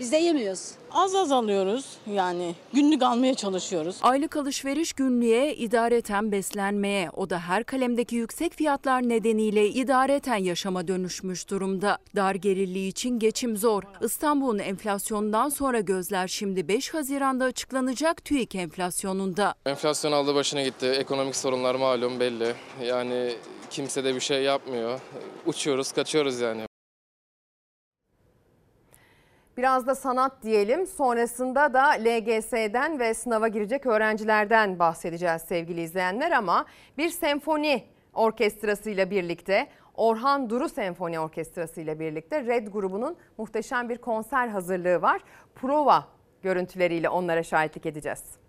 Biz 0.00 0.12
de 0.12 0.16
yemiyoruz. 0.16 0.70
Az 0.92 1.14
az 1.14 1.32
alıyoruz 1.32 1.96
yani 2.06 2.54
günlük 2.72 3.02
almaya 3.02 3.34
çalışıyoruz. 3.34 3.96
Aylık 4.02 4.36
alışveriş 4.36 4.92
günlüğe, 4.92 5.54
idareten 5.54 6.32
beslenmeye, 6.32 7.10
o 7.10 7.30
da 7.30 7.38
her 7.38 7.64
kalemdeki 7.64 8.16
yüksek 8.16 8.54
fiyatlar 8.54 9.08
nedeniyle 9.08 9.68
idareten 9.68 10.36
yaşama 10.36 10.88
dönüşmüş 10.88 11.50
durumda. 11.50 11.98
Dar 12.16 12.34
gelirliği 12.34 12.88
için 12.88 13.18
geçim 13.18 13.56
zor. 13.56 13.82
İstanbul'un 14.00 14.58
enflasyondan 14.58 15.48
sonra 15.48 15.80
gözler 15.80 16.28
şimdi 16.28 16.68
5 16.68 16.94
Haziran'da 16.94 17.44
açıklanacak 17.44 18.24
TÜİK 18.24 18.54
enflasyonunda. 18.54 19.54
Enflasyon 19.66 20.12
aldı 20.12 20.34
başına 20.34 20.62
gitti. 20.62 20.86
Ekonomik 20.86 21.36
sorunlar 21.36 21.74
malum 21.74 22.20
belli. 22.20 22.54
Yani 22.84 23.34
kimse 23.70 24.04
de 24.04 24.14
bir 24.14 24.20
şey 24.20 24.42
yapmıyor. 24.42 25.00
Uçuyoruz, 25.46 25.92
kaçıyoruz 25.92 26.40
yani. 26.40 26.69
Biraz 29.60 29.86
da 29.86 29.94
sanat 29.94 30.42
diyelim. 30.42 30.86
Sonrasında 30.86 31.74
da 31.74 31.88
LGS'den 31.88 32.98
ve 32.98 33.14
sınava 33.14 33.48
girecek 33.48 33.86
öğrencilerden 33.86 34.78
bahsedeceğiz 34.78 35.42
sevgili 35.42 35.80
izleyenler 35.80 36.30
ama 36.30 36.66
bir 36.98 37.08
senfoni 37.08 37.84
orkestrasıyla 38.14 39.10
birlikte 39.10 39.68
Orhan 39.94 40.50
Duru 40.50 40.68
Senfoni 40.68 41.20
Orkestrası 41.20 41.80
ile 41.80 42.00
birlikte 42.00 42.44
Red 42.44 42.68
grubunun 42.68 43.16
muhteşem 43.38 43.88
bir 43.88 43.98
konser 43.98 44.48
hazırlığı 44.48 45.02
var. 45.02 45.20
Prova 45.54 46.04
görüntüleriyle 46.42 47.08
onlara 47.08 47.42
şahitlik 47.42 47.86
edeceğiz. 47.86 48.39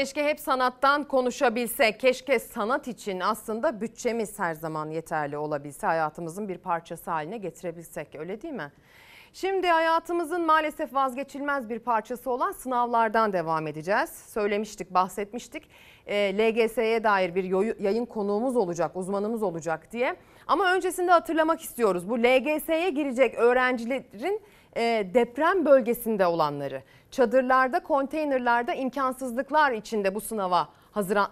Keşke 0.00 0.24
hep 0.24 0.40
sanattan 0.40 1.04
konuşabilsek. 1.04 2.00
Keşke 2.00 2.38
sanat 2.38 2.88
için 2.88 3.20
aslında 3.20 3.80
bütçemiz 3.80 4.38
her 4.38 4.54
zaman 4.54 4.90
yeterli 4.90 5.38
olabilse. 5.38 5.86
Hayatımızın 5.86 6.48
bir 6.48 6.58
parçası 6.58 7.10
haline 7.10 7.38
getirebilsek. 7.38 8.14
Öyle 8.14 8.42
değil 8.42 8.54
mi? 8.54 8.72
Şimdi 9.32 9.66
hayatımızın 9.66 10.46
maalesef 10.46 10.94
vazgeçilmez 10.94 11.68
bir 11.68 11.78
parçası 11.78 12.30
olan 12.30 12.52
sınavlardan 12.52 13.32
devam 13.32 13.66
edeceğiz. 13.66 14.10
Söylemiştik, 14.10 14.90
bahsetmiştik. 14.94 15.62
E, 16.06 16.38
LGS'ye 16.38 17.04
dair 17.04 17.34
bir 17.34 17.44
yayın 17.80 18.06
konuğumuz 18.06 18.56
olacak, 18.56 18.96
uzmanımız 18.96 19.42
olacak 19.42 19.92
diye. 19.92 20.16
Ama 20.46 20.72
öncesinde 20.74 21.12
hatırlamak 21.12 21.60
istiyoruz. 21.60 22.08
Bu 22.10 22.18
LGS'ye 22.18 22.90
girecek 22.90 23.34
öğrencilerin 23.34 24.40
e, 24.76 25.10
deprem 25.14 25.64
bölgesinde 25.64 26.26
olanları, 26.26 26.82
çadırlarda, 27.10 27.80
konteynerlarda 27.80 28.74
imkansızlıklar 28.74 29.72
içinde 29.72 30.14
bu 30.14 30.20
sınava 30.20 30.68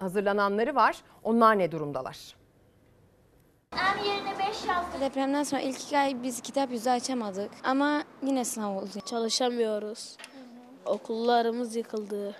hazırlananları 0.00 0.74
var. 0.74 0.96
Onlar 1.24 1.58
ne 1.58 1.72
durumdalar? 1.72 2.36
En 3.72 4.04
yerine 4.04 4.38
5 4.38 4.64
yazdım. 4.68 5.00
Depremden 5.00 5.42
sonra 5.42 5.60
ilk 5.62 5.82
iki 5.82 5.98
ay 5.98 6.22
biz 6.22 6.40
kitap 6.40 6.70
yüzü 6.70 6.90
açamadık. 6.90 7.50
Ama 7.64 8.02
yine 8.22 8.44
sınav 8.44 8.76
oldu. 8.76 9.00
Çalışamıyoruz. 9.04 10.16
Okullarımız 10.86 11.76
yıkıldı. 11.76 12.36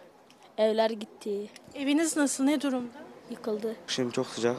Evler 0.58 0.90
gitti. 0.90 1.50
Eviniz 1.74 2.16
nasıl? 2.16 2.44
Ne 2.44 2.60
durumda? 2.60 2.92
Yıkıldı. 3.30 3.76
Şimdi 3.86 4.12
çok 4.12 4.26
sıcak. 4.26 4.56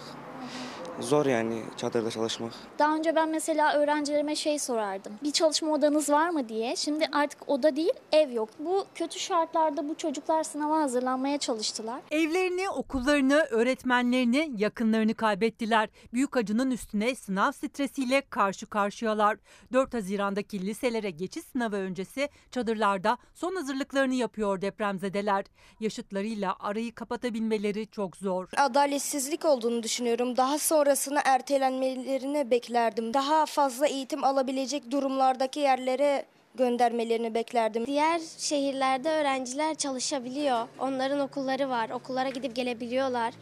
Zor 1.00 1.26
yani 1.26 1.62
çadırda 1.78 2.12
çalışmak. 2.12 2.52
Daha 2.80 2.96
önce 2.96 3.16
ben 3.16 3.30
mesela 3.30 3.74
öğrencilerime 3.74 4.36
şey 4.36 4.60
sorardım. 4.60 5.14
Bir 5.24 5.32
çalışma 5.32 5.72
odanız 5.72 6.10
var 6.10 6.30
mı 6.30 6.50
diye. 6.50 6.76
Şimdi 6.76 7.06
artık 7.12 7.50
oda 7.50 7.76
değil 7.76 7.92
ev 8.12 8.32
yok. 8.32 8.50
Bu 8.60 8.86
kötü 8.96 9.20
şartlarda 9.20 9.90
bu 9.90 9.96
çocuklar 9.96 10.44
sınava 10.44 10.80
hazırlanmaya 10.82 11.38
çalıştılar. 11.38 12.02
Evlerini, 12.12 12.70
okullarını, 12.70 13.34
öğretmenlerini, 13.50 14.52
yakınlarını 14.58 15.14
kaybettiler. 15.14 15.90
Büyük 16.14 16.38
acının 16.38 16.72
üstüne 16.72 17.16
sınav 17.16 17.52
stresiyle 17.52 18.22
karşı 18.30 18.66
karşıyalar. 18.66 19.38
4 19.74 19.94
Haziran'daki 19.94 20.66
liselere 20.66 21.10
geçiş 21.10 21.44
sınavı 21.44 21.76
öncesi 21.76 22.30
çadırlarda 22.52 23.18
son 23.34 23.56
hazırlıklarını 23.56 24.16
yapıyor 24.16 24.62
depremzedeler. 24.62 25.46
Yaşıtlarıyla 25.80 26.56
arayı 26.60 26.96
kapatabilmeleri 26.96 27.88
çok 27.88 28.18
zor. 28.18 28.48
adaletsizlik 28.58 29.46
olduğunu 29.46 29.84
düşünüyorum. 29.84 30.38
Daha 30.38 30.58
sonrasını 30.90 31.20
ertelenmelerini 31.26 32.52
beklerdim. 32.52 33.14
Daha 33.14 33.45
fazla 33.45 33.88
eğitim 33.88 34.24
alabilecek 34.24 34.91
durumlardaki 34.91 35.60
yerlere 35.60 36.26
göndermelerini 36.56 37.34
beklerdim. 37.34 37.86
Diğer 37.86 38.22
şehirlerde 38.38 39.10
öğrenciler 39.10 39.76
çalışabiliyor. 39.76 40.68
Onların 40.80 41.20
okulları 41.20 41.70
var. 41.70 41.90
Okullara 41.90 42.30
gidip 42.30 42.56
gelebiliyorlar. 42.56 43.34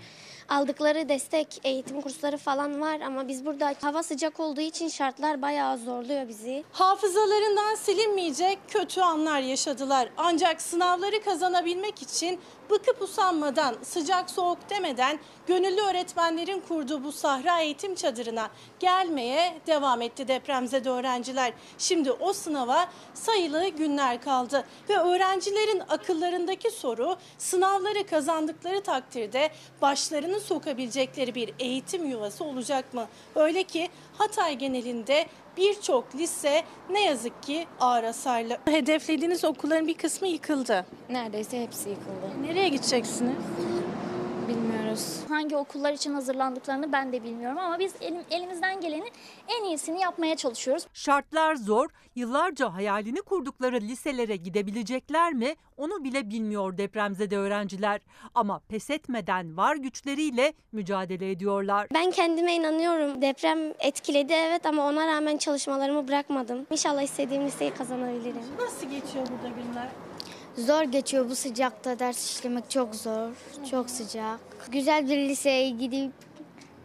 Aldıkları 0.49 1.10
destek, 1.10 1.61
eğitim 1.64 2.02
kursları 2.02 2.38
falan 2.38 2.82
var 2.82 3.02
ama 3.02 3.28
biz 3.28 3.45
burada 3.45 3.76
hava 3.82 4.03
sıcak 4.03 4.40
olduğu 4.40 4.61
için 4.61 4.88
şartlar 4.88 5.41
bayağı 5.41 5.78
zorluyor 5.78 6.28
bizi. 6.28 6.64
Hafızalarından 6.72 7.76
silinmeyecek 7.76 8.60
kötü 8.68 9.02
anlar 9.02 9.40
yaşadılar. 9.40 10.10
Ancak 10.18 10.61
sınavları 10.61 11.24
kazanabilmek 11.24 12.02
için 12.02 12.40
bıkıp 12.69 13.02
usanmadan, 13.02 13.76
sıcak 13.84 14.30
soğuk 14.30 14.69
demeden 14.69 15.19
gönüllü 15.48 15.81
öğretmenlerin 15.81 16.64
kurduğu 16.68 17.03
bu 17.03 17.11
sahra 17.11 17.61
eğitim 17.61 17.95
çadırına 17.95 18.49
gelmeye 18.80 19.61
devam 19.68 20.02
etti 20.02 20.27
depremzede 20.27 20.89
öğrenciler. 20.89 21.53
Şimdi 21.77 22.11
o 22.11 22.34
sınava 22.34 22.88
sayılı 23.14 23.68
günler 23.68 24.22
kaldı 24.22 24.64
ve 24.89 24.98
öğrencilerin 24.98 25.81
akıllarındaki 25.89 26.72
soru 26.72 27.15
sınavları 27.38 28.06
kazandıkları 28.06 28.81
takdirde 28.81 29.49
başlarını 29.81 30.39
sokabilecekleri 30.39 31.35
bir 31.35 31.53
eğitim 31.60 32.10
yuvası 32.10 32.44
olacak 32.44 32.94
mı? 32.94 33.07
Öyle 33.35 33.64
ki 33.64 33.89
Hatay 34.18 34.56
genelinde 34.56 35.27
birçok 35.58 36.16
lise 36.16 36.64
ne 36.90 37.04
yazık 37.04 37.44
ki 37.44 37.68
ağır 37.80 38.04
hasarlı. 38.04 38.58
Hedeflediğiniz 38.66 39.46
okulların 39.46 39.88
bir 39.88 39.94
kısmı 39.94 40.28
yıkıldı. 40.28 40.86
Neredeyse 41.10 41.62
hepsi 41.64 41.90
yıkıldı. 41.90 42.44
Nereye 42.48 42.70
gideceksiniz? 42.70 43.36
Bilmiyoruz. 44.98 45.30
Hangi 45.30 45.56
okullar 45.56 45.94
için 45.94 46.14
hazırlandıklarını 46.14 46.91
ben 46.91 47.14
de 47.14 47.24
bilmiyorum 47.24 47.57
ama 47.57 47.80
biz 47.80 47.94
elim- 48.02 48.26
elimizden 48.32 48.82
gelenin 48.82 49.10
en 49.48 49.64
iyisini 49.64 50.02
yapmaya 50.02 50.36
çalışıyoruz. 50.36 50.88
Şartlar 50.94 51.56
zor. 51.56 51.90
Yıllarca 52.15 52.74
hayalini 52.74 53.22
kurdukları 53.22 53.82
liselere 53.82 54.36
gidebilecekler 54.36 55.34
mi? 55.34 55.56
Onu 55.78 56.03
bile 56.03 56.30
bilmiyor 56.30 56.78
depremzede 56.78 57.38
öğrenciler. 57.38 58.02
Ama 58.36 58.60
pes 58.69 58.90
etmeden 58.90 59.57
var 59.57 59.76
güçleriyle 59.76 60.53
mücadele 60.72 61.32
ediyorlar. 61.32 61.88
Ben 61.94 62.11
kendime 62.11 62.53
inanıyorum. 62.56 63.22
Deprem 63.22 63.60
etkiledi 63.80 64.34
evet 64.34 64.65
ama 64.65 64.88
ona 64.88 65.07
rağmen 65.07 65.38
çalışmalarımı 65.38 66.07
bırakmadım. 66.07 66.68
İnşallah 66.72 67.02
istediğim 67.02 67.45
liseyi 67.45 67.72
kazanabilirim. 67.74 68.41
Nasıl 68.60 68.90
geçiyor 68.90 69.26
burada 69.28 69.56
günler? 69.56 69.88
Zor 70.58 70.84
geçiyor 70.84 71.30
bu 71.30 71.36
sıcakta 71.36 72.00
ders 72.00 72.32
işlemek 72.32 72.70
çok 72.70 72.96
zor, 72.96 73.30
çok 73.72 73.90
sıcak. 73.90 74.40
Güzel 74.72 75.10
bir 75.10 75.18
liseye 75.18 75.70
gidip 75.70 76.12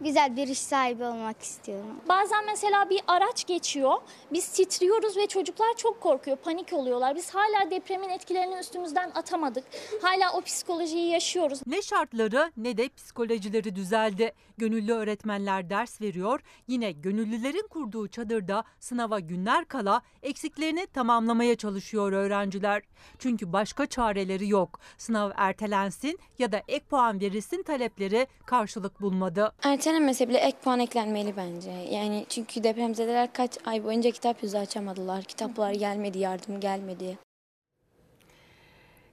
Güzel 0.03 0.35
bir 0.35 0.47
iş 0.47 0.59
sahibi 0.59 1.03
olmak 1.03 1.41
istiyorum. 1.41 1.95
Bazen 2.09 2.45
mesela 2.45 2.89
bir 2.89 3.01
araç 3.07 3.45
geçiyor. 3.47 3.93
Biz 4.33 4.47
titriyoruz 4.47 5.17
ve 5.17 5.27
çocuklar 5.27 5.73
çok 5.77 6.01
korkuyor, 6.01 6.37
panik 6.37 6.73
oluyorlar. 6.73 7.15
Biz 7.15 7.35
hala 7.35 7.71
depremin 7.71 8.09
etkilerini 8.09 8.55
üstümüzden 8.59 9.11
atamadık. 9.15 9.63
Hala 10.01 10.33
o 10.33 10.41
psikolojiyi 10.41 11.11
yaşıyoruz. 11.11 11.59
Ne 11.67 11.81
şartları 11.81 12.51
ne 12.57 12.77
de 12.77 12.89
psikolojileri 12.89 13.75
düzeldi. 13.75 14.33
Gönüllü 14.57 14.93
öğretmenler 14.93 15.69
ders 15.69 16.01
veriyor. 16.01 16.39
Yine 16.67 16.91
gönüllülerin 16.91 17.67
kurduğu 17.69 18.07
çadırda 18.07 18.63
sınava 18.79 19.19
günler 19.19 19.65
kala 19.65 20.01
eksiklerini 20.23 20.87
tamamlamaya 20.87 21.55
çalışıyor 21.55 22.11
öğrenciler. 22.11 22.81
Çünkü 23.19 23.53
başka 23.53 23.85
çareleri 23.85 24.49
yok. 24.49 24.79
Sınav 24.97 25.31
ertelensin 25.35 26.19
ya 26.39 26.51
da 26.51 26.61
ek 26.67 26.85
puan 26.89 27.21
verilsin 27.21 27.63
talepleri 27.63 28.27
karşılık 28.45 29.01
bulmadı. 29.01 29.53
Ertelenmese 29.93 30.29
bile 30.29 30.37
ek 30.37 30.57
puan 30.63 30.79
eklenmeli 30.79 31.37
bence. 31.37 31.71
Yani 31.71 32.25
çünkü 32.29 32.63
depremzedeler 32.63 33.33
kaç 33.33 33.57
ay 33.65 33.83
boyunca 33.83 34.11
kitap 34.11 34.43
yüzü 34.43 34.57
açamadılar. 34.57 35.23
Kitaplar 35.23 35.71
gelmedi, 35.71 36.19
yardım 36.19 36.59
gelmedi. 36.59 37.17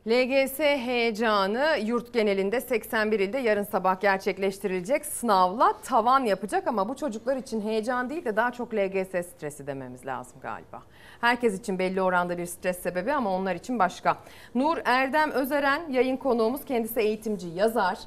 LGS 0.08 0.58
heyecanı 0.58 1.78
yurt 1.84 2.12
genelinde 2.12 2.60
81 2.60 3.20
ilde 3.20 3.38
yarın 3.38 3.62
sabah 3.62 4.00
gerçekleştirilecek 4.00 5.06
sınavla 5.06 5.72
tavan 5.84 6.24
yapacak 6.24 6.68
ama 6.68 6.88
bu 6.88 6.96
çocuklar 6.96 7.36
için 7.36 7.60
heyecan 7.60 8.10
değil 8.10 8.24
de 8.24 8.36
daha 8.36 8.52
çok 8.52 8.74
LGS 8.74 9.26
stresi 9.26 9.66
dememiz 9.66 10.06
lazım 10.06 10.40
galiba. 10.42 10.82
Herkes 11.20 11.58
için 11.58 11.78
belli 11.78 12.02
oranda 12.02 12.38
bir 12.38 12.46
stres 12.46 12.78
sebebi 12.78 13.12
ama 13.12 13.30
onlar 13.30 13.54
için 13.54 13.78
başka. 13.78 14.16
Nur 14.54 14.78
Erdem 14.84 15.30
Özeren 15.30 15.90
yayın 15.90 16.16
konuğumuz 16.16 16.64
kendisi 16.64 17.00
eğitimci 17.00 17.48
yazar. 17.48 17.98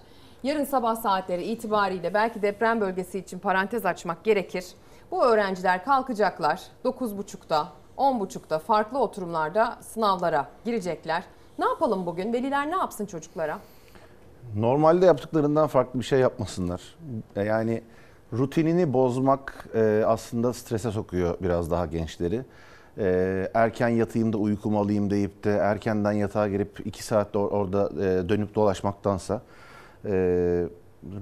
Yarın 0.43 0.63
sabah 0.63 0.95
saatleri 0.95 1.43
itibariyle 1.43 2.13
belki 2.13 2.41
deprem 2.41 2.81
bölgesi 2.81 3.19
için 3.19 3.39
parantez 3.39 3.85
açmak 3.85 4.23
gerekir. 4.23 4.65
Bu 5.11 5.25
öğrenciler 5.25 5.83
kalkacaklar 5.85 6.61
9.30'da 6.85 7.67
10.30'da 7.97 8.59
farklı 8.59 8.99
oturumlarda 8.99 9.77
sınavlara 9.81 10.47
girecekler. 10.65 11.23
Ne 11.59 11.65
yapalım 11.65 12.05
bugün? 12.05 12.33
Veliler 12.33 12.67
ne 12.71 12.75
yapsın 12.75 13.05
çocuklara? 13.05 13.59
Normalde 14.55 15.05
yaptıklarından 15.05 15.67
farklı 15.67 15.99
bir 15.99 16.05
şey 16.05 16.19
yapmasınlar. 16.19 16.81
E, 17.35 17.43
Yani 17.43 17.81
rutinini 18.33 18.93
bozmak 18.93 19.67
e, 19.75 20.03
aslında 20.07 20.53
strese 20.53 20.91
sokuyor 20.91 21.37
biraz 21.41 21.71
daha 21.71 21.85
gençleri. 21.85 22.41
E, 22.97 23.49
erken 23.53 23.87
yatayım 23.89 24.33
da 24.33 24.37
uykumu 24.37 24.79
alayım 24.79 25.09
deyip 25.09 25.43
de 25.43 25.51
erkenden 25.57 26.11
yatağa 26.11 26.47
girip 26.47 26.87
iki 26.87 27.03
saatte 27.03 27.39
or- 27.39 27.49
orada 27.49 27.89
dönüp 28.29 28.55
dolaşmaktansa 28.55 29.41
e, 30.05 30.65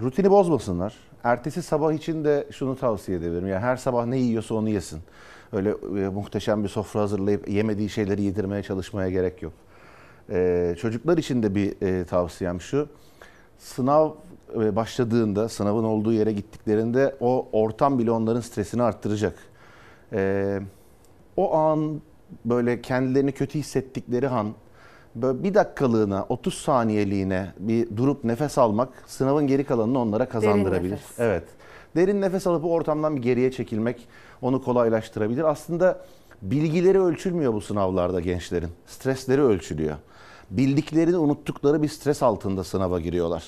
rutini 0.01 0.31
bozmasınlar. 0.31 0.95
Ertesi 1.23 1.61
sabah 1.61 1.93
için 1.93 2.25
de 2.25 2.47
şunu 2.51 2.75
tavsiye 2.75 3.17
ederim. 3.17 3.47
Yani 3.47 3.59
her 3.59 3.75
sabah 3.77 4.05
ne 4.05 4.17
yiyorsa 4.17 4.55
onu 4.55 4.69
yesin. 4.69 4.99
Öyle 5.53 5.69
e, 5.69 6.09
muhteşem 6.09 6.63
bir 6.63 6.69
sofra 6.69 7.01
hazırlayıp 7.01 7.49
yemediği 7.49 7.89
şeyleri 7.89 8.21
yedirmeye 8.21 8.63
çalışmaya 8.63 9.09
gerek 9.09 9.41
yok. 9.41 9.53
Ee, 10.29 10.75
çocuklar 10.79 11.17
için 11.17 11.43
de 11.43 11.55
bir 11.55 11.81
e, 11.81 12.05
tavsiyem 12.05 12.61
şu. 12.61 12.89
Sınav 13.57 14.11
e, 14.55 14.75
başladığında, 14.75 15.49
sınavın 15.49 15.83
olduğu 15.83 16.13
yere 16.13 16.31
gittiklerinde 16.31 17.15
o 17.19 17.49
ortam 17.51 17.99
bile 17.99 18.11
onların 18.11 18.41
stresini 18.41 18.83
arttıracak. 18.83 19.39
Ee, 20.13 20.59
o 21.37 21.53
an 21.55 22.01
böyle 22.45 22.81
kendilerini 22.81 23.31
kötü 23.31 23.59
hissettikleri 23.59 24.29
an 24.29 24.53
böyle 25.15 25.43
bir 25.43 25.53
dakikalığına, 25.53 26.25
30 26.29 26.53
saniyeliğine 26.53 27.47
bir 27.59 27.97
durup 27.97 28.23
nefes 28.23 28.57
almak 28.57 28.89
sınavın 29.07 29.47
geri 29.47 29.63
kalanını 29.63 29.99
onlara 29.99 30.29
kazandırabilir. 30.29 30.91
nefes. 30.91 31.19
Evet. 31.19 31.43
Derin 31.95 32.21
nefes 32.21 32.47
alıp 32.47 32.65
o 32.65 32.69
ortamdan 32.69 33.15
bir 33.15 33.21
geriye 33.21 33.51
çekilmek 33.51 34.07
onu 34.41 34.63
kolaylaştırabilir. 34.63 35.43
Aslında 35.43 36.01
bilgileri 36.41 37.01
ölçülmüyor 37.01 37.53
bu 37.53 37.61
sınavlarda 37.61 38.19
gençlerin. 38.19 38.69
Stresleri 38.85 39.41
ölçülüyor. 39.41 39.95
Bildiklerini 40.51 41.17
unuttukları 41.17 41.81
bir 41.81 41.87
stres 41.87 42.23
altında 42.23 42.63
sınava 42.63 42.99
giriyorlar. 42.99 43.43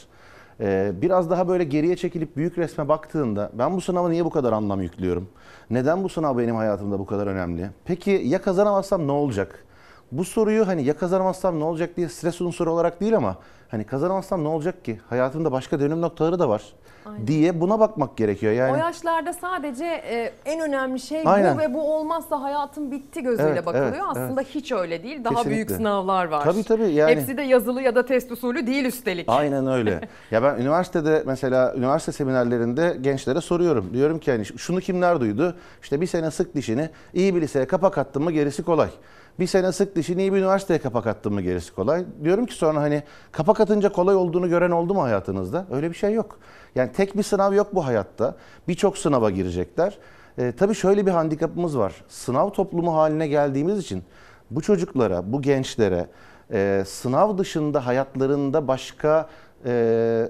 Ee, 0.59 0.91
biraz 1.01 1.29
daha 1.29 1.47
böyle 1.47 1.63
geriye 1.63 1.95
çekilip 1.95 2.37
büyük 2.37 2.57
resme 2.57 2.87
baktığında 2.87 3.51
ben 3.53 3.75
bu 3.75 3.81
sınava 3.81 4.09
niye 4.09 4.25
bu 4.25 4.29
kadar 4.29 4.53
anlam 4.53 4.81
yüklüyorum? 4.81 5.27
Neden 5.69 6.03
bu 6.03 6.09
sınav 6.09 6.37
benim 6.37 6.55
hayatımda 6.55 6.99
bu 6.99 7.05
kadar 7.05 7.27
önemli? 7.27 7.69
Peki 7.85 8.11
ya 8.11 8.41
kazanamazsam 8.41 9.07
ne 9.07 9.11
olacak? 9.11 9.65
Bu 10.13 10.25
soruyu 10.25 10.67
hani 10.67 10.83
ya 10.83 10.97
kazanamazsam 10.97 11.59
ne 11.59 11.63
olacak 11.63 11.97
diye 11.97 12.09
stres 12.09 12.41
unsuru 12.41 12.71
olarak 12.71 13.01
değil 13.01 13.17
ama 13.17 13.35
hani 13.71 13.83
kazanamazsam 13.83 14.43
ne 14.43 14.47
olacak 14.47 14.85
ki? 14.85 14.99
Hayatımda 15.09 15.51
başka 15.51 15.79
dönüm 15.79 16.01
noktaları 16.01 16.39
da 16.39 16.49
var 16.49 16.63
Aynen. 17.05 17.27
diye 17.27 17.61
buna 17.61 17.79
bakmak 17.79 18.17
gerekiyor. 18.17 18.53
Yani 18.53 18.73
O 18.73 18.75
yaşlarda 18.75 19.33
sadece 19.33 19.85
e, 19.85 20.33
en 20.45 20.59
önemli 20.61 20.99
şey 20.99 21.21
Aynen. 21.25 21.55
bu 21.55 21.59
ve 21.59 21.73
bu 21.73 21.93
olmazsa 21.95 22.41
hayatım 22.41 22.91
bitti 22.91 23.23
gözüyle 23.23 23.49
Evet, 23.49 23.65
bakılıyor. 23.65 23.87
evet, 23.89 24.01
Aslında 24.09 24.41
hiç 24.41 24.71
öyle 24.71 25.03
değil. 25.03 25.23
Daha 25.23 25.33
Kesinlikle. 25.33 25.55
büyük 25.55 25.71
sınavlar 25.71 26.25
var. 26.27 26.43
Tabii, 26.43 26.63
tabii, 26.63 26.91
yani- 26.91 27.11
Hepsi 27.15 27.37
de 27.37 27.41
yazılı 27.41 27.81
ya 27.81 27.95
da 27.95 28.05
test 28.05 28.31
usulü 28.31 28.67
değil 28.67 28.85
üstelik. 28.85 29.25
Aynen 29.29 29.67
öyle. 29.67 30.01
ya 30.31 30.43
ben 30.43 30.55
üniversitede 30.55 31.23
mesela 31.25 31.73
üniversite 31.77 32.11
seminerlerinde 32.11 32.97
gençlere 33.01 33.41
soruyorum. 33.41 33.89
Diyorum 33.93 34.19
ki 34.19 34.31
hani 34.31 34.45
şunu 34.45 34.79
kimler 34.79 35.19
duydu? 35.21 35.55
İşte 35.81 36.01
bir 36.01 36.07
sene 36.07 36.31
sık 36.31 36.55
dişini 36.55 36.89
iyi 37.13 37.35
bir 37.35 37.41
liseye 37.41 37.65
kapak 37.67 37.97
attın 37.97 38.23
mı 38.23 38.31
gerisi 38.31 38.63
kolay. 38.63 38.89
Bir 39.39 39.47
sene 39.47 39.71
sık 39.71 39.95
dişini 39.95 40.21
iyi 40.21 40.33
bir 40.33 40.37
üniversiteye 40.37 40.79
kapak 40.79 41.07
attın 41.07 41.33
mı 41.33 41.41
gerisi 41.41 41.75
kolay. 41.75 42.05
Diyorum 42.23 42.45
ki 42.45 42.53
sonra 42.53 42.81
hani 42.81 43.03
kapak 43.31 43.59
atınca 43.59 43.91
kolay 43.91 44.15
olduğunu 44.15 44.49
gören 44.49 44.71
oldu 44.71 44.93
mu 44.93 45.03
hayatınızda? 45.03 45.65
Öyle 45.71 45.89
bir 45.89 45.95
şey 45.95 46.13
yok. 46.13 46.39
Yani 46.75 46.91
tek 46.91 47.17
bir 47.17 47.23
sınav 47.23 47.53
yok 47.53 47.75
bu 47.75 47.85
hayatta. 47.85 48.35
Birçok 48.67 48.97
sınava 48.97 49.29
girecekler. 49.29 49.97
Ee, 50.37 50.53
tabii 50.57 50.75
şöyle 50.75 51.05
bir 51.05 51.11
handikapımız 51.11 51.77
var. 51.77 51.93
Sınav 52.07 52.49
toplumu 52.49 52.95
haline 52.95 53.27
geldiğimiz 53.27 53.79
için 53.79 54.03
bu 54.51 54.61
çocuklara, 54.61 55.33
bu 55.33 55.41
gençlere 55.41 56.07
e, 56.51 56.83
sınav 56.87 57.37
dışında 57.37 57.85
hayatlarında 57.85 58.67
başka 58.67 59.29
e, 59.65 60.27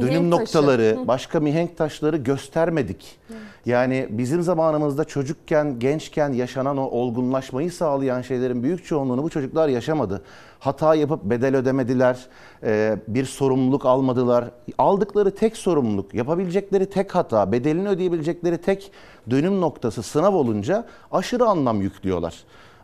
dönüm 0.00 0.30
taşı. 0.30 0.30
noktaları, 0.30 0.96
Hı. 1.02 1.08
başka 1.08 1.40
mihenk 1.40 1.76
taşları 1.76 2.16
göstermedik. 2.16 3.18
Yani 3.66 4.06
bizim 4.10 4.42
zamanımızda 4.42 5.04
çocukken, 5.04 5.78
gençken 5.78 6.32
yaşanan 6.32 6.76
o 6.76 6.82
olgunlaşmayı 6.82 7.72
sağlayan 7.72 8.22
şeylerin 8.22 8.62
büyük 8.62 8.84
çoğunluğunu 8.84 9.22
bu 9.22 9.30
çocuklar 9.30 9.68
yaşamadı. 9.68 10.22
Hata 10.58 10.94
yapıp 10.94 11.24
bedel 11.24 11.56
ödemediler, 11.56 12.26
e, 12.62 12.96
bir 13.08 13.24
sorumluluk 13.24 13.86
almadılar. 13.86 14.44
Aldıkları 14.78 15.34
tek 15.34 15.56
sorumluluk, 15.56 16.14
yapabilecekleri 16.14 16.86
tek 16.90 17.14
hata, 17.14 17.52
bedelini 17.52 17.88
ödeyebilecekleri 17.88 18.58
tek 18.58 18.92
dönüm 19.30 19.60
noktası 19.60 20.02
sınav 20.02 20.34
olunca 20.34 20.84
aşırı 21.12 21.44
anlam 21.44 21.82
yüklüyorlar. 21.82 22.34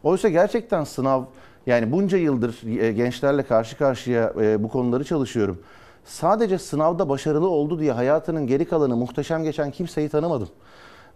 Oysa 0.03 0.29
gerçekten 0.29 0.85
sınav, 0.85 1.23
yani 1.67 1.93
bunca 1.93 2.19
yıldır 2.19 2.81
e, 2.81 2.93
gençlerle 2.93 3.43
karşı 3.43 3.79
karşıya 3.79 4.33
e, 4.41 4.63
bu 4.63 4.69
konuları 4.69 5.05
çalışıyorum. 5.05 5.59
Sadece 6.09 6.59
sınavda 6.59 7.09
başarılı 7.09 7.49
oldu 7.49 7.81
diye 7.81 7.93
hayatının 7.93 8.47
geri 8.47 8.65
kalanı 8.65 8.97
muhteşem 8.97 9.43
geçen 9.45 9.71
kimseyi 9.71 10.09
tanımadım. 10.09 10.49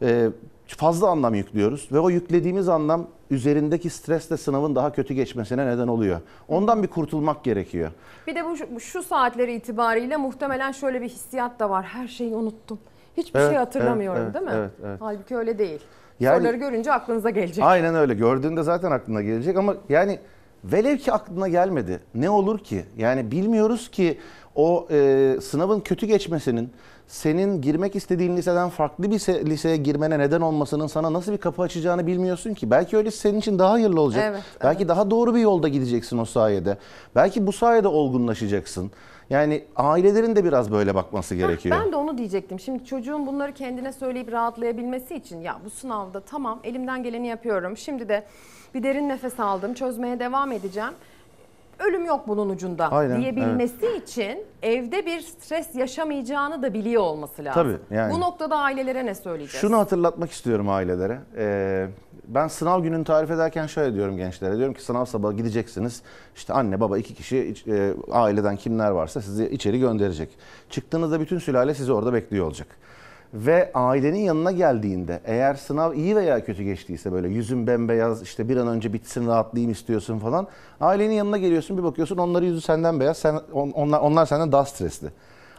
Ee, 0.03 0.29
fazla 0.67 1.09
anlam 1.09 1.35
yüklüyoruz 1.35 1.89
ve 1.93 1.99
o 1.99 2.11
yüklediğimiz 2.11 2.69
anlam 2.69 3.07
üzerindeki 3.31 3.91
stresle 3.91 4.37
sınavın 4.37 4.75
daha 4.75 4.93
kötü 4.93 5.15
geçmesine 5.15 5.67
neden 5.67 5.89
oluyor. 5.89 6.21
Ondan 6.49 6.83
bir 6.83 6.89
kurtulmak 6.89 7.45
gerekiyor. 7.45 7.91
Bir 8.27 8.35
de 8.35 8.45
bu 8.75 8.81
şu, 8.81 9.03
saatleri 9.03 9.55
itibariyle 9.55 10.17
muhtemelen 10.17 10.73
şöyle 10.73 11.01
bir 11.01 11.09
hissiyat 11.09 11.61
da 11.61 11.71
var. 11.71 11.85
Her 11.85 12.09
şeyi 12.09 12.35
unuttum. 12.35 12.79
Hiçbir 13.17 13.41
Evet, 13.41 13.49
şey 13.51 13.59
hatırlamıyorum 13.59 14.23
evet, 14.23 14.35
değil 14.35 14.45
mi? 14.45 14.53
evet, 14.55 14.71
evet. 14.85 14.99
Halbuki 15.01 15.37
öyle 15.37 15.59
değil. 15.59 15.81
Yani- 16.21 16.37
Soruları 16.39 16.57
görünce 16.57 16.93
aklınıza 16.93 17.31
gelecek. 17.31 17.65
Aynen 17.65 17.95
öyle. 17.95 18.15
Gördüğünde 18.15 18.63
zaten 18.63 18.91
aklına 18.91 19.23
gelecek 19.23 19.57
ama 19.57 19.75
yani 19.89 20.19
velev 20.65 20.97
ki 20.97 21.13
aklına 21.13 21.49
gelmedi. 21.49 22.01
Ne 22.15 22.31
olur 22.31 22.59
ki? 22.59 22.85
Yani 22.97 23.31
bilmiyoruz 23.31 23.91
ki 23.91 24.19
o 24.55 24.87
e, 24.91 25.37
sınavın 25.43 25.81
kötü 25.81 26.07
geçmesinin 26.07 26.71
senin 27.07 27.61
girmek 27.61 27.97
istediğin 27.97 28.37
liseden 28.37 28.69
farklı 28.69 29.11
bir 29.11 29.19
se- 29.19 29.47
liseye 29.47 29.77
girmene 29.77 30.19
neden 30.19 30.41
olmasının 30.41 30.87
sana 30.87 31.13
nasıl 31.13 31.33
bir 31.33 31.39
kapı 31.39 31.63
açacağını 31.63 32.07
bilmiyorsun 32.07 32.55
ki. 32.55 32.71
Belki 32.71 32.97
öyle 32.97 33.11
senin 33.11 33.39
için 33.39 33.59
daha 33.59 33.71
hayırlı 33.73 34.01
olacak. 34.01 34.25
Evet, 34.27 34.43
Belki 34.65 34.89
daha 34.89 35.11
doğru 35.11 35.35
bir 35.35 35.41
yolda 35.41 35.69
gideceksin 35.69 36.19
o 36.19 36.25
sayede. 36.25 36.79
Belki 37.15 37.47
bu 37.47 37.53
sayede 37.53 37.89
olgunlaşacaksın. 37.89 38.91
Yani 39.31 39.65
ailelerin 39.77 40.37
de 40.37 40.45
biraz 40.45 40.73
böyle 40.73 40.95
bakması 40.95 41.35
gerekiyor. 41.35 41.77
Ben 41.85 41.93
de 41.93 41.97
onu 41.97 42.19
diyecektim. 42.19 42.61
Şimdi 42.61 42.85
çocuğun 42.85 43.27
bunları 43.27 43.53
kendine 43.53 43.93
söyleyip 43.93 44.33
rahatlayabilmesi 44.33 45.15
için 45.15 45.41
ya 45.41 45.59
bu 45.65 45.71
sınavda 45.71 46.21
tamam 46.21 46.61
elimden 46.65 47.03
geleni 47.03 47.27
yapıyorum. 47.27 47.77
Şimdi 47.77 48.09
de 48.09 48.25
bir 48.75 48.83
derin 48.83 49.09
nefes 49.09 49.41
aldım. 49.41 49.75
Çözmeye 49.75 50.21
devam 50.21 50.53
edeceğim. 50.53 50.93
Ölüm 51.89 52.05
yok 52.05 52.29
bunun 52.29 52.49
ucunda 52.51 52.93
Aynen, 52.93 53.21
diyebilmesi 53.21 53.97
için 53.97 54.45
evde 54.63 55.07
bir 55.07 55.21
stres 55.21 55.75
yaşamayacağını 55.75 56.63
da 56.63 56.75
biliyor 56.75 57.03
olması 57.03 57.45
lazım. 57.45 57.63
Tabii, 57.63 57.97
yani. 57.97 58.15
Bu 58.15 58.21
noktada 58.21 58.57
ailelere 58.57 59.07
ne 59.07 59.15
söyleyeceğiz? 59.15 59.61
Şunu 59.61 59.79
hatırlatmak 59.79 60.31
istiyorum 60.31 60.69
ailelere. 60.69 61.19
Ee, 61.37 61.87
ben 62.29 62.49
sınav 62.49 62.83
gününü 62.83 63.05
tarif 63.05 63.31
ederken 63.31 63.67
şöyle 63.67 63.95
diyorum 63.95 64.17
gençlere. 64.17 64.57
Diyorum 64.57 64.75
ki 64.75 64.83
sınav 64.83 65.05
sabahı 65.05 65.37
gideceksiniz. 65.37 66.03
İşte 66.37 66.53
anne 66.53 66.81
baba 66.81 66.99
iki 66.99 67.15
kişi 67.15 67.55
e, 67.69 67.95
aileden 68.11 68.57
kimler 68.57 68.91
varsa 68.91 69.21
sizi 69.21 69.49
içeri 69.49 69.79
gönderecek. 69.81 70.39
Çıktığınızda 70.71 71.21
bütün 71.21 71.39
sülale 71.39 71.75
sizi 71.75 71.93
orada 71.93 72.13
bekliyor 72.13 72.47
olacak. 72.47 72.69
Ve 73.35 73.71
ailenin 73.75 74.19
yanına 74.19 74.51
geldiğinde 74.51 75.21
eğer 75.25 75.55
sınav 75.55 75.93
iyi 75.93 76.17
veya 76.17 76.45
kötü 76.45 76.63
geçtiyse 76.63 77.13
böyle 77.13 77.29
yüzün 77.29 77.67
bembeyaz 77.67 78.23
işte 78.23 78.49
bir 78.49 78.57
an 78.57 78.69
önce 78.69 78.93
bitsin 78.93 79.27
rahatlayayım 79.27 79.73
istiyorsun 79.73 80.19
falan. 80.19 80.47
Ailenin 80.81 81.15
yanına 81.15 81.39
geliyorsun 81.39 81.79
bir 81.79 81.83
bakıyorsun 81.83 82.17
onların 82.17 82.47
yüzü 82.47 82.61
senden 82.61 83.01
beyaz 83.01 83.17
sen, 83.17 83.41
on- 83.53 83.71
onlar, 83.71 84.01
onlar 84.01 84.27
senden 84.27 84.53
daha 84.53 84.65
stresli. 84.65 85.09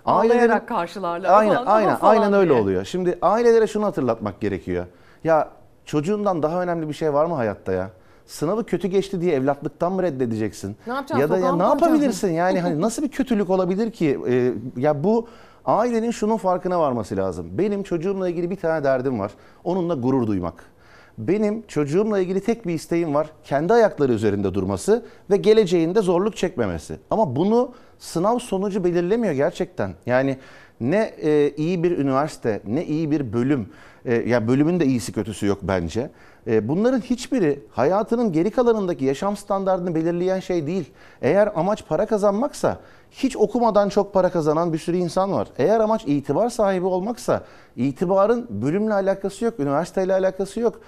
Ağlayarak 0.06 0.68
karşılarlar 0.68 1.40
Aynen 1.40 1.54
falan, 1.54 1.66
aynen 1.66 1.96
falan 1.96 2.16
aynen 2.16 2.34
öyle 2.34 2.50
diye. 2.50 2.62
oluyor. 2.62 2.86
Şimdi 2.86 3.18
ailelere 3.22 3.68
şunu 3.68 3.86
hatırlatmak 3.86 4.42
gerekiyor. 4.42 4.86
Ya 5.24 5.50
çocuğundan 5.86 6.44
daha 6.44 6.62
önemli 6.62 6.88
bir 6.90 6.94
şey 6.94 7.14
var 7.14 7.26
mı 7.26 7.34
hayatta 7.34 7.72
ya? 7.72 7.90
Sınavı 8.26 8.66
kötü 8.66 8.88
geçti 8.88 9.22
diye 9.22 9.34
evlatlıktan 9.36 9.92
mı 9.94 10.04
reddedeceksin? 10.04 10.76
Ne 10.88 10.94
yapacaksın, 10.94 11.22
Ya 11.22 11.30
da 11.30 11.38
ya 11.38 11.56
ne 11.56 11.64
yapabilirsin? 11.64 12.32
Yani 12.32 12.60
hani 12.60 12.82
nasıl 12.82 13.04
bir 13.04 13.12
kötülük 13.12 13.50
olabilir 13.50 13.92
ki? 13.92 14.20
Ee, 14.28 14.54
ya 14.78 15.04
bu 15.04 15.28
ailenin 15.66 16.12
şunun 16.12 16.38
farkına 16.38 16.80
varması 16.80 17.18
lazım. 17.18 17.48
Benim 17.52 17.84
çocuğumla 17.84 18.30
ilgili 18.30 18.50
bir 18.50 18.56
tane 18.56 18.84
derdim 18.84 19.20
var. 19.20 19.32
Onunla 19.64 19.94
gurur 19.94 20.28
duymak. 20.28 20.74
Benim 21.18 21.64
çocuğumla 21.68 22.20
ilgili 22.20 22.42
tek 22.42 22.68
bir 22.68 22.74
isteğim 22.74 23.14
var. 23.14 23.30
Kendi 23.44 23.74
ayakları 23.74 24.14
üzerinde 24.14 24.54
durması 24.54 25.06
ve 25.30 25.38
geleceğinde 25.38 26.02
zorluk 26.02 26.38
çekmemesi. 26.38 26.98
Ama 27.12 27.36
bunu 27.36 27.72
sınav 28.00 28.40
sonucu 28.40 28.84
belirlemiyor 28.84 29.34
gerçekten. 29.34 29.94
Yani 30.06 30.38
ne 30.82 31.14
e, 31.22 31.54
iyi 31.58 31.84
bir 31.84 31.98
üniversite, 31.98 32.62
ne 32.68 32.86
iyi 32.86 33.12
bir 33.12 33.34
bölüm. 33.34 33.70
E, 34.06 34.14
ya 34.14 34.48
bölümün 34.48 34.80
de 34.80 34.86
iyisi 34.86 35.12
kötüsü 35.14 35.46
yok 35.46 35.60
bence. 35.62 36.10
E, 36.48 36.68
bunların 36.68 37.00
hiçbiri 37.00 37.60
hayatının 37.72 38.32
geri 38.32 38.52
kalanındaki 38.52 39.06
yaşam 39.06 39.38
standartını 39.38 39.96
belirleyen 39.96 40.40
şey 40.40 40.68
değil. 40.68 40.92
Eğer 41.22 41.52
amaç 41.56 41.88
para 41.88 42.06
kazanmaksa 42.06 42.80
hiç 43.14 43.38
okumadan 43.38 43.90
çok 43.90 44.14
para 44.14 44.30
kazanan 44.30 44.74
bir 44.74 44.78
sürü 44.78 44.98
insan 44.98 45.32
var. 45.32 45.48
Eğer 45.58 45.80
amaç 45.80 46.04
itibar 46.06 46.50
sahibi 46.50 46.86
olmaksa 46.86 47.44
itibarın 47.76 48.48
bölümle 48.50 48.94
alakası 48.94 49.46
yok, 49.46 49.60
üniversiteyle 49.60 50.14
alakası 50.14 50.60
yok 50.60 50.80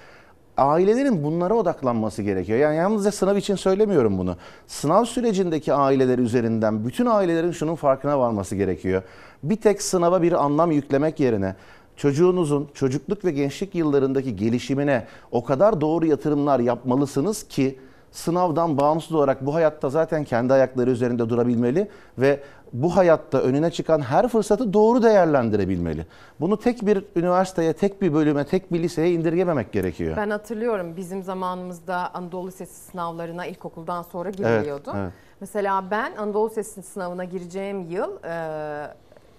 ailelerin 0.56 1.24
bunlara 1.24 1.54
odaklanması 1.54 2.22
gerekiyor. 2.22 2.58
Yani 2.58 2.76
yalnızca 2.76 3.12
sınav 3.12 3.36
için 3.36 3.54
söylemiyorum 3.54 4.18
bunu. 4.18 4.36
Sınav 4.66 5.04
sürecindeki 5.04 5.72
aileler 5.72 6.18
üzerinden 6.18 6.84
bütün 6.84 7.06
ailelerin 7.06 7.52
şunun 7.52 7.74
farkına 7.74 8.18
varması 8.18 8.56
gerekiyor. 8.56 9.02
Bir 9.42 9.56
tek 9.56 9.82
sınava 9.82 10.22
bir 10.22 10.44
anlam 10.44 10.70
yüklemek 10.70 11.20
yerine 11.20 11.56
çocuğunuzun 11.96 12.68
çocukluk 12.74 13.24
ve 13.24 13.30
gençlik 13.30 13.74
yıllarındaki 13.74 14.36
gelişimine 14.36 15.06
o 15.30 15.44
kadar 15.44 15.80
doğru 15.80 16.06
yatırımlar 16.06 16.60
yapmalısınız 16.60 17.42
ki 17.48 17.78
sınavdan 18.12 18.78
bağımsız 18.78 19.12
olarak 19.12 19.46
bu 19.46 19.54
hayatta 19.54 19.90
zaten 19.90 20.24
kendi 20.24 20.52
ayakları 20.52 20.90
üzerinde 20.90 21.28
durabilmeli 21.28 21.88
ve 22.18 22.40
bu 22.72 22.96
hayatta 22.96 23.38
önüne 23.42 23.70
çıkan 23.70 24.00
her 24.00 24.28
fırsatı 24.28 24.72
doğru 24.72 25.02
değerlendirebilmeli. 25.02 26.06
Bunu 26.40 26.58
tek 26.60 26.86
bir 26.86 27.04
üniversiteye, 27.16 27.72
tek 27.72 28.02
bir 28.02 28.14
bölüme, 28.14 28.44
tek 28.44 28.72
bir 28.72 28.82
liseye 28.82 29.12
indirgememek 29.12 29.72
gerekiyor. 29.72 30.16
Ben 30.16 30.30
hatırlıyorum 30.30 30.96
bizim 30.96 31.22
zamanımızda 31.22 32.14
Anadolu 32.14 32.46
Lisesi 32.46 32.90
sınavlarına 32.90 33.46
ilkokuldan 33.46 34.02
sonra 34.02 34.30
giriliyordu. 34.30 34.92
evet. 34.96 35.12
Mesela 35.40 35.90
ben 35.90 36.16
Anadolu 36.16 36.48
Lisesi 36.50 36.82
sınavına 36.82 37.24
gireceğim 37.24 37.90
yıl 37.90 38.10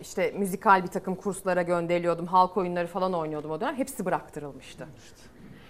işte 0.01 0.33
müzikal 0.37 0.83
bir 0.83 0.87
takım 0.87 1.15
kurslara 1.15 1.61
gönderiliyordum. 1.61 2.25
Halk 2.25 2.57
oyunları 2.57 2.87
falan 2.87 3.13
oynuyordum 3.13 3.51
o 3.51 3.61
dönem. 3.61 3.75
Hepsi 3.75 4.05
bıraktırılmıştı. 4.05 4.87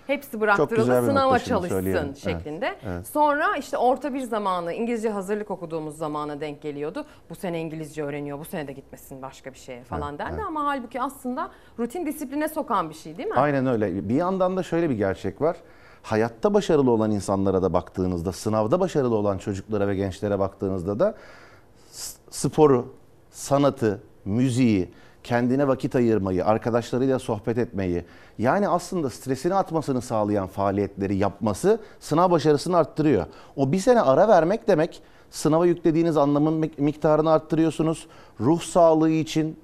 Hepsi 0.08 0.42
bıraktırıldı 0.42 1.06
sınava 1.06 1.40
çalışsın 1.40 1.70
söyleyelim. 1.70 2.04
Evet, 2.06 2.18
şeklinde. 2.18 2.76
evet. 2.86 3.08
Sonra 3.08 3.58
işte 3.58 3.78
orta 3.78 4.14
bir 4.14 4.22
zamanı 4.22 4.74
İngilizce 4.74 5.10
hazırlık 5.10 5.52
okuduğumuz 5.52 5.98
zamana 5.98 6.42
denk 6.42 6.62
geliyordu. 6.62 7.06
Bu 7.30 7.36
sene 7.36 7.60
İngilizce 7.62 8.04
öğreniyor, 8.04 8.40
bu 8.40 8.46
sene 8.46 8.68
de 8.68 8.74
gitmesin 8.74 9.22
başka 9.22 9.54
bir 9.54 9.58
şeye 9.58 9.84
falan 9.84 10.10
Evet, 10.10 10.20
dendi. 10.20 10.34
evet. 10.36 10.46
Ama 10.48 10.66
halbuki 10.66 11.02
aslında 11.02 11.52
rutin 11.80 12.06
disipline 12.06 12.48
sokan 12.48 12.90
bir 12.90 12.96
şey 12.96 13.18
değil 13.18 13.30
mi? 13.30 13.36
Aynen 13.36 13.66
öyle. 13.68 14.10
Bir 14.10 14.16
yandan 14.16 14.58
da 14.58 14.64
şöyle 14.64 14.90
bir 14.90 14.96
gerçek 14.96 15.42
var. 15.42 15.58
Hayatta 16.02 16.54
başarılı 16.54 16.92
olan 16.92 17.12
insanlara 17.12 17.62
da 17.62 17.74
baktığınızda, 17.74 18.32
sınavda 18.32 18.80
başarılı 18.80 19.16
olan 19.16 19.38
çocuklara 19.38 19.88
ve 19.88 19.96
gençlere 19.96 20.40
baktığınızda 20.40 21.00
da 21.00 21.16
sporu, 22.30 22.94
sanatı, 23.32 24.02
müziği, 24.26 24.90
kendine 25.28 25.68
vakit 25.68 25.96
ayırmayı, 25.96 26.46
arkadaşlarıyla 26.46 27.20
sohbet 27.20 27.58
etmeyi, 27.58 28.04
yani 28.38 28.68
aslında 28.68 29.10
stresini 29.10 29.56
atmasını 29.56 30.02
sağlayan 30.02 30.48
faaliyetleri 30.48 31.16
yapması 31.16 31.80
sınav 32.00 32.32
başarısını 32.32 32.78
arttırıyor. 32.78 33.26
O 33.56 33.72
bir 33.72 33.80
sene 33.80 34.02
ara 34.02 34.28
vermek 34.28 34.68
demek 34.68 35.02
sınava 35.32 35.66
yüklediğiniz 35.66 36.18
anlamın 36.18 36.64
mik- 36.64 36.82
miktarını 36.82 37.32
arttırıyorsunuz. 37.32 38.08
Ruh 38.40 38.62
sağlığı 38.62 39.10
için, 39.10 39.58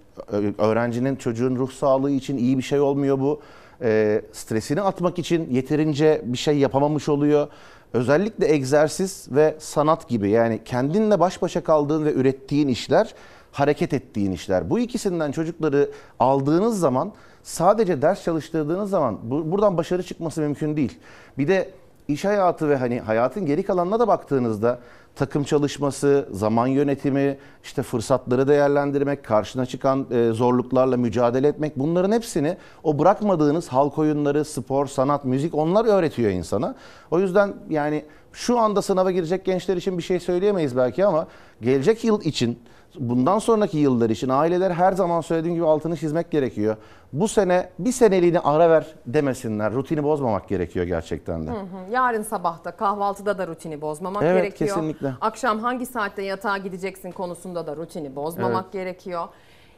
öğrencinin, 0.58 1.16
çocuğun 1.16 1.56
ruh 1.56 1.72
sağlığı 1.72 2.12
için 2.12 2.38
iyi 2.38 2.58
bir 2.58 2.64
şey 2.64 2.80
olmuyor 2.80 3.20
bu. 3.20 3.42
Ee, 3.82 4.22
stresini 4.32 4.82
atmak 4.82 5.20
için 5.20 5.50
yeterince 5.52 6.22
bir 6.26 6.38
şey 6.38 6.58
yapamamış 6.58 7.10
oluyor. 7.10 7.48
Özellikle 7.94 8.54
egzersiz 8.54 9.28
ve 9.32 9.56
sanat 9.60 10.10
gibi 10.10 10.30
yani 10.30 10.60
kendinle 10.66 11.20
baş 11.20 11.42
başa 11.42 11.64
kaldığın 11.64 12.06
ve 12.06 12.14
ürettiğin 12.14 12.68
işler, 12.68 13.14
hareket 13.54 13.94
ettiğin 13.94 14.32
işler. 14.32 14.70
Bu 14.70 14.80
ikisinden 14.80 15.32
çocukları 15.32 15.92
aldığınız 16.20 16.80
zaman 16.80 17.12
sadece 17.44 18.02
ders 18.02 18.24
çalıştırdığınız 18.24 18.90
zaman 18.90 19.18
bu, 19.24 19.52
buradan 19.52 19.78
başarı 19.78 20.04
çıkması 20.04 20.42
mümkün 20.42 20.78
değil. 20.78 21.00
Bir 21.38 21.48
de 21.48 21.70
iş 22.08 22.26
hayatı 22.26 22.70
ve 22.70 22.76
hani 22.76 23.00
hayatın 23.00 23.46
geri 23.46 23.64
kalanına 23.64 24.00
da 24.00 24.08
baktığınızda 24.08 24.80
takım 25.16 25.44
çalışması, 25.44 26.30
zaman 26.32 26.68
yönetimi, 26.68 27.38
işte 27.64 27.84
fırsatları 27.84 28.48
değerlendirmek, 28.48 29.24
karşına 29.26 29.66
çıkan 29.66 30.06
e, 30.12 30.32
zorluklarla 30.32 30.98
mücadele 30.98 31.48
etmek 31.48 31.80
bunların 31.80 32.12
hepsini 32.12 32.58
o 32.84 33.00
bırakmadığınız 33.00 33.68
halk 33.68 33.98
oyunları, 33.98 34.46
spor, 34.46 34.88
sanat, 34.88 35.26
müzik 35.26 35.56
onlar 35.56 35.86
öğretiyor 35.86 36.32
insana. 36.32 36.76
O 37.12 37.20
yüzden 37.20 37.54
yani 37.70 38.06
şu 38.34 38.60
anda 38.60 38.82
sınava 38.82 39.12
girecek 39.12 39.46
gençler 39.46 39.78
için 39.78 39.98
bir 39.98 40.04
şey 40.04 40.20
söyleyemeyiz 40.20 40.78
belki 40.78 41.06
ama 41.06 41.28
gelecek 41.62 42.04
yıl 42.04 42.22
için 42.22 42.60
bundan 43.00 43.40
sonraki 43.40 43.78
yıllar 43.78 44.10
için 44.10 44.30
aileler 44.30 44.72
her 44.72 44.92
zaman 44.94 45.22
söylediğim 45.22 45.56
gibi 45.56 45.66
altını 45.66 45.98
çizmek 45.98 46.32
gerekiyor. 46.32 46.76
Bu 47.14 47.28
sene 47.28 47.70
bir 47.80 47.92
seneliğine 47.92 48.40
ara 48.40 48.70
ver 48.70 48.86
demesinler. 49.06 49.74
Rutini 49.74 50.04
bozmamak 50.04 50.48
gerekiyor 50.50 50.86
gerçekten 50.86 51.48
de. 51.48 51.52
Hı 51.52 51.56
hı. 51.56 51.92
Yarın 51.92 52.24
sabahta 52.24 52.72
kahvaltıda 52.72 53.38
da 53.38 53.48
rutini 53.48 53.82
bozmamak 53.82 54.24
Evet, 54.24 54.44
gerekiyor. 54.44 54.70
kesinlikle. 54.70 55.14
Akşam 55.22 55.60
hangi 55.60 55.86
saatte 55.86 56.22
yatağa 56.22 56.58
gideceksin 56.58 57.12
konusunda 57.12 57.68
da 57.68 57.76
rutini 57.76 58.16
bozmamak 58.16 58.72
gerekiyor. 58.72 59.28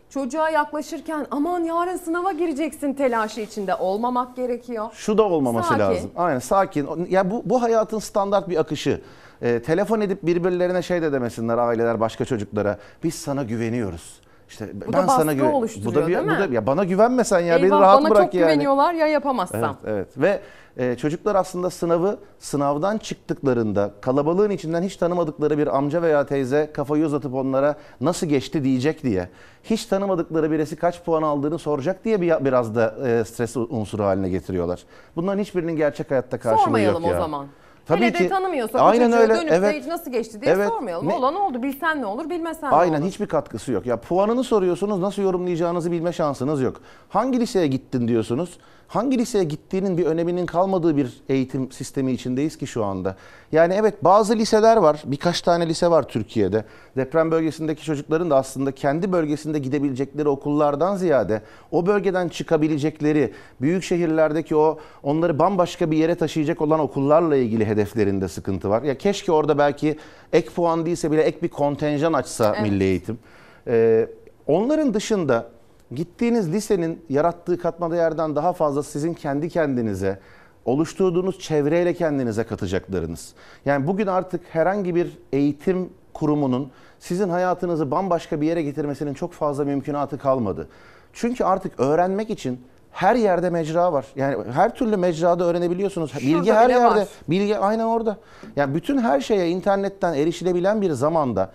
Çocuğa 0.09 0.49
yaklaşırken 0.49 1.27
aman 1.31 1.63
yarın 1.63 1.97
sınava 1.97 2.31
gireceksin 2.31 2.93
telaşı 2.93 3.41
içinde 3.41 3.75
olmamak 3.75 4.35
gerekiyor. 4.35 4.85
Şu 4.93 5.17
da 5.17 5.23
olmaması 5.23 5.67
Sakin. 5.67 5.79
lazım. 5.83 6.11
Aynen 6.15 6.39
sakin. 6.39 7.07
Ya 7.09 7.31
bu 7.31 7.41
bu 7.45 7.61
hayatın 7.61 7.99
standart 7.99 8.49
bir 8.49 8.57
akışı. 8.57 9.01
Ee, 9.45 9.61
telefon 9.61 10.01
edip 10.01 10.25
birbirlerine 10.25 10.81
şey 10.81 11.01
de 11.01 11.11
demesinler 11.11 11.57
aileler 11.57 11.99
başka 11.99 12.25
çocuklara. 12.25 12.77
Biz 13.03 13.15
sana 13.15 13.43
güveniyoruz. 13.43 14.19
İşte 14.49 14.69
Bu 14.87 14.93
ben 14.93 15.03
da 15.03 15.07
sana 15.07 15.33
güven- 15.33 15.53
bu 15.85 15.95
da 15.95 16.07
bir, 16.07 16.17
bu 16.25 16.29
da 16.29 16.53
ya 16.53 16.67
bana 16.67 16.83
güvenmesen 16.83 17.39
ya 17.39 17.55
beni 17.57 17.65
Eyvah, 17.65 17.81
rahat 17.81 18.01
bana 18.01 18.09
bırak 18.09 18.23
çok 18.23 18.33
yani. 18.33 18.43
güveniyorlar 18.43 18.93
ya 18.93 19.07
yapamazsam. 19.07 19.77
Evet, 19.85 20.07
evet. 20.17 20.17
Ve 20.17 20.39
e, 20.83 20.95
çocuklar 20.95 21.35
aslında 21.35 21.69
sınavı 21.69 22.17
sınavdan 22.39 22.97
çıktıklarında 22.97 23.91
kalabalığın 24.01 24.49
içinden 24.49 24.81
hiç 24.83 24.97
tanımadıkları 24.97 25.57
bir 25.57 25.77
amca 25.77 26.01
veya 26.01 26.25
teyze 26.25 26.71
kafayı 26.73 27.05
uzatıp 27.05 27.33
onlara 27.33 27.75
nasıl 28.01 28.27
geçti 28.27 28.63
diyecek 28.63 29.03
diye. 29.03 29.29
Hiç 29.63 29.85
tanımadıkları 29.85 30.51
birisi 30.51 30.75
kaç 30.75 31.03
puan 31.03 31.23
aldığını 31.23 31.59
soracak 31.59 32.05
diye 32.05 32.21
bir, 32.21 32.45
biraz 32.45 32.75
da 32.75 32.95
e, 33.07 33.23
stres 33.23 33.57
unsuru 33.57 34.03
haline 34.03 34.29
getiriyorlar. 34.29 34.83
Bunların 35.15 35.39
hiçbirinin 35.39 35.75
gerçek 35.75 36.11
hayatta 36.11 36.39
karşılığı 36.39 36.63
Sormayalım 36.63 37.03
yok 37.03 37.11
ya. 37.11 37.17
o 37.17 37.21
zaman. 37.21 37.47
Tabii 37.85 38.01
Hele 38.01 38.13
de 38.13 38.17
ki. 38.17 38.29
tanımıyorsak 38.29 38.81
Aynen 38.81 39.01
o 39.01 39.11
çocuğa 39.11 39.19
öyle, 39.19 39.33
dönüp 39.35 39.51
evet. 39.51 39.85
de 39.85 39.89
nasıl 39.89 40.11
geçti 40.11 40.41
diye 40.41 40.51
Evet. 40.53 40.69
sormayalım. 40.69 41.07
Ne- 41.07 41.13
Olan 41.13 41.35
oldu 41.35 41.63
bilsen 41.63 42.01
ne 42.01 42.05
olur 42.05 42.29
bilmesen 42.29 42.71
ne 42.71 42.75
Aynen 42.75 43.01
olur. 43.01 43.07
hiçbir 43.09 43.25
katkısı 43.27 43.71
yok. 43.71 43.85
Ya 43.85 43.97
puanını 44.01 44.43
soruyorsunuz 44.43 44.99
nasıl 44.99 45.21
yorumlayacağınızı 45.21 45.91
bilme 45.91 46.13
şansınız 46.13 46.61
yok. 46.61 46.81
Hangi 47.09 47.39
liseye 47.39 47.67
gittin 47.67 48.07
diyorsunuz. 48.07 48.57
Hangi 48.87 49.17
liseye 49.17 49.43
gittiğinin 49.43 49.97
bir 49.97 50.05
öneminin 50.05 50.45
kalmadığı 50.45 50.97
bir 50.97 51.21
eğitim 51.29 51.71
sistemi 51.71 52.11
içindeyiz 52.11 52.57
ki 52.57 52.67
şu 52.67 52.85
anda. 52.85 53.15
Yani 53.51 53.73
evet 53.73 54.03
bazı 54.03 54.35
liseler 54.35 54.77
var. 54.77 55.03
Birkaç 55.05 55.41
tane 55.41 55.67
lise 55.69 55.91
var 55.91 56.03
Türkiye'de. 56.07 56.65
Deprem 56.97 57.31
bölgesindeki 57.31 57.83
çocukların 57.83 58.29
da 58.29 58.35
aslında 58.35 58.71
kendi 58.71 59.11
bölgesinde 59.11 59.59
gidebilecekleri 59.59 60.29
okullardan 60.29 60.95
ziyade 60.95 61.41
o 61.71 61.85
bölgeden 61.85 62.27
çıkabilecekleri 62.27 63.33
büyük 63.61 63.83
şehirlerdeki 63.83 64.55
o 64.55 64.79
onları 65.03 65.39
bambaşka 65.39 65.91
bir 65.91 65.97
yere 65.97 66.15
taşıyacak 66.15 66.61
olan 66.61 66.79
okullarla 66.79 67.35
ilgili 67.35 67.65
hedeflerinde 67.65 68.27
sıkıntı 68.27 68.69
var. 68.69 68.83
Ya 68.83 68.97
keşke 68.97 69.31
orada 69.31 69.57
belki 69.57 69.97
ek 70.33 70.49
puan 70.49 70.85
değilse 70.85 71.11
bile 71.11 71.21
ek 71.21 71.37
bir 71.41 71.49
kontenjan 71.49 72.13
açsa 72.13 72.53
Evet. 72.55 72.71
milli 72.71 72.83
eğitim. 72.83 73.19
Ee, 73.67 74.07
onların 74.47 74.93
dışında 74.93 75.54
gittiğiniz 75.91 76.53
lisenin 76.53 77.05
yarattığı 77.09 77.57
katma 77.57 77.91
değerden 77.91 78.35
daha 78.35 78.53
fazla 78.53 78.83
sizin 78.83 79.13
kendi 79.13 79.49
kendinize 79.49 80.19
oluşturduğunuz 80.65 81.39
çevreyle 81.39 81.93
kendinize 81.93 82.43
katacaklarınız. 82.43 83.33
Yani 83.65 83.87
bugün 83.87 84.07
artık 84.07 84.41
herhangi 84.51 84.95
bir 84.95 85.17
eğitim 85.33 85.89
kurumunun 86.13 86.71
sizin 86.99 87.29
hayatınızı 87.29 87.91
bambaşka 87.91 88.41
bir 88.41 88.47
yere 88.47 88.61
getirmesinin 88.63 89.13
çok 89.13 89.33
fazla 89.33 89.65
mümkünatı 89.65 90.17
kalmadı. 90.17 90.67
Çünkü 91.13 91.43
artık 91.43 91.79
öğrenmek 91.79 92.29
için 92.29 92.61
her 92.91 93.15
yerde 93.15 93.49
mecra 93.49 93.93
var. 93.93 94.05
Yani 94.15 94.51
her 94.51 94.75
türlü 94.75 94.97
mecrada 94.97 95.45
öğrenebiliyorsunuz. 95.45 96.13
bilgi 96.13 96.31
Şurada 96.31 96.55
her 96.55 96.69
bile 96.69 96.77
yerde. 96.77 96.99
var. 96.99 97.07
Bilgi 97.29 97.57
aynen 97.57 97.83
orada. 97.83 98.17
Yani 98.55 98.75
bütün 98.75 98.97
her 98.97 99.21
şeye 99.21 99.49
internetten 99.49 100.13
erişilebilen 100.13 100.81
bir 100.81 100.91
zamanda 100.91 101.51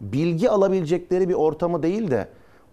bilgi 0.00 0.50
alabilecekleri 0.50 1.28
bir 1.28 1.34
ortamı 1.34 1.82
değil 1.82 2.10
de 2.10 2.28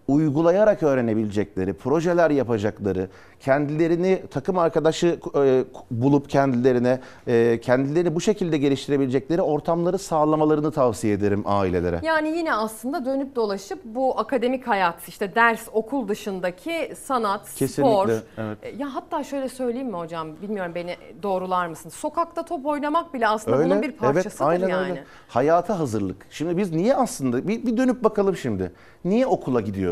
uygulayarak 0.08 0.82
öğrenebilecekleri, 0.82 1.72
projeler 1.72 2.30
yapacakları, 2.30 3.08
kendilerini 3.40 4.22
takım 4.30 4.58
arkadaşı 4.58 5.18
e, 5.36 5.64
bulup 5.90 6.30
kendilerine 6.30 7.00
e, 7.26 7.60
kendilerini 7.60 8.14
bu 8.14 8.20
şekilde 8.20 8.58
geliştirebilecekleri 8.58 9.42
ortamları 9.42 9.98
sağlamalarını 9.98 10.72
tavsiye 10.72 11.14
ederim 11.14 11.42
ailelere. 11.46 12.00
Yani 12.02 12.28
yine 12.28 12.54
aslında 12.54 13.04
dönüp 13.04 13.36
dolaşıp 13.36 13.84
bu 13.84 14.18
akademik 14.18 14.66
hayat 14.66 15.08
işte 15.08 15.34
ders 15.34 15.68
okul 15.72 16.08
dışındaki 16.08 16.92
sanat, 17.02 17.48
spor. 17.48 17.58
Kesinlikle, 17.58 18.18
evet. 18.38 18.58
E, 18.62 18.68
Ya 18.82 18.94
hatta 18.94 19.24
şöyle 19.24 19.48
söyleyeyim 19.48 19.88
mi 19.88 19.96
hocam 19.96 20.28
bilmiyorum 20.42 20.72
beni 20.74 20.96
doğrular 21.22 21.66
mısınız? 21.66 21.94
Sokakta 21.94 22.42
top 22.42 22.66
oynamak 22.66 23.14
bile 23.14 23.28
aslında 23.28 23.64
bunun 23.64 23.82
bir 23.82 23.92
parçasıdır 23.92 24.44
evet, 24.44 24.62
aynen 24.62 24.68
yani. 24.68 24.90
Öyle. 24.90 25.04
Hayata 25.28 25.78
hazırlık. 25.78 26.26
Şimdi 26.30 26.56
biz 26.56 26.72
niye 26.72 26.94
aslında 26.94 27.48
bir, 27.48 27.66
bir 27.66 27.76
dönüp 27.76 28.04
bakalım 28.04 28.36
şimdi. 28.36 28.72
Niye 29.04 29.26
okula 29.26 29.60
gidiyoruz? 29.60 29.91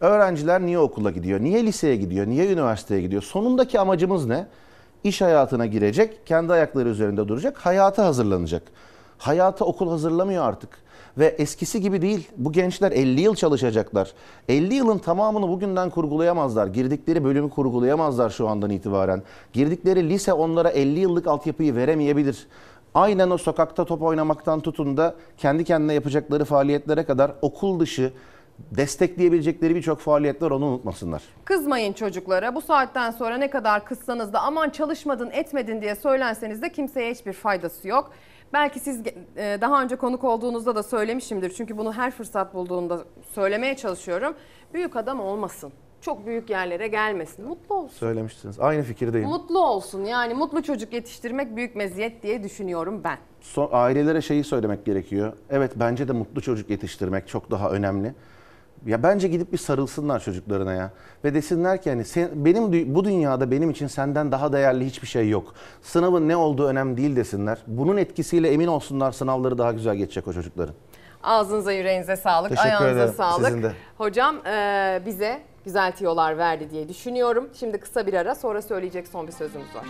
Öğrenciler 0.00 0.60
niye 0.60 0.78
okula 0.78 1.10
gidiyor? 1.10 1.40
Niye 1.40 1.66
liseye 1.66 1.96
gidiyor? 1.96 2.26
Niye 2.26 2.52
üniversiteye 2.52 3.00
gidiyor? 3.00 3.22
Sonundaki 3.22 3.80
amacımız 3.80 4.26
ne? 4.26 4.46
İş 5.04 5.20
hayatına 5.20 5.66
girecek, 5.66 6.26
kendi 6.26 6.52
ayakları 6.52 6.88
üzerinde 6.88 7.28
duracak, 7.28 7.58
hayata 7.58 8.04
hazırlanacak. 8.04 8.62
Hayata 9.18 9.64
okul 9.64 9.90
hazırlamıyor 9.90 10.44
artık. 10.44 10.82
Ve 11.18 11.26
eskisi 11.26 11.80
gibi 11.80 12.02
değil. 12.02 12.28
Bu 12.36 12.52
gençler 12.52 12.92
50 12.92 13.20
yıl 13.20 13.34
çalışacaklar. 13.34 14.12
50 14.48 14.74
yılın 14.74 14.98
tamamını 14.98 15.48
bugünden 15.48 15.90
kurgulayamazlar. 15.90 16.66
Girdikleri 16.66 17.24
bölümü 17.24 17.50
kurgulayamazlar 17.50 18.30
şu 18.30 18.48
andan 18.48 18.70
itibaren. 18.70 19.22
Girdikleri 19.52 20.08
lise 20.08 20.32
onlara 20.32 20.70
50 20.70 21.00
yıllık 21.00 21.26
altyapıyı 21.26 21.74
veremeyebilir. 21.76 22.46
Aynen 22.94 23.30
o 23.30 23.38
sokakta 23.38 23.84
top 23.84 24.02
oynamaktan 24.02 24.60
tutun 24.60 24.96
da 24.96 25.14
kendi 25.38 25.64
kendine 25.64 25.94
yapacakları 25.94 26.44
faaliyetlere 26.44 27.04
kadar 27.04 27.32
okul 27.42 27.80
dışı 27.80 28.12
destekleyebilecekleri 28.58 29.74
birçok 29.74 29.98
faaliyet 29.98 30.42
var 30.42 30.50
onu 30.50 30.64
unutmasınlar. 30.66 31.22
Kızmayın 31.44 31.92
çocuklara. 31.92 32.54
Bu 32.54 32.60
saatten 32.60 33.10
sonra 33.10 33.36
ne 33.36 33.50
kadar 33.50 33.84
kızsanız 33.84 34.32
da 34.32 34.40
aman 34.40 34.70
çalışmadın 34.70 35.30
etmedin 35.30 35.82
diye 35.82 35.94
söylenseniz 35.94 36.62
de 36.62 36.72
kimseye 36.72 37.10
hiçbir 37.10 37.32
faydası 37.32 37.88
yok. 37.88 38.12
Belki 38.52 38.80
siz 38.80 39.00
e, 39.36 39.58
daha 39.60 39.82
önce 39.82 39.96
konuk 39.96 40.24
olduğunuzda 40.24 40.74
da 40.74 40.82
söylemişimdir. 40.82 41.50
Çünkü 41.50 41.78
bunu 41.78 41.92
her 41.92 42.10
fırsat 42.10 42.54
bulduğumda 42.54 42.98
söylemeye 43.34 43.76
çalışıyorum. 43.76 44.34
Büyük 44.74 44.96
adam 44.96 45.20
olmasın. 45.20 45.72
Çok 46.00 46.26
büyük 46.26 46.50
yerlere 46.50 46.88
gelmesin. 46.88 47.48
Mutlu 47.48 47.74
olsun. 47.74 47.96
Söylemiştiniz. 47.96 48.60
Aynı 48.60 48.82
fikirdeyim. 48.82 49.28
Mutlu 49.28 49.58
olsun. 49.66 50.04
Yani 50.04 50.34
mutlu 50.34 50.62
çocuk 50.62 50.92
yetiştirmek 50.92 51.56
büyük 51.56 51.76
meziyet 51.76 52.22
diye 52.22 52.42
düşünüyorum 52.42 53.00
ben. 53.04 53.18
Son, 53.40 53.68
ailelere 53.72 54.22
şeyi 54.22 54.44
söylemek 54.44 54.84
gerekiyor. 54.84 55.32
Evet 55.50 55.72
bence 55.76 56.08
de 56.08 56.12
mutlu 56.12 56.40
çocuk 56.40 56.70
yetiştirmek 56.70 57.28
çok 57.28 57.50
daha 57.50 57.70
önemli. 57.70 58.14
Ya 58.86 59.02
bence 59.02 59.28
gidip 59.28 59.52
bir 59.52 59.58
sarılsınlar 59.58 60.20
çocuklarına 60.20 60.72
ya. 60.72 60.90
Ve 61.24 61.34
desinler 61.34 61.82
ki 61.82 61.90
hani 61.90 62.04
sen, 62.04 62.28
benim 62.34 62.94
bu 62.94 63.04
dünyada 63.04 63.50
benim 63.50 63.70
için 63.70 63.86
senden 63.86 64.32
daha 64.32 64.52
değerli 64.52 64.86
hiçbir 64.86 65.06
şey 65.06 65.28
yok. 65.28 65.54
Sınavın 65.82 66.28
ne 66.28 66.36
olduğu 66.36 66.66
önemli 66.66 66.96
değil 66.96 67.16
desinler. 67.16 67.58
Bunun 67.66 67.96
etkisiyle 67.96 68.52
emin 68.52 68.66
olsunlar 68.66 69.12
sınavları 69.12 69.58
daha 69.58 69.72
güzel 69.72 69.96
geçecek 69.96 70.28
o 70.28 70.32
çocukların. 70.32 70.74
Ağzınıza 71.22 71.72
yüreğinize 71.72 72.16
sağlık, 72.16 72.48
Teşekkür 72.50 72.68
ayağınıza 72.68 72.90
ederim. 73.00 73.14
sağlık. 73.16 73.46
Sizin 73.46 73.62
de. 73.62 73.72
Hocam 73.98 74.46
e, 74.46 75.02
bize 75.06 75.40
güzel 75.64 75.92
tiyolar 75.92 76.38
verdi 76.38 76.70
diye 76.70 76.88
düşünüyorum. 76.88 77.48
Şimdi 77.54 77.78
kısa 77.78 78.06
bir 78.06 78.14
ara 78.14 78.34
sonra 78.34 78.62
söyleyecek 78.62 79.08
son 79.08 79.26
bir 79.26 79.32
sözümüz 79.32 79.74
var. 79.74 79.84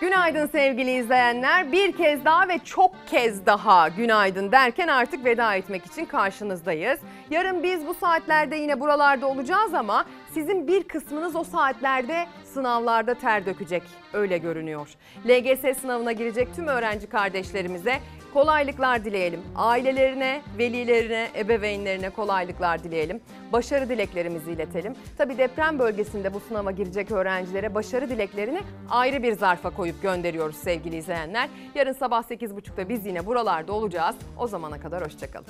Günaydın 0.00 0.46
sevgili 0.46 0.90
izleyenler. 0.90 1.72
Bir 1.72 1.92
kez 1.92 2.24
daha 2.24 2.48
ve 2.48 2.58
çok 2.58 2.90
kez 3.06 3.46
daha 3.46 3.88
günaydın 3.88 4.52
derken 4.52 4.88
artık 4.88 5.24
veda 5.24 5.54
etmek 5.54 5.86
için 5.86 6.04
karşınızdayız. 6.04 7.00
Yarın 7.30 7.62
biz 7.62 7.86
bu 7.86 7.94
saatlerde 7.94 8.56
yine 8.56 8.80
buralarda 8.80 9.26
olacağız 9.26 9.74
ama 9.74 10.04
sizin 10.36 10.66
bir 10.66 10.82
kısmınız 10.82 11.36
o 11.36 11.44
saatlerde 11.44 12.26
sınavlarda 12.44 13.14
ter 13.14 13.46
dökecek. 13.46 13.82
Öyle 14.12 14.38
görünüyor. 14.38 14.88
LGS 15.26 15.80
sınavına 15.80 16.12
girecek 16.12 16.48
tüm 16.56 16.66
öğrenci 16.66 17.06
kardeşlerimize 17.06 18.00
kolaylıklar 18.32 19.04
dileyelim. 19.04 19.40
Ailelerine, 19.54 20.42
velilerine, 20.58 21.28
ebeveynlerine 21.36 22.10
kolaylıklar 22.10 22.84
dileyelim. 22.84 23.20
Başarı 23.52 23.88
dileklerimizi 23.88 24.52
iletelim. 24.52 24.94
Tabi 25.18 25.38
deprem 25.38 25.78
bölgesinde 25.78 26.34
bu 26.34 26.40
sınava 26.40 26.70
girecek 26.70 27.10
öğrencilere 27.10 27.74
başarı 27.74 28.08
dileklerini 28.08 28.60
ayrı 28.90 29.22
bir 29.22 29.32
zarfa 29.32 29.70
koyup 29.70 30.02
gönderiyoruz 30.02 30.56
sevgili 30.56 30.96
izleyenler. 30.96 31.48
Yarın 31.74 31.92
sabah 31.92 32.22
8.30'da 32.22 32.88
biz 32.88 33.06
yine 33.06 33.26
buralarda 33.26 33.72
olacağız. 33.72 34.16
O 34.38 34.46
zamana 34.46 34.80
kadar 34.80 35.04
hoşçakalın. 35.04 35.46